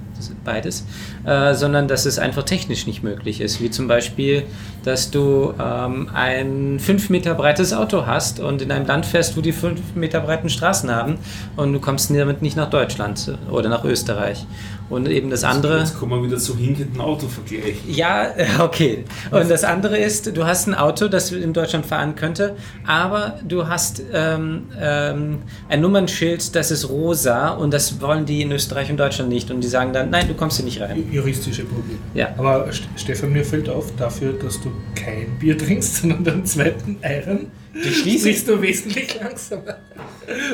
beides, 0.44 0.84
äh, 1.24 1.54
sondern 1.54 1.88
dass 1.88 2.06
es 2.06 2.18
einfach 2.18 2.44
technisch 2.44 2.86
nicht 2.86 3.02
möglich 3.02 3.40
ist. 3.40 3.60
Wie 3.60 3.70
zum 3.70 3.88
Beispiel, 3.88 4.44
dass 4.84 5.10
du 5.10 5.52
ähm, 5.60 6.08
ein 6.12 6.78
5 6.78 7.10
Meter 7.10 7.34
breites 7.34 7.72
Auto 7.72 8.06
hast 8.06 8.40
und 8.40 8.62
in 8.62 8.70
einem 8.70 8.86
Land 8.86 9.06
fährst, 9.06 9.36
wo 9.36 9.40
die 9.40 9.52
5 9.52 9.94
Meter 9.94 10.20
breiten 10.20 10.48
Straßen 10.48 10.90
haben 10.90 11.18
und 11.56 11.72
du 11.72 11.80
kommst 11.80 12.10
damit 12.10 12.42
nicht 12.42 12.56
nach 12.56 12.70
Deutschland 12.70 13.36
oder 13.50 13.68
nach 13.68 13.84
Österreich. 13.84 14.46
Und 14.90 15.06
eben 15.08 15.28
das 15.28 15.44
andere. 15.44 15.80
Jetzt 15.80 15.98
kommen 15.98 16.12
wir 16.12 16.26
wieder 16.26 16.38
zu 16.38 16.56
hinkenden 16.56 17.00
Autovergleich. 17.00 17.76
Ja, 17.86 18.28
okay. 18.60 19.04
Und 19.30 19.50
das 19.50 19.62
andere 19.62 19.98
ist, 19.98 20.34
du 20.34 20.46
hast 20.46 20.66
ein 20.66 20.74
Auto, 20.74 21.08
das 21.08 21.30
in 21.30 21.52
Deutschland 21.52 21.84
fahren 21.84 22.14
könnte, 22.14 22.56
aber 22.86 23.38
du 23.46 23.68
hast 23.68 24.02
ähm, 24.12 24.68
ähm, 24.80 25.38
ein 25.68 25.80
Nummernschild, 25.82 26.54
das 26.54 26.70
ist 26.70 26.88
rosa 26.88 27.50
und 27.50 27.74
das 27.74 28.00
wollen 28.00 28.24
die 28.24 28.40
in 28.40 28.50
Österreich 28.50 28.90
und 28.90 28.96
Deutschland 28.96 29.28
nicht. 29.28 29.50
Und 29.50 29.60
die 29.60 29.68
sagen 29.68 29.92
dann, 29.92 30.08
nein, 30.08 30.26
du 30.26 30.34
kommst 30.34 30.56
hier 30.56 30.64
nicht 30.64 30.80
rein. 30.80 31.07
Juristische 31.10 31.64
Probleme. 31.64 31.98
Ja. 32.14 32.34
Aber 32.36 32.70
Stefan, 32.96 33.32
mir 33.32 33.44
fällt 33.44 33.68
auf, 33.68 33.94
dafür, 33.96 34.32
dass 34.32 34.60
du 34.60 34.70
kein 34.94 35.38
Bier 35.38 35.56
trinkst, 35.56 35.96
sondern 36.02 36.24
den 36.24 36.44
zweiten 36.44 36.98
Eiren, 37.02 37.46
schließen. 37.72 38.18
sprichst 38.18 38.48
du 38.48 38.60
wesentlich 38.60 39.20
langsamer. 39.20 39.78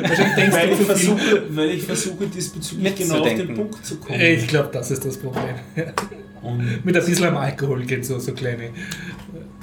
Wahrscheinlich 0.02 0.34
denkst 0.36 0.56
Weil 0.56 0.68
du 0.68 0.74
ich, 0.74 0.86
versuche, 0.86 1.42
weil 1.50 1.70
ich 1.70 1.82
versuche, 1.82 2.26
diesbezüglich 2.26 2.94
genau 2.94 3.20
auf 3.20 3.34
den. 3.34 3.54
Punkt 3.54 3.84
zu 3.84 3.96
kommen. 3.96 4.20
Ich 4.20 4.46
glaube, 4.46 4.70
das 4.72 4.90
ist 4.90 5.04
das 5.04 5.16
Problem. 5.16 5.54
Und 6.42 6.84
Mit 6.84 6.96
ein 6.96 7.04
bisschen 7.04 7.36
Alkohol 7.36 7.84
geht 7.84 8.04
so, 8.04 8.18
so 8.18 8.32
kleine, 8.32 8.68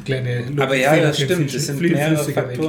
kleine 0.03 0.43
Aber 0.57 0.75
ja, 0.75 0.95
das 0.97 1.19
stimmt. 1.21 1.53
Das 1.53 1.67
sind 1.67 1.79
mehrere 1.79 2.15
flüssiger 2.15 2.49
weg. 2.49 2.59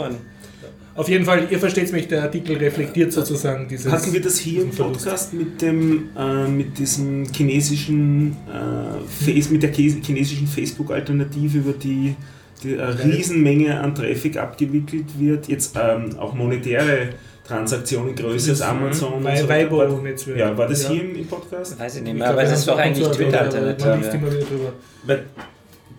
Auf 0.95 1.09
jeden 1.09 1.25
Fall, 1.25 1.47
ihr 1.51 1.59
versteht 1.59 1.91
mich, 1.93 2.07
der 2.09 2.23
Artikel 2.23 2.57
reflektiert 2.57 3.13
sozusagen 3.13 3.67
dieses. 3.69 3.91
Hatten 3.91 4.13
wir 4.13 4.21
das 4.21 4.39
hier 4.39 4.63
im. 4.63 4.71
Podcast 4.71 5.33
mit 5.33 5.61
dem 5.63 6.11
äh, 6.17 6.47
mit 6.49 6.79
diesem 6.79 7.25
chinesischen 7.33 8.37
äh, 8.47 9.25
Face, 9.25 9.51
mit 9.51 9.63
der 9.63 9.73
chinesischen 9.73 10.47
Facebook-Alternative, 10.47 11.59
über 11.59 11.73
die, 11.73 12.15
die 12.63 12.79
eine 12.79 13.03
Riesenmenge 13.05 13.81
an 13.81 13.95
Traffic 13.95 14.37
abgewickelt 14.37 15.07
wird, 15.19 15.49
jetzt 15.49 15.75
ähm, 15.83 16.19
auch 16.19 16.35
monetäre 16.35 17.09
Transaktionen 17.47 18.15
größer 18.15 18.51
als 18.51 18.61
Amazon. 18.63 19.15
und 19.15 19.23
Bei 19.25 19.35
so 19.37 19.49
weiter. 19.49 19.71
War- 19.71 19.89
Weibo-Netzwerk. 19.89 20.39
Ja, 20.39 20.57
war 20.57 20.69
das 20.69 20.89
hier 20.89 21.03
im, 21.03 21.17
im 21.17 21.27
Podcast? 21.27 21.79
Weiß 21.81 21.97
ich 21.97 22.03
nicht 22.03 22.13
Ich 22.13 22.19
mehr, 22.19 22.29
aber 22.31 22.43
das 22.43 22.53
ist 22.61 22.69
doch 22.69 22.75
es 22.79 22.81
eigentlich 22.81 23.09
Twitter-Alternative. 23.09 23.91
immer 24.17 24.27
wieder 24.33 24.45
drüber. 24.45 24.73
Weil 25.05 25.25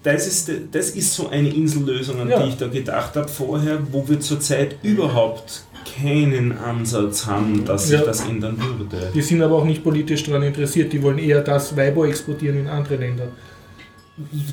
das 0.04 0.28
ist, 0.28 0.51
das 0.72 0.89
ist 0.91 1.14
so 1.14 1.30
eine 1.30 1.49
Insellösung, 1.49 2.20
an 2.22 2.30
Ja. 2.30 2.43
die 2.43 2.49
ich 2.49 2.58
da 2.58 2.68
gedacht 2.68 3.16
habe 3.16 3.28
vorher, 3.28 3.80
wo 3.91 4.08
wir 4.08 4.20
zurzeit 4.20 4.76
überhaupt 4.84 5.64
keinen 6.01 6.58
Ansatz 6.58 7.26
haben, 7.26 7.64
dass 7.66 7.88
sich 7.88 7.99
Ja. 7.99 8.06
das 8.06 8.22
ändern 8.26 8.58
würde. 8.78 9.12
Die 9.14 9.22
sind 9.22 9.41
aber 9.41 9.56
auch 9.58 9.66
nicht 9.66 9.84
politisch 9.84 10.24
daran 10.24 10.43
interessiert, 10.43 10.91
die 10.93 11.01
wollen 11.01 11.18
eher 11.20 11.41
das 11.41 11.76
Weibo 11.76 12.06
exportieren 12.06 12.58
in 12.60 12.68
andere 12.68 12.95
Länder. 12.97 13.28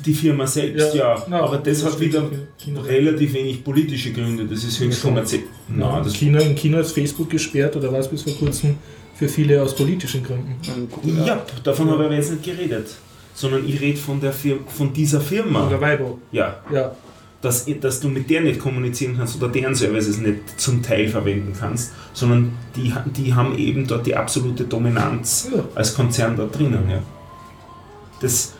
Die 0.05 0.13
Firma 0.13 0.47
selbst, 0.47 0.95
Ja. 0.95 1.15
ja, 1.15 1.25
Na, 1.29 1.41
aber 1.41 1.57
das 1.57 1.81
das 1.83 1.93
hat 1.93 1.99
wieder 1.99 2.23
China. 2.57 2.81
relativ 2.81 3.33
wenig 3.35 3.63
politische 3.63 4.11
Gründe, 4.11 4.45
das 4.45 4.63
ist 4.63 4.79
höchst 4.79 5.03
Ja. 5.03 5.09
kommerziell. 5.09 5.41
Das 6.03 6.13
China, 6.15 6.39
in 6.39 6.55
China 6.55 6.79
ist 6.79 6.93
Facebook 6.93 7.29
gesperrt 7.29 7.75
oder 7.75 7.91
war 7.91 7.99
es 7.99 8.07
bis 8.07 8.23
vor 8.23 8.33
kurzem 8.33 8.77
für 9.15 9.29
viele 9.29 9.61
aus 9.61 9.75
politischen 9.75 10.23
Gründen. 10.23 10.55
Ja, 11.25 11.45
davon 11.63 11.91
habe 11.91 12.01
ich 12.01 12.05
aber 12.07 12.15
jetzt 12.15 12.31
nicht 12.31 12.43
geredet, 12.43 12.87
sondern 13.33 13.67
ich 13.67 13.79
rede 13.81 13.97
von, 13.97 14.19
der 14.21 14.33
Fir 14.33 14.57
von 14.67 14.91
dieser 14.93 15.21
Firma. 15.21 15.67
Oder 15.67 15.79
Weibo. 15.81 16.19
Ja, 16.31 16.57
Ja, 16.71 16.91
dass, 17.41 17.65
dass 17.79 17.99
du 17.99 18.07
mit 18.09 18.29
der 18.29 18.41
nicht 18.41 18.59
kommunizieren 18.59 19.15
kannst 19.17 19.35
oder 19.35 19.49
deren 19.49 19.73
Services 19.73 20.19
nicht 20.19 20.59
zum 20.59 20.83
Teil 20.83 21.07
verwenden 21.07 21.53
kannst, 21.59 21.91
sondern 22.13 22.51
die, 22.75 22.93
die 23.17 23.33
haben 23.33 23.57
eben 23.57 23.87
dort 23.87 24.05
die 24.05 24.15
absolute 24.15 24.65
Dominanz 24.65 25.49
Ja. 25.51 25.63
als 25.73 25.95
Konzern 25.95 26.35
da 26.37 26.45
drinnen. 26.45 26.87
Ja. 26.89 26.99
Das, 28.19 28.53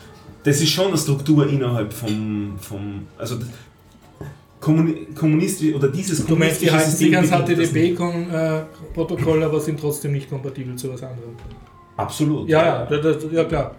das 0.44 0.60
ist 0.62 0.72
schon 0.72 0.88
eine 0.88 0.98
Struktur 0.98 1.48
innerhalb 1.48 1.94
vom, 1.94 2.56
vom 2.60 3.06
also 3.20 3.38
Kommuni 4.60 5.08
kommunistisch 5.16 5.74
oder 5.74 5.88
dieses 5.88 6.26
du 6.26 6.36
meinst, 6.36 6.62
die 6.62 6.72
halten 6.72 6.92
sich 6.92 7.16
ans 7.16 7.30
das 7.32 7.72
nicht. 7.72 7.98
HTTP-Protokoll, 7.98 9.44
aber 9.44 9.60
sind 9.60 9.80
trotzdem 9.80 10.12
nicht 10.14 10.30
kompatibel 10.30 10.76
zu 10.76 10.92
was 10.94 11.02
anderem. 11.02 11.36
Absolut. 11.98 12.48
Ja, 12.50 12.88
ja, 12.90 12.98
da- 12.98 13.16
ja 13.32 13.44
klar. 13.46 13.76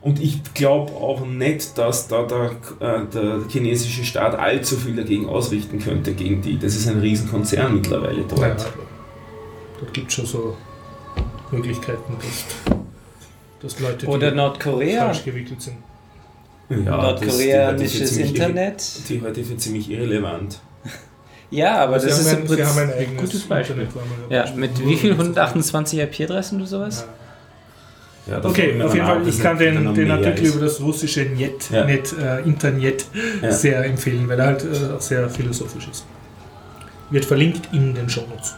Und 0.00 0.20
ich 0.22 0.54
glaube 0.54 0.92
auch 0.92 1.26
nicht, 1.26 1.76
dass 1.76 2.06
da 2.06 2.22
der, 2.22 2.50
äh, 2.78 3.06
der 3.12 3.40
chinesische 3.48 4.04
Staat 4.04 4.38
allzu 4.38 4.76
viel 4.76 4.94
dagegen 4.94 5.28
ausrichten 5.28 5.80
könnte, 5.80 6.12
gegen 6.14 6.40
die. 6.40 6.58
Das 6.58 6.76
ist 6.76 6.88
ein 6.88 7.00
Riesenkonzern 7.00 7.74
mittlerweile 7.74 8.22
dort. 8.22 8.40
Naja, 8.40 8.56
dort 9.80 9.92
gibt 9.92 10.08
es 10.08 10.14
schon 10.14 10.26
so 10.26 10.56
Möglichkeiten, 11.50 12.16
dass, 12.20 12.74
dass 13.60 13.80
Leute, 13.80 14.06
die 14.06 14.06
oder 14.06 14.30
Nordkorea. 14.30 15.06
falsch 15.06 15.24
gewickelt 15.24 15.62
sind. 15.62 15.78
Ja, 16.68 16.76
Nordkoreanisches 17.02 18.16
Internet. 18.18 19.08
Die 19.08 19.14
ich 19.16 19.46
für 19.46 19.56
ziemlich 19.56 19.90
irrelevant. 19.90 20.60
Ja, 21.50 21.76
aber 21.76 21.98
Sie 21.98 22.08
das 22.08 22.20
ist 22.20 22.26
ein, 22.28 22.42
im 22.42 22.46
sie 22.46 22.62
haben 22.62 22.78
ein 22.78 22.88
Prinzip 22.88 23.00
eigenes 23.00 23.20
gutes 23.22 23.42
Beispiel. 23.44 23.76
Internet, 23.80 23.96
ein 24.28 24.30
Ja, 24.30 24.54
mit 24.54 24.86
wie 24.86 24.96
viel 24.96 25.12
128 25.12 25.98
IP-Adressen 25.98 26.58
oder 26.58 26.66
sowas? 26.66 27.06
Ja. 27.08 27.27
Ja, 28.28 28.44
Okay, 28.44 28.80
auf 28.82 28.94
jeden 28.94 29.06
Fall, 29.06 29.26
ich 29.26 29.40
kann 29.40 29.58
den, 29.58 29.94
den 29.94 30.10
Artikel 30.10 30.44
ist. 30.44 30.54
über 30.54 30.64
das 30.66 30.80
russische 30.80 31.22
Net, 31.22 31.70
Ja. 31.70 31.84
Net 31.84 32.14
äh, 32.20 32.40
Internet 32.42 33.06
Ja. 33.42 33.50
sehr 33.52 33.84
empfehlen, 33.84 34.28
weil 34.28 34.38
er 34.38 34.46
halt 34.46 34.64
äh, 34.64 34.94
auch 34.94 35.00
sehr 35.00 35.28
philosophisch 35.30 35.88
ist. 35.90 36.04
Wird 37.10 37.24
verlinkt 37.24 37.68
in 37.72 37.94
den 37.94 38.08
Shownotes. 38.08 38.54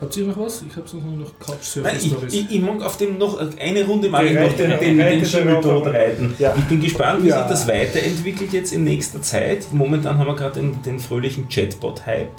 Habt 0.00 0.16
ihr 0.16 0.24
noch 0.26 0.38
was? 0.38 0.62
Ich 0.66 0.74
habe 0.76 0.88
sonst 0.88 1.04
nur 1.04 1.16
noch 1.18 1.38
Couch 1.38 1.76
Nein, 1.82 1.98
Surface 2.00 2.32
ich, 2.32 2.44
ich, 2.50 2.56
ich 2.56 2.62
mag 2.62 2.82
auf 2.82 2.96
dem 2.96 3.18
noch 3.18 3.38
eine 3.58 3.84
Runde 3.84 4.08
mag 4.08 4.24
ich 4.24 4.32
noch 4.32 4.50
den, 4.54 4.78
den, 4.80 4.96
den 4.96 5.26
Schimmel 5.26 5.60
darauf. 5.60 5.82
tot 5.84 5.92
reiten. 5.92 6.34
Ja. 6.38 6.54
Ich 6.56 6.64
bin 6.64 6.80
gespannt, 6.80 7.22
wie 7.22 7.28
Ja. 7.28 7.40
sich 7.40 7.48
das 7.50 7.68
weiterentwickelt 7.68 8.50
jetzt 8.54 8.72
in 8.72 8.84
nächster 8.84 9.20
Zeit. 9.20 9.66
Momentan 9.72 10.16
haben 10.16 10.26
wir 10.26 10.36
gerade 10.36 10.58
den, 10.58 10.80
den 10.82 10.98
fröhlichen 11.00 11.50
Chatbot-Hype, 11.50 12.30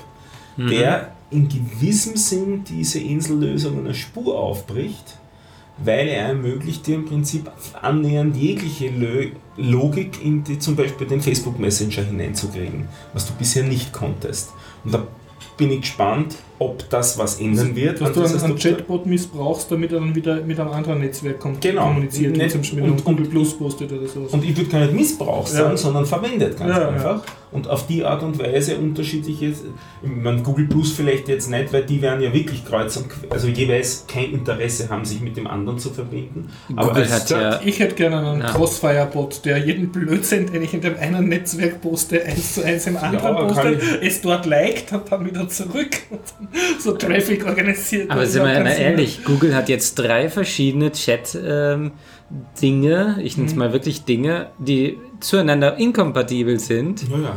Mhm. 0.58 0.70
der 0.72 1.12
in 1.32 1.47
gewissem 1.49 2.15
Sinn 2.17 2.63
diese 2.67 2.99
Insellösung 2.99 3.79
eine 3.79 3.93
Spur 3.93 4.38
aufbricht, 4.38 5.17
weil 5.84 6.07
er 6.09 6.27
ermöglicht 6.27 6.86
dir 6.86 6.95
im 6.95 7.05
Prinzip 7.05 7.49
annähernd 7.82 8.36
jegliche 8.38 8.89
Lö 8.89 9.27
Logik 9.57 10.23
in 10.23 10.43
die, 10.43 10.59
zum 10.59 10.75
Beispiel 10.75 11.07
den 11.07 11.21
Facebook 11.21 11.57
Messenger 11.59 12.03
hineinzukriegen, 12.03 12.88
was 13.13 13.25
du 13.27 13.34
bisher 13.34 13.63
nicht 13.63 13.91
konntest. 13.93 14.49
Und 14.84 14.93
da 14.93 15.07
bin 15.57 15.71
ich 15.71 15.82
gespannt, 15.82 16.36
ob 16.59 16.89
das 16.89 17.17
was 17.17 17.39
ändern 17.39 17.75
wird. 17.75 18.01
Dass 18.01 18.13
du 18.13 18.21
einen, 18.23 18.41
einen. 18.41 18.57
Chatbot 18.57 19.05
missbrauchst, 19.05 19.71
damit 19.71 19.91
er 19.91 19.99
dann 19.99 20.13
wieder 20.15 20.41
mit 20.41 20.59
einem 20.59 20.71
anderen 20.71 20.99
Netzwerk 20.99 21.39
kom 21.39 21.59
Genau. 21.59 21.88
kommuniziert, 21.88 22.36
wie 22.39 22.47
zum 22.47 22.61
Beispiel 22.61 22.82
und- 22.84 22.95
mit 22.95 23.03
Google 23.03 23.25
Plus 23.27 23.57
postet 23.57 23.91
oder 23.91 24.07
sowas. 24.07 24.32
Und 24.32 24.43
ich 24.43 24.55
würde 24.55 24.69
gar 24.69 24.79
nicht 24.82 24.93
Missbrauch 24.93 25.45
sagen, 25.47 25.71
Ja. 25.71 25.77
sondern 25.77 26.05
verwendet 26.05 26.57
ganz 26.57 26.75
Ja, 26.77 26.89
einfach. 26.89 27.23
Und 27.52 27.68
auf 27.68 27.86
die 27.86 28.06
Art 28.06 28.24
und 28.24 28.39
Weise 28.39 28.78
unterschiedliche, 28.78 29.47
ich 29.47 29.56
meine, 30.04 30.41
Google 30.41 30.68
Plus 30.68 30.93
vielleicht 30.93 31.28
jetzt 31.28 31.49
nicht, 31.49 31.74
weil 31.74 31.84
die 31.84 32.02
werden 32.02 32.22
ja 32.24 32.34
wirklich 32.34 32.64
kreuz 32.64 32.95
und 32.95 33.10
quer, 33.10 33.30
also 33.32 33.47
jeweils 33.49 34.06
kein 34.08 34.32
Interesse 34.32 34.88
haben, 34.89 35.04
sich 35.04 35.20
mit 35.20 35.36
dem 35.36 35.47
anderen 35.47 35.78
zu 35.78 35.89
verbinden. 35.89 36.49
Google 36.70 36.89
als 37.04 37.12
hat 37.12 37.28
Third- 37.28 37.41
ja 37.41 37.60
Ich 37.66 37.80
hätte 37.80 37.95
gerne 37.95 38.20
einen 38.20 38.39
Ja. 38.41 38.47
Crossfire-Bot, 38.47 39.43
der 39.43 39.58
jeden 39.58 39.89
Blödsinn, 39.91 40.49
den 40.52 40.62
ich 40.64 40.74
in 40.74 40.80
dem 40.80 40.95
einen 40.97 41.28
Netzwerk 41.28 41.82
poste, 41.82 42.24
eins 42.24 42.56
zu 42.56 42.64
eins 42.64 42.88
im 42.88 42.95
anderen 42.95 43.36
kann 43.36 43.47
postet, 43.47 43.84
ich- 44.02 44.08
es 44.08 44.22
dort 44.22 44.45
liked 44.45 44.93
und 44.93 45.12
dann 45.12 45.26
wieder 45.26 45.47
zurück. 45.49 45.89
So 46.80 46.93
Traffic 46.93 47.45
organisiert. 47.45 48.10
Aber 48.10 48.26
sind 48.26 48.43
wir 48.45 48.60
mal 48.62 48.68
ehrlich, 48.72 49.24
Google 49.26 49.54
hat 49.56 49.68
jetzt 49.70 49.95
drei 49.95 50.30
verschiedene 50.30 50.91
Chat-Dinge, 50.91 51.91
ich 53.22 53.36
Mhm. 53.38 53.43
nenne 53.43 53.52
es 53.52 53.56
mal 53.58 53.74
wirklich 53.74 54.04
Dinge, 54.04 54.47
die 54.60 54.97
zueinander 55.22 55.78
inkompatibel 55.78 56.59
sind. 56.59 57.03
Ja, 57.09 57.17
ja. 57.17 57.36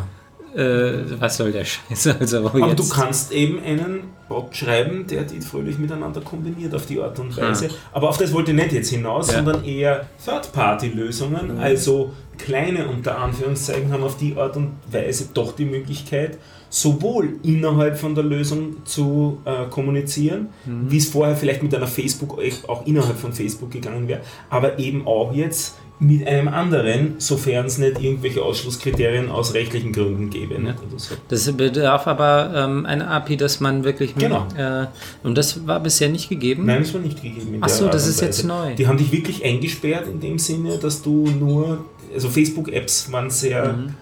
Äh, 0.56 1.20
was 1.20 1.36
soll 1.36 1.50
der 1.52 1.64
Scheiß? 1.64 2.06
Also 2.20 2.46
Aber 2.46 2.68
jetzt, 2.68 2.78
du 2.78 2.88
kannst 2.94 3.32
eben 3.32 3.58
einen 3.64 4.04
Bot 4.28 4.54
schreiben, 4.56 5.04
der 5.08 5.24
die 5.24 5.40
fröhlich 5.40 5.78
miteinander 5.78 6.20
kombiniert 6.20 6.72
auf 6.74 6.86
die 6.86 7.00
Art 7.00 7.18
und 7.18 7.36
Weise. 7.36 7.68
Aber 7.92 8.08
auf 8.08 8.18
das 8.18 8.32
wollte 8.32 8.52
ich 8.52 8.56
nicht 8.56 8.72
jetzt 8.72 8.90
hinaus, 8.90 9.28
Ja. 9.28 9.38
sondern 9.38 9.64
eher 9.64 10.06
Third-Party-Lösungen, 10.24 11.58
also 11.58 12.12
kleine 12.38 12.88
unter 12.88 13.18
Anführungszeichen 13.18 13.92
haben 13.92 14.02
auf 14.02 14.16
die 14.16 14.36
Art 14.36 14.56
und 14.56 14.72
Weise 14.90 15.28
doch 15.34 15.54
die 15.56 15.64
Möglichkeit, 15.64 16.38
sowohl 16.70 17.34
innerhalb 17.44 17.98
von 17.98 18.14
der 18.14 18.24
Lösung 18.24 18.84
zu 18.84 19.40
äh, 19.44 19.66
kommunizieren, 19.70 20.48
wie 20.64 20.96
es 20.96 21.08
vorher 21.08 21.36
vielleicht 21.36 21.62
mit 21.62 21.72
einer 21.74 21.86
Facebook 21.86 22.38
auch 22.66 22.84
innerhalb 22.86 23.16
von 23.16 23.32
Facebook 23.32 23.70
gegangen 23.70 24.08
wäre, 24.08 24.20
aber 24.50 24.78
eben 24.80 25.06
auch 25.06 25.32
jetzt 25.32 25.76
mit 26.00 26.26
einem 26.26 26.48
anderen, 26.48 27.14
sofern 27.18 27.66
es 27.66 27.78
nicht 27.78 28.00
irgendwelche 28.02 28.42
Ausschlusskriterien 28.42 29.30
aus 29.30 29.54
rechtlichen 29.54 29.92
Gründen 29.92 30.28
gäbe. 30.28 30.60
Nicht? 30.60 30.74
Oder 30.86 30.98
so. 30.98 31.14
Das 31.28 31.50
bedarf 31.52 32.06
aber 32.08 32.52
ähm, 32.54 32.84
einer 32.84 33.10
API, 33.10 33.36
dass 33.36 33.60
man 33.60 33.84
wirklich 33.84 34.12
hm, 34.12 34.18
Genau. 34.18 34.46
Äh, 34.56 34.86
und 35.22 35.38
das 35.38 35.66
war 35.66 35.80
bisher 35.80 36.08
nicht 36.08 36.28
gegeben? 36.28 36.66
Nein, 36.66 36.82
das 36.82 36.92
war 36.94 37.00
nicht 37.00 37.22
gegeben. 37.22 37.54
in 37.54 37.62
Ach 37.62 37.68
der 37.68 37.76
so, 37.76 37.84
Art 37.86 37.94
das 37.94 38.06
ist 38.08 38.20
jetzt 38.20 38.44
neu. 38.44 38.74
Die 38.74 38.86
haben 38.88 38.98
dich 38.98 39.12
wirklich 39.12 39.44
eingesperrt 39.44 40.06
in 40.08 40.20
dem 40.20 40.38
Sinne, 40.38 40.78
dass 40.78 41.00
du 41.00 41.26
nur, 41.28 41.84
also 42.12 42.28
Facebook-Apps 42.28 43.10
waren 43.12 43.30
sehr, 43.30 43.72
Mhm. 43.72 43.94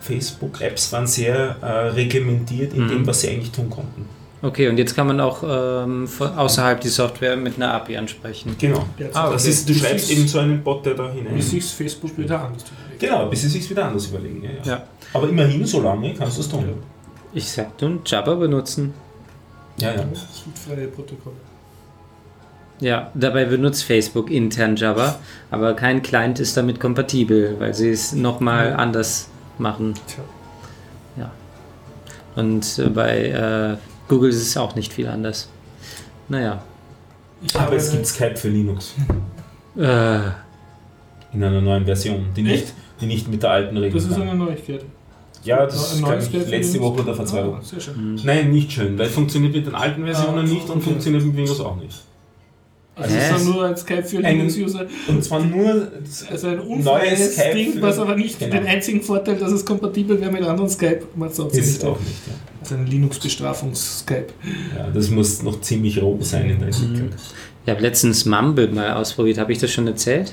Facebook-Apps 0.00 0.92
waren 0.92 1.06
sehr 1.06 1.56
äh, 1.62 1.66
reglementiert 1.90 2.72
in 2.74 2.84
Mhm. 2.84 2.88
dem, 2.88 3.06
was 3.06 3.20
sie 3.20 3.28
eigentlich 3.28 3.50
tun 3.52 3.70
konnten. 3.70 4.06
Okay, 4.40 4.68
und 4.68 4.78
jetzt 4.78 4.94
kann 4.94 5.08
man 5.08 5.20
auch 5.20 5.42
ähm, 5.42 6.06
von 6.06 6.28
außerhalb 6.38 6.80
die 6.80 6.88
Software 6.88 7.36
mit 7.36 7.56
einer 7.56 7.74
API 7.74 7.96
ansprechen. 7.96 8.54
Genau. 8.58 8.84
Ah, 9.12 9.30
Das 9.30 9.42
okay. 9.42 9.50
ist, 9.50 9.68
du 9.68 9.72
Bis 9.72 9.82
schreibst 9.82 10.10
eben 10.12 10.28
so 10.28 10.38
einen 10.38 10.62
Bot, 10.62 10.86
der 10.86 10.94
da 10.94 11.10
hinein. 11.10 11.34
Bis 11.34 11.50
sich 11.50 11.64
Facebook 11.64 12.16
wieder 12.16 12.40
anders 12.44 12.62
überlegt. 12.70 13.00
Genau, 13.00 13.26
bis 13.28 13.42
sie 13.42 13.48
sich 13.48 13.68
wieder 13.68 13.86
anders 13.86 14.06
überlegen. 14.06 14.44
Ja, 14.44 14.50
ja. 14.50 14.70
Ja. 14.72 14.82
Aber 15.12 15.28
immerhin, 15.28 15.64
so 15.66 15.80
lange 15.82 16.14
kannst 16.14 16.36
du 16.36 16.42
es 16.42 16.48
tun. 16.48 16.64
Ich 17.34 17.50
sag 17.50 17.80
nun 17.82 18.00
Java 18.06 18.34
benutzen. 18.34 18.94
Ja, 19.78 19.90
ja. 19.90 19.96
Das 20.04 20.20
sind 20.44 20.56
freie 20.56 20.86
Protokolle. 20.86 21.36
Ja, 22.80 23.10
dabei 23.14 23.44
benutzt 23.44 23.82
Facebook 23.82 24.30
intern 24.30 24.76
Java, 24.76 25.18
aber 25.50 25.74
kein 25.74 26.00
Client 26.00 26.38
ist 26.38 26.56
damit 26.56 26.78
kompatibel, 26.78 27.56
weil 27.58 27.74
sie 27.74 27.90
es 27.90 28.12
nochmal 28.12 28.70
Ja. 28.70 28.76
anders 28.76 29.28
machen. 29.58 29.94
Tja. 30.06 30.22
Und 32.36 32.78
äh, 32.78 32.88
bei 32.88 33.24
äh, 33.30 33.76
Google 34.08 34.30
ist 34.30 34.36
es 34.42 34.56
auch 34.56 34.74
nicht 34.74 34.92
viel 34.92 35.06
anders. 35.06 35.48
Naja. 36.28 36.62
Ich 37.42 37.54
Aber 37.58 37.76
es 37.76 37.92
gibt 37.92 38.06
Skype 38.06 38.36
für 38.36 38.48
Linux 38.48 38.94
Äh, 39.76 40.16
in 41.32 41.44
einer 41.44 41.60
neuen 41.60 41.84
Version, 41.84 42.26
die 42.34 42.42
nicht, 42.42 42.64
Echt? 42.64 42.74
die 43.00 43.06
nicht 43.06 43.28
mit 43.28 43.42
der 43.42 43.50
alten 43.50 43.76
regeln 43.76 43.94
Das 44.02 44.10
ist 44.10 44.18
eine 44.20 44.34
Neuigkeit. 44.34 44.84
Ja, 45.44 45.64
das 45.64 45.92
kann 45.92 46.10
neues 46.10 46.28
ich 46.32 46.48
letzte? 46.48 46.80
Woche 46.80 47.02
oder 47.02 47.14
vor 47.14 47.24
zwei 47.24 47.42
Ah, 47.42 47.46
Wochen. 47.46 47.62
Sehr 47.62 47.80
schön. 47.80 48.18
Nein, 48.24 48.50
nicht 48.50 48.72
schön, 48.72 48.98
weil 48.98 49.06
funktioniert 49.06 49.54
mit 49.54 49.66
den 49.66 49.74
alten 49.74 50.04
Versionen 50.04 50.38
Ah, 50.38 50.42
nicht 50.42 50.64
und 50.64 50.70
okay. 50.70 50.80
funktioniert 50.80 51.24
mit 51.24 51.36
Windows 51.36 51.60
auch 51.60 51.76
nicht. 51.76 51.96
Also 52.98 53.14
Hä? 53.14 53.18
es 53.20 53.24
ist 53.24 53.46
dann 53.46 53.54
nur 53.54 53.64
ein 53.66 53.76
Skype 53.76 54.02
für 54.02 54.18
Linux-User. 54.20 54.86
Und 55.06 55.22
zwar 55.24 55.40
nur 55.44 55.88
Also 56.30 56.48
ein 56.48 56.56
neues 56.56 56.68
unfreies 56.68 57.34
Skype 57.36 57.54
Ding, 57.54 57.72
was 57.82 57.98
aber 57.98 58.16
nicht 58.16 58.38
Genau. 58.40 58.56
den 58.56 58.66
einzigen 58.66 59.02
Vorteil, 59.02 59.36
dass 59.36 59.52
es 59.52 59.64
kompatibel 59.64 60.20
wäre 60.20 60.32
mit 60.32 60.42
anderen 60.42 60.68
Skype, 60.68 61.02
macht 61.14 61.32
es 61.32 61.40
auch 61.40 61.52
ist 61.52 61.58
es 61.58 61.72
nicht. 61.74 61.84
auch 61.84 61.98
nicht. 62.00 62.26
Ja. 62.26 62.32
Also 62.60 62.74
ein 62.74 62.86
Linux-Bestrafungs-Skype. 62.86 64.26
Ja, 64.76 64.88
das 64.92 65.10
muss 65.10 65.42
noch 65.42 65.60
ziemlich 65.60 66.02
roh 66.02 66.18
sein 66.20 66.50
in 66.50 66.58
der 66.58 66.68
Entwicklung. 66.68 67.10
ich 67.64 67.70
habe 67.70 67.80
letztens 67.82 68.24
Mumble 68.26 68.68
mal 68.68 68.92
ausprobiert. 68.94 69.38
Habe 69.38 69.52
ich 69.52 69.58
das 69.58 69.70
schon 69.70 69.86
erzählt? 69.86 70.32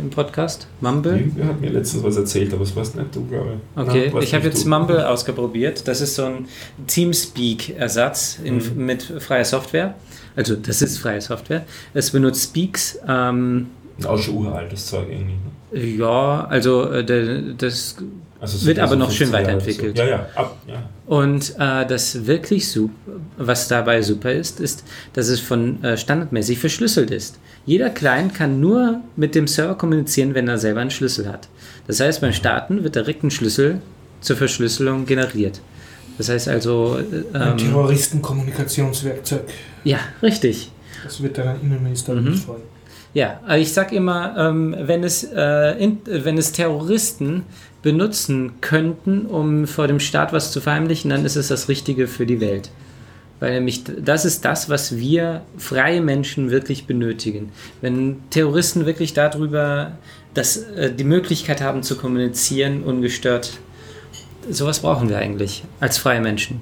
Im 0.00 0.10
Podcast? 0.10 0.66
Mumble? 0.80 1.16
Irgendwer 1.16 1.46
hat 1.46 1.60
mir 1.60 1.70
letztens 1.70 2.02
was 2.02 2.16
erzählt, 2.16 2.52
aber 2.52 2.62
es 2.62 2.74
warst 2.76 2.96
nicht 2.96 3.14
du, 3.14 3.24
glaube 3.26 3.54
ich. 3.54 3.80
Okay, 3.82 4.10
Nein, 4.12 4.22
ich 4.22 4.34
habe 4.34 4.44
jetzt 4.46 4.64
du. 4.64 4.68
Mumble 4.68 5.08
ausprobiert. 5.08 5.86
Das 5.88 6.00
ist 6.00 6.14
so 6.16 6.24
ein 6.26 6.46
Teamspeak-Ersatz 6.86 8.38
Mhm. 8.44 8.72
mit 8.76 9.02
freier 9.02 9.44
Software. 9.44 9.94
Also 10.34 10.54
das 10.56 10.82
ist 10.82 10.98
freie 10.98 11.20
Software. 11.20 11.64
Es 11.94 12.10
benutzt 12.10 12.44
Speaks. 12.50 12.98
Ähm, 13.08 13.68
Auch 14.04 14.18
schon 14.18 14.36
uraltes 14.36 14.86
Zeug 14.86 15.06
irgendwie. 15.10 15.32
ne? 15.72 15.96
ja, 15.98 16.46
also 16.48 16.90
äh, 16.90 17.04
das 17.56 17.96
Also 18.40 18.66
Wird 18.66 18.78
aber 18.78 18.90
so 18.92 18.96
noch 18.96 19.10
schön 19.10 19.28
15 19.28 19.32
Jahre 19.32 19.44
weiterentwickelt. 19.46 19.96
So. 19.96 20.02
Ja, 20.02 20.08
ja, 20.08 20.26
ab, 20.34 20.56
ja. 20.66 20.82
Und 21.06 21.54
äh, 21.58 21.86
das 21.86 22.26
wirklich 22.26 22.68
super, 22.70 22.92
was 23.38 23.68
dabei 23.68 24.02
super 24.02 24.32
ist, 24.32 24.60
ist, 24.60 24.84
dass 25.14 25.28
es 25.28 25.40
von 25.40 25.82
äh, 25.82 25.96
standardmäßig 25.96 26.58
verschlüsselt 26.58 27.10
ist. 27.10 27.38
Jeder 27.66 27.90
Client 27.90 28.32
kann 28.34 28.60
nur 28.60 29.00
mit 29.16 29.34
dem 29.34 29.46
Server 29.48 29.74
kommunizieren, 29.74 30.34
wenn 30.34 30.46
er 30.48 30.56
selber 30.58 30.80
einen 30.80 30.90
Schlüssel 30.92 31.28
hat. 31.28 31.48
Das 31.88 32.00
heißt, 32.00 32.20
beim 32.20 32.32
Starten 32.32 32.84
wird 32.84 32.94
direkt 32.94 33.22
ein 33.24 33.30
Schlüssel 33.30 33.80
zur 34.20 34.36
Verschlüsselung 34.36 35.04
generiert. 35.04 35.60
Das 36.16 36.28
heißt 36.28 36.48
also, 36.48 36.98
äh, 36.98 37.36
Ein 37.36 37.50
ähm, 37.52 37.58
Terroristenkommunikationswerkzeug. 37.58 39.42
ja, 39.84 39.98
richtig. 40.22 40.70
Das 41.04 41.22
wird 41.22 41.38
dein 41.38 41.60
Innenminister 41.60 42.14
Mhm. 42.14 42.30
nicht 42.30 42.44
freuen. 42.44 42.62
Ja, 43.14 43.40
ich 43.56 43.72
sag 43.72 43.92
immer, 43.92 44.34
ähm, 44.36 44.76
wenn, 44.78 45.02
es, 45.02 45.24
äh, 45.24 45.70
in, 45.82 45.98
wenn 46.06 46.36
es 46.36 46.52
Terroristen 46.52 47.44
benutzen 47.82 48.52
könnten, 48.60 49.26
um 49.26 49.66
vor 49.66 49.86
dem 49.88 50.00
Staat 50.00 50.32
was 50.32 50.52
zu 50.52 50.60
verheimlichen, 50.60 51.10
dann 51.10 51.24
ist 51.24 51.36
es 51.36 51.48
das 51.48 51.68
Richtige 51.68 52.08
für 52.08 52.26
die 52.26 52.40
Welt. 52.40 52.70
Weil 53.38 53.52
nämlich 53.52 53.84
das 53.84 54.24
ist 54.24 54.44
das, 54.44 54.68
was 54.70 54.96
wir 54.96 55.42
freie 55.58 56.00
Menschen 56.00 56.50
wirklich 56.50 56.86
benötigen. 56.86 57.50
Wenn 57.80 58.18
Terroristen 58.30 58.86
wirklich 58.86 59.12
darüber 59.12 59.92
das, 60.34 60.56
äh, 60.56 60.92
die 60.92 61.04
Möglichkeit 61.04 61.60
haben 61.60 61.82
zu 61.82 61.96
kommunizieren, 61.96 62.82
ungestört, 62.82 63.58
sowas 64.50 64.80
brauchen 64.80 65.08
wir 65.08 65.18
eigentlich 65.18 65.64
als 65.80 65.98
freie 65.98 66.20
Menschen. 66.20 66.60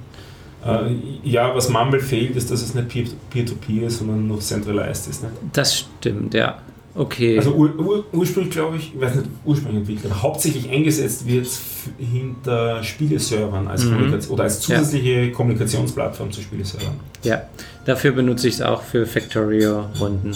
Äh, 0.65 0.95
ja, 1.23 1.55
was 1.55 1.69
Mumble 1.69 1.99
fehlt, 1.99 2.35
ist, 2.35 2.51
dass 2.51 2.61
es 2.61 2.73
nicht 2.73 2.89
Peer- 2.89 3.13
Peer-to-Peer 3.29 3.87
ist, 3.87 3.99
sondern 3.99 4.27
noch 4.27 4.39
centralized 4.39 5.07
ist. 5.07 5.23
Ne? 5.23 5.29
Das 5.53 5.77
stimmt, 5.77 6.33
ja. 6.33 6.57
Okay. 6.97 7.37
Also 7.37 7.53
ur, 7.53 7.77
ur, 7.77 8.05
ursprünglich, 8.13 8.53
glaube 8.53 8.77
ich, 8.77 8.93
ich 8.95 9.01
weiß 9.01 9.15
nicht, 9.15 9.27
ursprünglich 9.43 9.79
entwickelt, 9.79 10.05
aber 10.11 10.21
hauptsächlich 10.21 10.69
eingesetzt 10.69 11.27
wird 11.27 11.45
es 11.45 11.61
hinter 11.97 12.81
Spieleservern 12.83 13.67
als 13.67 13.83
Mhm. 13.83 14.17
Oder 14.29 14.43
als 14.43 14.61
zusätzliche 14.61 15.31
Kommunikationsplattform 15.31 16.31
zu 16.31 16.41
Spieleservern. 16.41 16.95
Ja, 17.23 17.43
dafür 17.83 18.13
benutze 18.13 18.47
ich 18.47 18.55
es 18.55 18.61
auch 18.61 18.81
für 18.81 19.05
Factorio-Runden. 19.05 20.35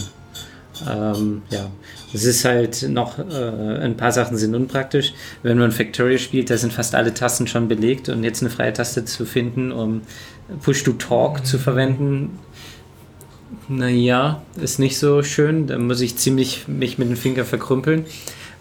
Ähm, 0.87 1.41
ja, 1.49 1.69
es 2.13 2.25
ist 2.25 2.45
halt 2.45 2.87
noch, 2.89 3.19
äh, 3.19 3.23
ein 3.81 3.97
paar 3.97 4.11
Sachen 4.11 4.37
sind 4.37 4.55
unpraktisch. 4.55 5.13
Wenn 5.43 5.57
man 5.57 5.71
Factorio 5.71 6.17
spielt, 6.17 6.49
da 6.49 6.57
sind 6.57 6.73
fast 6.73 6.95
alle 6.95 7.13
Tasten 7.13 7.47
schon 7.47 7.67
belegt 7.67 8.09
und 8.09 8.23
jetzt 8.23 8.41
eine 8.41 8.49
freie 8.49 8.73
Taste 8.73 9.05
zu 9.05 9.25
finden, 9.25 9.71
um 9.71 10.01
Push-to-Talk 10.61 11.45
zu 11.45 11.57
verwenden, 11.57 12.39
naja, 13.69 14.41
ist 14.61 14.79
nicht 14.79 14.97
so 14.97 15.23
schön. 15.23 15.67
Da 15.67 15.77
muss 15.77 16.01
ich 16.01 16.17
ziemlich 16.17 16.67
mich 16.67 16.97
mit 16.97 17.07
dem 17.09 17.15
Finger 17.15 17.45
verkrümpeln. 17.45 18.05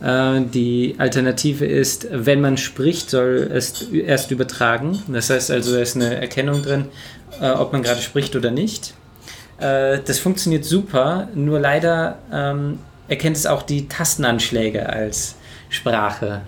Äh, 0.01 0.43
Die 0.53 0.95
Alternative 0.99 1.65
ist, 1.67 2.07
wenn 2.13 2.41
man 2.41 2.57
spricht, 2.57 3.11
soll 3.11 3.51
es 3.53 3.83
erst 3.91 4.31
übertragen. 4.31 5.03
Das 5.09 5.31
heißt 5.31 5.51
also, 5.51 5.75
da 5.75 5.81
ist 5.81 5.97
eine 5.97 6.21
Erkennung 6.21 6.63
drin, 6.63 6.85
äh, 7.41 7.51
ob 7.51 7.73
man 7.73 7.83
gerade 7.83 8.01
spricht 8.01 8.37
oder 8.37 8.51
nicht. 8.51 8.95
Äh, 9.59 9.99
Das 10.05 10.19
funktioniert 10.19 10.65
super, 10.65 11.29
nur 11.35 11.59
leider 11.59 12.19
ähm, 12.33 12.79
erkennt 13.09 13.37
es 13.37 13.47
auch 13.47 13.63
die 13.63 13.89
Tastenanschläge 13.89 14.89
als 14.89 15.35
Sprache. 15.71 16.43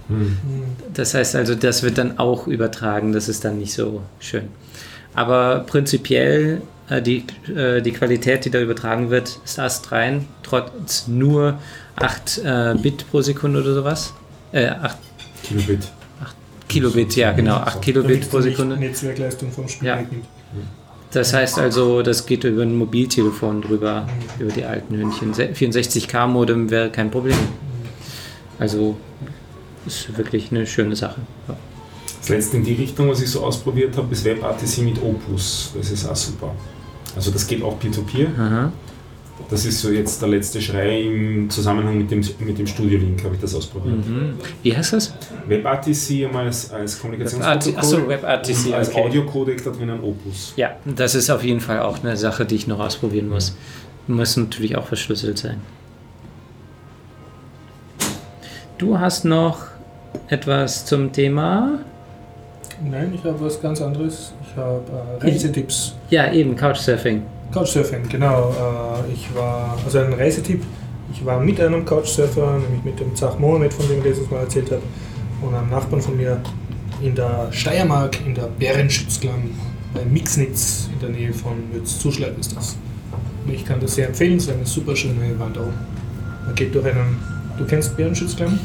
Das 0.95 1.15
heißt 1.15 1.35
also, 1.37 1.55
das 1.55 1.83
wird 1.83 1.99
dann 1.99 2.19
auch 2.19 2.47
übertragen, 2.47 3.13
das 3.13 3.29
ist 3.29 3.45
dann 3.45 3.59
nicht 3.59 3.73
so 3.73 4.03
schön. 4.19 4.49
Aber 5.15 5.61
prinzipiell 5.67 6.63
die, 7.01 7.25
äh, 7.55 7.81
die 7.81 7.93
Qualität, 7.93 8.45
die 8.45 8.51
da 8.51 8.61
übertragen 8.61 9.11
wird, 9.11 9.39
ist 9.45 9.59
astrein, 9.59 10.27
trotz 10.43 11.07
nur 11.07 11.59
8 11.97 12.39
äh, 12.39 12.75
Bit 12.81 13.11
pro 13.11 13.21
Sekunde 13.23 13.61
oder 13.61 13.75
sowas. 13.75 14.13
Äh, 14.53 14.67
8 14.69 14.99
Kilobit. 15.45 15.89
Kilobit, 16.69 17.17
ja 17.17 17.33
genau, 17.33 17.57
8 17.57 17.67
Damit 17.67 17.85
Kilobit 17.85 18.31
pro 18.31 18.41
Sekunde. 18.41 18.77
Netzwerkleistung 18.77 19.53
vom 19.53 19.69
Spiel 19.69 19.89
Ja. 19.89 20.05
Das 21.13 21.35
heißt 21.35 21.59
also, 21.59 22.03
das 22.03 22.27
geht 22.27 22.45
über 22.45 22.63
ein 22.63 22.77
Mobiltelefon 22.77 23.63
drüber, 23.63 24.07
über 24.39 24.53
die 24.53 24.65
alten 24.65 24.97
Hündchen. 24.97 25.35
64K 25.35 26.29
Modem 26.29 26.71
wäre 26.71 26.91
kein 26.91 27.11
Problem. 27.11 27.37
Also 28.61 28.97
ist 29.87 30.17
wirklich 30.17 30.53
eine 30.53 30.67
schöne 30.67 30.95
Sache. 30.95 31.21
Ja. 31.49 31.57
Das 32.21 32.29
letzte 32.29 32.59
in 32.59 32.65
die 32.65 32.75
Richtung, 32.75 33.09
was 33.09 33.21
ich 33.23 33.31
so 33.31 33.43
ausprobiert 33.43 33.97
habe, 33.97 34.13
ist 34.13 34.25
WebRTC 34.25 34.79
mit 34.83 35.03
Opus. 35.03 35.73
Das 35.77 35.91
ist 35.91 36.07
auch 36.07 36.15
super. 36.15 36.55
Also 37.17 37.31
das 37.31 37.47
geht 37.47 37.63
auch 37.63 37.79
Peer-to-Peer. 37.79 38.29
Aha. 38.39 38.73
Das 39.49 39.65
ist 39.65 39.81
so 39.81 39.91
jetzt 39.91 40.21
der 40.21 40.29
letzte 40.29 40.61
Schrei 40.61 41.01
im 41.01 41.51
Zusammenhang 41.51 41.99
mit 41.99 42.11
dem, 42.11 42.21
mit 42.41 42.59
dem 42.59 42.67
Studio-Link, 42.67 43.25
habe 43.25 43.35
ich 43.35 43.41
das 43.41 43.55
ausprobiert. 43.55 44.07
Mhm. 44.07 44.35
Wie 44.63 44.77
heißt 44.77 44.93
das? 44.93 45.15
WebRTC 45.47 46.27
einmal 46.27 46.47
als, 46.47 46.71
als 46.71 47.01
Kommunikationsprotokoll 47.01 47.79
Achso, 47.79 48.09
WebRTC. 48.09 48.67
und 48.67 48.75
als 48.75 48.89
okay. 48.91 49.03
Audiocodec 49.03 49.65
da 49.65 49.71
drinnen 49.71 50.01
Opus. 50.03 50.53
Ja, 50.57 50.77
das 50.85 51.15
ist 51.15 51.31
auf 51.31 51.43
jeden 51.43 51.61
Fall 51.61 51.81
auch 51.81 52.03
eine 52.03 52.17
Sache, 52.17 52.45
die 52.45 52.55
ich 52.55 52.67
noch 52.67 52.79
ausprobieren 52.79 53.29
muss. 53.29 53.57
Muss 54.07 54.37
natürlich 54.37 54.77
auch 54.77 54.87
verschlüsselt 54.87 55.39
sein. 55.39 55.61
Du 58.79 58.99
hast 58.99 59.25
noch 59.25 59.59
etwas 60.29 60.87
zum 60.87 61.13
Thema? 61.13 61.81
Nein, 62.83 63.13
ich 63.15 63.25
habe 63.25 63.41
was 63.41 63.61
ganz 63.61 63.81
anderes. 63.83 64.33
Ich 64.51 64.57
habe 64.57 64.83
äh, 65.21 65.25
Reisetipps. 65.25 65.95
Ja, 66.11 66.33
eben, 66.33 66.57
Couchsurfing. 66.57 67.23
Couchsurfing, 67.53 68.09
genau. 68.09 68.51
Äh, 68.51 69.13
ich 69.13 69.33
war, 69.35 69.79
also 69.85 69.99
ein 69.99 70.13
Reisetipp. 70.13 70.63
Ich 71.13 71.25
war 71.25 71.41
mit 71.41 71.61
einem 71.61 71.85
Couchsurfer, 71.85 72.59
nämlich 72.59 72.85
mit 72.85 73.01
dem 73.01 73.15
Zach 73.15 73.39
Mohamed, 73.39 73.73
von 73.73 73.87
dem 73.89 73.99
ich 73.99 74.05
letztes 74.05 74.31
Mal 74.31 74.41
erzählt 74.41 74.71
habe, 74.71 74.83
und 75.43 75.55
einem 75.55 75.71
Nachbarn 75.71 76.01
von 76.01 76.17
mir 76.17 76.41
in 77.03 77.15
der 77.15 77.49
Steiermark, 77.51 78.19
in 78.27 78.35
der 78.35 78.49
Bärenschützklamm, 78.59 79.51
bei 79.95 80.05
Mixnitz, 80.05 80.89
in 80.93 81.01
der 81.01 81.09
Nähe 81.11 81.33
von 81.33 81.57
Mütz-Zuschlag 81.73 82.39
ist 82.39 82.57
das. 82.57 82.77
Und 83.45 83.55
ich 83.55 83.65
kann 83.65 83.81
das 83.81 83.95
sehr 83.95 84.09
empfehlen, 84.09 84.37
es 84.37 84.45
ist 84.45 84.53
eine 84.53 84.67
super 84.67 84.95
schöne 84.95 85.39
Wanderung. 85.39 85.73
Man 86.45 86.55
geht 86.55 86.75
durch 86.75 86.87
einen, 86.87 87.19
du 87.59 87.65
kennst 87.65 87.97
Bärenschützklamm? 87.97 88.59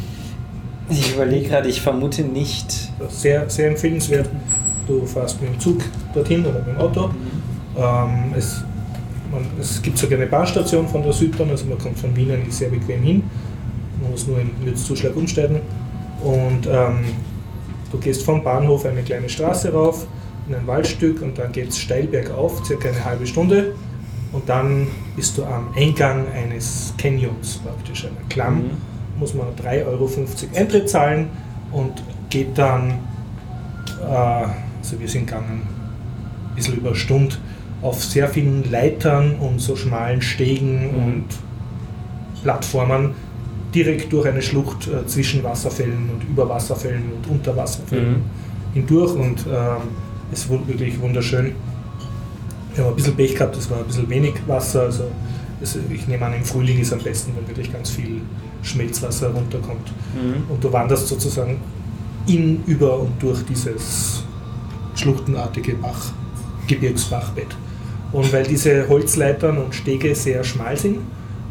Ich 0.89 1.15
überlege 1.15 1.47
gerade, 1.49 1.69
ich 1.69 1.81
vermute 1.81 2.21
nicht. 2.21 2.91
Sehr, 3.09 3.49
sehr 3.49 3.69
empfehlenswert. 3.69 4.29
Du 4.87 5.05
fährst 5.05 5.41
mit 5.41 5.51
dem 5.51 5.59
Zug 5.59 5.81
dorthin 6.13 6.45
oder 6.45 6.59
mit 6.59 6.67
dem 6.67 6.77
Auto. 6.77 7.09
Ähm, 7.77 8.33
es, 8.37 8.63
man, 9.31 9.45
es 9.59 9.81
gibt 9.81 9.97
sogar 9.97 10.17
eine 10.17 10.27
Bahnstation 10.27 10.87
von 10.87 11.03
der 11.03 11.13
Südbahn, 11.13 11.49
also 11.49 11.65
man 11.65 11.77
kommt 11.77 11.97
von 11.97 12.15
Wien 12.15 12.31
eigentlich 12.31 12.55
sehr 12.55 12.69
bequem 12.69 13.01
hin. 13.01 13.23
Man 14.01 14.11
muss 14.11 14.27
nur 14.27 14.39
in 14.39 14.51
Lützzuschlag 14.63 15.15
umsteigen. 15.15 15.61
Und 16.23 16.67
ähm, 16.67 17.05
du 17.91 17.97
gehst 17.97 18.23
vom 18.23 18.43
Bahnhof 18.43 18.85
eine 18.85 19.01
kleine 19.01 19.29
Straße 19.29 19.71
rauf, 19.71 20.07
in 20.47 20.55
ein 20.55 20.67
Waldstück 20.67 21.21
und 21.21 21.37
dann 21.37 21.51
geht 21.51 21.69
es 21.69 21.79
steil 21.79 22.07
bergauf, 22.07 22.63
circa 22.65 22.89
eine 22.89 23.03
halbe 23.03 23.25
Stunde. 23.25 23.73
Und 24.31 24.49
dann 24.49 24.87
bist 25.15 25.37
du 25.37 25.45
am 25.45 25.69
Eingang 25.75 26.25
eines 26.31 26.93
Canyons, 26.97 27.59
praktisch 27.63 28.05
einer 28.05 28.27
Klamm. 28.29 28.57
Mhm. 28.57 29.19
Muss 29.19 29.33
man 29.33 29.47
3,50 29.55 29.85
Euro 29.85 30.09
Eintritt 30.55 30.89
zahlen 30.89 31.29
und 31.71 32.03
geht 32.29 32.57
dann, 32.57 32.99
äh, 34.01 34.45
also 34.85 34.99
wir 34.99 35.07
sind 35.07 35.25
gegangen, 35.25 35.61
ein 36.49 36.55
bisschen 36.55 36.75
über 36.75 36.89
eine 36.89 36.95
Stunde, 36.97 37.35
auf 37.81 38.03
sehr 38.03 38.27
vielen 38.29 38.69
Leitern 38.71 39.35
und 39.39 39.59
so 39.59 39.75
schmalen 39.75 40.21
Stegen 40.21 40.81
Mhm. 40.91 41.03
und 41.03 41.25
Plattformen 42.43 43.11
direkt 43.73 44.13
durch 44.13 44.27
eine 44.27 44.41
Schlucht 44.41 44.87
äh, 44.87 45.05
zwischen 45.07 45.43
Wasserfällen 45.43 46.09
und 46.11 46.23
über 46.29 46.47
Wasserfällen 46.47 47.03
und 47.17 47.27
unter 47.29 47.55
Wasserfällen 47.57 48.13
Mhm. 48.13 48.21
hindurch 48.73 49.13
und 49.15 49.45
ähm, 49.51 49.81
es 50.31 50.47
wurde 50.47 50.67
wirklich 50.67 50.99
wunderschön. 51.01 51.53
Wir 52.75 52.83
haben 52.83 52.91
ein 52.91 52.95
bisschen 52.95 53.15
Pech 53.15 53.35
gehabt, 53.35 53.55
es 53.57 53.69
war 53.69 53.79
ein 53.79 53.85
bisschen 53.85 54.09
wenig 54.09 54.35
Wasser, 54.47 54.81
also 54.83 55.05
es, 55.61 55.77
ich 55.91 56.07
nehme 56.07 56.25
an, 56.25 56.33
im 56.35 56.43
Frühling 56.43 56.79
ist 56.79 56.93
am 56.93 56.99
besten, 56.99 57.33
wenn 57.35 57.47
wirklich 57.47 57.71
ganz 57.73 57.89
viel 57.89 58.21
Schmelzwasser 58.61 59.29
runterkommt. 59.31 59.91
Mhm. 60.13 60.43
Und 60.49 60.63
du 60.63 60.71
wanderst 60.71 61.07
sozusagen 61.07 61.57
in, 62.27 62.63
über 62.65 62.99
und 62.99 63.11
durch 63.21 63.43
dieses 63.45 64.23
schluchtenartige 64.95 65.75
Bach, 65.75 66.11
Gebirgsbachbett. 66.67 67.47
Und 68.11 68.31
weil 68.31 68.43
diese 68.43 68.87
Holzleitern 68.87 69.57
und 69.57 69.75
Stege 69.75 70.15
sehr 70.15 70.43
schmal 70.43 70.77
sind, 70.77 70.99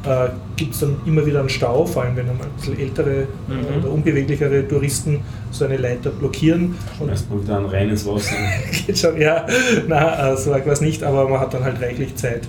äh, 0.05 0.29
gibt 0.57 0.75
es 0.75 0.81
dann 0.81 0.97
immer 1.07 1.25
wieder 1.27 1.41
einen 1.41 1.49
Stau, 1.49 1.85
vor 1.87 2.03
allem 2.05 2.16
wenn 2.16 2.27
dann 2.27 2.37
ein 2.37 2.51
bisschen 2.57 2.79
ältere 2.79 3.27
Mhm. 3.49 3.79
oder 3.79 3.91
unbeweglichere 3.91 4.66
Touristen 4.69 5.21
so 5.51 5.65
eine 5.65 5.77
Leiter 5.77 6.11
blockieren. 6.11 6.75
Und 6.99 7.09
Erstmal 7.09 7.43
wieder 7.43 7.59
ein 7.59 7.66
reines 7.66 8.07
Wasser. 8.07 8.35
geht 8.87 8.99
schon, 8.99 9.21
ja, 9.21 9.47
na, 9.89 10.33
äh, 10.33 10.37
so 10.37 10.53
arg 10.53 10.66
was 10.66 10.81
nicht, 10.81 11.03
aber 11.03 11.29
man 11.29 11.41
hat 11.41 11.55
dann 11.55 11.65
halt 11.65 11.81
reichlich 11.81 12.15
Zeit, 12.16 12.49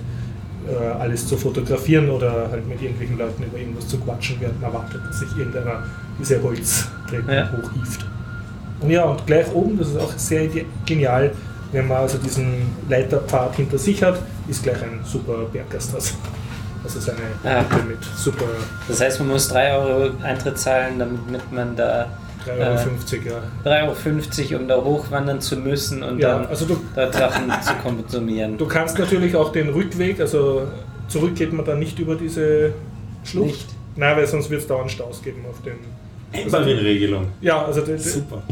äh, 0.68 0.74
alles 0.98 1.26
zu 1.28 1.36
fotografieren 1.36 2.10
oder 2.10 2.48
halt 2.50 2.66
mit 2.68 2.80
irgendwelchen 2.82 3.18
Leuten 3.18 3.42
über 3.42 3.58
irgendwas 3.58 3.86
zu 3.88 3.98
quatschen, 3.98 4.36
während 4.40 4.60
man 4.60 4.72
wartet, 4.72 5.00
dass 5.08 5.20
sich 5.20 5.28
irgendeiner 5.38 5.82
diese 6.18 6.42
Holztreppen 6.42 7.32
Ja. 7.34 7.50
hochhieft. 7.52 8.04
Und 8.80 8.90
ja, 8.90 9.04
und 9.04 9.26
gleich 9.26 9.52
oben, 9.54 9.78
das 9.78 9.88
ist 9.88 9.96
auch 9.98 10.12
sehr 10.16 10.48
genial, 10.84 11.32
wenn 11.72 11.88
man 11.88 11.98
also 11.98 12.18
diesen 12.18 12.62
Leiterpfad 12.88 13.56
hinter 13.56 13.78
sich 13.78 14.02
hat, 14.02 14.20
ist 14.48 14.62
gleich 14.62 14.82
ein 14.82 15.00
super 15.04 15.44
Berggasthaus. 15.52 16.14
Also 16.84 17.00
seine 17.00 17.18
Ah. 17.42 17.62
Hütte 17.62 17.84
mit 17.84 17.98
super 18.16 18.44
Das 18.86 19.00
heißt, 19.00 19.18
man 19.18 19.28
muss 19.30 19.48
3 19.48 19.76
Euro 19.76 20.10
Eintritt 20.22 20.56
zahlen, 20.58 20.98
damit 20.98 21.52
man 21.52 21.74
da 21.74 22.06
3,50 22.46 23.26
Euro, 23.32 23.40
ja. 23.64 23.90
3,50 23.92 24.52
Euro, 24.52 24.62
um 24.62 24.68
da 24.68 24.76
hochwandern 24.76 25.40
zu 25.40 25.56
müssen 25.56 26.02
und 26.04 26.20
Ja, 26.20 26.38
dann 26.38 26.46
also 26.46 26.64
du, 26.64 26.76
da 26.94 27.06
Drachen 27.06 27.50
zu 27.60 27.74
konsumieren. 27.82 28.56
Du 28.56 28.66
kannst 28.66 28.98
natürlich 29.00 29.34
auch 29.34 29.50
den 29.50 29.70
Rückweg, 29.70 30.20
also 30.20 30.68
zurück 31.08 31.34
geht 31.34 31.52
man 31.52 31.64
dann 31.64 31.80
nicht 31.80 31.98
über 31.98 32.14
diese 32.14 32.72
Schlucht. 33.24 33.46
Nicht. 33.48 33.66
Nein, 33.96 34.16
weil 34.16 34.26
sonst 34.28 34.48
wird 34.50 34.60
es 34.60 34.66
dauernd 34.68 34.92
Staus 34.92 35.20
geben 35.22 35.44
auf 35.50 35.60
dem. 35.62 35.78
Einbahnregelung. 36.32 37.28
Ja, 37.40 37.64
also 37.64 37.80
d- 37.80 37.92
d- 37.92 37.98
Super. 37.98 38.42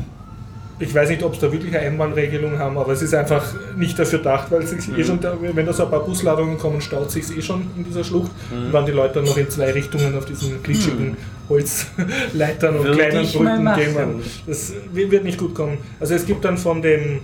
Ich 0.78 0.92
weiß 0.94 1.09
nicht, 1.10 1.22
ob 1.22 1.34
sie 1.36 1.40
da 1.42 1.52
wirklich 1.52 1.76
eine 1.76 1.86
Einbahnregelung 1.86 2.59
haben, 2.59 2.76
aber 2.78 2.92
es 2.92 3.01
ist 3.02 3.14
einfach 3.14 3.44
nicht 3.76 3.96
dafür 3.98 4.18
gedacht, 4.18 4.51
weil 4.51 4.62
es 4.62 4.70
sich 4.70 4.96
eh 4.98 5.05
schon, 5.05 5.20
da, 5.20 5.36
wenn 5.40 5.64
da 5.66 5.72
so 5.72 5.84
ein 5.84 5.90
paar 5.90 6.05
Busladungen 6.05 6.59
kommen, 6.59 6.80
staut 6.80 7.10
sich 7.10 7.24
eh 7.36 7.40
schon 7.42 7.62
in 7.76 7.84
dieser 7.84 8.02
Schlucht. 8.02 8.32
Und 8.51 8.72
dann 8.72 8.84
die 8.84 8.92
Leute 8.92 9.14
dann 9.14 9.24
noch 9.24 9.36
in 9.36 9.48
zwei 9.48 9.70
Richtungen 9.72 10.16
auf 10.18 10.24
diesen 10.24 10.62
glitschigen 10.62 11.16
Holzleitern 11.48 12.76
und 12.76 12.84
Würde 12.84 12.98
kleinen 12.98 13.26
Brücken 13.32 13.74
gehen. 13.76 14.22
Das 14.46 14.72
wird 14.92 15.24
nicht 15.24 15.38
gut 15.38 15.55
kommen. 15.55 15.78
Also 16.01 16.14
es 16.14 16.26
gibt 16.26 16.44
dann 16.44 16.59
von 16.59 16.82
dem 16.82 17.20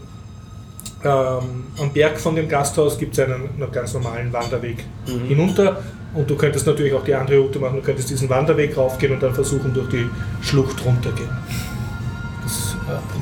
ähm, 1.03 1.65
am 1.79 1.93
Berg 1.95 2.21
von 2.21 2.37
dem 2.37 2.47
Gasthaus 2.49 2.99
gibt 2.99 3.15
es 3.17 3.25
einen, 3.25 3.49
einen 3.59 3.73
ganz 3.73 3.95
normalen 3.95 4.33
Wanderweg 4.33 4.85
Mhm. 5.07 5.29
hinunter 5.29 5.83
und 6.15 6.29
du 6.29 6.37
könntest 6.37 6.67
natürlich 6.67 6.93
auch 6.93 7.05
die 7.05 7.15
andere 7.15 7.39
Route 7.39 7.59
machen, 7.59 7.77
du 7.77 7.83
könntest 7.83 8.11
diesen 8.11 8.29
Wanderweg 8.29 8.77
raufgehen 8.77 9.13
und 9.15 9.23
dann 9.23 9.33
versuchen 9.33 9.73
durch 9.73 9.89
die 9.89 10.07
Schlucht 10.43 10.85
runtergehen. 10.85 11.31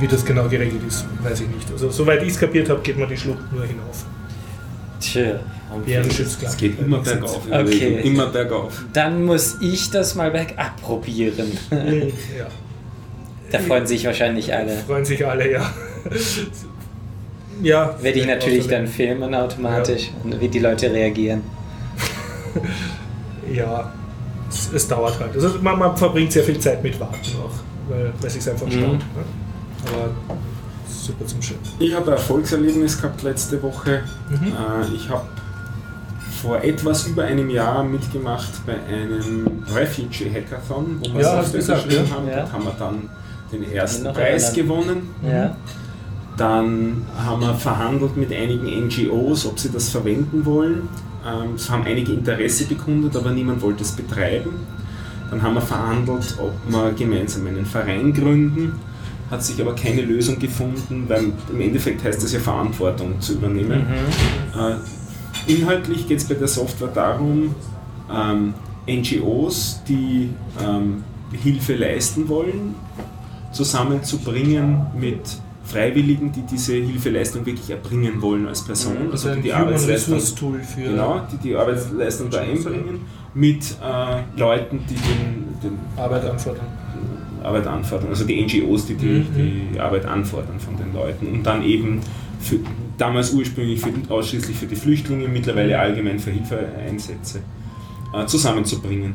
Wie 0.01 0.07
das 0.09 0.25
genau 0.25 0.49
geregelt 0.49 0.83
ist, 0.87 1.05
weiß 1.23 1.41
ich 1.41 1.49
nicht. 1.49 1.71
Also 1.71 1.91
soweit 1.91 2.23
ich 2.23 2.31
es 2.31 2.39
kapiert 2.39 2.69
habe, 2.71 2.81
geht 2.81 2.99
man 2.99 3.09
die 3.09 3.17
Schlucht 3.17 3.53
nur 3.53 3.65
hinauf. 3.65 4.05
Tja. 5.01 5.41
Bärenschutzklasse. 5.85 6.55
Es 6.55 6.57
geht 6.57 6.81
immer 6.81 6.99
bergauf. 6.99 7.41
Okay. 7.47 7.61
Regel. 7.63 7.93
Immer 8.01 8.27
bergauf. 8.29 8.85
Dann 8.93 9.25
muss 9.25 9.57
ich 9.61 9.91
das 9.91 10.15
mal 10.15 10.31
bergab 10.31 10.81
probieren. 10.81 11.53
Ja. 11.71 12.47
Da 13.51 13.59
freuen 13.61 13.87
sich 13.87 14.05
wahrscheinlich 14.05 14.53
alle. 14.55 14.77
Freuen 14.87 15.05
sich 15.07 15.25
alle, 15.27 15.51
ja. 15.51 15.71
ja. 17.63 17.95
Werde 18.03 18.19
ich 18.19 18.27
natürlich 18.27 18.67
dann 18.69 18.87
filmen 18.87 19.35
automatisch 19.35 20.11
und 20.25 20.39
wie 20.41 20.49
die 20.49 20.59
Leute 20.59 20.91
reagieren. 20.93 21.43
Ja, 23.53 23.91
es, 24.51 24.71
es 24.75 24.89
dauert 24.89 25.19
halt. 25.19 25.35
Also 25.35 25.59
man, 25.63 25.79
man 25.79 25.97
verbringt 25.97 26.33
sehr 26.33 26.45
viel 26.45 26.59
Zeit 26.59 26.83
mit 26.83 27.01
Warten 27.01 27.19
auch, 27.43 27.51
weil, 27.89 28.13
weil 28.21 28.27
es 28.27 28.35
sich 28.35 28.51
einfach 28.51 28.67
Mhm. 28.67 28.73
staut. 28.73 28.93
Ne? 28.93 29.01
Aber 29.93 30.11
super 30.89 31.27
zum 31.27 31.43
Schön. 31.43 31.57
Ich 31.79 31.95
habe 31.95 32.07
ein 32.07 32.13
Erfolgserlebnis 32.13 33.01
gehabt 33.01 33.23
letzte 33.23 33.63
Woche. 33.63 34.03
Mhm. 34.29 34.47
Äh, 34.49 34.95
Ich 34.95 35.09
habe 35.09 35.23
vor 36.43 36.63
etwas 36.63 37.07
über 37.09 37.25
einem 37.25 37.51
Jahr 37.51 37.83
mitgemacht 37.83 38.65
bei 38.67 38.75
einem 38.75 39.65
Refugee 39.75 40.31
Hackathon, 40.33 41.01
wo 41.01 41.15
wir 41.15 41.21
Ja, 41.23 41.43
gesagt, 41.43 41.89
geschrieben 41.89 42.11
haben. 42.15 42.29
Ja. 42.29 42.37
Dort 42.41 42.53
haben 42.53 42.65
wir 42.65 42.75
dann 42.79 43.09
den 43.53 43.73
ersten 43.73 44.13
Preis 44.13 44.53
gewonnen. 44.53 45.11
Ja. 45.29 45.57
Dann 46.37 47.05
haben 47.19 47.41
wir 47.41 47.55
verhandelt 47.55 48.17
mit 48.17 48.33
einigen 48.33 48.87
NGOs, 48.87 49.47
ob 49.47 49.59
sie 49.59 49.71
das 49.73 49.89
verwenden 49.89 50.45
wollen. 50.45 50.89
Ähm, 51.27 51.55
Es 51.57 51.69
haben 51.69 51.85
einige 51.85 52.13
Interesse 52.13 52.67
bekundet, 52.67 53.17
aber 53.17 53.31
niemand 53.33 53.61
wollte 53.61 53.83
es 53.83 53.91
betreiben. 53.93 54.51
Dann 55.31 55.43
haben 55.43 55.55
wir 55.55 55.61
verhandelt, 55.61 56.37
ob 56.39 56.53
wir 56.69 56.93
gemeinsam 56.93 57.47
einen 57.49 57.67
Verein 57.67 58.13
gründen. 58.15 58.73
Hat 59.31 59.45
sich 59.45 59.61
aber 59.61 59.75
keine 59.75 60.03
Lösung 60.03 60.39
gefunden, 60.39 61.05
weil 61.07 61.33
im 61.53 61.61
Endeffekt 61.61 62.03
heißt 62.03 62.23
es 62.23 62.33
ja 62.33 62.41
Verantwortung 62.41 63.21
zu 63.21 63.35
übernehmen. 63.35 63.87
Mhm. 63.87 64.61
Äh, 64.61 65.53
inhaltlich 65.53 66.09
geht 66.09 66.19
es 66.19 66.25
bei 66.25 66.35
der 66.35 66.49
Software 66.49 66.89
darum, 66.89 67.55
ähm, 68.11 68.55
NGOs, 68.87 69.83
die 69.87 70.31
ähm, 70.63 71.05
Hilfe 71.33 71.75
leisten 71.75 72.29
wollen, 72.29 72.75
zusammenzubringen 73.53 74.87
mit 74.99 75.21
Freiwilligen, 75.69 76.33
die 76.33 76.43
diese 76.43 76.73
Hilfeleistung 76.75 77.45
wirklich 77.45 77.69
erbringen 77.69 78.23
wollen 78.23 78.49
als 78.49 78.65
Person. 78.65 79.11
Also 79.13 79.29
ein 79.29 79.43
die 79.43 79.53
Human 79.53 79.67
Arbeitsleistung, 79.67 80.15
Resource 80.15 80.35
Tool 80.35 80.61
für. 80.61 80.83
genau, 80.83 81.21
die 81.31 81.37
die 81.37 81.55
Arbeitsleistung 81.55 82.31
da 82.31 82.41
einbringen, 82.41 83.01
mit 83.35 83.77
äh, 83.83 84.39
Leuten, 84.41 84.81
die 84.89 84.95
den, 84.95 85.61
den 85.63 85.79
Arbeit 85.97 86.25
anfordern. 86.25 86.67
Arbeit 87.49 87.67
anfordern, 87.67 88.09
also 88.11 88.25
die 88.25 88.41
NGOs, 88.41 88.87
die 88.87 88.95
die, 88.95 89.07
Mhm. 89.07 89.73
die 89.75 89.81
Arbeit 89.81 90.05
anfordern 90.07 90.61
von 90.61 90.77
den 90.77 90.93
Leuten 90.95 91.27
und 91.27 91.43
dann 91.45 91.63
eben 91.65 92.01
für, 92.41 92.57
damals 92.97 93.33
ursprünglich 93.33 93.81
für, 93.81 93.91
ausschließlich 94.09 94.57
für 94.57 94.67
die 94.67 94.77
Flüchtlinge, 94.77 95.29
mittlerweile 95.29 95.79
allgemein 95.79 96.19
für 96.19 96.31
Hilfeeinsätze 96.31 97.41
äh, 98.15 98.27
zusammenzubringen. 98.27 99.15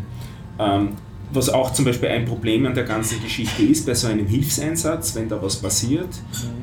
Ähm, 0.60 0.90
was 1.36 1.50
auch 1.50 1.74
zum 1.74 1.86
Beispiel 1.86 2.10
ein 2.10 2.26
Problem 2.26 2.66
an 2.66 2.74
der 2.74 2.84
ganzen 2.84 3.22
Geschichte 3.22 3.64
ist, 3.64 3.86
bei 3.86 3.94
so 3.94 4.08
einem 4.08 4.28
Hilfseinsatz, 4.28 5.16
wenn 5.16 5.28
da 5.30 5.42
was 5.42 5.56
passiert, 5.58 6.10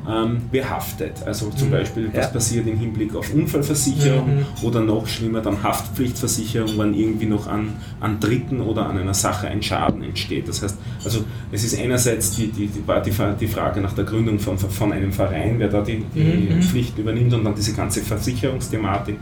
ähm, 0.09 0.43
wer 0.51 0.69
haftet? 0.69 1.21
Also 1.25 1.49
zum 1.49 1.67
Mhm. 1.67 1.71
Beispiel, 1.71 2.07
was 2.13 2.25
Ja. 2.25 2.31
passiert 2.31 2.67
im 2.67 2.77
Hinblick 2.79 3.15
auf 3.15 3.33
Unfallversicherung 3.33 4.37
Mhm. 4.37 4.45
oder 4.63 4.81
noch 4.81 5.07
schlimmer 5.07 5.41
dann 5.41 5.61
Haftpflichtversicherung, 5.61 6.77
wenn 6.77 6.93
irgendwie 6.93 7.25
noch 7.25 7.47
an, 7.47 7.73
an 7.99 8.19
Dritten 8.19 8.61
oder 8.61 8.87
an 8.87 8.97
einer 8.97 9.13
Sache 9.13 9.47
ein 9.47 9.61
Schaden 9.61 10.03
entsteht. 10.03 10.47
Das 10.47 10.61
heißt, 10.61 10.77
also 11.03 11.23
es 11.51 11.63
ist 11.63 11.79
einerseits 11.79 12.35
die, 12.35 12.47
die, 12.47 12.67
die, 12.67 12.81
die, 12.81 13.11
die 13.39 13.47
Frage 13.47 13.81
nach 13.81 13.93
der 13.93 14.05
Gründung 14.05 14.39
von, 14.39 14.57
von 14.57 14.91
einem 14.93 15.11
Verein, 15.11 15.55
wer 15.57 15.67
da 15.69 15.81
die, 15.81 16.03
die 16.15 16.19
Mhm. 16.53 16.61
Pflichten 16.61 17.01
übernimmt 17.01 17.33
und 17.33 17.43
dann 17.43 17.55
diese 17.55 17.73
ganze 17.73 18.01
Versicherungsthematik. 18.01 19.17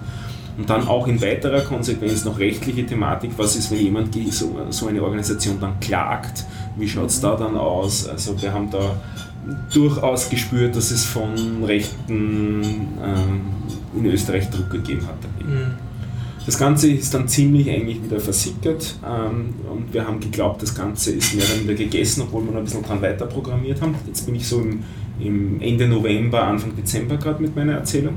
Und 0.60 0.70
dann 0.70 0.90
auch 0.90 1.08
in 1.08 1.22
weiterer 1.22 1.62
Konsequenz 1.62 2.26
noch 2.26 2.38
rechtliche 2.38 2.86
Thematik, 2.86 3.32
was 3.38 3.56
ist, 3.56 3.72
wenn 3.72 3.80
jemand 3.80 4.14
so, 4.30 4.60
so 4.72 4.88
eine 4.88 5.02
Organisation 5.02 5.58
dann 5.58 5.80
klagt, 5.80 6.46
wie 6.76 6.88
schaut 6.88 7.10
es 7.10 7.22
da 7.22 7.38
dann 7.38 7.56
aus? 7.56 8.06
Also 8.10 8.40
wir 8.42 8.52
haben 8.52 8.70
da 8.70 9.00
durchaus 9.74 10.30
gespürt, 10.30 10.76
dass 10.76 10.92
es 10.92 11.06
von 11.06 11.64
Rechten 11.64 12.62
ähm, 13.02 13.42
in 13.96 14.06
Österreich 14.06 14.50
Druck 14.50 14.70
gegeben 14.70 15.08
hat. 15.08 15.48
Mhm. 15.48 15.76
Das 16.46 16.58
Ganze 16.58 16.92
ist 16.92 17.14
dann 17.14 17.30
ziemlich 17.30 17.70
eigentlich 17.70 18.04
wieder 18.04 18.20
versickert 18.20 18.96
ähm, 19.06 19.54
und 19.72 19.94
wir 19.94 20.06
haben 20.06 20.20
geglaubt, 20.20 20.62
das 20.62 20.76
Ganze 20.76 21.12
ist 21.12 21.36
mehr 21.36 21.46
oder 21.46 21.56
minder 21.56 21.74
gegessen, 21.76 22.24
obwohl 22.24 22.44
wir 22.44 22.52
noch 22.52 22.58
ein 22.58 22.66
bisschen 22.66 22.84
dran 22.84 23.02
weiter 23.02 23.28
programmiert 23.28 23.82
haben. 23.82 23.96
Jetzt 24.08 24.26
bin 24.26 24.36
ich 24.36 24.46
so 24.46 24.60
im, 24.60 24.84
im 25.22 25.62
Ende 25.62 25.88
November, 25.88 26.44
Anfang 26.44 26.76
Dezember 26.76 27.16
gerade 27.16 27.42
mit 27.42 27.56
meiner 27.56 27.76
Erzählung. 27.76 28.16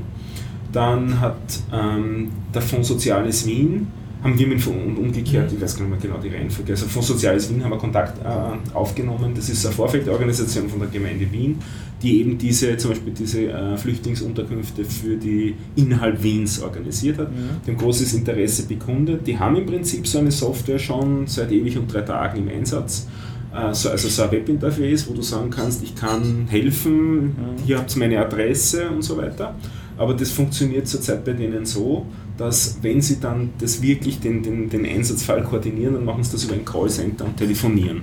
Dann 0.73 1.21
hat 1.21 1.37
ähm, 1.71 2.31
der 2.53 2.61
Fonds 2.61 2.89
Soziales 2.89 3.45
Wien 3.45 3.87
haben 4.23 4.39
wir 4.39 4.47
mit 4.47 4.65
und 4.65 4.97
umgekehrt, 4.97 5.51
ich 5.51 5.61
weiß 5.61 5.75
gar 5.75 5.85
nicht 5.85 5.91
mehr 5.91 5.99
genau 5.99 6.17
die 6.17 6.33
Reihenfolge, 6.33 6.71
also 6.71 6.85
von 6.87 7.01
Soziales 7.01 7.49
Wien 7.49 7.63
haben 7.63 7.71
wir 7.71 7.77
Kontakt 7.77 8.19
äh, 8.19 8.75
aufgenommen. 8.75 9.33
Das 9.35 9.49
ist 9.49 9.65
eine 9.65 9.75
Vorfeldorganisation 9.75 10.69
von 10.69 10.79
der 10.79 10.87
Gemeinde 10.87 11.29
Wien, 11.31 11.59
die 12.01 12.21
eben 12.21 12.37
diese, 12.37 12.75
zum 12.77 12.91
Beispiel 12.91 13.13
diese 13.13 13.51
äh, 13.51 13.77
Flüchtlingsunterkünfte 13.77 14.85
für 14.85 15.17
die 15.17 15.55
innerhalb 15.75 16.23
Wiens 16.23 16.61
organisiert 16.61 17.17
hat. 17.19 17.31
Mhm. 17.31 17.61
Die 17.65 17.71
haben 17.71 17.77
großes 17.77 18.13
Interesse 18.13 18.65
bekundet. 18.65 19.27
Die 19.27 19.37
haben 19.37 19.57
im 19.57 19.65
Prinzip 19.65 20.07
so 20.07 20.19
eine 20.19 20.31
Software 20.31 20.79
schon 20.79 21.27
seit 21.27 21.51
ewig 21.51 21.77
und 21.77 21.93
drei 21.93 22.01
Tagen 22.01 22.39
im 22.39 22.49
Einsatz. 22.49 23.07
Äh, 23.53 23.73
so, 23.73 23.89
also 23.89 24.07
so 24.07 24.23
ein 24.23 24.31
Webinterface, 24.31 25.07
wo 25.09 25.13
du 25.13 25.21
sagen 25.21 25.49
kannst, 25.49 25.83
ich 25.83 25.95
kann 25.95 26.47
helfen, 26.49 27.25
mhm. 27.25 27.33
hier 27.65 27.77
habt 27.77 27.93
ihr 27.93 27.99
meine 27.99 28.19
Adresse 28.19 28.89
und 28.89 29.01
so 29.01 29.17
weiter. 29.17 29.53
Aber 29.97 30.13
das 30.13 30.31
funktioniert 30.31 30.87
zurzeit 30.87 31.23
bei 31.23 31.33
denen 31.33 31.65
so, 31.65 32.05
dass 32.37 32.77
wenn 32.81 33.01
sie 33.01 33.19
dann 33.19 33.51
das 33.59 33.81
wirklich 33.81 34.19
den, 34.19 34.41
den, 34.41 34.69
den 34.69 34.85
Einsatzfall 34.85 35.43
koordinieren, 35.43 35.93
dann 35.93 36.05
machen 36.05 36.23
sie 36.23 36.31
das 36.31 36.45
über 36.45 36.55
ein 36.55 36.65
Callcenter 36.65 37.25
und 37.25 37.37
telefonieren. 37.37 38.01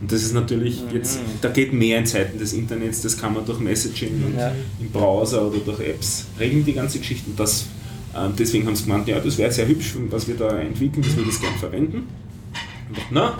Und 0.00 0.12
das 0.12 0.22
ist 0.22 0.32
natürlich 0.32 0.82
mhm. 0.82 0.94
jetzt, 0.94 1.20
da 1.40 1.48
geht 1.48 1.72
mehr 1.72 1.98
in 1.98 2.06
Zeiten 2.06 2.38
des 2.38 2.52
Internets, 2.52 3.02
das 3.02 3.16
kann 3.16 3.34
man 3.34 3.44
durch 3.44 3.58
Messaging 3.58 4.24
und 4.24 4.38
ja. 4.38 4.52
im 4.80 4.90
Browser 4.90 5.48
oder 5.48 5.58
durch 5.58 5.80
Apps 5.80 6.26
regeln, 6.38 6.64
die 6.64 6.72
ganze 6.72 6.98
Geschichte. 6.98 7.30
Und 7.30 7.38
das, 7.38 7.66
äh, 8.14 8.28
deswegen 8.38 8.66
haben 8.66 8.76
sie 8.76 8.84
gemeint, 8.84 9.08
ja, 9.08 9.18
das 9.18 9.38
wäre 9.38 9.50
sehr 9.50 9.66
hübsch, 9.66 9.94
was 10.10 10.28
wir 10.28 10.36
da 10.36 10.58
entwickeln, 10.58 11.02
dass 11.02 11.16
wir 11.16 11.24
das 11.24 11.40
gerne 11.40 11.58
verwenden. 11.58 12.06
Na, 13.10 13.38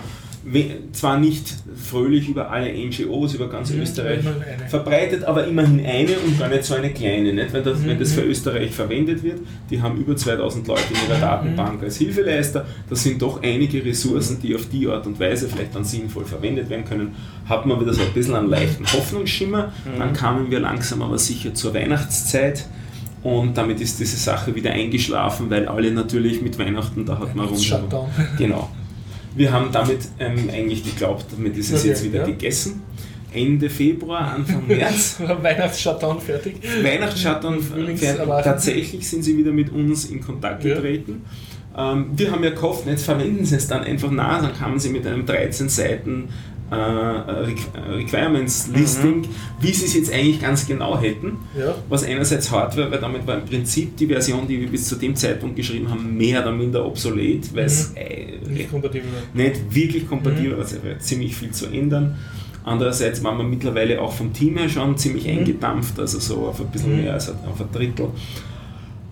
zwar 0.93 1.19
nicht 1.19 1.53
fröhlich 1.75 2.29
über 2.29 2.49
alle 2.49 2.71
NGOs, 2.71 3.33
über 3.33 3.49
ganz 3.49 3.71
mhm, 3.71 3.81
Österreich 3.81 4.21
verbreitet, 4.69 5.23
aber 5.25 5.45
immerhin 5.45 5.85
eine 5.85 6.17
und 6.19 6.39
gar 6.39 6.47
nicht 6.47 6.63
so 6.63 6.75
eine 6.75 6.91
kleine. 6.91 7.33
Nicht? 7.33 7.53
Wenn, 7.53 7.63
das, 7.63 7.79
mhm. 7.79 7.87
wenn 7.87 7.99
das 7.99 8.13
für 8.13 8.21
Österreich 8.21 8.71
verwendet 8.71 9.21
wird, 9.21 9.39
die 9.69 9.81
haben 9.81 9.99
über 9.99 10.15
2000 10.15 10.67
Leute 10.67 10.83
in 10.89 11.09
ihrer 11.09 11.17
mhm. 11.17 11.21
Datenbank 11.21 11.83
als 11.83 11.97
Hilfeleister, 11.97 12.65
das 12.89 13.03
sind 13.03 13.21
doch 13.21 13.43
einige 13.43 13.83
Ressourcen, 13.83 14.39
die 14.41 14.55
auf 14.55 14.69
die 14.69 14.87
Art 14.87 15.05
und 15.07 15.19
Weise 15.19 15.49
vielleicht 15.49 15.75
dann 15.75 15.83
sinnvoll 15.83 16.25
verwendet 16.25 16.69
werden 16.69 16.85
können, 16.85 17.15
hat 17.47 17.65
man 17.65 17.79
wieder 17.81 17.93
so 17.93 18.01
ein 18.01 18.13
bisschen 18.13 18.35
einen 18.35 18.49
leichten 18.49 18.85
Hoffnungsschimmer. 18.85 19.73
Mhm. 19.85 19.99
Dann 19.99 20.13
kamen 20.13 20.49
wir 20.49 20.59
langsam 20.59 21.01
aber 21.01 21.17
sicher 21.17 21.53
zur 21.53 21.73
Weihnachtszeit. 21.73 22.65
Und 23.21 23.57
damit 23.57 23.81
ist 23.81 23.99
diese 23.99 24.15
Sache 24.15 24.55
wieder 24.55 24.71
eingeschlafen, 24.71 25.49
weil 25.49 25.67
alle 25.67 25.91
natürlich 25.91 26.41
mit 26.41 26.57
Weihnachten, 26.57 27.05
da 27.05 27.19
hat 27.19 27.35
man 27.35 27.47
rundherum. 27.47 27.89
Genau. 28.37 28.69
Wir 29.39 29.53
haben 29.53 29.71
damit 29.71 29.99
ähm, 30.19 30.49
eigentlich 30.51 30.83
geglaubt, 30.83 31.27
damit 31.31 31.55
ist 31.55 31.71
es 31.71 31.79
okay, 31.79 31.87
jetzt 31.87 32.03
wieder 32.03 32.19
ja. 32.19 32.25
gegessen. 32.25 32.81
Ende 33.31 33.69
Februar, 33.69 34.33
Anfang 34.33 34.63
März. 34.67 35.15
Weihnachtsshutdown 35.17 36.19
fertig. 36.19 36.57
Weihnachtsshutdown 36.83 37.61
fertig. 37.61 38.01
Tatsächlich 38.43 39.09
sind 39.09 39.23
sie 39.23 39.37
wieder 39.37 39.53
mit 39.53 39.71
uns 39.71 40.09
in 40.09 40.19
Kontakt 40.19 40.63
getreten. 40.63 41.21
Ja. 41.73 41.93
Ähm, 41.93 42.07
wir 42.17 42.33
haben 42.33 42.43
ja 42.43 42.49
gehofft, 42.49 42.85
jetzt 42.85 43.05
verwenden 43.05 43.45
sie 43.45 43.55
es 43.55 43.65
dann 43.69 43.85
einfach 43.85 44.11
nach, 44.11 44.41
dann 44.41 44.53
kamen 44.53 44.77
sie 44.77 44.89
mit 44.89 45.07
einem 45.07 45.25
13 45.25 45.69
Seiten 45.69 46.27
äh, 46.71 46.75
Requirements 46.75 48.69
Listing, 48.73 49.21
mhm. 49.21 49.25
wie 49.59 49.71
sie 49.71 49.85
es 49.85 49.93
jetzt 49.93 50.13
eigentlich 50.13 50.41
ganz 50.41 50.67
genau 50.67 50.99
hätten. 50.99 51.37
Ja. 51.57 51.75
Was 51.87 52.03
einerseits 52.03 52.51
hart 52.51 52.77
war, 52.77 52.91
weil 52.91 52.99
damit 52.99 53.25
war 53.25 53.37
im 53.37 53.45
Prinzip 53.45 53.97
die 53.97 54.07
Version, 54.07 54.47
die 54.47 54.59
wir 54.59 54.67
bis 54.69 54.87
zu 54.87 54.95
dem 54.95 55.15
Zeitpunkt 55.15 55.55
geschrieben 55.55 55.89
haben, 55.89 56.17
mehr 56.17 56.41
oder 56.41 56.51
minder 56.51 56.85
obsolet, 56.85 57.53
weil 57.55 57.65
es 57.65 57.91
mhm. 57.91 57.97
äh, 57.97 58.29
nicht, 58.49 58.71
nicht, 59.33 59.75
wirklich 59.75 60.07
kompatibel 60.07 60.51
war, 60.51 60.57
mhm. 60.57 60.61
also 60.61 60.77
ziemlich 60.99 61.35
viel 61.35 61.51
zu 61.51 61.67
ändern. 61.67 62.17
Andererseits 62.63 63.23
waren 63.23 63.37
wir 63.37 63.45
mittlerweile 63.45 64.01
auch 64.01 64.13
vom 64.13 64.33
Team 64.33 64.57
her 64.57 64.69
schon 64.69 64.97
ziemlich 64.97 65.25
mhm. 65.25 65.39
eingedampft, 65.39 65.99
also 65.99 66.19
so 66.19 66.47
auf 66.47 66.59
ein 66.59 66.67
bisschen 66.67 66.97
mhm. 66.97 67.03
mehr 67.03 67.13
als 67.13 67.29
auf 67.29 67.59
ein 67.59 67.71
Drittel. 67.71 68.09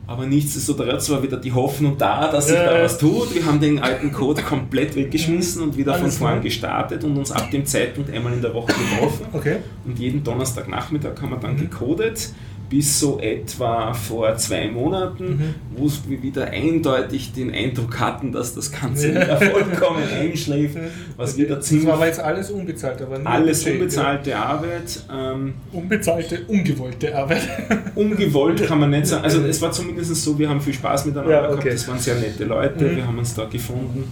Aber 0.07 0.25
nichtsdestotrotz 0.25 1.09
war 1.09 1.21
wieder 1.21 1.35
die 1.35 1.51
Hoffnung 1.51 1.97
da, 1.97 2.31
dass 2.31 2.47
sich 2.47 2.55
ja. 2.55 2.63
da 2.63 2.81
was 2.81 2.97
tut. 2.97 3.35
Wir 3.35 3.45
haben 3.45 3.59
den 3.59 3.79
alten 3.79 4.13
Code 4.13 4.41
komplett 4.41 4.95
weggeschmissen 4.95 5.61
und 5.61 5.75
wieder 5.75 5.95
von 5.95 6.09
vorn 6.09 6.41
gestartet 6.41 7.03
und 7.03 7.17
uns 7.17 7.31
ab 7.31 7.51
dem 7.51 7.65
Zeitpunkt 7.65 8.09
einmal 8.11 8.31
in 8.31 8.41
der 8.41 8.53
Woche 8.53 8.73
getroffen. 8.73 9.25
Okay. 9.33 9.57
Und 9.85 9.99
jeden 9.99 10.23
Donnerstagnachmittag 10.23 11.21
haben 11.21 11.31
wir 11.31 11.37
dann 11.37 11.55
mhm. 11.55 11.59
gecodet 11.59 12.29
bis 12.69 12.99
so 12.99 13.19
etwa 13.19 13.93
vor 13.93 14.35
zwei 14.37 14.67
Monaten, 14.67 15.25
mhm. 15.25 15.55
wo 15.75 15.89
wir 16.07 16.21
wieder 16.21 16.47
eindeutig 16.47 17.33
den 17.33 17.53
Eindruck 17.53 17.99
hatten, 17.99 18.31
dass 18.31 18.55
das 18.55 18.71
Ganze 18.71 19.11
ja. 19.11 19.21
wieder 19.21 19.37
vollkommen 19.37 20.03
einschläft. 20.03 20.77
Was 21.15 21.33
okay. 21.33 21.43
wieder 21.43 21.61
ziemlich 21.61 21.85
das 21.85 21.91
war 21.91 21.97
aber 21.99 22.07
jetzt 22.07 22.19
alles 22.19 22.51
unbezahlt, 22.51 23.01
aber 23.01 23.19
Alles 23.23 23.63
Budget, 23.63 23.79
unbezahlte 23.79 24.29
ja. 24.31 24.45
Arbeit. 24.45 25.03
Ähm, 25.13 25.53
unbezahlte, 25.71 26.41
ungewollte 26.47 27.15
Arbeit. 27.15 27.47
Ungewollt 27.95 28.65
kann 28.65 28.79
man 28.79 28.89
nicht 28.89 29.07
sagen. 29.07 29.23
Also 29.23 29.41
es 29.41 29.61
war 29.61 29.71
zumindest 29.71 30.15
so, 30.15 30.37
wir 30.37 30.49
haben 30.49 30.61
viel 30.61 30.73
Spaß 30.73 31.05
miteinander 31.05 31.31
ja, 31.31 31.43
okay. 31.49 31.63
gehabt, 31.63 31.73
das 31.73 31.87
waren 31.87 31.99
sehr 31.99 32.15
nette 32.15 32.43
Leute, 32.45 32.83
mhm. 32.83 32.95
wir 32.97 33.07
haben 33.07 33.17
uns 33.17 33.33
da 33.33 33.45
gefunden. 33.45 34.03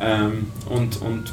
Ähm, 0.00 0.48
und, 0.68 1.00
und 1.00 1.32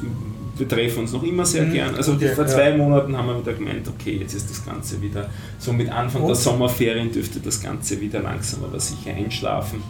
wir 0.55 0.67
treffen 0.67 0.99
uns 0.99 1.13
noch 1.13 1.23
immer 1.23 1.45
sehr 1.45 1.65
mhm. 1.65 1.73
gern. 1.73 1.95
Also 1.95 2.13
okay, 2.13 2.33
vor 2.35 2.45
zwei 2.45 2.69
ja. 2.69 2.77
Monaten 2.77 3.17
haben 3.17 3.27
wir 3.27 3.39
wieder 3.39 3.53
gemeint, 3.53 3.87
okay, 3.87 4.17
jetzt 4.19 4.33
ist 4.33 4.49
das 4.49 4.65
Ganze 4.65 5.01
wieder, 5.01 5.29
so 5.57 5.73
mit 5.73 5.91
Anfang 5.91 6.21
Und? 6.21 6.29
der 6.29 6.35
Sommerferien 6.35 7.11
dürfte 7.11 7.39
das 7.39 7.61
Ganze 7.61 7.99
wieder 7.99 8.21
langsam 8.21 8.63
aber 8.63 8.79
sicher 8.79 9.15
einschlafen. 9.15 9.81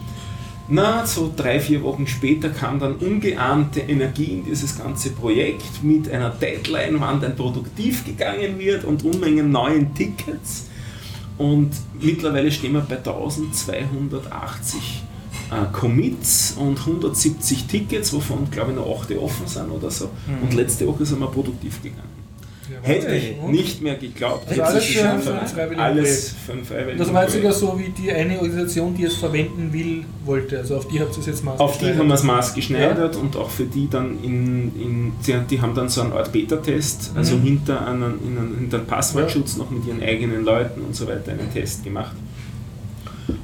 Na, 0.66 1.04
so 1.04 1.30
drei, 1.36 1.60
vier 1.60 1.82
Wochen 1.82 2.06
später 2.06 2.48
kam 2.48 2.78
dann 2.78 2.94
ungeahnte 2.94 3.80
Energie 3.80 4.32
in 4.32 4.44
dieses 4.46 4.78
ganze 4.78 5.10
Projekt 5.10 5.82
mit 5.82 6.10
einer 6.10 6.30
Deadline, 6.30 6.98
wann 7.00 7.20
dann 7.20 7.36
produktiv 7.36 8.06
gegangen 8.06 8.58
wird 8.58 8.84
und 8.84 9.04
Unmengen 9.04 9.50
neuen 9.50 9.94
Tickets. 9.94 10.68
Und 11.36 11.72
mittlerweile 12.00 12.50
stehen 12.50 12.72
wir 12.72 12.80
bei 12.80 12.96
1280 12.96 15.02
äh, 15.50 15.72
Commits 15.72 16.54
und 16.58 16.78
170 16.78 17.66
Tickets, 17.66 18.12
wovon 18.12 18.50
glaube 18.50 18.72
ich 18.72 18.76
noch 18.76 19.00
8 19.00 19.16
offen 19.18 19.46
sind 19.46 19.70
oder 19.70 19.90
so. 19.90 20.06
Mhm. 20.06 20.42
Und 20.42 20.54
letzte 20.54 20.86
Woche 20.86 21.04
sind 21.04 21.20
wir 21.20 21.28
produktiv 21.28 21.82
gegangen. 21.82 22.14
Ja, 22.70 22.78
Hätte 22.80 23.14
ich 23.14 23.42
nicht 23.42 23.82
mehr 23.82 23.96
geglaubt. 23.96 24.48
Also 24.48 24.62
alles 24.62 24.84
für, 24.84 25.08
ein 25.08 25.78
Alles 25.78 26.34
Das 26.96 27.12
war 27.12 27.22
jetzt 27.22 27.34
sogar 27.34 27.52
so, 27.52 27.78
wie 27.78 27.90
die 27.90 28.10
eine 28.10 28.40
Organisation, 28.40 28.94
die 28.94 29.04
es 29.04 29.14
verwenden 29.14 29.70
will, 29.72 30.04
wollte. 30.24 30.58
Also 30.58 30.76
auf 30.76 30.88
die 30.88 30.98
habt 30.98 31.14
ihr 31.14 31.20
es 31.20 31.26
jetzt 31.26 31.44
maßgeschneidert. 31.44 31.60
Auf 31.60 31.78
die 31.78 31.98
haben 31.98 32.08
wir 32.08 32.14
es 32.14 32.22
maßgeschneidert 32.22 33.14
ja. 33.16 33.20
und 33.20 33.36
auch 33.36 33.50
für 33.50 33.64
die 33.64 33.88
dann 33.88 34.18
in, 34.22 34.72
in 34.80 35.12
die 35.50 35.60
haben 35.60 35.74
dann 35.74 35.88
so 35.90 36.00
eine 36.00 36.14
Art 36.14 36.32
Beta-Test, 36.32 37.12
also 37.14 37.36
mhm. 37.36 37.42
hinter, 37.42 37.86
einen, 37.86 38.02
in 38.02 38.38
einen, 38.38 38.56
hinter 38.58 38.78
einen 38.78 38.86
Passwortschutz 38.86 39.52
ja. 39.52 39.58
noch 39.58 39.70
mit 39.70 39.86
ihren 39.86 40.02
eigenen 40.02 40.44
Leuten 40.44 40.80
und 40.80 40.96
so 40.96 41.06
weiter 41.06 41.32
einen 41.32 41.52
Test 41.52 41.84
gemacht. 41.84 42.16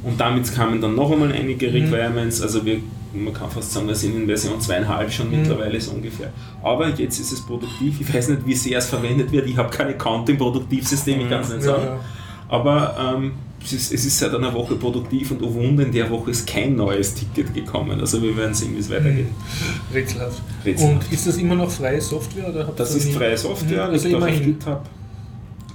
Und 0.02 0.20
damit 0.20 0.52
kamen 0.55 0.81
dann 0.81 0.94
noch 0.94 1.11
einmal 1.11 1.32
einige 1.32 1.69
mhm. 1.69 1.74
Requirements. 1.74 2.40
Also 2.43 2.65
wir, 2.65 2.78
man 3.12 3.32
kann 3.32 3.51
fast 3.51 3.73
sagen, 3.73 3.89
wir 3.89 3.94
sind 3.94 4.16
in 4.16 4.27
Version 4.27 4.59
2.5 4.59 5.11
schon 5.11 5.31
mhm. 5.31 5.39
mittlerweile 5.39 5.81
so 5.81 5.93
ungefähr. 5.93 6.32
Aber 6.62 6.89
jetzt 6.89 7.19
ist 7.19 7.32
es 7.32 7.40
produktiv. 7.40 8.01
Ich 8.01 8.15
weiß 8.15 8.28
nicht, 8.28 8.47
wie 8.47 8.55
sehr 8.55 8.78
es 8.78 8.86
verwendet 8.86 9.32
wird. 9.32 9.47
Ich 9.47 9.57
habe 9.57 9.70
keine 9.70 9.90
Account 9.90 10.28
im 10.28 10.39
Produktivsystem, 10.39 11.20
ich 11.20 11.28
kann 11.28 11.40
es 11.40 11.51
nicht 11.51 11.62
sagen. 11.62 11.85
Ja, 11.85 11.94
ja. 11.94 12.01
Aber 12.48 13.15
ähm, 13.16 13.32
es, 13.62 13.73
ist, 13.73 13.93
es 13.93 14.05
ist 14.05 14.19
seit 14.19 14.35
einer 14.35 14.52
Woche 14.52 14.74
produktiv 14.74 15.31
und 15.31 15.43
oh 15.43 15.55
Wunder, 15.55 15.85
in 15.85 15.93
der 15.93 16.11
Woche 16.11 16.31
ist 16.31 16.47
kein 16.47 16.74
neues 16.74 17.15
Ticket 17.15 17.55
gekommen. 17.55 18.01
Also 18.01 18.20
wir 18.23 18.36
werden 18.36 18.55
sehen, 18.55 18.74
wie 18.74 18.81
es 18.81 18.90
weitergeht. 18.90 19.27
Mhm. 19.27 19.94
Rätselhaft. 19.94 20.43
Rätselhaft. 20.65 21.05
Und 21.05 21.12
ist 21.12 21.27
das 21.27 21.36
immer 21.36 21.55
noch 21.55 21.70
freie 21.70 22.01
Software? 22.01 22.48
Oder 22.48 22.65
das 22.77 22.94
ist 22.94 23.12
freie 23.12 23.39
Software, 23.39 23.86
mhm. 23.86 23.93
also 23.93 24.09
liegt 24.09 24.23
auch 24.23 24.28
auf 24.28 24.43
GitHub 24.43 24.99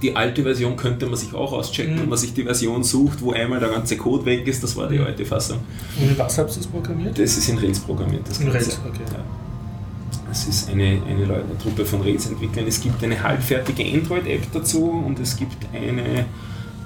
die 0.02 0.14
alte 0.14 0.42
Version 0.42 0.76
könnte 0.76 1.06
man 1.06 1.16
sich 1.16 1.32
auch 1.34 1.52
auschecken, 1.52 1.94
mhm. 1.94 2.00
wenn 2.00 2.08
man 2.08 2.18
sich 2.18 2.34
die 2.34 2.42
Version 2.42 2.82
sucht, 2.84 3.22
wo 3.22 3.32
einmal 3.32 3.60
der 3.60 3.70
ganze 3.70 3.96
Code 3.96 4.24
weg 4.24 4.46
ist, 4.46 4.62
das 4.62 4.76
war 4.76 4.88
die 4.88 4.98
mhm. 4.98 5.06
alte 5.06 5.24
Fassung. 5.24 5.58
Und 6.00 6.10
in 6.10 6.18
was 6.18 6.38
habt 6.38 6.50
ihr 6.50 6.56
das 6.56 6.66
programmiert? 6.66 7.18
Das 7.18 7.36
ist 7.36 7.48
in 7.48 7.58
Rails 7.58 7.80
programmiert. 7.80 8.28
Das 8.28 8.40
in 8.40 8.48
Rails, 8.48 8.80
okay. 8.86 9.00
Ja. 9.12 9.24
Es 10.30 10.46
ist 10.46 10.70
eine, 10.70 10.84
eine, 10.84 11.22
eine 11.22 11.58
Truppe 11.62 11.84
von 11.84 12.02
Rails-Entwicklern. 12.02 12.66
Es 12.66 12.80
gibt 12.80 13.02
eine 13.02 13.22
halbfertige 13.22 13.84
Android-App 13.84 14.52
dazu 14.52 14.90
und 15.06 15.18
es 15.18 15.36
gibt 15.36 15.56
eine 15.72 16.26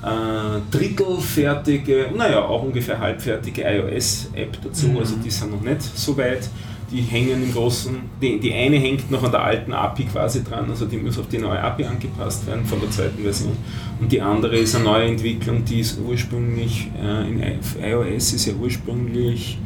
äh, 0.03 0.61
drittelfertige, 0.71 2.11
naja, 2.17 2.45
auch 2.45 2.63
ungefähr 2.63 2.99
halbfertige 2.99 3.63
iOS-App 3.63 4.59
dazu. 4.63 4.89
Mhm. 4.89 4.99
Also 4.99 5.17
die 5.17 5.31
sind 5.31 5.51
noch 5.51 5.63
nicht 5.63 5.83
so 5.83 6.17
weit 6.17 6.49
die 6.91 7.03
hängen 7.03 7.43
im 7.43 7.53
Großen, 7.53 7.95
die, 8.21 8.41
die 8.41 8.53
eine 8.53 8.77
hängt 8.77 9.11
noch 9.11 9.23
an 9.23 9.31
der 9.31 9.43
alten 9.43 9.73
API 9.73 10.05
quasi 10.05 10.43
dran, 10.43 10.69
also 10.69 10.87
die 10.87 10.97
muss 10.97 11.19
auf 11.19 11.29
die 11.29 11.39
neue 11.39 11.63
API 11.63 11.85
angepasst 11.85 12.47
werden 12.47 12.65
von 12.65 12.81
der 12.81 12.91
zweiten 12.91 13.23
Version. 13.23 13.57
Und 14.01 14.11
die 14.11 14.21
andere 14.21 14.57
ist 14.59 14.75
eine 14.75 14.85
neue 14.85 15.07
Entwicklung, 15.07 15.65
die 15.65 15.81
ist 15.81 15.99
ursprünglich, 16.01 16.89
äh, 17.01 17.29
in 17.29 17.43
iOS 17.83 18.33
ist 18.33 18.47
ja 18.47 18.55
ursprünglich 18.55 19.59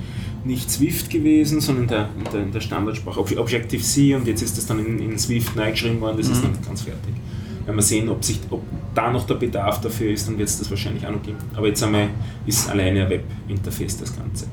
nicht 0.45 0.71
Swift 0.71 1.09
gewesen, 1.09 1.61
sondern 1.61 1.89
der, 1.89 2.09
der, 2.33 2.45
der 2.45 2.61
Standardsprache 2.61 3.21
Objective-C 3.21 4.15
und 4.15 4.27
jetzt 4.27 4.43
ist 4.43 4.59
das 4.59 4.67
dann 4.67 4.85
in, 4.85 4.99
in 4.99 5.19
Swift 5.19 5.57
neu 5.57 5.71
geschrieben 5.71 6.01
worden, 6.01 6.19
das 6.19 6.29
mhm. 6.29 6.35
ist 6.35 6.45
nicht 6.45 6.67
ganz 6.67 6.83
fertig. 6.83 7.15
Wenn 7.65 7.77
wir 7.77 7.83
sehen, 7.83 8.11
ob, 8.11 8.23
sich, 8.23 8.41
ob 8.51 8.63
da 8.95 9.11
noch 9.11 9.27
der 9.27 9.37
Bedarf 9.37 9.81
dafür 9.81 10.11
ist, 10.11 10.29
dann 10.29 10.37
wird 10.37 10.49
es 10.49 10.59
das 10.59 10.69
wahrscheinlich 10.69 11.07
auch 11.07 11.13
noch 11.13 11.23
geben. 11.23 11.39
Aber 11.57 11.67
jetzt 11.67 11.83
einmal 11.83 12.11
ist 12.45 12.69
alleine 12.69 13.05
ein 13.05 13.11
Web-Interface 13.11 13.97
das 13.97 14.15
Ganze. 14.15 14.47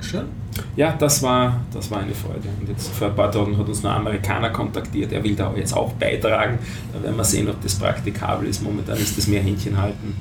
Schon? 0.00 0.43
Ja, 0.76 0.92
das 0.98 1.22
war, 1.22 1.60
das 1.72 1.90
war 1.90 2.00
eine 2.00 2.14
Freude. 2.14 2.48
Und 2.60 2.68
jetzt 2.68 2.88
vor 2.92 3.08
ein 3.08 3.14
paar 3.16 3.30
Tagen 3.30 3.56
hat 3.58 3.68
uns 3.68 3.82
noch 3.82 3.90
ein 3.90 3.96
Amerikaner 4.00 4.50
kontaktiert, 4.50 5.12
er 5.12 5.22
will 5.24 5.34
da 5.34 5.52
jetzt 5.56 5.76
auch 5.76 5.92
beitragen. 5.94 6.58
Da 6.92 7.02
werden 7.02 7.16
wir 7.16 7.24
sehen, 7.24 7.48
ob 7.48 7.60
das 7.62 7.74
praktikabel 7.76 8.48
ist. 8.48 8.62
Momentan 8.62 8.96
ist 8.98 9.16
das 9.18 9.26
mehr 9.26 9.42
Händchen 9.42 9.80
halten 9.80 10.14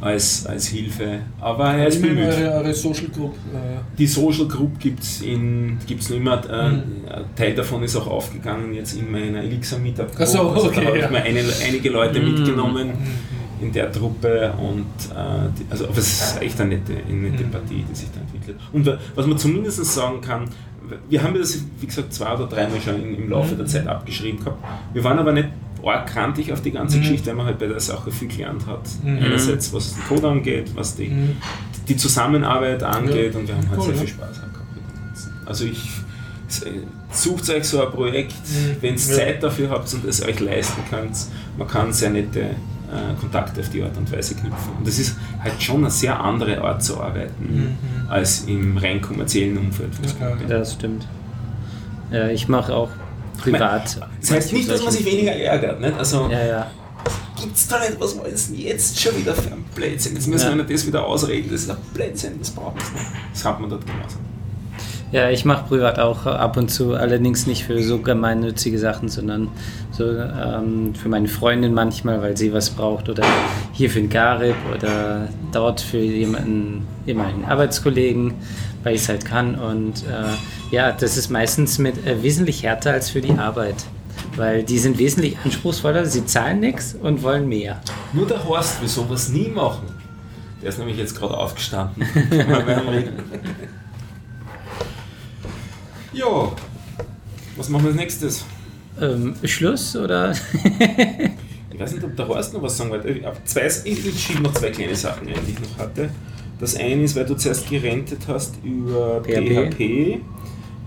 als, 0.00 0.46
als 0.46 0.66
Hilfe. 0.68 1.20
Aber 1.40 1.72
er 1.74 1.86
ist 1.88 2.00
bemüht. 2.02 2.26
eure, 2.26 2.52
eure 2.52 2.74
Social 2.74 3.08
Group. 3.08 3.34
Äh, 3.52 3.78
Die 3.98 4.06
Social 4.06 4.46
Group 4.46 4.78
gibt 4.78 5.02
es 5.02 5.22
gibt's 5.86 6.10
noch 6.10 6.16
immer. 6.16 6.42
Äh, 6.50 6.62
Mhm. 6.72 6.82
Ein 7.08 7.24
Teil 7.36 7.54
davon 7.54 7.82
ist 7.82 7.96
auch 7.96 8.06
aufgegangen 8.06 8.72
jetzt 8.72 8.94
in 8.96 9.10
meiner 9.10 9.42
Elixir 9.42 9.78
Meetup. 9.78 10.08
Also 10.18 10.50
okay, 10.50 10.80
da 10.80 10.86
habe 10.86 10.98
ja. 10.98 11.04
ich 11.06 11.10
mir 11.10 11.22
eine, 11.22 11.40
einige 11.66 11.90
Leute 11.90 12.20
Mhm. 12.20 12.32
mitgenommen 12.34 12.88
Mhm. 12.88 13.32
In 13.62 13.72
der 13.72 13.90
Truppe 13.92 14.52
und 14.58 14.86
äh, 15.14 15.48
die, 15.58 15.64
also 15.70 15.84
aber 15.86 15.98
es 15.98 16.12
ist 16.32 16.42
echt 16.42 16.60
eine 16.60 16.76
nette, 16.76 16.92
eine 17.08 17.30
nette 17.30 17.44
Mhm. 17.44 17.50
Partie, 17.50 17.84
die 17.88 17.94
sich 17.94 18.08
da 18.12 18.20
entwickelt. 18.20 18.58
Und 18.72 18.84
wa- 18.86 18.98
was 19.14 19.26
man 19.26 19.38
zumindest 19.38 19.84
sagen 19.84 20.20
kann, 20.20 20.44
wir 21.08 21.22
haben 21.22 21.34
das, 21.34 21.58
wie 21.80 21.86
gesagt, 21.86 22.12
zwei 22.12 22.34
oder 22.34 22.46
dreimal 22.46 22.80
schon 22.80 23.00
im, 23.14 23.30
Laufe 23.30 23.54
Mhm. 23.54 23.58
der 23.58 23.66
Zeit 23.66 23.86
abgeschrieben 23.86 24.38
gehabt. 24.40 24.62
Wir 24.92 25.02
waren 25.04 25.18
aber 25.18 25.32
nicht 25.32 25.48
arg 25.84 26.06
krantig 26.06 26.52
auf 26.52 26.60
die 26.62 26.70
ganze 26.70 26.96
Mhm. 26.98 27.02
Geschichte, 27.02 27.28
weil 27.28 27.34
man 27.36 27.46
halt 27.46 27.58
bei 27.58 27.66
der 27.66 27.80
Sache 27.80 28.10
viel 28.10 28.28
gelernt 28.28 28.66
hat. 28.66 28.82
Mhm. 29.02 29.18
Einerseits 29.18 29.72
was 29.72 29.94
den 29.94 30.04
Code 30.04 30.28
angeht, 30.28 30.70
was 30.74 30.94
die, 30.96 31.08
Mhm. 31.08 31.36
die 31.88 31.96
Zusammenarbeit 31.96 32.82
angeht 32.82 33.32
Ja. 33.34 33.40
und 33.40 33.48
wir 33.48 33.56
haben 33.56 33.68
halt 33.70 33.78
Cool, 33.80 33.86
sehr 33.86 33.94
viel 33.96 34.08
Spaß 34.08 34.36
gehabt 34.36 34.56
mit 34.74 34.84
dem 34.84 35.04
Ganzen. 35.08 35.32
Also 35.46 35.64
ich 35.64 35.88
s- 36.48 36.64
sucht 37.10 37.48
euch 37.50 37.64
so 37.64 37.84
ein 37.84 37.90
Projekt, 37.92 38.32
Mhm. 38.32 38.76
wenn 38.80 38.94
ihr 38.94 39.00
Ja. 39.00 39.16
Zeit 39.16 39.42
dafür 39.42 39.70
habt 39.70 39.92
und 39.94 40.04
es 40.04 40.22
euch 40.22 40.38
leisten 40.40 40.82
könnt, 40.90 41.16
man 41.58 41.66
kann 41.68 41.92
sehr 41.92 42.10
nette 42.10 42.50
äh, 42.92 43.14
Kontakte 43.20 43.60
auf 43.60 43.68
die 43.70 43.82
Art 43.82 43.96
und 43.96 44.10
Weise 44.12 44.34
knüpfen. 44.34 44.72
Und 44.78 44.86
das 44.86 44.98
ist 44.98 45.16
halt 45.42 45.60
schon 45.62 45.78
eine 45.78 45.90
sehr 45.90 46.18
andere 46.20 46.60
Art 46.62 46.82
zu 46.82 47.00
arbeiten 47.00 47.76
Mhm. 48.04 48.10
als 48.10 48.42
im 48.44 48.76
rein 48.76 49.00
kommerziellen 49.00 49.56
Umfeld. 49.58 49.90
Ja, 50.20 50.34
das 50.58 50.74
stimmt. 50.74 51.06
Ja, 52.10 52.28
ich 52.28 52.46
mache 52.48 52.74
auch 52.74 52.90
privat. 53.38 53.98
Das 54.20 54.30
heißt 54.30 54.52
nicht, 54.52 54.70
dass 54.70 54.82
man 54.84 54.92
sich 54.92 55.04
weniger 55.04 55.32
ärgert. 55.32 55.80
Nicht? 55.80 55.96
Also 55.98 56.28
Ja, 56.30 56.44
ja. 56.44 56.66
gibt's 57.40 57.66
da 57.68 57.78
nicht, 57.80 57.98
was 57.98 58.12
sie 58.46 58.56
denn 58.56 58.66
jetzt 58.66 59.00
schon 59.00 59.16
wieder 59.16 59.34
für 59.34 59.50
ein 59.52 59.64
Blödsinn? 59.74 60.14
Jetzt 60.14 60.28
müssen 60.28 60.50
Ja. 60.50 60.56
wir 60.56 60.64
das 60.64 60.86
wieder 60.86 61.04
ausreden, 61.06 61.48
das 61.50 61.62
ist 61.62 61.70
ein 61.70 61.76
Blödsinn, 61.94 62.38
das 62.38 62.50
braucht 62.50 62.80
es 62.82 62.92
nicht. 62.92 63.06
Das 63.32 63.44
hat 63.44 63.60
man 63.60 63.70
dort 63.70 63.84
genauso. 63.86 64.16
Ja, 65.12 65.28
ich 65.28 65.44
mache 65.44 65.68
privat 65.68 65.98
auch 65.98 66.24
ab 66.24 66.56
und 66.56 66.70
zu, 66.70 66.94
allerdings 66.94 67.46
nicht 67.46 67.64
für 67.64 67.82
so 67.82 67.98
gemeinnützige 67.98 68.78
Sachen, 68.78 69.10
sondern 69.10 69.48
so 69.90 70.04
ähm, 70.04 70.94
für 70.94 71.10
meine 71.10 71.28
Freundin 71.28 71.74
manchmal, 71.74 72.22
weil 72.22 72.34
sie 72.34 72.54
was 72.54 72.70
braucht 72.70 73.10
oder 73.10 73.22
hier 73.72 73.90
für 73.90 74.00
den 74.00 74.08
Garib 74.08 74.56
oder 74.74 75.28
dort 75.52 75.82
für 75.82 75.98
jemanden, 75.98 76.86
jemanden 77.04 77.44
Arbeitskollegen, 77.44 78.32
weil 78.84 78.94
ich 78.94 79.02
es 79.02 79.10
halt 79.10 79.26
kann. 79.26 79.54
Und 79.54 80.02
äh, 80.04 80.74
ja, 80.74 80.92
das 80.92 81.18
ist 81.18 81.28
meistens 81.28 81.76
mit 81.78 82.06
äh, 82.06 82.22
wesentlich 82.22 82.62
härter 82.62 82.92
als 82.92 83.10
für 83.10 83.20
die 83.20 83.32
Arbeit, 83.32 83.84
weil 84.36 84.62
die 84.62 84.78
sind 84.78 84.98
wesentlich 84.98 85.36
anspruchsvoller, 85.44 86.06
sie 86.06 86.24
zahlen 86.24 86.60
nichts 86.60 86.94
und 86.94 87.22
wollen 87.22 87.50
mehr. 87.50 87.82
Nur 88.14 88.26
der 88.26 88.42
Horst 88.48 88.80
will 88.80 88.88
sowas 88.88 89.28
nie 89.28 89.48
machen. 89.48 89.88
Der 90.62 90.70
ist 90.70 90.78
nämlich 90.78 90.96
jetzt 90.96 91.18
gerade 91.18 91.36
aufgestanden. 91.36 92.02
Ja, 96.12 96.52
was 97.56 97.68
machen 97.68 97.84
wir 97.84 97.90
als 97.90 97.96
nächstes? 97.96 98.44
Ähm, 99.00 99.34
Schluss 99.44 99.96
oder? 99.96 100.34
Ich 101.72 101.80
weiß 101.80 101.94
nicht, 101.94 102.04
ob 102.04 102.14
der 102.14 102.28
Horst 102.28 102.52
noch 102.52 102.62
was 102.62 102.76
sagen 102.76 102.90
wollte. 102.90 103.08
Ich, 103.08 103.24
zwei, 103.44 103.66
ich, 103.84 104.22
schiebe 104.22 104.42
noch 104.42 104.52
zwei 104.52 104.70
kleine 104.70 104.94
Sachen 104.94 105.26
ein, 105.26 105.34
die 105.46 105.52
ich 105.52 105.60
noch 105.60 105.78
hatte. 105.78 106.10
Das 106.60 106.76
eine 106.76 107.02
ist, 107.02 107.16
weil 107.16 107.24
du 107.24 107.34
zuerst 107.34 107.68
gerentet 107.68 108.20
hast 108.28 108.56
über 108.62 109.22
PHP. 109.22 109.72
PHP. 109.72 110.20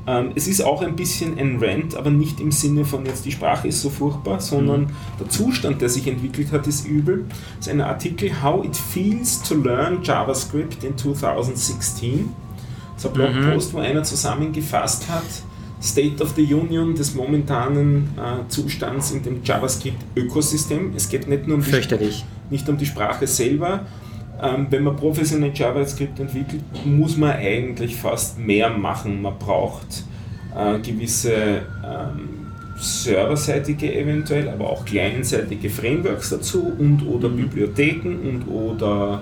Ähm, 0.07 0.31
es 0.35 0.47
ist 0.47 0.61
auch 0.61 0.83
ein 0.83 0.95
bisschen 0.95 1.39
ein 1.39 1.57
Rant, 1.61 1.95
aber 1.95 2.11
nicht 2.11 2.39
im 2.39 2.51
Sinne 2.51 2.85
von 2.85 3.05
jetzt 3.05 3.25
die 3.25 3.31
Sprache 3.31 3.67
ist 3.67 3.81
so 3.81 3.89
furchtbar, 3.89 4.39
sondern 4.39 4.91
der 5.19 5.27
Zustand, 5.27 5.81
der 5.81 5.89
sich 5.89 6.07
entwickelt 6.07 6.51
hat, 6.51 6.67
ist 6.67 6.87
übel. 6.87 7.25
Das 7.57 7.67
ist 7.67 7.73
ein 7.73 7.81
Artikel 7.81 8.43
How 8.43 8.63
it 8.63 8.77
feels 8.77 9.41
to 9.41 9.55
learn 9.55 10.03
JavaScript 10.03 10.83
in 10.83 10.95
2016. 10.95 12.29
Ist 12.97 13.05
ein 13.05 13.13
Blogpost, 13.13 13.73
wo 13.73 13.79
einer 13.79 14.03
zusammengefasst 14.03 15.09
hat, 15.09 15.23
State 15.81 16.23
of 16.23 16.33
the 16.35 16.53
Union 16.53 16.95
des 16.95 17.13
momentanen 17.13 18.09
äh, 18.17 18.47
Zustands 18.47 19.11
in 19.11 19.21
dem 19.23 19.43
JavaScript-Ökosystem. 19.43 20.93
Es 20.95 21.09
geht 21.09 21.27
nicht 21.27 21.47
nur 21.47 21.57
um 21.57 21.63
die, 21.63 22.11
nicht 22.49 22.67
um 22.69 22.77
die 22.77 22.85
Sprache 22.85 23.27
selber. 23.27 23.81
Ähm, 24.41 24.67
wenn 24.69 24.83
man 24.83 24.95
professionell 24.95 25.51
JavaScript 25.53 26.19
entwickelt, 26.19 26.63
muss 26.85 27.17
man 27.17 27.31
eigentlich 27.31 27.95
fast 27.95 28.39
mehr 28.39 28.69
machen. 28.69 29.21
Man 29.21 29.37
braucht 29.37 30.03
äh, 30.55 30.79
gewisse 30.79 31.61
ähm, 31.83 32.45
serverseitige 32.77 33.93
eventuell, 33.93 34.49
aber 34.49 34.69
auch 34.69 34.85
clientseitige 34.85 35.69
Frameworks 35.69 36.31
dazu 36.31 36.73
und 36.77 37.05
oder 37.07 37.29
Bibliotheken 37.29 38.17
und 38.23 38.47
oder 38.47 39.21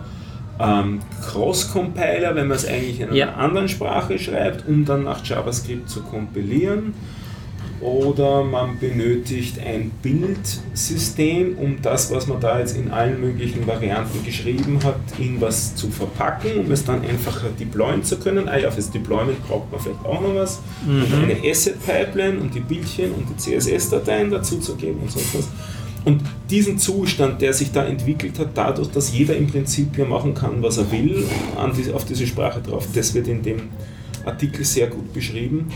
ähm, 0.60 1.00
Cross-Compiler, 1.22 2.36
wenn 2.36 2.48
man 2.48 2.58
es 2.58 2.66
eigentlich 2.66 3.00
in 3.00 3.08
einer 3.10 3.16
Ja. 3.18 3.34
anderen 3.36 3.68
Sprache 3.70 4.18
schreibt, 4.20 4.68
um 4.68 4.86
dann 4.86 5.04
nach 5.04 5.26
JavaScript 5.26 5.90
zu 5.90 6.02
kompilieren. 6.04 6.94
Oder 7.82 8.46
man 8.46 8.80
benötigt 8.80 9.60
ein 9.60 9.92
Bildsystem, 10.02 11.58
um 11.58 11.82
das, 11.82 12.12
was 12.14 12.28
man 12.28 12.40
da 12.40 12.60
jetzt 12.60 12.78
in 12.78 12.92
allen 12.92 13.20
möglichen 13.20 13.68
Varianten 13.68 14.24
geschrieben 14.24 14.80
hat, 14.86 14.96
in 15.20 15.42
was 15.42 15.76
zu 15.76 15.90
verpacken, 15.90 16.52
um 16.60 16.72
es 16.72 16.86
dann 16.86 17.02
einfacher 17.02 17.50
deployen 17.60 18.02
zu 18.04 18.18
können. 18.20 18.48
Ah 18.48 18.58
ja, 18.58 18.72
fürs 18.72 18.90
Deployment 18.90 19.46
braucht 19.48 19.70
man 19.72 19.82
vielleicht 19.82 20.06
auch 20.06 20.22
noch 20.22 20.34
was. 20.36 20.62
Und 20.88 21.24
eine 21.24 21.38
Asset-Pipeline 21.50 22.40
und 22.40 22.56
die 22.56 22.62
Bildchen 22.62 23.12
und 23.12 23.26
die 23.30 23.36
CSS-Dateien 23.38 24.32
dazu 24.32 24.60
zu 24.60 24.76
geben 24.76 25.00
und 25.02 25.12
so 25.12 25.20
etwas. 25.20 25.50
Und 26.06 26.22
diesen 26.50 26.78
Zustand, 26.78 27.42
der 27.42 27.54
sich 27.54 27.72
da 27.72 27.86
entwickelt 27.86 28.38
hat, 28.40 28.50
dadurch, 28.56 28.90
dass 28.90 29.14
jeder 29.14 29.36
im 29.38 29.48
Prinzip 29.48 29.98
ja 29.98 30.06
machen 30.06 30.34
kann, 30.34 30.62
was 30.62 30.78
er 30.78 30.92
will, 30.92 31.24
an 31.58 31.72
die, 31.74 31.92
auf 31.94 32.06
diese 32.06 32.28
Sprache 32.28 32.62
drauf, 32.62 32.88
das 32.94 33.14
wird 33.14 33.28
in 33.28 33.42
dem 33.42 33.70
Artikel 34.26 34.66
sehr 34.66 34.88
gut 34.88 35.14
beschrieben. 35.14 35.68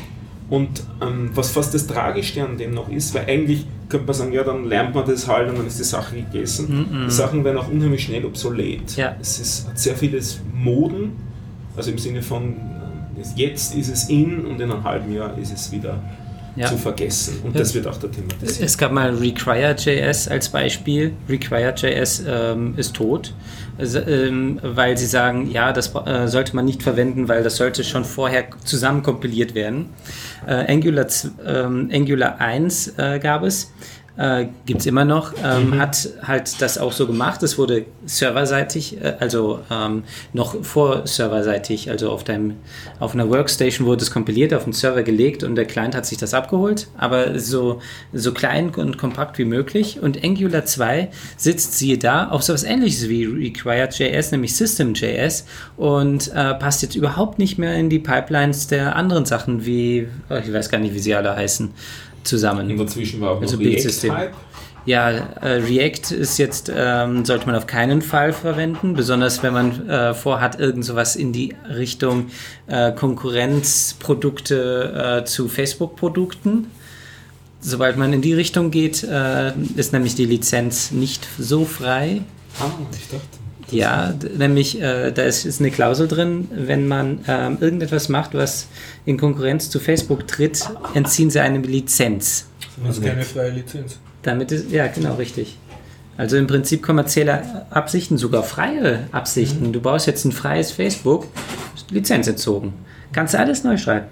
Und 0.49 0.83
ähm, 1.01 1.31
was 1.33 1.51
fast 1.51 1.73
das 1.73 1.87
Tragischste 1.87 2.43
an 2.43 2.57
dem 2.57 2.73
noch 2.73 2.89
ist, 2.89 3.13
weil 3.13 3.25
eigentlich 3.25 3.65
könnte 3.89 4.05
man 4.05 4.15
sagen, 4.15 4.33
ja, 4.33 4.43
dann 4.43 4.65
lernt 4.65 4.95
man 4.95 5.05
das 5.05 5.27
halt 5.27 5.49
und 5.49 5.57
dann 5.57 5.67
ist 5.67 5.79
die 5.79 5.83
Sache 5.83 6.15
gegessen. 6.15 7.05
Die 7.07 7.11
Sachen 7.11 7.43
werden 7.43 7.57
auch 7.57 7.69
unheimlich 7.69 8.03
schnell 8.03 8.25
obsolet. 8.25 8.95
Ja. 8.95 9.15
Es 9.19 9.39
ist, 9.39 9.67
hat 9.67 9.79
sehr 9.79 9.95
vieles 9.95 10.41
Moden, 10.53 11.11
also 11.75 11.91
im 11.91 11.97
Sinne 11.97 12.21
von, 12.21 12.55
jetzt 13.35 13.75
ist 13.75 13.89
es 13.89 14.09
in 14.09 14.45
und 14.45 14.59
in 14.59 14.71
einem 14.71 14.83
halben 14.83 15.13
Jahr 15.13 15.37
ist 15.37 15.53
es 15.53 15.71
wieder 15.71 16.01
Ja. 16.57 16.67
zu 16.67 16.77
vergessen. 16.77 17.39
Und 17.43 17.57
das 17.57 17.73
wird 17.75 17.85
auch 17.85 17.97
der 17.97 18.11
thematisiert. 18.11 18.65
Es 18.65 18.77
gab 18.77 18.91
mal 18.91 19.13
Require.js 19.13 20.27
als 20.27 20.49
Beispiel. 20.49 21.13
Require.js 21.29 22.23
ähm, 22.27 22.73
ist 22.77 22.95
tot, 22.95 23.33
ähm, 23.79 24.59
weil 24.63 24.97
sie 24.97 25.05
sagen, 25.05 25.51
ja, 25.51 25.71
das 25.71 25.93
äh, 25.93 26.27
sollte 26.27 26.55
man 26.55 26.65
nicht 26.65 26.81
verwenden, 26.81 27.27
weil 27.27 27.43
das 27.43 27.57
sollte 27.57 27.83
schon 27.83 28.05
vorher 28.05 28.45
zusammen 28.63 29.03
kompiliert 29.03 29.53
werden. 29.53 29.89
Äh, 30.47 30.73
Angular, 30.73 31.05
ähm, 31.45 31.91
Angular 31.93 32.41
1 32.41 32.93
äh, 32.97 33.19
gab 33.19 33.43
es. 33.43 33.71
Äh, 34.17 34.47
Gibt 34.65 34.79
es 34.81 34.87
immer 34.87 35.05
noch, 35.05 35.33
ähm, 35.43 35.79
hat 35.79 36.09
halt 36.23 36.59
das 36.59 36.79
auch 36.79 36.91
so 36.91 37.05
gemacht. 37.05 37.43
Es 37.43 37.59
wurde 37.59 37.85
serverseitig, 38.05 38.99
äh, 38.99 39.13
also 39.19 39.59
ähm, 39.69 40.03
noch 40.33 40.63
vor 40.63 41.05
serverseitig, 41.05 41.91
also 41.91 42.09
auf, 42.09 42.23
deinem, 42.23 42.55
auf 42.99 43.13
einer 43.13 43.29
Workstation 43.29 43.85
wurde 43.85 44.03
es 44.03 44.09
kompiliert, 44.09 44.55
auf 44.55 44.63
den 44.63 44.73
Server 44.73 45.03
gelegt 45.03 45.43
und 45.43 45.55
der 45.55 45.65
Client 45.65 45.95
hat 45.95 46.07
sich 46.07 46.17
das 46.17 46.33
abgeholt, 46.33 46.87
aber 46.97 47.37
so, 47.39 47.79
so 48.11 48.33
klein 48.33 48.71
und 48.75 48.97
kompakt 48.97 49.37
wie 49.37 49.45
möglich. 49.45 49.99
Und 50.01 50.23
Angular 50.23 50.65
2 50.65 51.09
sitzt, 51.37 51.77
siehe 51.77 51.99
da, 51.99 52.29
auf 52.29 52.41
sowas 52.41 52.63
ähnliches 52.63 53.09
wie 53.09 53.25
Required.js, 53.25 54.31
nämlich 54.31 54.55
System.js 54.55 55.45
und 55.77 56.29
äh, 56.33 56.55
passt 56.55 56.81
jetzt 56.81 56.95
überhaupt 56.95 57.37
nicht 57.37 57.59
mehr 57.59 57.75
in 57.75 57.91
die 57.91 57.99
Pipelines 57.99 58.65
der 58.65 58.95
anderen 58.95 59.25
Sachen 59.25 59.63
wie, 59.63 60.07
oh, 60.31 60.35
ich 60.35 60.51
weiß 60.51 60.69
gar 60.69 60.79
nicht, 60.79 60.95
wie 60.95 60.99
sie 60.99 61.13
alle 61.13 61.35
heißen, 61.35 61.71
zusammen. 62.27 62.69
Und 62.69 62.77
dazwischen 62.77 63.21
war 63.21 63.31
auch 63.31 63.41
Also. 63.41 63.57
React-Hype. 63.57 64.33
Ja, 64.85 65.09
äh, 65.09 65.63
React 65.63 66.11
ist 66.11 66.37
jetzt, 66.37 66.71
ähm, 66.73 67.25
sollte 67.25 67.45
man 67.45 67.55
auf 67.55 67.67
keinen 67.67 68.01
Fall 68.01 68.31
verwenden, 68.31 68.93
besonders 68.93 69.43
wenn 69.43 69.51
man 69.51 69.89
äh, 69.89 70.13
vorhat, 70.13 70.61
irgend 70.61 70.85
sowas 70.85 71.17
in 71.17 71.33
die 71.33 71.53
Richtung 71.67 72.27
äh, 72.67 72.93
Konkurrenzprodukte 72.93 75.23
äh, 75.23 75.25
zu 75.25 75.49
Facebook-Produkten. 75.49 76.67
Sobald 77.59 77.97
man 77.97 78.13
in 78.13 78.21
die 78.21 78.33
Richtung 78.33 78.71
geht, 78.71 79.03
äh, 79.03 79.51
ist 79.75 79.91
nämlich 79.91 80.15
die 80.15 80.23
Lizenz 80.23 80.91
nicht 80.91 81.27
so 81.37 81.65
frei. 81.65 82.21
Ah, 82.61 82.69
ich 82.93 83.09
dachte. 83.09 83.36
Ja, 83.69 84.13
nämlich 84.37 84.81
äh, 84.81 85.11
da 85.11 85.23
ist, 85.23 85.45
ist 85.45 85.59
eine 85.59 85.71
Klausel 85.71 86.07
drin, 86.07 86.47
wenn 86.51 86.87
man 86.87 87.19
ähm, 87.27 87.57
irgendetwas 87.59 88.07
macht, 88.07 88.33
was 88.33 88.67
in 89.05 89.17
Konkurrenz 89.17 89.69
zu 89.69 89.79
Facebook 89.79 90.25
tritt, 90.27 90.69
entziehen 90.93 91.29
sie 91.29 91.41
eine 91.41 91.59
Lizenz. 91.59 92.47
Das 92.85 92.97
ist 92.97 93.03
keine 93.03 93.23
freie 93.23 93.51
Lizenz. 93.51 93.99
Damit 94.21 94.51
ist, 94.51 94.71
ja, 94.71 94.87
genau, 94.87 95.15
richtig. 95.15 95.57
Also 96.15 96.37
im 96.37 96.47
Prinzip 96.47 96.81
kommerzielle 96.81 97.65
Absichten, 97.69 98.17
sogar 98.17 98.43
freie 98.43 99.07
Absichten. 99.11 99.73
Du 99.73 99.81
baust 99.81 100.07
jetzt 100.07 100.25
ein 100.25 100.31
freies 100.31 100.71
Facebook, 100.71 101.27
ist 101.75 101.91
Lizenz 101.91 102.27
entzogen. 102.27 102.73
Kannst 103.11 103.33
du 103.33 103.39
alles 103.39 103.63
neu 103.63 103.77
schreiben. 103.77 104.07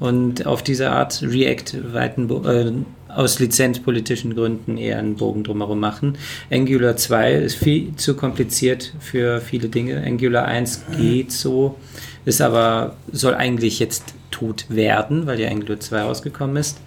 Und 0.00 0.44
auf 0.46 0.62
diese 0.62 0.90
Art 0.90 1.22
React 1.22 1.92
weiten, 1.94 2.26
Bo- 2.26 2.44
äh, 2.48 2.72
aus 3.14 3.38
lizenzpolitischen 3.38 4.34
Gründen 4.34 4.76
eher 4.76 4.98
einen 4.98 5.16
Bogen 5.16 5.44
drumherum 5.44 5.80
machen. 5.80 6.18
Angular 6.50 6.96
2 6.96 7.34
ist 7.34 7.56
viel 7.56 7.94
zu 7.96 8.14
kompliziert 8.14 8.92
für 9.00 9.40
viele 9.40 9.68
Dinge. 9.68 10.02
Angular 10.04 10.46
1 10.46 10.84
geht 10.96 11.32
so, 11.32 11.76
ist 12.24 12.40
aber, 12.40 12.96
soll 13.12 13.34
eigentlich 13.34 13.78
jetzt 13.78 14.14
tot 14.30 14.66
werden, 14.68 15.26
weil 15.26 15.40
ja 15.40 15.48
Angular 15.48 15.80
2 15.80 16.02
rausgekommen 16.02 16.56
ist. 16.56 16.78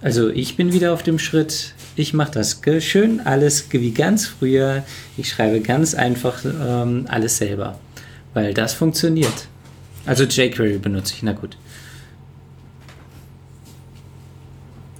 Also 0.00 0.28
ich 0.28 0.56
bin 0.56 0.72
wieder 0.72 0.92
auf 0.92 1.02
dem 1.02 1.18
Schritt, 1.18 1.74
ich 1.96 2.14
mache 2.14 2.32
das 2.32 2.60
schön 2.80 3.20
alles 3.20 3.66
wie 3.70 3.92
ganz 3.92 4.26
früher. 4.26 4.84
Ich 5.16 5.28
schreibe 5.30 5.60
ganz 5.60 5.94
einfach 5.94 6.44
ähm, 6.44 7.06
alles 7.08 7.38
selber, 7.38 7.78
weil 8.34 8.54
das 8.54 8.74
funktioniert. 8.74 9.48
Also 10.06 10.24
jQuery 10.24 10.78
benutze 10.78 11.14
ich, 11.14 11.22
na 11.22 11.32
gut. 11.32 11.56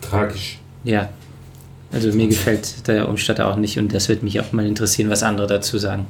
Tragisch. 0.09 0.59
Ja. 0.85 1.09
Also 1.91 2.13
mir 2.13 2.29
gefällt 2.29 2.87
der 2.87 3.09
Umstatter 3.09 3.49
auch 3.49 3.57
nicht 3.57 3.79
und 3.79 3.95
das 3.95 4.09
wird 4.09 4.23
mich 4.23 4.41
auch 4.41 4.53
mal 4.53 4.67
interessieren, 4.67 5.09
was 5.09 5.23
andere 5.23 5.47
dazu 5.47 5.79
sagen. 5.79 6.07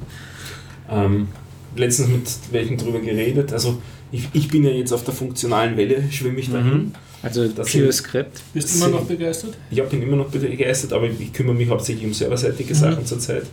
Ähm, 0.90 1.28
letztens 1.76 2.08
mit 2.08 2.28
welchen 2.50 2.76
drüber 2.76 2.98
geredet. 3.00 3.52
Also 3.52 3.80
ich, 4.10 4.28
ich 4.32 4.48
bin 4.48 4.64
ja 4.64 4.70
jetzt 4.70 4.92
auf 4.92 5.04
der 5.04 5.14
funktionalen 5.14 5.76
Welle, 5.76 6.02
schwimme 6.10 6.40
ich 6.40 6.50
dahin. 6.50 6.92
Also 7.22 7.46
Das 7.48 7.70
Pure 7.70 7.92
Script. 7.92 8.42
Bist 8.54 8.74
du 8.74 8.84
immer 8.84 8.96
noch 8.96 9.04
begeistert? 9.04 9.54
Ich 9.70 9.82
bin 9.84 10.02
immer 10.02 10.16
noch 10.16 10.28
begeistert, 10.28 10.92
aber 10.92 11.06
ich 11.06 11.32
kümmere 11.32 11.54
mich 11.54 11.68
hauptsächlich 11.68 12.06
um 12.06 12.14
serverseitige 12.14 12.74
Sachen 12.74 13.04
zurzeit. 13.06 13.44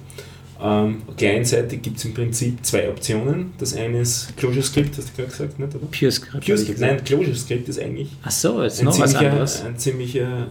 Ähm, 0.61 1.01
clientseitig 1.17 1.81
gibt 1.81 1.97
es 1.97 2.05
im 2.05 2.13
Prinzip 2.13 2.65
zwei 2.65 2.87
Optionen. 2.89 3.51
Das 3.57 3.75
eine 3.75 3.99
ist 4.01 4.35
ClojureScript, 4.37 4.97
hast 4.97 5.09
du 5.09 5.13
gerade 5.15 5.29
gesagt, 5.29 5.59
nicht? 5.59 5.75
Oder? 5.75 5.85
Pure 5.87 6.11
Script. 6.11 6.33
hab 6.33 6.39
ich 6.39 6.45
ClojureScript, 6.45 6.79
gesagt. 6.79 6.91
nein, 6.93 7.03
ClojureScript 7.03 7.69
ist 7.69 7.79
eigentlich 7.79 8.09
Ach 8.23 8.31
so, 8.31 8.61
ist 8.61 8.79
ein 8.79 8.85
noch 8.85 8.97
was 8.99 9.15
anderes. 9.15 9.63
ein 9.65 9.77
ziemlicher 9.77 10.47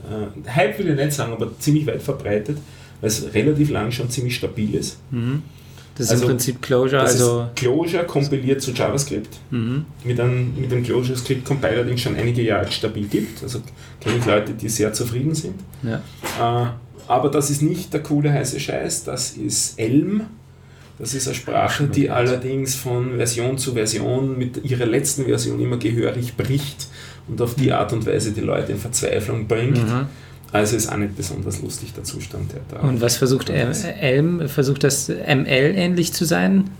äh, 0.46 0.48
Hype 0.50 0.78
will 0.78 0.90
ich 0.90 0.96
nicht 0.96 1.12
sagen, 1.12 1.32
aber 1.32 1.58
ziemlich 1.58 1.86
weit 1.86 2.02
verbreitet, 2.02 2.58
weil 3.00 3.08
es 3.08 3.32
relativ 3.34 3.70
lang 3.70 3.90
schon 3.92 4.10
ziemlich 4.10 4.36
stabil 4.36 4.74
ist. 4.74 4.98
Mhm. 5.10 5.42
Das 5.96 6.06
ist 6.06 6.10
Also, 6.12 6.24
im 6.24 6.30
Prinzip 6.30 6.60
Closure, 6.60 7.00
also 7.02 7.42
ist 7.42 7.56
Clojure 7.56 8.04
kompiliert 8.04 8.60
zu 8.60 8.72
JavaScript. 8.72 9.38
mhm. 9.50 9.84
mit 10.04 10.18
einem, 10.20 10.52
mit 10.60 10.70
einem 10.72 10.82
ClojureScript 10.82 11.44
Compiler, 11.44 11.84
den 11.84 11.94
es 11.94 12.00
schon 12.02 12.16
einige 12.16 12.42
Jahre 12.42 12.70
stabil 12.70 13.06
gibt. 13.06 13.42
Also 13.42 13.60
kenne 14.00 14.16
ich 14.18 14.26
Leute, 14.26 14.52
die 14.54 14.68
sehr 14.68 14.92
zufrieden 14.92 15.34
sind. 15.34 15.54
ja. 15.82 16.02
Äh, 16.64 16.66
aber 17.08 17.28
das 17.30 17.50
ist 17.50 17.62
nicht 17.62 17.92
der 17.92 18.02
coole 18.02 18.32
heiße 18.32 18.58
Scheiß, 18.60 19.04
das 19.04 19.32
ist 19.32 19.78
Elm. 19.78 20.22
Das 20.98 21.12
ist 21.12 21.26
eine 21.26 21.34
Sprache, 21.34 21.88
die 21.88 22.08
allerdings 22.08 22.76
von 22.76 23.16
Version 23.16 23.58
zu 23.58 23.72
Version 23.72 24.38
mit 24.38 24.64
ihrer 24.64 24.86
letzten 24.86 25.24
Version 25.24 25.58
immer 25.58 25.76
gehörig 25.76 26.36
bricht 26.36 26.86
und 27.26 27.40
auf 27.42 27.56
die 27.56 27.72
Art 27.72 27.92
und 27.92 28.06
Weise 28.06 28.30
die 28.30 28.40
Leute 28.40 28.72
in 28.72 28.78
Verzweiflung 28.78 29.48
bringt. 29.48 29.78
Mhm. 29.78 30.06
Also 30.52 30.76
ist 30.76 30.88
auch 30.88 30.96
nicht 30.96 31.16
besonders 31.16 31.60
lustig 31.62 31.94
der 31.94 32.04
Zustand, 32.04 32.52
der 32.52 32.60
da 32.70 32.86
Und 32.86 33.00
was 33.00 33.16
versucht. 33.16 33.50
Elm? 33.50 34.48
Versucht 34.48 34.84
das 34.84 35.08
ML 35.08 35.74
ähnlich 35.74 36.12
zu 36.12 36.24
sein? 36.24 36.70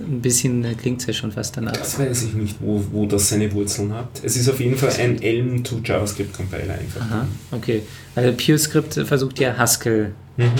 Ein 0.00 0.20
bisschen 0.20 0.64
klingt 0.76 1.00
es 1.00 1.06
ja 1.06 1.12
schon 1.12 1.32
fast 1.32 1.56
danach. 1.56 1.72
Das 1.72 1.98
weiß 1.98 2.24
ich 2.24 2.34
nicht, 2.34 2.56
wo, 2.60 2.82
wo 2.92 3.06
das 3.06 3.28
seine 3.28 3.52
Wurzeln 3.52 3.92
hat. 3.94 4.08
Es 4.22 4.36
ist 4.36 4.48
auf 4.48 4.60
jeden 4.60 4.76
Fall 4.76 4.90
ein 5.00 5.20
Elm 5.22 5.62
to 5.64 5.80
JavaScript 5.84 6.32
Compiler 6.34 6.74
einfach. 6.74 7.00
Aha, 7.00 7.26
okay. 7.52 7.82
Also 8.14 8.32
PureScript 8.32 8.94
versucht 9.06 9.38
ja 9.38 9.56
Haskell 9.56 10.12
Mhm. 10.38 10.50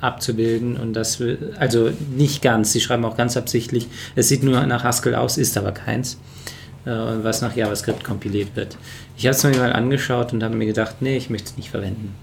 abzubilden 0.00 0.76
und 0.78 0.94
das 0.94 1.22
also 1.58 1.90
nicht 2.16 2.40
ganz, 2.40 2.72
sie 2.72 2.80
schreiben 2.80 3.04
auch 3.04 3.18
ganz 3.18 3.36
absichtlich, 3.36 3.86
es 4.14 4.28
sieht 4.28 4.42
nur 4.42 4.64
nach 4.66 4.82
Haskell 4.82 5.14
aus, 5.14 5.36
ist 5.36 5.58
aber 5.58 5.72
keins, 5.72 6.14
äh, 6.86 6.90
was 6.90 7.42
nach 7.42 7.54
JavaScript 7.54 8.02
kompiliert 8.02 8.56
wird. 8.56 8.78
Ich 9.18 9.26
habe 9.26 9.36
es 9.36 9.44
mir 9.44 9.50
mal 9.58 9.74
angeschaut 9.74 10.32
und 10.32 10.42
habe 10.42 10.56
mir 10.56 10.64
gedacht, 10.64 10.96
nee, 11.00 11.18
ich 11.18 11.28
möchte 11.28 11.50
es 11.50 11.56
nicht 11.58 11.68
verwenden. 11.70 12.14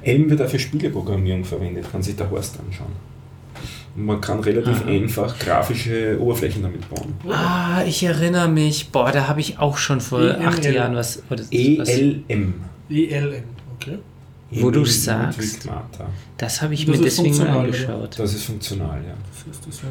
Elm 0.00 0.30
wird 0.30 0.40
auch 0.40 0.48
für 0.48 0.58
Spieleprogrammierung 0.58 1.44
verwendet, 1.44 1.90
kann 1.92 2.02
sich 2.02 2.16
der 2.16 2.30
Horst 2.30 2.58
anschauen. 2.58 2.92
Und 3.96 4.06
man 4.06 4.20
kann 4.20 4.40
relativ 4.40 4.82
Aha. 4.82 4.88
einfach 4.90 5.38
grafische 5.38 6.18
Oberflächen 6.20 6.62
damit 6.62 6.88
bauen. 6.90 7.14
Ah, 7.28 7.82
ich 7.86 8.02
erinnere 8.02 8.48
mich, 8.48 8.90
boah, 8.90 9.12
da 9.12 9.28
habe 9.28 9.40
ich 9.40 9.58
auch 9.58 9.76
schon 9.76 10.00
vor 10.00 10.20
EML. 10.20 10.46
acht 10.46 10.64
Jahren 10.64 10.96
was, 10.96 11.22
oder 11.30 11.44
E 11.50 11.78
was 11.78 11.88
ELM. 11.88 12.54
ELM, 12.90 13.44
okay. 13.76 13.98
Wo 14.50 14.70
du 14.70 14.84
sagst. 14.84 15.68
Das 16.38 16.62
habe 16.62 16.74
ich 16.74 16.86
Das 16.86 16.96
mir 16.96 17.02
deswegen 17.04 17.28
mal 17.28 17.34
funktional, 17.36 17.64
angeschaut. 17.64 18.18
Das 18.18 18.34
ist 18.34 18.44
funktional, 18.44 19.00
ja. 19.06 19.14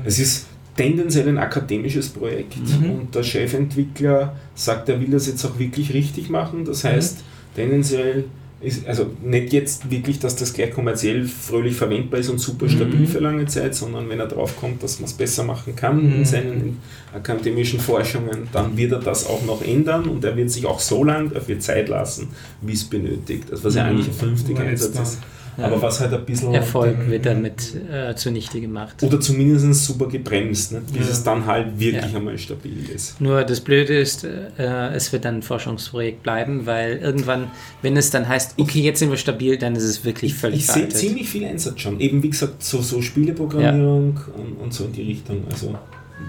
Es 0.06 0.20
ist 0.20 0.48
tendenziell 0.76 1.28
ein 1.30 1.38
akademisches 1.38 2.10
Projekt 2.10 2.58
Mhm. 2.58 2.90
und 2.92 3.16
der 3.16 3.24
Chefentwickler 3.24 4.36
sagt, 4.56 4.90
er 4.90 5.00
will 5.00 5.10
das 5.12 5.28
jetzt 5.28 5.46
auch 5.46 5.58
wirklich 5.60 5.94
richtig 5.94 6.30
machen. 6.30 6.66
Das 6.66 6.84
heißt, 6.84 7.20
tendenziell 7.56 8.26
ist, 8.64 8.88
also 8.88 9.08
nicht 9.24 9.52
jetzt 9.54 9.92
wirklich, 9.92 10.20
dass 10.20 10.36
das 10.36 10.54
gleich 10.54 10.72
kommerziell 10.72 11.26
fröhlich 11.26 11.76
verwendbar 11.76 12.20
ist 12.20 12.30
und 12.30 12.40
super 12.40 12.70
stabil 12.70 13.02
Mhm. 13.02 13.08
für 13.08 13.20
lange 13.20 13.46
Zeit, 13.46 13.76
sondern 13.76 14.08
wenn 14.10 14.20
er 14.20 14.28
drauf 14.28 14.56
kommt, 14.60 14.82
dass 14.84 15.00
man 15.00 15.06
es 15.10 15.14
besser 15.14 15.44
machen 15.44 15.76
kann 15.76 15.98
Mhm. 16.04 16.14
in 16.16 16.26
seinen 16.26 16.78
akademischen 17.14 17.80
Forschungen, 17.80 18.48
dann 18.52 18.76
wird 18.78 18.92
er 18.94 19.00
das 19.00 19.28
auch 19.28 19.44
noch 19.46 19.62
ändern 19.64 20.06
und 20.06 20.24
er 20.24 20.36
wird 20.36 20.50
sich 20.50 20.66
auch 20.66 20.80
so 20.80 21.04
lange 21.04 21.30
dafür 21.30 21.60
Zeit 21.60 21.90
lassen, 21.90 22.30
wie 22.62 22.74
es 22.74 22.84
benötigt. 22.86 23.52
Also 23.52 23.64
was 23.66 23.76
ja 23.76 23.84
Mhm. 23.84 23.90
eigentlich 23.90 24.08
ein 24.08 24.14
vernünftiger 24.14 24.62
Einsatz 24.62 25.00
ist. 25.00 25.18
Ja. 25.58 25.66
Aber 25.66 25.82
was 25.82 26.00
halt 26.00 26.12
ein 26.14 26.26
bisschen 26.26 26.54
Erfolg 26.54 27.08
wird 27.10 27.26
damit 27.28 27.74
äh, 27.92 28.16
zunichte 28.16 28.60
gemacht. 28.60 29.04
oder 29.04 29.20
zumindest 29.20 29.86
super 29.86 30.08
gebremst, 30.08 30.72
nicht? 30.72 30.94
bis 30.94 31.06
Ja. 31.08 31.12
es 31.12 31.24
dann 31.24 31.46
halt 31.46 31.80
wirklich 31.80 32.12
Ja. 32.12 32.18
einmal 32.18 32.38
stabil 32.38 32.90
ist. 32.94 33.22
Nur 33.22 33.44
das 33.44 33.60
Blöde 33.62 33.98
ist, 34.00 34.24
äh, 34.24 34.48
es 34.94 35.14
wird 35.14 35.26
dann 35.26 35.36
ein 35.38 35.42
Forschungsprojekt 35.44 36.24
bleiben, 36.24 36.66
weil 36.66 36.98
irgendwann, 36.98 37.52
wenn 37.84 37.96
es 37.98 38.10
dann 38.10 38.28
heißt, 38.28 38.56
okay, 38.60 38.82
jetzt 38.82 39.00
sind 39.00 39.10
wir 39.12 39.18
stabil, 39.18 39.58
dann 39.58 39.76
ist 39.76 39.84
es 39.84 40.04
wirklich 40.04 40.34
völlig 40.34 40.60
Ich 40.62 40.66
sehe 40.68 40.74
veraltet. 40.74 40.98
ziemlich 40.98 41.30
viel 41.30 41.46
Einsatz 41.46 41.80
schon. 41.82 42.00
Eben 42.00 42.24
wie 42.24 42.30
gesagt, 42.30 42.64
so, 42.64 42.82
so 42.82 43.02
Spieleprogrammierung 43.02 44.20
und, 44.36 44.54
und 44.62 44.74
so 44.74 44.86
in 44.86 44.94
die 44.94 45.04
Richtung. 45.04 45.44
Also 45.52 45.76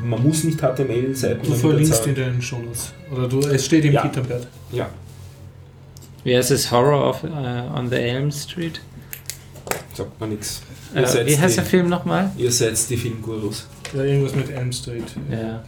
man 0.02 0.22
muss 0.22 0.44
nicht 0.44 0.58
HTML-Seiten 0.60 1.46
Du 1.46 1.54
verlinkst 1.54 2.06
in 2.06 2.14
den 2.14 2.42
Shownotes. 2.42 2.92
Oder 3.10 3.28
du, 3.28 3.40
es 3.40 3.64
steht 3.64 3.84
im 3.84 3.92
Ja. 3.94 4.02
Gitterbett. 4.02 4.46
Ja, 4.72 4.88
Wie 6.24 6.36
heißt 6.36 6.50
es? 6.50 6.70
Horror 6.70 7.08
of, 7.10 7.22
äh, 7.24 7.78
on 7.78 7.88
the 7.90 7.96
Elm 7.96 8.30
Street? 8.30 8.80
Sagt 9.94 10.20
man 10.20 10.30
nichts. 10.30 10.62
Äh, 10.94 11.26
wie 11.26 11.38
heißt 11.38 11.56
der 11.56 11.64
Film 11.64 11.88
nochmal? 11.88 12.30
Ihr 12.36 12.50
seid 12.52 12.78
die 12.88 12.96
Filmgurus. 12.96 13.66
Ja, 13.94 14.02
irgendwas 14.04 14.34
mit 14.34 14.50
Elm 14.50 14.72
Street. 14.72 15.04
Ja. 15.30 15.62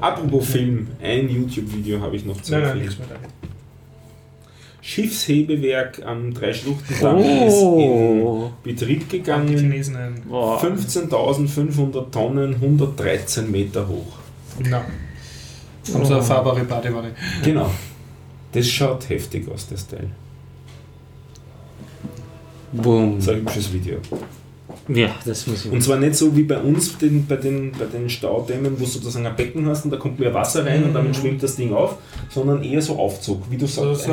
Apropos 0.00 0.46
Film, 0.48 0.88
ein 1.02 1.28
YouTube-Video 1.28 2.00
habe 2.00 2.16
ich 2.16 2.24
noch 2.24 2.40
zu 2.40 2.52
Nein, 2.52 2.62
nein. 2.78 2.88
Schiffshebewerk 4.80 6.02
am 6.06 6.32
Dreischluchtendamm 6.32 7.16
Oh. 7.18 8.50
ist 8.64 8.70
in 8.70 8.72
Betrieb 8.74 9.10
gegangen. 9.10 9.48
Chinesen 9.48 9.96
ein. 9.96 10.22
Boah. 10.28 10.62
15.500 10.62 12.10
Tonnen, 12.10 12.54
113 12.54 13.50
Meter 13.50 13.86
hoch. 13.88 14.16
Na. 14.60 14.84
Haben 15.92 16.04
so 16.04 16.14
eine 16.14 16.22
fahrbare 16.22 16.64
Badewanne. 16.64 17.10
Genau. 17.42 17.70
Das 18.52 18.66
schaut 18.68 19.08
heftig 19.08 19.48
aus, 19.50 19.68
das 19.68 19.86
Teil. 19.86 20.08
Boom. 22.72 23.16
Das 23.16 23.24
ist 23.24 23.30
ein 23.30 23.36
hübsches 23.40 23.72
Video. 23.72 23.96
Ja, 24.88 25.10
das 25.24 25.46
muss 25.46 25.66
ich. 25.66 25.70
Und 25.72 25.82
zwar 25.82 25.98
nicht 25.98 26.14
so 26.14 26.34
wie 26.34 26.44
bei 26.44 26.58
uns 26.58 26.96
den, 26.96 27.26
bei, 27.26 27.36
den, 27.36 27.72
bei 27.72 27.84
den 27.86 28.08
Staudämmen, 28.08 28.72
wo 28.78 28.84
du 28.84 28.90
sozusagen 28.90 29.26
ein 29.26 29.36
Becken 29.36 29.66
hast 29.66 29.84
und 29.84 29.90
da 29.90 29.98
kommt 29.98 30.18
mehr 30.18 30.32
Wasser 30.32 30.64
rein 30.64 30.82
und 30.84 30.94
damit 30.94 31.14
schwimmt 31.14 31.42
das 31.42 31.56
Ding 31.56 31.74
auf, 31.74 31.96
sondern 32.30 32.62
eher 32.62 32.80
so 32.80 32.96
Aufzug, 32.96 33.42
wie 33.50 33.56
du 33.58 33.66
Also 33.66 33.94
sagst, 33.94 34.06
so 34.06 34.12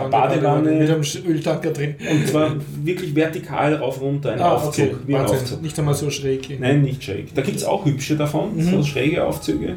eine, 0.00 0.08
Badewanne 0.10 0.72
mit 0.72 0.90
einem 0.90 1.02
Öltanker 1.28 1.70
drin. 1.70 1.94
und 2.10 2.26
zwar 2.28 2.56
wirklich 2.82 3.14
vertikal 3.14 3.74
rauf 3.74 4.00
runter, 4.00 4.32
ein 4.32 4.40
Ah, 4.40 4.54
Aufzug, 4.54 4.84
okay. 4.86 4.94
wie 5.06 5.14
ein 5.14 5.20
Wahnsinn. 5.22 5.38
Aufzug. 5.38 5.62
Nicht 5.62 5.78
einmal 5.78 5.94
so 5.94 6.10
schräg. 6.10 6.60
Nein, 6.60 6.82
nicht 6.82 7.04
schräg. 7.04 7.32
Da 7.34 7.42
gibt 7.42 7.58
es 7.58 7.64
auch 7.64 7.84
hübsche 7.84 8.16
davon, 8.16 8.56
Mhm. 8.56 8.62
so 8.70 8.82
schräge 8.82 9.24
Aufzüge. 9.24 9.76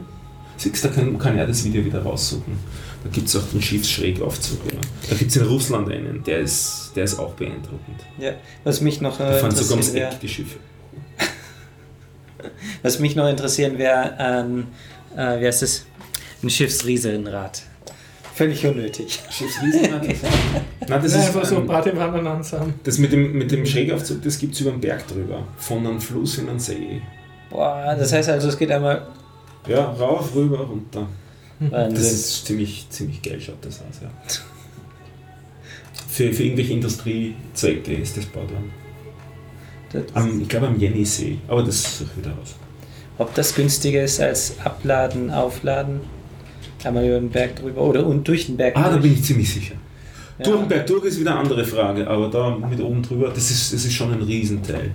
Siehst 0.58 0.84
du, 0.84 0.88
da 0.88 0.94
kann, 0.96 1.18
kann 1.20 1.38
er 1.38 1.46
das 1.48 1.64
Video 1.64 1.86
wieder 1.86 2.02
raussuchen. 2.02 2.54
Da 3.04 3.10
gibt 3.12 3.28
es 3.28 3.36
auch 3.36 3.44
den 3.54 3.62
Schiffsschrägaufzug. 3.62 4.60
Ja. 4.66 4.80
Da 5.10 5.16
gibt 5.16 5.32
es 5.32 5.38
in 5.38 5.48
Russland 5.48 5.90
einen, 5.90 6.24
der 6.24 6.40
ist, 6.40 6.92
der 6.96 7.06
ist 7.06 7.18
auch 7.18 7.34
beeindruckend. 7.34 8.02
Ja, 8.18 8.34
was 8.64 8.82
mich 8.82 9.00
noch 9.00 9.18
Da 9.18 9.38
äh, 9.38 9.40
fahren 9.40 9.52
sogar 9.52 9.72
ums 9.72 9.90
Eck 9.94 10.20
die 10.22 10.28
Schiffe. 10.28 10.60
was 12.84 13.00
mich 13.00 13.16
noch 13.16 13.30
interessieren 13.30 13.78
wäre, 13.78 14.16
ähm, 14.20 14.68
äh, 15.16 15.40
wie 15.40 15.48
heißt 15.48 15.64
es? 15.64 15.86
Ein 16.44 16.50
Schiffsriesenrad. 16.50 17.64
Völlig 18.34 18.66
unnötig. 18.66 19.20
Schiffsriesenrad? 19.30 20.04
Nein, 20.88 21.02
das 21.04 21.14
Ja, 21.14 21.20
ist 21.20 21.28
einfach 21.28 21.46
so 21.46 21.58
ähm, 21.58 21.68
Badewannen 21.68 22.28
ansehen. 22.28 22.74
Das 22.84 22.98
mit 22.98 23.12
dem, 23.12 23.34
mit 23.34 23.52
dem 23.52 23.66
Schrägaufzug, 23.66 24.22
das 24.24 24.40
gibt 24.40 24.56
es 24.56 24.62
über 24.62 24.72
den 24.72 24.82
Berg 24.82 25.08
drüber. 25.08 25.48
Von 25.58 25.86
einem 25.86 26.02
Fluss 26.02 26.38
in 26.38 26.50
einen 26.50 26.60
See. 26.60 27.02
Boah, 27.50 27.96
das 27.98 28.12
heißt 28.14 28.30
also, 28.30 28.50
es 28.50 28.58
geht 28.58 28.72
einmal. 28.72 29.08
Ja, 29.68 29.86
rauf, 29.92 30.34
rüber, 30.36 30.60
runter. 30.60 31.08
Wahnsinn. 31.60 31.95
Das 31.95 32.11
ist 32.11 32.45
ziemlich, 32.45 32.86
ziemlich 32.90 33.22
geil, 33.22 33.40
schaut 33.41 33.57
das 33.61 33.80
aus, 33.80 34.02
ja. 34.02 34.10
Für, 36.07 36.34
für 36.34 36.44
irgendwelche 36.44 36.73
Industriezwecke 36.73 37.94
ist 37.94 38.18
das. 38.18 38.26
Das- 39.91 40.03
Am, 40.15 40.41
ich 40.41 40.48
glaube 40.48 40.68
am 40.68 40.80
Jennisee, 40.80 41.38
aber 41.48 41.64
das 41.64 41.98
suche 41.99 42.10
ich 42.18 42.23
wieder 42.26 42.36
raus. 42.36 42.56
ob 43.18 43.34
das 43.36 43.53
günstiger 43.56 44.03
ist 44.03 44.19
als 44.22 44.53
Abladen, 44.64 45.30
Aufladen. 45.31 45.99
Einmal 46.84 47.06
über 47.06 47.19
den 47.19 47.30
Berg 47.30 47.57
drüber 47.57 47.81
oder 47.81 48.06
und 48.06 48.26
durch 48.27 48.45
den 48.45 48.56
Berg. 48.56 48.76
Ah, 48.77 48.84
da 48.84 48.90
durch. 48.91 49.02
bin 49.03 49.14
ich 49.14 49.23
ziemlich 49.23 49.52
sicher. 49.53 49.76
Ja. 50.38 50.45
Durch 50.45 50.60
den 50.60 50.69
Berg 50.69 50.88
durch 50.88 51.03
ist 51.06 51.19
wieder 51.19 51.31
eine 51.31 51.40
andere 51.41 51.65
Frage, 51.65 52.07
aber 52.07 52.30
da 52.30 52.52
mit 52.56 52.80
oben 52.80 53.03
drüber, 53.03 53.30
das 53.30 53.52
ist, 53.52 53.73
das 53.73 53.84
ist 53.84 53.94
schon 53.94 54.14
ein 54.14 54.22
Riesenteil. 54.22 54.91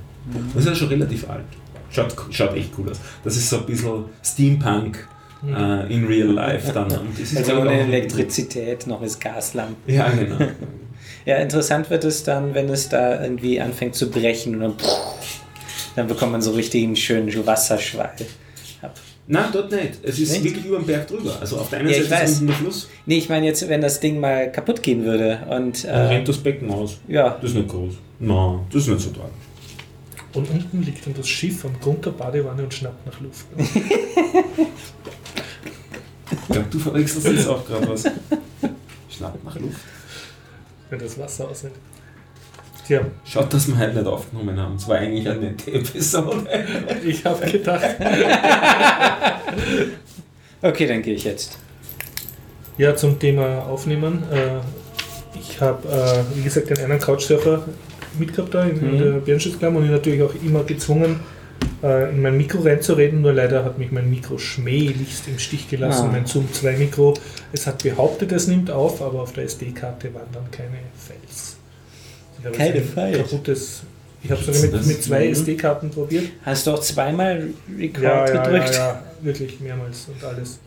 Das 0.55 0.63
ist 0.65 0.69
ja 0.71 0.75
schon 0.75 0.89
relativ 0.89 1.29
alt. 1.29 1.45
Schaut, 1.91 2.15
schaut 2.31 2.55
echt 2.57 2.71
cool 2.79 2.89
aus. 2.91 2.99
Das 3.23 3.37
ist 3.37 3.51
so 3.51 3.59
ein 3.59 3.67
bisschen 3.67 4.05
Steampunk 4.25 5.07
äh, 5.49 5.93
in 5.93 6.07
real 6.07 6.29
life 6.29 6.73
dann. 6.73 6.93
Also 7.37 7.55
ohne 7.61 7.73
Elektrizität, 7.81 8.87
noch 8.87 9.03
ist 9.03 9.21
Gaslampen. 9.21 9.93
Ja, 9.93 10.09
genau. 10.11 10.39
Ja, 11.27 11.37
interessant 11.37 11.89
wird 11.91 12.05
es 12.05 12.23
dann, 12.23 12.55
wenn 12.55 12.69
es 12.69 12.89
da 12.89 13.23
irgendwie 13.23 13.61
anfängt 13.61 13.95
zu 13.95 14.11
brechen 14.11 14.55
und 14.57 14.61
dann, 14.61 14.75
dann 15.97 16.07
bekommt 16.07 16.33
man 16.33 16.43
so 16.43 16.53
richtig 16.53 16.85
einen 16.85 16.97
schönen 16.97 17.47
Wasserschwall. 17.47 18.11
Nein, 19.27 19.47
dort 19.55 19.73
nicht. 19.73 19.93
Es 20.03 20.19
ist 20.19 20.33
Nicht? 20.33 20.45
wirklich 20.45 20.67
über 20.67 20.77
den 20.77 20.85
Berg 20.87 21.07
drüber. 21.07 21.35
Also 21.41 21.57
auf 21.57 21.71
der 21.71 21.79
einen 21.79 21.89
Ja, 21.89 21.97
ich 21.97 22.09
Seite 22.11 22.23
weiß. 22.25 22.31
ist 22.31 22.37
unten 22.41 22.47
der 22.49 22.57
Fluss, 22.57 22.91
Nee, 23.07 23.17
ich 23.17 23.29
meine 23.31 23.47
jetzt, 23.47 23.67
wenn 23.71 23.81
das 23.81 23.99
Ding 24.01 24.21
mal 24.21 24.53
kaputt 24.53 24.83
gehen 24.83 25.03
würde 25.07 25.39
und 25.49 25.83
dann 25.85 25.95
äh, 25.95 25.99
rennt 26.09 26.29
das 26.29 26.37
Becken 26.37 26.71
aus. 26.71 26.99
ja, 27.09 27.31
Das 27.41 27.51
ist 27.53 27.57
nicht 27.57 27.69
groß. 27.69 27.95
Nein, 28.19 28.59
das 28.71 28.83
ist 28.83 28.89
nicht 28.89 29.01
so 29.01 29.09
tragisch. 29.11 29.31
Und 30.35 30.51
unten 30.51 30.83
liegt 30.83 31.07
dann 31.07 31.15
das 31.15 31.27
Schiff 31.27 31.65
am 31.65 31.73
Grund 31.81 32.05
der 32.05 32.11
Badewanne 32.11 32.65
und 32.65 32.75
schnappt 32.75 33.07
nach 33.07 33.19
Luft. 33.23 33.47
Ich 36.47 36.53
glaube, 36.53 36.67
du 36.71 36.79
verwechselst 36.79 37.27
jetzt 37.27 37.49
auch 37.49 37.67
gerade 37.67 37.89
was. 37.89 38.05
Schnappt 39.11 39.45
nach 39.45 39.59
Luft. 39.59 39.79
wenn 40.91 40.99
das 40.99 41.19
Wasser 41.19 41.49
aus 41.49 41.65
ist. 41.65 41.73
Tja, 42.87 43.01
Schaut, 43.25 43.53
dass 43.55 43.67
wir 43.69 43.79
heute 43.79 43.95
nicht 43.95 44.07
aufgenommen 44.07 44.59
haben. 44.61 44.75
Es 44.77 44.87
war 44.87 44.97
eigentlich 44.99 45.27
eine 45.29 45.41
nette 45.41 45.73
Episode. 45.73 46.47
ich 47.05 47.25
habe 47.25 47.51
gedacht, 47.51 47.83
okay, 50.63 50.87
dann 50.87 51.03
gehe 51.03 51.15
ich 51.15 51.25
jetzt. 51.25 51.59
ja, 52.77 52.95
zum 52.95 53.19
Thema 53.19 53.61
Aufnehmen. 53.67 54.23
Äh, 54.31 54.59
ich 55.39 55.61
habe, 55.61 55.89
äh, 55.89 56.37
wie 56.37 56.43
gesagt, 56.43 56.71
den 56.71 56.79
einen 56.79 56.99
Couchsurfer 56.99 57.65
mitgehabt 58.19 58.53
da 58.55 58.65
in, 58.65 58.77
Mhm. 58.95 58.99
der 58.99 59.11
Bärenschutzklamm 59.21 59.77
und 59.77 59.85
ihn 59.87 59.91
natürlich 59.93 60.23
auch 60.23 60.35
immer 60.45 60.63
gezwungen, 60.65 61.21
äh, 61.83 62.11
in 62.11 62.23
mein 62.23 62.37
Mikro 62.37 62.61
reinzureden. 62.63 63.21
Nur 63.23 63.33
leider 63.33 63.65
hat 63.65 63.79
mich 63.79 63.91
mein 63.93 64.09
Mikro 64.11 64.39
schmählichst 64.39 65.29
im 65.29 65.39
Stich 65.39 65.69
gelassen, 65.69 66.07
Ah. 66.09 66.13
mein 66.13 66.27
Zoom 66.27 66.53
2 66.53 66.77
Mikro. 66.77 67.15
Es 67.53 67.67
hat 67.67 67.83
behauptet, 67.83 68.33
es 68.33 68.47
nimmt 68.49 68.71
auf, 68.71 69.01
aber 69.03 69.23
auf 69.23 69.33
der 69.33 69.45
SD-Karte 69.45 70.13
waren 70.15 70.27
dann 70.33 70.51
keine 70.51 70.79
Files. 70.97 71.57
Ich 72.39 72.45
habe 72.47 72.57
Keine 72.57 72.81
Files? 72.83 73.19
Kaputtes. 73.31 73.83
Ich 74.23 74.31
habe 74.31 74.41
es 74.41 74.47
sogar 74.63 74.79
mit, 74.81 74.87
mit 74.87 75.03
zwei. 75.03 75.29
SD-Karten 75.29 75.91
probiert. 75.91 76.25
Hast 76.45 76.67
du 76.67 76.73
auch 76.73 76.81
zweimal 76.81 77.49
Record 77.79 78.03
Ja, 78.03 78.27
ja, 78.27 78.35
ja, 78.35 78.43
gedrückt? 78.43 78.75
ja, 78.75 79.03
wirklich 79.21 79.61
mehrmals 79.61 80.07
und 80.09 80.25
alles. 80.25 80.59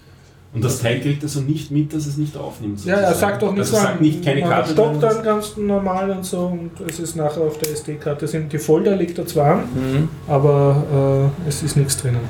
Und 0.54 0.64
das 0.64 0.80
Teil 0.80 1.02
kriegt 1.02 1.22
also 1.24 1.42
nicht 1.42 1.70
mit, 1.72 1.94
dass 1.94 2.06
es 2.08 2.18
nicht 2.18 2.36
aufnimmt. 2.38 2.84
Ja, 2.86 2.96
er 2.96 3.08
sozusagen. 3.10 3.20
sagt 3.32 3.42
doch 3.44 3.52
nicht 3.52 3.60
also 3.60 3.76
sagt 3.76 4.02
nicht 4.02 4.24
keine 4.24 4.42
man 4.42 4.50
Karte. 4.50 4.72
stoppt 4.72 5.04
dann 5.04 5.24
ganz 5.24 5.58
normal 5.58 6.10
und 6.10 6.26
so 6.26 6.46
und 6.48 6.72
es 6.90 7.00
ist 7.00 7.16
nachher 7.16 7.42
auf 7.42 7.58
der 7.60 7.72
SD-Karte. 7.74 8.28
Sind 8.28 8.52
Die 8.52 8.58
Folder 8.58 8.96
liegt 8.96 9.18
da 9.18 9.26
zwar 9.26 9.56
an, 9.56 9.60
Mhm. 9.76 10.10
aber 10.28 11.32
äh, 11.46 11.50
es 11.50 11.62
ist 11.64 11.76
nichts 11.78 11.98
drinnen. 11.98 12.22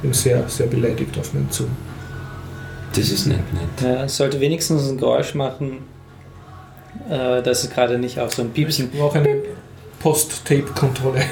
Bin 0.00 0.12
sehr, 0.12 0.48
sehr 0.48 0.66
beleidigt 0.66 1.16
auf 1.18 1.32
meinen 1.34 1.48
Zoom. 1.50 1.68
Das 2.96 3.08
ist 3.10 3.26
nicht 3.26 3.38
nett. 3.52 3.62
Ja, 3.82 4.04
es 4.04 4.16
sollte 4.16 4.40
wenigstens 4.40 4.88
ein 4.90 4.98
Geräusch 4.98 5.34
machen, 5.34 5.78
äh, 7.08 7.42
dass 7.42 7.62
es 7.64 7.70
gerade 7.70 7.98
nicht 7.98 8.18
auch 8.18 8.30
so 8.30 8.42
ein 8.42 8.50
Piepsen. 8.50 8.88
Ich 8.92 8.98
brauche 8.98 9.18
eine 9.18 9.36
Post-Tape-Kontrolle. 10.00 11.22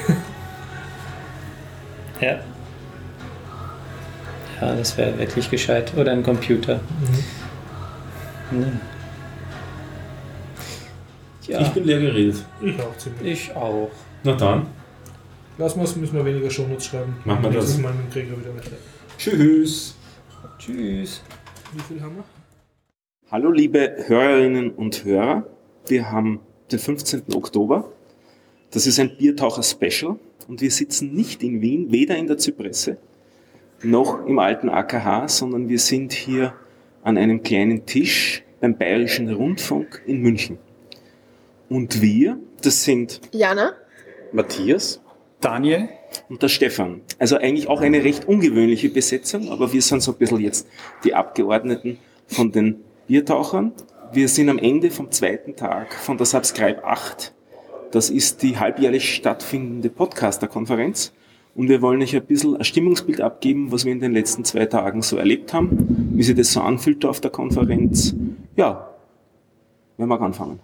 Ja. 2.21 2.39
Ja, 4.61 4.75
das 4.75 4.95
wäre 4.97 5.17
wirklich 5.17 5.49
gescheit. 5.49 5.91
Oder 5.97 6.11
ein 6.11 6.21
Computer. 6.23 6.79
Ne. 8.51 8.79
Ich 11.41 11.47
Ja, 11.47 11.67
bin 11.69 11.83
leer 11.85 11.99
geredet. 11.99 12.45
Ich 12.61 12.79
auch 12.79 12.95
ziemlich. 12.97 13.49
ich 13.49 13.55
auch. 13.55 13.89
Na 14.23 14.33
dann, 14.35 14.67
Lass 15.57 15.75
mal, 15.75 15.81
müssen 15.81 16.13
wir 16.13 16.25
weniger 16.25 16.49
Shownotes 16.49 16.85
schreiben. 16.85 17.15
Machen 17.25 17.43
wir 17.43 17.51
das. 17.51 17.77
Mal 17.77 17.93
mit 17.93 18.05
dem 18.05 18.11
Gregor 18.27 18.39
wieder 18.39 18.53
mit. 18.53 18.63
tschüss. 19.17 19.95
Tschüss. 20.57 21.21
Wie 21.73 21.79
viel 21.81 22.01
haben 22.01 22.15
wir? 22.17 22.23
Hallo 23.31 23.51
liebe 23.51 23.95
Hörerinnen 24.07 24.71
und 24.71 25.03
Hörer, 25.05 25.45
wir 25.87 26.11
haben 26.11 26.39
den 26.71 26.79
15. 26.79 27.23
Oktober. 27.33 27.91
Das 28.71 28.87
ist 28.87 28.99
ein 28.99 29.17
Biertaucher-Special 29.17 30.17
und 30.47 30.61
wir 30.61 30.71
sitzen 30.71 31.13
nicht 31.13 31.43
in 31.43 31.61
Wien, 31.61 31.91
weder 31.91 32.15
in 32.17 32.27
der 32.27 32.37
Zypresse 32.37 32.97
noch 33.83 34.25
im 34.25 34.39
alten 34.39 34.69
AKH, 34.69 35.27
sondern 35.27 35.69
wir 35.69 35.79
sind 35.79 36.13
hier 36.13 36.53
an 37.03 37.17
einem 37.17 37.43
kleinen 37.43 37.85
Tisch 37.85 38.43
beim 38.59 38.77
Bayerischen 38.77 39.31
Rundfunk 39.33 40.01
in 40.05 40.21
München. 40.21 40.57
Und 41.69 42.01
wir, 42.01 42.37
das 42.61 42.83
sind 42.83 43.21
Jana? 43.31 43.73
Matthias 44.31 45.01
Daniel? 45.39 45.89
und 46.29 46.41
der 46.41 46.49
Stefan. 46.49 47.01
Also 47.19 47.37
eigentlich 47.37 47.67
auch 47.67 47.81
eine 47.81 48.03
recht 48.03 48.27
ungewöhnliche 48.27 48.89
Besetzung, 48.89 49.49
aber 49.49 49.73
wir 49.73 49.81
sind 49.81 50.01
so 50.01 50.11
ein 50.11 50.17
bisschen 50.17 50.39
jetzt 50.39 50.67
die 51.03 51.13
Abgeordneten 51.13 51.99
von 52.27 52.51
den 52.51 52.83
Biertauchern. 53.07 53.73
Wir 54.13 54.27
sind 54.27 54.49
am 54.49 54.57
Ende 54.57 54.91
vom 54.91 55.11
zweiten 55.11 55.55
Tag 55.55 55.93
von 55.93 56.17
der 56.17 56.25
Subscribe 56.25 56.83
8. 56.83 57.33
Das 57.91 58.09
ist 58.09 58.41
die 58.41 58.57
halbjährlich 58.57 59.13
stattfindende 59.13 59.89
Podcaster-Konferenz. 59.89 61.13
Und 61.53 61.67
wir 61.67 61.81
wollen 61.81 62.01
euch 62.01 62.15
ein 62.15 62.25
bisschen 62.25 62.55
ein 62.55 62.63
Stimmungsbild 62.63 63.19
abgeben, 63.19 63.71
was 63.71 63.83
wir 63.83 63.91
in 63.91 63.99
den 63.99 64.13
letzten 64.13 64.45
zwei 64.45 64.65
Tagen 64.65 65.01
so 65.01 65.17
erlebt 65.17 65.53
haben, 65.53 66.11
wie 66.13 66.23
sich 66.23 66.35
das 66.35 66.53
so 66.53 66.61
anfühlt 66.61 67.03
auf 67.05 67.19
der 67.19 67.31
Konferenz. 67.31 68.15
Ja, 68.55 68.89
wir 69.97 70.05
mag 70.05 70.21
anfangen. 70.21 70.59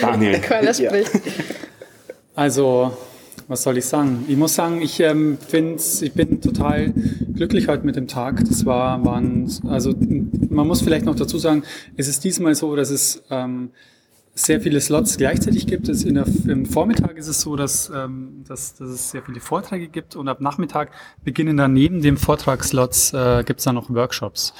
Daniel. 0.00 0.38
Keiner 0.40 0.72
spricht. 0.72 1.10
Also, 2.34 2.96
was 3.48 3.62
soll 3.62 3.78
ich 3.78 3.84
sagen? 3.84 4.24
Ich 4.28 4.36
muss 4.36 4.54
sagen, 4.54 4.80
ich 4.80 5.00
ähm, 5.00 5.36
find's, 5.46 6.00
ich 6.00 6.14
bin 6.14 6.40
total 6.40 6.94
glücklich 7.34 7.68
heute 7.68 7.84
mit 7.84 7.96
dem 7.96 8.08
Tag. 8.08 8.42
Das 8.48 8.64
war, 8.64 9.04
waren, 9.04 9.50
also 9.68 9.94
man 10.48 10.66
muss 10.66 10.80
vielleicht 10.80 11.04
noch 11.04 11.16
dazu 11.16 11.38
sagen, 11.38 11.62
es 11.96 12.08
ist 12.08 12.24
diesmal 12.24 12.54
so, 12.54 12.74
dass 12.76 12.90
es 12.90 13.22
ähm, 13.30 13.70
sehr 14.34 14.60
viele 14.60 14.80
Slots 14.80 15.16
gleichzeitig 15.16 15.66
gibt. 15.66 15.88
Es 15.88 16.04
in 16.04 16.14
der, 16.14 16.26
Im 16.46 16.66
Vormittag 16.66 17.16
ist 17.16 17.28
es 17.28 17.40
so, 17.40 17.56
dass, 17.56 17.90
ähm, 17.94 18.44
dass, 18.46 18.74
dass 18.74 18.88
es 18.88 19.10
sehr 19.10 19.22
viele 19.22 19.40
Vorträge 19.40 19.88
gibt 19.88 20.16
und 20.16 20.28
ab 20.28 20.40
Nachmittag 20.40 20.90
beginnen 21.22 21.56
dann 21.56 21.72
neben 21.72 22.00
dem 22.00 22.16
Vortragsslots 22.16 23.12
äh, 23.12 23.44
gibt 23.44 23.60
es 23.60 23.64
dann 23.64 23.74
noch 23.74 23.90
Workshops. 23.90 24.54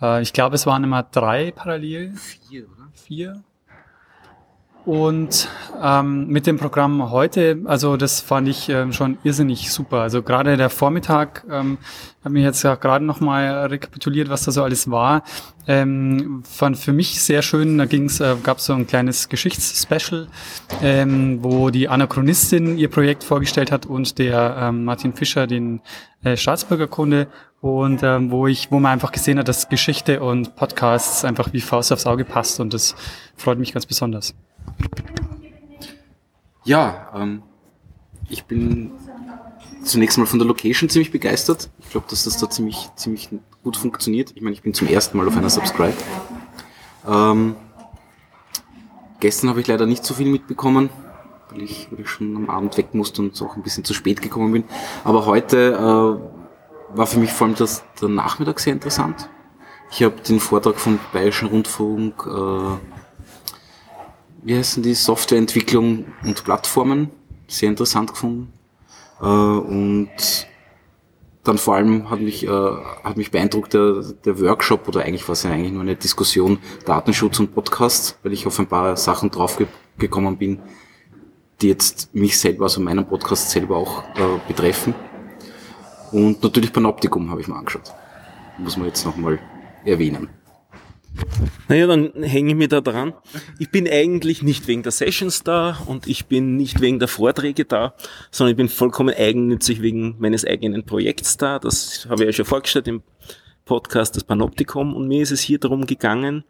Äh, 0.00 0.22
ich 0.22 0.32
glaube, 0.32 0.56
es 0.56 0.66
waren 0.66 0.84
immer 0.84 1.02
drei 1.02 1.52
parallel. 1.52 2.12
Vier, 2.14 2.64
oder? 2.64 2.88
Vier. 2.92 3.42
Und 4.84 5.48
ähm, 5.82 6.26
mit 6.26 6.46
dem 6.46 6.58
Programm 6.58 7.10
heute, 7.10 7.62
also 7.64 7.96
das 7.96 8.20
fand 8.20 8.48
ich 8.48 8.68
ähm, 8.68 8.92
schon 8.92 9.16
irrsinnig 9.24 9.72
super. 9.72 10.00
Also 10.00 10.22
gerade 10.22 10.58
der 10.58 10.68
Vormittag, 10.68 11.44
ähm, 11.50 11.78
habe 12.22 12.34
mir 12.34 12.42
jetzt 12.42 12.62
ja 12.62 12.74
gerade 12.74 13.02
nochmal 13.02 13.66
rekapituliert, 13.66 14.28
was 14.28 14.44
da 14.44 14.52
so 14.52 14.62
alles 14.62 14.90
war. 14.90 15.22
Ähm, 15.66 16.42
fand 16.44 16.76
für 16.76 16.92
mich 16.92 17.22
sehr 17.22 17.40
schön, 17.40 17.78
da 17.78 17.86
ging's, 17.86 18.20
äh, 18.20 18.36
gab 18.42 18.58
es 18.58 18.66
so 18.66 18.74
ein 18.74 18.86
kleines 18.86 19.30
Geschichtsspecial, 19.30 20.28
ähm, 20.82 21.38
wo 21.42 21.70
die 21.70 21.88
Anachronistin 21.88 22.76
ihr 22.76 22.90
Projekt 22.90 23.24
vorgestellt 23.24 23.72
hat 23.72 23.86
und 23.86 24.18
der 24.18 24.56
ähm, 24.60 24.84
Martin 24.84 25.14
Fischer 25.14 25.46
den 25.46 25.80
äh, 26.24 26.36
Staatsbürgerkunde 26.36 27.28
und 27.62 28.02
ähm, 28.02 28.30
wo 28.30 28.46
ich, 28.46 28.70
wo 28.70 28.80
man 28.80 28.92
einfach 28.92 29.12
gesehen 29.12 29.38
hat, 29.38 29.48
dass 29.48 29.70
Geschichte 29.70 30.22
und 30.22 30.56
Podcasts 30.56 31.24
einfach 31.24 31.54
wie 31.54 31.62
Faust 31.62 31.90
aufs 31.90 32.04
Auge 32.04 32.26
passt 32.26 32.60
und 32.60 32.74
das 32.74 32.94
freut 33.34 33.58
mich 33.58 33.72
ganz 33.72 33.86
besonders. 33.86 34.34
Ja, 36.64 37.10
ähm, 37.14 37.42
ich 38.28 38.44
bin 38.44 38.92
zunächst 39.82 40.16
mal 40.18 40.26
von 40.26 40.38
der 40.38 40.48
Location 40.48 40.88
ziemlich 40.88 41.12
begeistert. 41.12 41.70
Ich 41.80 41.90
glaube, 41.90 42.06
dass 42.08 42.24
das 42.24 42.38
da 42.38 42.48
ziemlich, 42.48 42.88
ziemlich 42.96 43.28
gut 43.62 43.76
funktioniert. 43.76 44.32
Ich 44.34 44.42
meine, 44.42 44.54
ich 44.54 44.62
bin 44.62 44.74
zum 44.74 44.88
ersten 44.88 45.18
Mal 45.18 45.28
auf 45.28 45.36
einer 45.36 45.50
Subscribe. 45.50 45.96
Ähm, 47.06 47.54
gestern 49.20 49.50
habe 49.50 49.60
ich 49.60 49.66
leider 49.66 49.86
nicht 49.86 50.04
so 50.04 50.14
viel 50.14 50.28
mitbekommen, 50.28 50.88
weil 51.50 51.62
ich, 51.62 51.88
weil 51.90 52.00
ich 52.00 52.08
schon 52.08 52.34
am 52.34 52.48
Abend 52.48 52.76
weg 52.78 52.94
musste 52.94 53.20
und 53.22 53.40
auch 53.42 53.56
ein 53.56 53.62
bisschen 53.62 53.84
zu 53.84 53.92
spät 53.92 54.22
gekommen 54.22 54.52
bin. 54.52 54.64
Aber 55.04 55.26
heute 55.26 55.74
äh, 55.74 56.96
war 56.96 57.06
für 57.06 57.18
mich 57.18 57.32
vor 57.32 57.46
allem 57.46 57.56
das, 57.56 57.84
der 58.00 58.08
Nachmittag 58.08 58.60
sehr 58.60 58.72
interessant. 58.72 59.28
Ich 59.90 60.02
habe 60.02 60.16
den 60.22 60.40
Vortrag 60.40 60.76
vom 60.76 60.98
Bayerischen 61.12 61.48
Rundfunk 61.48 62.26
äh, 62.26 62.93
wie 64.44 64.56
heißen 64.56 64.82
die, 64.82 64.94
Softwareentwicklung 64.94 66.04
und 66.22 66.44
Plattformen, 66.44 67.10
sehr 67.48 67.70
interessant 67.70 68.10
gefunden. 68.10 68.52
Äh, 69.20 69.24
und 69.24 70.46
dann 71.42 71.58
vor 71.58 71.74
allem 71.74 72.10
hat 72.10 72.20
mich, 72.20 72.46
äh, 72.46 72.48
hat 72.48 73.16
mich 73.16 73.30
beeindruckt 73.30 73.74
der, 73.74 74.02
der 74.24 74.40
Workshop, 74.40 74.86
oder 74.88 75.02
eigentlich 75.02 75.26
war 75.28 75.32
es 75.32 75.42
ja 75.42 75.50
eigentlich 75.50 75.72
nur 75.72 75.82
eine 75.82 75.96
Diskussion 75.96 76.58
Datenschutz 76.84 77.40
und 77.40 77.54
Podcast, 77.54 78.18
weil 78.22 78.32
ich 78.32 78.46
auf 78.46 78.58
ein 78.58 78.66
paar 78.66 78.96
Sachen 78.96 79.30
drauf 79.30 79.56
ge 79.56 79.66
gekommen 79.96 80.36
bin, 80.36 80.58
die 81.62 81.68
jetzt 81.68 82.12
mich 82.12 82.36
selber, 82.36 82.64
also 82.64 82.80
meinen 82.80 83.06
Podcast 83.06 83.50
selber 83.50 83.76
auch 83.76 84.02
äh, 84.16 84.40
betreffen. 84.48 84.92
Und 86.10 86.42
natürlich 86.42 86.72
Panoptikum 86.72 87.30
habe 87.30 87.40
ich 87.40 87.46
mir 87.46 87.54
angeschaut. 87.54 87.92
Muss 88.58 88.76
man 88.76 88.88
jetzt 88.88 89.04
nochmal 89.04 89.38
erwähnen. 89.84 90.28
Naja, 91.68 91.86
dann 91.86 92.12
hänge 92.22 92.50
ich 92.50 92.56
mir 92.56 92.68
da 92.68 92.80
dran. 92.80 93.14
Ich 93.58 93.70
bin 93.70 93.88
eigentlich 93.88 94.42
nicht 94.42 94.66
wegen 94.66 94.82
der 94.82 94.92
Sessions 94.92 95.42
da 95.42 95.78
und 95.86 96.06
ich 96.06 96.26
bin 96.26 96.56
nicht 96.56 96.80
wegen 96.80 96.98
der 96.98 97.08
Vorträge 97.08 97.64
da, 97.64 97.94
sondern 98.30 98.52
ich 98.52 98.56
bin 98.56 98.68
vollkommen 98.68 99.14
eigennützig 99.14 99.80
wegen 99.80 100.16
meines 100.18 100.44
eigenen 100.44 100.84
Projekts 100.84 101.36
da. 101.36 101.58
Das 101.58 102.06
habe 102.08 102.22
ich 102.22 102.26
ja 102.26 102.32
schon 102.32 102.44
vorgestellt 102.44 102.88
im 102.88 103.02
Podcast, 103.64 104.16
das 104.16 104.24
Panoptikum. 104.24 104.94
Und 104.94 105.08
mir 105.08 105.22
ist 105.22 105.30
es 105.30 105.40
hier 105.40 105.58
darum 105.58 105.86
gegangen, 105.86 106.44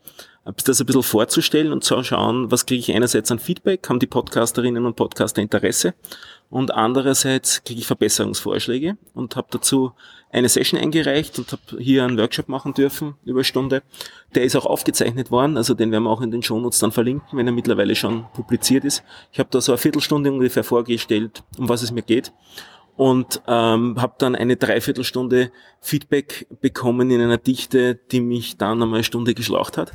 das 0.44 0.80
ein 0.80 0.86
bisschen 0.86 1.02
vorzustellen 1.02 1.72
und 1.72 1.84
zu 1.84 2.02
schauen, 2.02 2.50
was 2.50 2.66
kriege 2.66 2.80
ich 2.80 2.94
einerseits 2.94 3.30
an 3.30 3.38
Feedback, 3.38 3.88
haben 3.88 3.98
die 3.98 4.06
Podcasterinnen 4.06 4.84
und 4.84 4.94
Podcaster 4.94 5.40
Interesse 5.40 5.94
und 6.50 6.74
andererseits 6.74 7.64
kriege 7.64 7.80
ich 7.80 7.86
Verbesserungsvorschläge 7.86 8.98
und 9.14 9.36
habe 9.36 9.48
dazu 9.50 9.92
eine 10.30 10.48
Session 10.48 10.78
eingereicht 10.78 11.38
und 11.38 11.50
habe 11.52 11.62
hier 11.78 12.04
einen 12.04 12.18
Workshop 12.18 12.48
machen 12.48 12.74
dürfen 12.74 13.14
über 13.24 13.42
Stunde. 13.42 13.82
Der 14.34 14.44
ist 14.44 14.54
auch 14.54 14.66
aufgezeichnet 14.66 15.30
worden, 15.30 15.56
also 15.56 15.72
den 15.72 15.90
werden 15.92 16.04
wir 16.04 16.10
auch 16.10 16.20
in 16.20 16.30
den 16.30 16.42
Shownotes 16.42 16.80
dann 16.80 16.92
verlinken, 16.92 17.38
wenn 17.38 17.46
er 17.46 17.52
mittlerweile 17.52 17.94
schon 17.94 18.26
publiziert 18.34 18.84
ist. 18.84 19.02
Ich 19.32 19.38
habe 19.38 19.48
da 19.50 19.62
so 19.62 19.72
eine 19.72 19.78
Viertelstunde 19.78 20.30
ungefähr 20.30 20.64
vorgestellt, 20.64 21.42
um 21.56 21.70
was 21.70 21.82
es 21.82 21.90
mir 21.90 22.02
geht 22.02 22.32
und 22.96 23.42
ähm, 23.48 24.00
habe 24.00 24.14
dann 24.18 24.36
eine 24.36 24.56
Dreiviertelstunde 24.56 25.50
Feedback 25.80 26.46
bekommen 26.60 27.10
in 27.10 27.20
einer 27.20 27.38
Dichte, 27.38 27.96
die 27.96 28.20
mich 28.20 28.56
dann 28.56 28.82
einmal 28.82 28.98
eine 28.98 29.04
Stunde 29.04 29.34
geschlaucht 29.34 29.76
hat. 29.76 29.92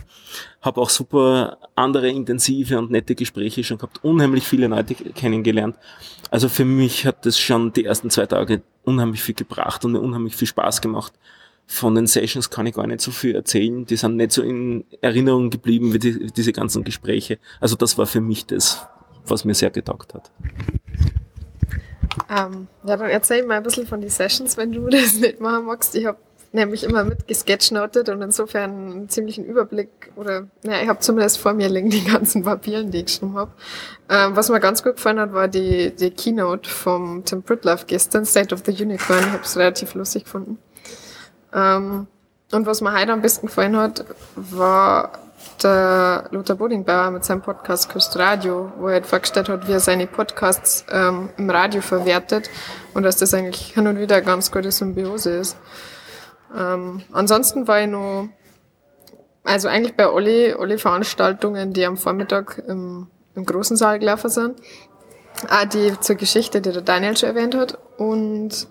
Habe 0.62 0.82
auch 0.82 0.90
super 0.90 1.60
andere 1.76 2.10
intensive 2.10 2.78
und 2.78 2.92
nette 2.92 3.16
Gespräche 3.16 3.64
schon 3.64 3.78
gehabt, 3.78 4.04
unheimlich 4.04 4.44
viele 4.44 4.68
Leute 4.68 4.96
kennengelernt. 4.96 5.78
Also 6.30 6.50
für 6.50 6.66
mich 6.66 7.06
hat 7.06 7.26
das 7.26 7.40
schon 7.40 7.72
die 7.72 7.86
ersten 7.86 8.10
zwei 8.10 8.26
Tage 8.26 8.62
unheimlich 8.84 9.22
viel 9.22 9.36
gebracht 9.36 9.86
und 9.86 9.94
mir 9.94 10.02
unheimlich 10.02 10.36
viel 10.36 10.48
Spaß 10.48 10.82
gemacht. 10.82 11.14
Von 11.68 11.96
den 11.96 12.08
Sessions 12.08 12.50
kann 12.50 12.66
ich 12.66 12.74
gar 12.74 12.88
nicht 12.88 13.00
so 13.00 13.12
viel 13.12 13.36
erzählen. 13.36 13.86
Die 13.86 13.96
sind 13.96 14.18
nicht 14.18 14.32
so 14.32 14.42
in 14.42 14.86
Erinnerung 15.02 15.52
geblieben 15.52 15.94
wie 15.94 16.00
die, 16.00 16.28
diese 16.32 16.52
ganzen 16.52 16.84
Gespräche. 16.84 17.38
Also 17.62 17.76
das 17.76 17.98
war 17.98 18.08
für 18.08 18.22
mich 18.22 18.48
das, 18.48 18.88
was 19.26 19.46
mir 19.46 19.54
sehr 19.54 19.70
getaugt 19.70 20.16
hat. 20.16 20.32
Ähm, 22.30 22.68
ja, 22.84 22.98
dann 22.98 23.10
erzähl 23.10 23.46
mal 23.46 23.58
ein 23.58 23.64
bisschen 23.64 23.88
von 23.88 24.02
den 24.02 24.10
Sessions, 24.10 24.58
wenn 24.58 24.72
du 24.72 24.88
das 24.90 25.16
nicht 25.16 25.40
machen 25.40 25.66
magst. 25.66 25.96
Ich 25.96 26.06
habe 26.06 26.18
nämlich 26.52 26.84
immer 26.84 27.04
mit 27.04 27.28
gesketchnotet 27.28 28.10
und 28.10 28.22
insofern 28.22 28.92
einen 28.92 29.10
ziemlichen 29.10 29.46
Überblick 29.46 30.12
oder, 30.16 30.48
naja, 30.64 30.82
ich 30.82 30.90
habe 30.90 31.00
zumindest 31.00 31.38
vor 31.38 31.54
mir 31.54 31.70
liegen 31.70 31.90
die 31.92 32.04
ganzen 32.04 32.44
Papieren, 32.44 32.92
die 32.92 33.00
ich 33.00 33.06
geschrieben 33.06 33.36
habe. 33.36 33.52
Ähm, 34.10 34.36
was 34.36 34.50
mir 34.50 34.60
ganz 34.60 34.84
gut 34.84 34.96
gefallen 34.96 35.20
hat, 35.20 35.34
war 35.34 35.48
die, 35.48 35.96
die 35.96 36.12
Keynote 36.12 36.70
vom 36.70 37.24
Tim 37.26 37.44
Pritlove 37.44 37.86
gestern, 37.86 38.26
State 38.26 38.54
of 38.54 38.64
the 38.66 38.72
Unicorn. 38.72 39.20
Ich 39.20 39.32
habe 39.32 39.44
es 39.44 39.58
relativ 39.58 39.94
lustig 39.94 40.24
gefunden. 40.24 40.58
Ähm, 41.54 42.08
und 42.52 42.66
was 42.66 42.82
mir 42.82 43.00
heute 43.00 43.14
am 43.14 43.22
besten 43.22 43.48
gefallen 43.48 43.78
hat, 43.78 44.06
war 44.36 45.12
der 45.64 46.28
Lothar 46.32 46.56
Bodingbauer 46.56 47.12
mit 47.12 47.26
seinem 47.26 47.42
Podcast 47.42 47.90
Küst 47.90 48.18
Radio, 48.18 48.72
wo 48.78 48.88
er 48.88 48.96
halt 48.96 49.06
vorgestellt 49.06 49.50
hat, 49.50 49.68
wie 49.68 49.74
er 49.74 49.80
seine 49.80 50.08
Podcasts 50.08 50.86
ähm, 50.92 51.30
im 51.38 51.50
Radio 51.50 51.82
verwertet 51.82 52.50
und 52.94 53.04
dass 53.04 53.18
das 53.18 53.34
eigentlich 53.34 53.74
hin 53.74 53.88
und 53.88 54.00
wieder 54.00 54.18
eine 54.18 54.26
ganz 54.26 54.52
gute 54.52 54.72
Symbiose 54.72 55.32
ist. 55.32 55.58
Ähm, 56.58 57.04
ansonsten 57.12 57.68
war 57.68 57.82
ich 57.82 57.88
noch, 57.88 58.30
also 59.44 59.68
eigentlich 59.68 59.96
bei 59.96 60.08
alle, 60.08 60.58
alle 60.58 60.78
Veranstaltungen, 60.78 61.74
die 61.74 61.86
am 61.86 61.98
Vormittag 61.98 62.64
im, 62.68 63.08
im 63.36 63.46
großen 63.46 63.78
Saal 63.78 64.00
gelaufen 64.00 64.30
sind, 64.30 64.60
auch 65.50 65.66
die 65.66 66.00
zur 66.00 66.16
Geschichte, 66.16 66.62
die 66.62 66.72
der 66.72 66.82
Daniel 66.82 67.16
schon 67.18 67.30
erwähnt 67.30 67.56
hat 67.56 67.78
und 67.98 68.68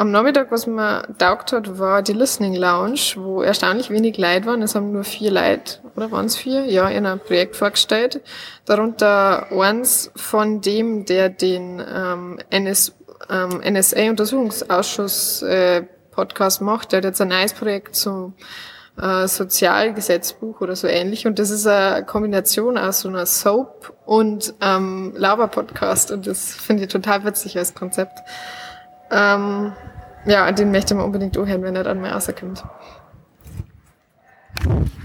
am 0.00 0.10
Nachmittag, 0.12 0.50
was 0.50 0.66
mir 0.66 1.02
taugt 1.18 1.52
hat, 1.52 1.78
war 1.78 2.00
die 2.00 2.14
Listening 2.14 2.54
Lounge, 2.54 3.16
wo 3.16 3.42
erstaunlich 3.42 3.90
wenig 3.90 4.16
Leute 4.16 4.46
waren. 4.46 4.62
Es 4.62 4.74
haben 4.74 4.92
nur 4.92 5.04
vier 5.04 5.30
Leute, 5.30 5.78
oder 5.94 6.10
waren 6.10 6.24
es 6.24 6.38
vier? 6.38 6.64
Ja, 6.64 6.88
in 6.88 7.04
einem 7.04 7.20
Projekt 7.20 7.54
vorgestellt. 7.54 8.22
Darunter 8.64 9.52
eins 9.52 10.10
von 10.16 10.62
dem, 10.62 11.04
der 11.04 11.28
den 11.28 11.84
ähm, 11.86 12.38
NS, 12.48 12.94
ähm, 13.28 13.60
NSA-Untersuchungsausschuss 13.62 15.42
äh, 15.42 15.82
Podcast 16.10 16.62
macht. 16.62 16.92
Der 16.92 16.98
hat 16.98 17.04
jetzt 17.04 17.20
ein 17.20 17.28
neues 17.28 17.52
Projekt 17.52 17.94
zum 17.94 18.32
äh, 18.98 19.28
Sozialgesetzbuch 19.28 20.62
oder 20.62 20.76
so 20.76 20.86
ähnlich. 20.86 21.26
Und 21.26 21.38
das 21.38 21.50
ist 21.50 21.66
eine 21.66 22.06
Kombination 22.06 22.78
aus 22.78 23.00
so 23.00 23.10
einer 23.10 23.26
Soap 23.26 23.92
und 24.06 24.54
ähm, 24.62 25.12
Laber-Podcast. 25.14 26.10
Und 26.10 26.26
das 26.26 26.54
finde 26.54 26.84
ich 26.84 26.88
total 26.88 27.22
witzig 27.26 27.58
als 27.58 27.74
Konzept. 27.74 28.18
Ähm, 29.10 29.72
ja, 30.26 30.50
den 30.52 30.70
möchte 30.70 30.94
man 30.94 31.04
unbedingt 31.04 31.36
anhören, 31.36 31.62
wenn 31.62 31.76
er 31.76 31.84
dann 31.84 32.00
mal 32.00 32.10
rauskommt. 32.12 32.64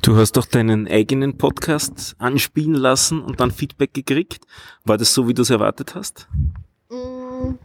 Du 0.02 0.16
hast 0.18 0.34
doch 0.34 0.46
deinen 0.46 0.88
eigenen 0.88 1.38
Podcast 1.38 2.16
anspielen 2.20 2.76
lassen 2.76 3.24
und 3.24 3.40
dann 3.40 3.52
Feedback 3.52 3.94
gekriegt. 3.94 4.46
War 4.84 4.98
das 4.98 5.14
so, 5.14 5.28
wie 5.28 5.34
du 5.34 5.42
es 5.42 5.50
erwartet 5.50 5.96
hast? 5.96 6.28
Mm, 6.90 7.56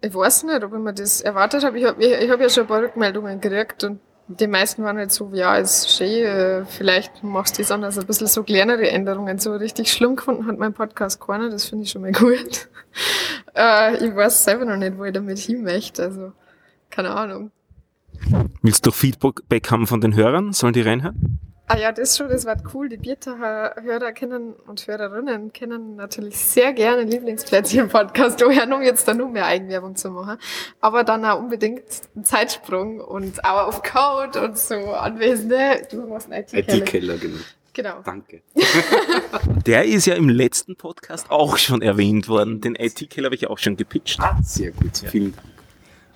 ich 0.00 0.14
weiß 0.14 0.44
nicht, 0.44 0.64
ob 0.64 0.72
ich 0.72 0.80
mir 0.80 0.92
das 0.92 1.20
erwartet 1.20 1.62
habe. 1.64 1.78
Ich 1.78 1.84
habe 1.84 2.02
hab 2.02 2.40
ja 2.40 2.48
schon 2.48 2.64
ein 2.64 2.68
paar 2.68 2.82
Rückmeldungen 2.82 3.40
gekriegt 3.40 3.84
und 3.84 4.00
die 4.28 4.46
meisten 4.46 4.82
waren 4.82 4.96
halt 4.96 5.12
so, 5.12 5.30
ja, 5.32 5.56
ist 5.56 5.90
schön, 5.90 6.24
äh, 6.24 6.64
vielleicht 6.64 7.22
machst 7.22 7.58
du 7.58 7.62
das 7.62 7.70
anders, 7.70 7.98
ein 7.98 8.06
bisschen 8.06 8.26
so 8.28 8.42
kleinere 8.42 8.88
Änderungen. 8.88 9.38
So 9.38 9.52
richtig 9.54 9.92
schlimm 9.92 10.16
gefunden 10.16 10.46
hat 10.46 10.58
mein 10.58 10.72
Podcast 10.72 11.20
keiner, 11.20 11.50
das 11.50 11.66
finde 11.66 11.84
ich 11.84 11.90
schon 11.90 12.02
mal 12.02 12.12
gut. 12.12 12.68
äh, 13.54 14.04
ich 14.04 14.14
weiß 14.14 14.44
selber 14.44 14.64
noch 14.64 14.76
nicht, 14.76 14.96
wo 14.96 15.04
ich 15.04 15.12
damit 15.12 15.38
hin 15.38 15.62
möchte, 15.62 16.02
also 16.04 16.32
keine 16.92 17.10
Ahnung. 17.10 17.50
Willst 18.62 18.86
du 18.86 18.92
Feedback 18.92 19.70
haben 19.70 19.88
von 19.88 20.00
den 20.00 20.14
Hörern? 20.14 20.52
Sollen 20.52 20.72
die 20.72 20.82
reinhören? 20.82 21.40
Ah 21.66 21.78
ja, 21.78 21.90
das 21.90 22.16
schon, 22.18 22.28
das 22.28 22.44
war 22.44 22.56
cool. 22.74 22.88
Die 22.88 22.98
Biertacher-Hörer 22.98 24.12
kennen 24.12 24.52
und 24.66 24.86
Hörerinnen 24.86 25.52
kennen 25.52 25.96
natürlich 25.96 26.36
sehr 26.36 26.74
gerne 26.74 27.04
Lieblingsplätze 27.04 27.80
im 27.80 27.88
Podcast 27.88 28.42
hören, 28.42 28.72
um 28.72 28.82
jetzt 28.82 29.08
da 29.08 29.14
nur 29.14 29.30
mehr 29.30 29.46
Eigenwerbung 29.46 29.96
zu 29.96 30.10
machen. 30.10 30.36
Aber 30.80 31.02
dann 31.02 31.24
auch 31.24 31.38
unbedingt 31.38 31.82
einen 32.14 32.24
Zeitsprung 32.24 33.00
und 33.00 33.38
Hour 33.44 33.68
of 33.68 33.82
Code 33.82 34.44
und 34.44 34.58
so 34.58 34.74
Anwesende. 34.74 35.86
Du 35.90 36.06
machst 36.08 36.30
einen 36.30 36.44
IT-Keller. 36.44 36.82
IT-Keller, 36.82 37.16
genau. 37.16 37.38
Genau. 37.72 38.02
Danke. 38.04 38.42
Der 39.66 39.86
ist 39.86 40.04
ja 40.04 40.14
im 40.14 40.28
letzten 40.28 40.76
Podcast 40.76 41.30
auch 41.30 41.56
schon 41.56 41.80
erwähnt 41.80 42.28
worden. 42.28 42.60
Den 42.60 42.74
IT-Keller 42.74 43.26
habe 43.26 43.34
ich 43.34 43.46
auch 43.46 43.58
schon 43.58 43.78
gepitcht. 43.78 44.20
Ah, 44.20 44.38
sehr 44.42 44.72
gut. 44.72 45.00
Ja. 45.00 45.08
Vielen 45.08 45.34
Dank. 45.34 45.46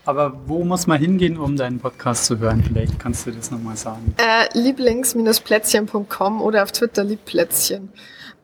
Aber 0.07 0.33
wo 0.47 0.65
muss 0.65 0.87
man 0.87 1.01
hingehen, 1.01 1.37
um 1.37 1.57
deinen 1.57 1.81
Podcast 1.81 2.27
zu 2.27 2.39
hören? 2.39 2.63
Vielleicht 2.63 2.99
kannst 3.01 3.27
du 3.27 3.33
das 3.33 3.51
nochmal 3.51 3.77
sagen. 3.77 4.15
Äh, 4.19 4.57
Lieblings-plätzchen.com 4.57 6.41
oder 6.41 6.63
auf 6.63 6.71
Twitter 6.71 7.03
Liebplätzchen. 7.03 7.93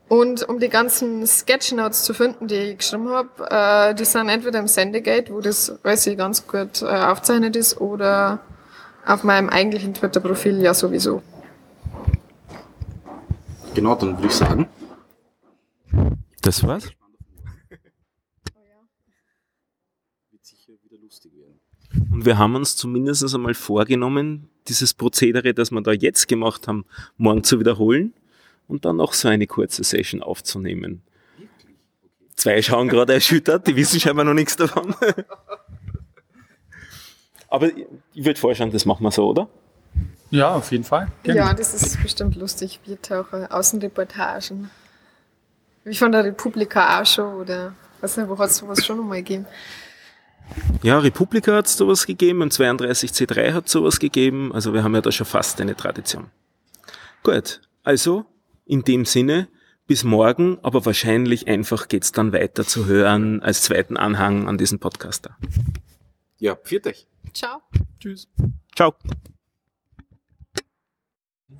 Und 0.08 0.46
um 0.48 0.58
die 0.58 0.68
ganzen 0.68 1.24
Sketchnotes 1.26 2.02
zu 2.02 2.14
finden, 2.14 2.48
die 2.48 2.56
ich 2.56 2.78
geschrieben 2.78 3.08
habe, 3.08 3.28
äh, 3.48 3.94
die 3.94 4.04
sind 4.04 4.28
entweder 4.28 4.58
im 4.58 4.66
Sendegate, 4.66 5.32
wo 5.32 5.40
das, 5.40 5.78
weiß 5.84 6.08
ich, 6.08 6.18
ganz 6.18 6.46
gut 6.46 6.82
äh, 6.82 6.86
aufzeichnet 6.86 7.54
ist, 7.54 7.80
oder 7.80 8.40
auf 9.06 9.22
meinem 9.22 9.48
eigentlichen 9.48 9.94
Twitter-Profil 9.94 10.60
ja 10.60 10.74
sowieso. 10.74 11.22
Genau, 13.74 13.94
dann 13.94 14.18
würde 14.18 14.26
ich 14.26 14.34
sagen. 14.34 14.68
Das 16.42 16.66
war's. 16.66 16.90
Und 22.10 22.24
wir 22.24 22.38
haben 22.38 22.54
uns 22.54 22.76
zumindest 22.76 23.34
einmal 23.34 23.54
vorgenommen, 23.54 24.48
dieses 24.68 24.94
Prozedere, 24.94 25.54
das 25.54 25.70
wir 25.70 25.80
da 25.82 25.92
jetzt 25.92 26.28
gemacht 26.28 26.68
haben, 26.68 26.84
morgen 27.16 27.44
zu 27.44 27.58
wiederholen 27.60 28.12
und 28.68 28.84
dann 28.84 28.96
noch 28.96 29.12
so 29.12 29.28
eine 29.28 29.46
kurze 29.46 29.84
Session 29.84 30.22
aufzunehmen. 30.22 31.02
Zwei 32.36 32.62
schauen 32.62 32.88
gerade 32.88 33.14
erschüttert, 33.14 33.66
die 33.66 33.76
wissen 33.76 34.00
scheinbar 34.00 34.24
noch 34.24 34.34
nichts 34.34 34.56
davon. 34.56 34.94
Aber 37.48 37.68
ich 38.14 38.24
würde 38.24 38.40
vorschlagen, 38.40 38.72
das 38.72 38.86
machen 38.86 39.04
wir 39.04 39.10
so, 39.10 39.28
oder? 39.28 39.48
Ja, 40.30 40.54
auf 40.54 40.72
jeden 40.72 40.84
Fall. 40.84 41.08
Gerne. 41.22 41.40
Ja, 41.40 41.52
das 41.52 41.74
ist 41.74 42.02
bestimmt 42.02 42.36
lustig. 42.36 42.80
Biertaucher, 42.84 43.54
Außenreportagen. 43.54 44.70
Wie 45.84 45.94
von 45.94 46.10
der 46.10 46.24
Republika 46.24 47.00
auch 47.00 47.06
schon, 47.06 47.34
oder 47.34 47.74
weiß 48.00 48.16
nicht, 48.16 48.28
wo 48.28 48.38
hat 48.38 48.48
es 48.48 48.56
sowas 48.56 48.84
schon 48.84 48.96
nochmal 48.96 49.18
gegeben? 49.18 49.44
Ja, 50.82 50.98
Republika 50.98 51.54
hat 51.54 51.66
es 51.66 51.76
sowas 51.76 52.06
gegeben, 52.06 52.42
im 52.42 52.48
32C3 52.48 53.52
hat 53.52 53.66
es 53.66 53.72
sowas 53.72 53.98
gegeben, 53.98 54.52
also 54.52 54.74
wir 54.74 54.82
haben 54.82 54.94
ja 54.94 55.00
da 55.00 55.12
schon 55.12 55.26
fast 55.26 55.60
eine 55.60 55.76
Tradition. 55.76 56.30
Gut, 57.22 57.60
also 57.82 58.26
in 58.66 58.82
dem 58.82 59.04
Sinne, 59.04 59.48
bis 59.86 60.04
morgen, 60.04 60.58
aber 60.62 60.84
wahrscheinlich 60.86 61.48
einfach 61.48 61.88
geht's 61.88 62.12
dann 62.12 62.32
weiter 62.32 62.64
zu 62.64 62.86
hören 62.86 63.42
als 63.42 63.62
zweiten 63.62 63.96
Anhang 63.96 64.48
an 64.48 64.58
diesen 64.58 64.78
Podcaster. 64.78 65.36
Ja, 66.38 66.56
viert 66.62 66.86
euch. 66.86 67.06
Ciao. 67.32 67.60
Tschüss. 68.00 68.28
Ciao. 68.74 68.94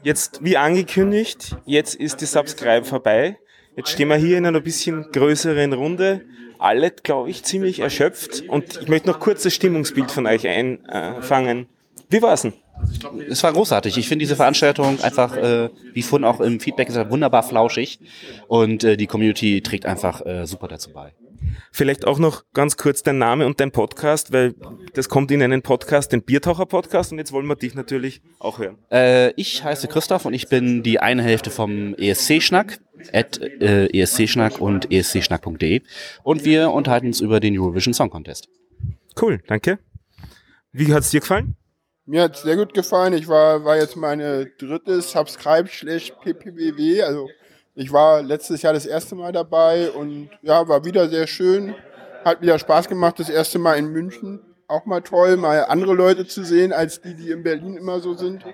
Jetzt, 0.02 0.42
wie 0.42 0.56
angekündigt, 0.56 1.56
jetzt 1.64 1.94
ist 1.94 2.20
die 2.20 2.26
Subscribe 2.26 2.84
vorbei. 2.84 3.38
Jetzt 3.76 3.90
stehen 3.90 4.08
wir 4.08 4.16
hier 4.16 4.38
in 4.38 4.46
einer 4.46 4.60
bisschen 4.60 5.12
größeren 5.12 5.72
Runde. 5.72 6.24
Alle, 6.62 6.92
glaube 6.92 7.28
ich, 7.28 7.42
ziemlich 7.42 7.80
erschöpft. 7.80 8.44
Und 8.48 8.80
ich 8.80 8.88
möchte 8.88 9.08
noch 9.08 9.18
kurz 9.18 9.42
das 9.42 9.52
Stimmungsbild 9.54 10.12
von 10.12 10.26
euch 10.26 10.46
einfangen. 10.46 11.66
Wie 12.12 12.20
war's 12.20 12.42
denn? 12.42 12.52
Es 13.30 13.42
war 13.42 13.54
großartig. 13.54 13.96
Ich 13.96 14.06
finde 14.06 14.24
diese 14.24 14.36
Veranstaltung 14.36 15.00
einfach, 15.02 15.34
äh, 15.34 15.70
wie 15.94 16.02
vorhin 16.02 16.26
auch 16.26 16.40
im 16.40 16.60
Feedback 16.60 16.88
gesagt, 16.88 17.10
wunderbar 17.10 17.42
flauschig. 17.42 18.00
Und 18.48 18.84
äh, 18.84 18.98
die 18.98 19.06
Community 19.06 19.62
trägt 19.62 19.86
einfach 19.86 20.24
äh, 20.26 20.46
super 20.46 20.68
dazu 20.68 20.92
bei. 20.92 21.14
Vielleicht 21.70 22.06
auch 22.06 22.18
noch 22.18 22.44
ganz 22.52 22.76
kurz 22.76 23.02
dein 23.02 23.16
Name 23.16 23.46
und 23.46 23.60
dein 23.60 23.72
Podcast, 23.72 24.30
weil 24.30 24.54
das 24.92 25.08
kommt 25.08 25.30
in 25.30 25.42
einen 25.42 25.62
Podcast, 25.62 26.12
den 26.12 26.22
Biertaucher-Podcast, 26.22 27.12
und 27.12 27.18
jetzt 27.18 27.32
wollen 27.32 27.46
wir 27.46 27.56
dich 27.56 27.74
natürlich 27.74 28.20
auch 28.38 28.58
hören. 28.58 28.76
Äh, 28.90 29.32
ich 29.40 29.64
heiße 29.64 29.88
Christoph 29.88 30.26
und 30.26 30.34
ich 30.34 30.48
bin 30.48 30.82
die 30.82 31.00
eine 31.00 31.22
Hälfte 31.22 31.50
vom 31.50 31.94
ESC-Schnack, 31.94 32.78
at 33.12 33.40
äh, 33.40 33.86
ESC-Schnack 33.86 34.60
und 34.60 34.92
escschnack.de. 34.92 35.80
Und 36.24 36.44
wir 36.44 36.72
unterhalten 36.72 37.06
uns 37.06 37.20
über 37.20 37.40
den 37.40 37.58
Eurovision 37.58 37.94
Song 37.94 38.10
Contest. 38.10 38.48
Cool, 39.20 39.40
danke. 39.46 39.78
Wie 40.72 40.92
hat's 40.92 41.10
dir 41.10 41.20
gefallen? 41.20 41.56
Mir 42.04 42.22
hat 42.22 42.36
sehr 42.36 42.56
gut 42.56 42.74
gefallen. 42.74 43.12
Ich 43.12 43.28
war, 43.28 43.64
war 43.64 43.76
jetzt 43.76 43.96
meine 43.96 44.46
dritte 44.58 45.00
Subscribe 45.00 45.68
slash 45.68 46.12
PPBW. 46.22 47.02
Also 47.02 47.28
ich 47.74 47.92
war 47.92 48.22
letztes 48.22 48.62
Jahr 48.62 48.72
das 48.72 48.86
erste 48.86 49.14
Mal 49.14 49.32
dabei 49.32 49.90
und 49.90 50.28
ja, 50.42 50.66
war 50.66 50.84
wieder 50.84 51.08
sehr 51.08 51.28
schön. 51.28 51.74
Hat 52.24 52.42
wieder 52.42 52.58
Spaß 52.58 52.88
gemacht, 52.88 53.20
das 53.20 53.30
erste 53.30 53.58
Mal 53.58 53.74
in 53.78 53.86
München. 53.86 54.40
Auch 54.66 54.84
mal 54.84 55.00
toll, 55.00 55.36
mal 55.36 55.64
andere 55.66 55.94
Leute 55.94 56.26
zu 56.26 56.44
sehen, 56.44 56.72
als 56.72 57.00
die, 57.00 57.14
die 57.14 57.30
in 57.30 57.42
Berlin 57.44 57.76
immer 57.76 58.00
so 58.00 58.14
sind. 58.14 58.44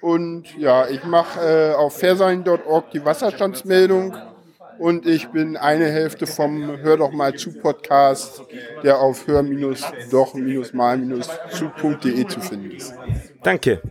Und 0.00 0.56
ja, 0.56 0.88
ich 0.88 1.04
mache 1.04 1.40
äh, 1.40 1.74
auf 1.74 1.98
fairsein.org 1.98 2.90
die 2.92 3.04
Wasserstandsmeldung 3.04 4.16
und 4.78 5.06
ich 5.06 5.28
bin 5.28 5.56
eine 5.56 5.86
Hälfte 5.86 6.26
vom 6.26 6.78
Hör 6.78 6.96
doch 6.96 7.12
mal 7.12 7.34
zu 7.34 7.52
Podcast, 7.52 8.42
der 8.82 8.98
auf 9.00 9.26
hör-doch-mal-zu.de 9.26 12.26
zu 12.26 12.40
finden 12.40 12.70
ist. 12.72 12.94
Danke. 13.42 13.82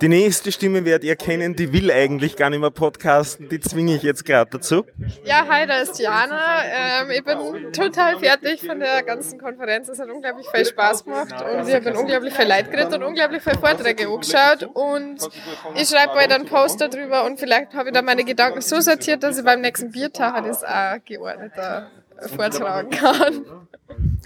Die 0.00 0.08
nächste 0.08 0.52
Stimme 0.52 0.84
werdet 0.84 1.02
ihr 1.02 1.16
kennen, 1.16 1.56
die 1.56 1.72
will 1.72 1.90
eigentlich 1.90 2.36
gar 2.36 2.50
nicht 2.50 2.60
mehr 2.60 2.70
podcasten, 2.70 3.48
die 3.48 3.58
zwinge 3.58 3.96
ich 3.96 4.04
jetzt 4.04 4.24
gerade 4.24 4.48
dazu. 4.48 4.84
Ja, 5.24 5.44
hi, 5.48 5.66
da 5.66 5.78
ist 5.78 5.98
Jana. 5.98 6.62
Ähm, 6.64 7.10
ich 7.10 7.24
bin 7.24 7.72
total 7.72 8.16
fertig 8.20 8.64
von 8.64 8.78
der 8.78 9.02
ganzen 9.02 9.40
Konferenz. 9.40 9.88
Es 9.88 9.98
hat 9.98 10.08
unglaublich 10.08 10.46
viel 10.54 10.64
Spaß 10.64 11.04
gemacht 11.04 11.32
und 11.32 11.68
ich 11.68 11.74
habe 11.74 11.98
unglaublich 11.98 12.32
viel 12.32 12.46
Leid 12.46 12.70
geredet 12.70 12.94
und 12.94 13.02
unglaublich 13.02 13.42
viele 13.42 13.58
Vorträge 13.58 14.06
angeschaut. 14.06 14.70
Und 14.72 15.28
ich 15.74 15.88
schreibe 15.88 16.14
bald 16.14 16.32
einen 16.32 16.46
Post 16.46 16.80
darüber 16.80 17.24
und 17.24 17.40
vielleicht 17.40 17.74
habe 17.74 17.88
ich 17.88 17.94
da 17.94 18.00
meine 18.00 18.24
Gedanken 18.24 18.60
so 18.60 18.80
sortiert, 18.80 19.24
dass 19.24 19.36
ich 19.36 19.44
beim 19.44 19.60
nächsten 19.60 19.90
Biertag 19.90 20.44
das 20.44 20.62
auch 20.62 21.04
geordneter 21.04 21.90
vortragen 22.36 22.90
kann. 22.90 23.44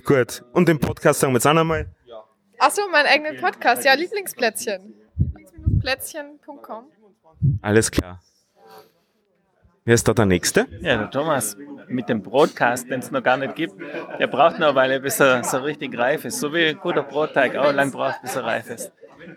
Gut. 0.05 0.45
Und 0.53 0.69
den 0.69 0.79
Podcast 0.79 1.21
sagen 1.21 1.33
wir 1.33 1.39
jetzt 1.39 1.47
auch 1.47 1.55
nochmal. 1.55 1.87
Achso, 2.59 2.83
mein 2.93 3.07
eigenen 3.07 3.41
Podcast. 3.41 3.85
Ja, 3.85 3.95
Lieblingsplätzchen. 3.95 5.02
Lieblingsplätzchen.com. 5.83 6.85
Alles 7.61 7.91
klar. 7.91 8.21
Wer 9.85 9.95
ist 9.95 10.07
da 10.07 10.15
der 10.15 10.27
Nächste? 10.27 10.67
Ja, 10.81 10.97
der 10.97 11.11
Thomas 11.11 11.57
mit 11.89 12.09
dem 12.09 12.23
Broadcast, 12.23 12.89
den 12.89 13.01
es 13.01 13.11
noch 13.11 13.23
gar 13.23 13.37
nicht 13.37 13.57
gibt, 13.57 13.75
der 14.19 14.29
braucht 14.29 14.59
noch 14.61 14.69
eine 14.69 14.77
Weile, 14.77 15.01
bis 15.01 15.19
er 15.19 15.43
so 15.43 15.59
richtig 15.59 15.99
reif 15.99 16.25
ist. 16.25 16.39
So 16.39 16.55
wie 16.55 16.67
ein 16.67 16.79
guter 16.79 17.03
Brotteig 17.03 17.57
auch 17.57 17.73
lang 17.73 17.91
braucht, 17.91 18.23
bis 18.23 18.37
er 18.37 18.45
reif 18.45 18.71
ist. 18.71 18.93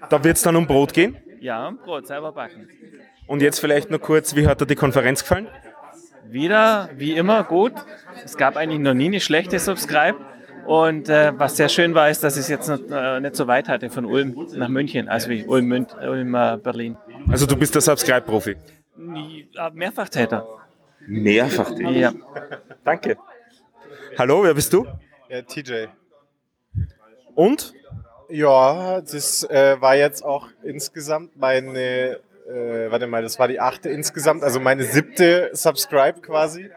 Da 0.09 0.23
wird 0.23 0.37
es 0.37 0.43
dann 0.43 0.55
um 0.55 0.67
Brot 0.67 0.93
gehen. 0.93 1.17
Ja, 1.39 1.67
um 1.67 1.77
Brot 1.77 2.07
selber 2.07 2.31
backen. 2.31 2.69
Und 3.27 3.41
jetzt 3.41 3.59
vielleicht 3.59 3.89
noch 3.89 3.99
kurz, 3.99 4.35
wie 4.35 4.47
hat 4.47 4.61
dir 4.61 4.67
die 4.67 4.75
Konferenz 4.75 5.21
gefallen? 5.21 5.47
Wieder, 6.27 6.89
wie 6.95 7.15
immer, 7.15 7.43
gut. 7.43 7.73
Es 8.23 8.37
gab 8.37 8.55
eigentlich 8.55 8.79
noch 8.79 8.93
nie 8.93 9.07
eine 9.07 9.19
schlechte 9.19 9.57
Subscribe. 9.57 10.19
Und 10.65 11.09
äh, 11.09 11.31
was 11.37 11.57
sehr 11.57 11.69
schön 11.69 11.93
war, 11.93 12.09
ist, 12.09 12.23
dass 12.23 12.35
ich 12.35 12.41
es 12.41 12.47
jetzt 12.47 12.67
noch, 12.67 12.79
äh, 12.89 13.19
nicht 13.19 13.35
so 13.35 13.47
weit 13.47 13.69
hatte 13.69 13.89
von 13.89 14.05
Ulm 14.05 14.47
nach 14.55 14.67
München, 14.67 15.07
also 15.07 15.29
wie 15.29 15.45
Ulm, 15.45 15.65
Mün 15.67 15.87
Ulm 16.01 16.33
äh, 16.33 16.57
Berlin. 16.57 16.97
Also 17.29 17.45
du 17.45 17.55
bist 17.55 17.75
der 17.75 17.81
Subscribe-Profi. 17.81 18.55
Mehrfachtäter. 19.73 20.47
Mehrfachtäter? 21.07 21.91
Ja. 21.91 22.13
Danke. 22.83 23.17
Hallo, 24.17 24.43
wer 24.43 24.53
bist 24.53 24.73
du? 24.73 24.87
Ja, 25.29 25.41
TJ. 25.41 25.87
Und? 27.35 27.73
Ja, 28.29 29.01
das 29.01 29.43
äh, 29.43 29.79
war 29.79 29.95
jetzt 29.95 30.25
auch 30.25 30.47
insgesamt 30.63 31.37
meine, 31.37 32.19
äh, 32.47 32.89
warte 32.89 33.05
mal, 33.05 33.21
das 33.21 33.37
war 33.37 33.47
die 33.47 33.59
achte 33.59 33.89
insgesamt, 33.89 34.41
also 34.41 34.59
meine 34.59 34.83
siebte 34.83 35.51
Subscribe 35.53 36.21
quasi. 36.21 36.71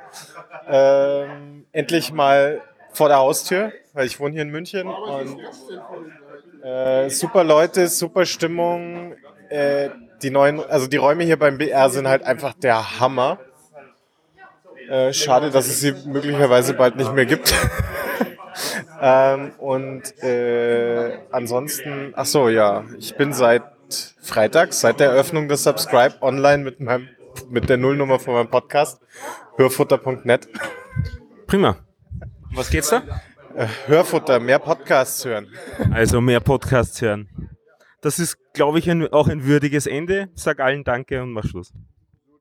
Ähm, 0.66 1.65
endlich 1.73 2.12
mal 2.12 2.60
vor 2.93 3.09
der 3.09 3.19
Haustür, 3.19 3.73
weil 3.93 4.06
ich 4.06 4.19
wohne 4.20 4.32
hier 4.32 4.43
in 4.43 4.51
München 4.51 4.89
und 4.89 5.39
äh, 6.62 7.09
super 7.10 7.44
Leute, 7.44 7.89
super 7.89 8.27
Stimmung. 8.27 9.15
Äh, 9.48 9.90
die 10.23 10.31
neuen, 10.31 10.60
also 10.60 10.86
die 10.86 10.97
Räume 10.97 11.24
hier 11.24 11.39
beim 11.39 11.59
BR 11.59 11.90
sind 11.90 12.09
halt 12.09 12.24
einfach 12.24 12.55
der 12.55 13.01
Hammer. 13.01 13.39
Äh, 14.89 15.12
schade, 15.12 15.51
dass 15.51 15.66
es 15.66 15.81
sie 15.81 15.94
möglicherweise 16.06 16.74
bald 16.74 16.97
nicht 16.97 17.12
mehr 17.12 17.27
gibt. 17.27 17.55
ähm, 19.01 19.52
und 19.59 20.23
äh, 20.23 21.19
ansonsten, 21.31 22.12
ach 22.16 22.27
so, 22.27 22.48
ja, 22.48 22.85
ich 22.98 23.15
bin 23.16 23.32
seit 23.32 23.62
Freitag, 24.20 24.73
seit 24.73 25.01
der 25.01 25.10
Eröffnung 25.10 25.48
des 25.48 25.62
Subscribe 25.62 26.16
online 26.20 26.65
mit 26.65 26.81
meinem 26.81 27.09
mit 27.51 27.69
der 27.69 27.77
Nullnummer 27.77 28.19
von 28.19 28.35
meinem 28.35 28.51
Podcast 28.51 29.01
hörfutter.net. 29.56 30.48
Prima. 31.47 31.88
Was 32.59 32.70
geht's 32.70 32.90
da? 32.90 33.05
Äh, 33.55 33.68
Hörfutter, 33.86 34.40
mehr 34.40 34.59
Podcasts 34.59 35.24
hören. 35.24 35.47
Also 35.93 36.20
mehr 36.20 36.40
Podcasts 36.40 37.01
hören. 37.01 37.28
Das 38.01 38.18
ist, 38.18 38.36
glaube 38.52 38.80
ich, 38.80 38.90
ein, 38.90 39.06
auch 39.12 39.28
ein 39.28 39.44
würdiges 39.44 39.86
Ende. 39.86 40.28
Sag 40.35 40.59
allen 40.59 40.82
Danke 40.82 41.22
und 41.22 41.30
mach 41.32 41.44
Schluss. 41.44 41.72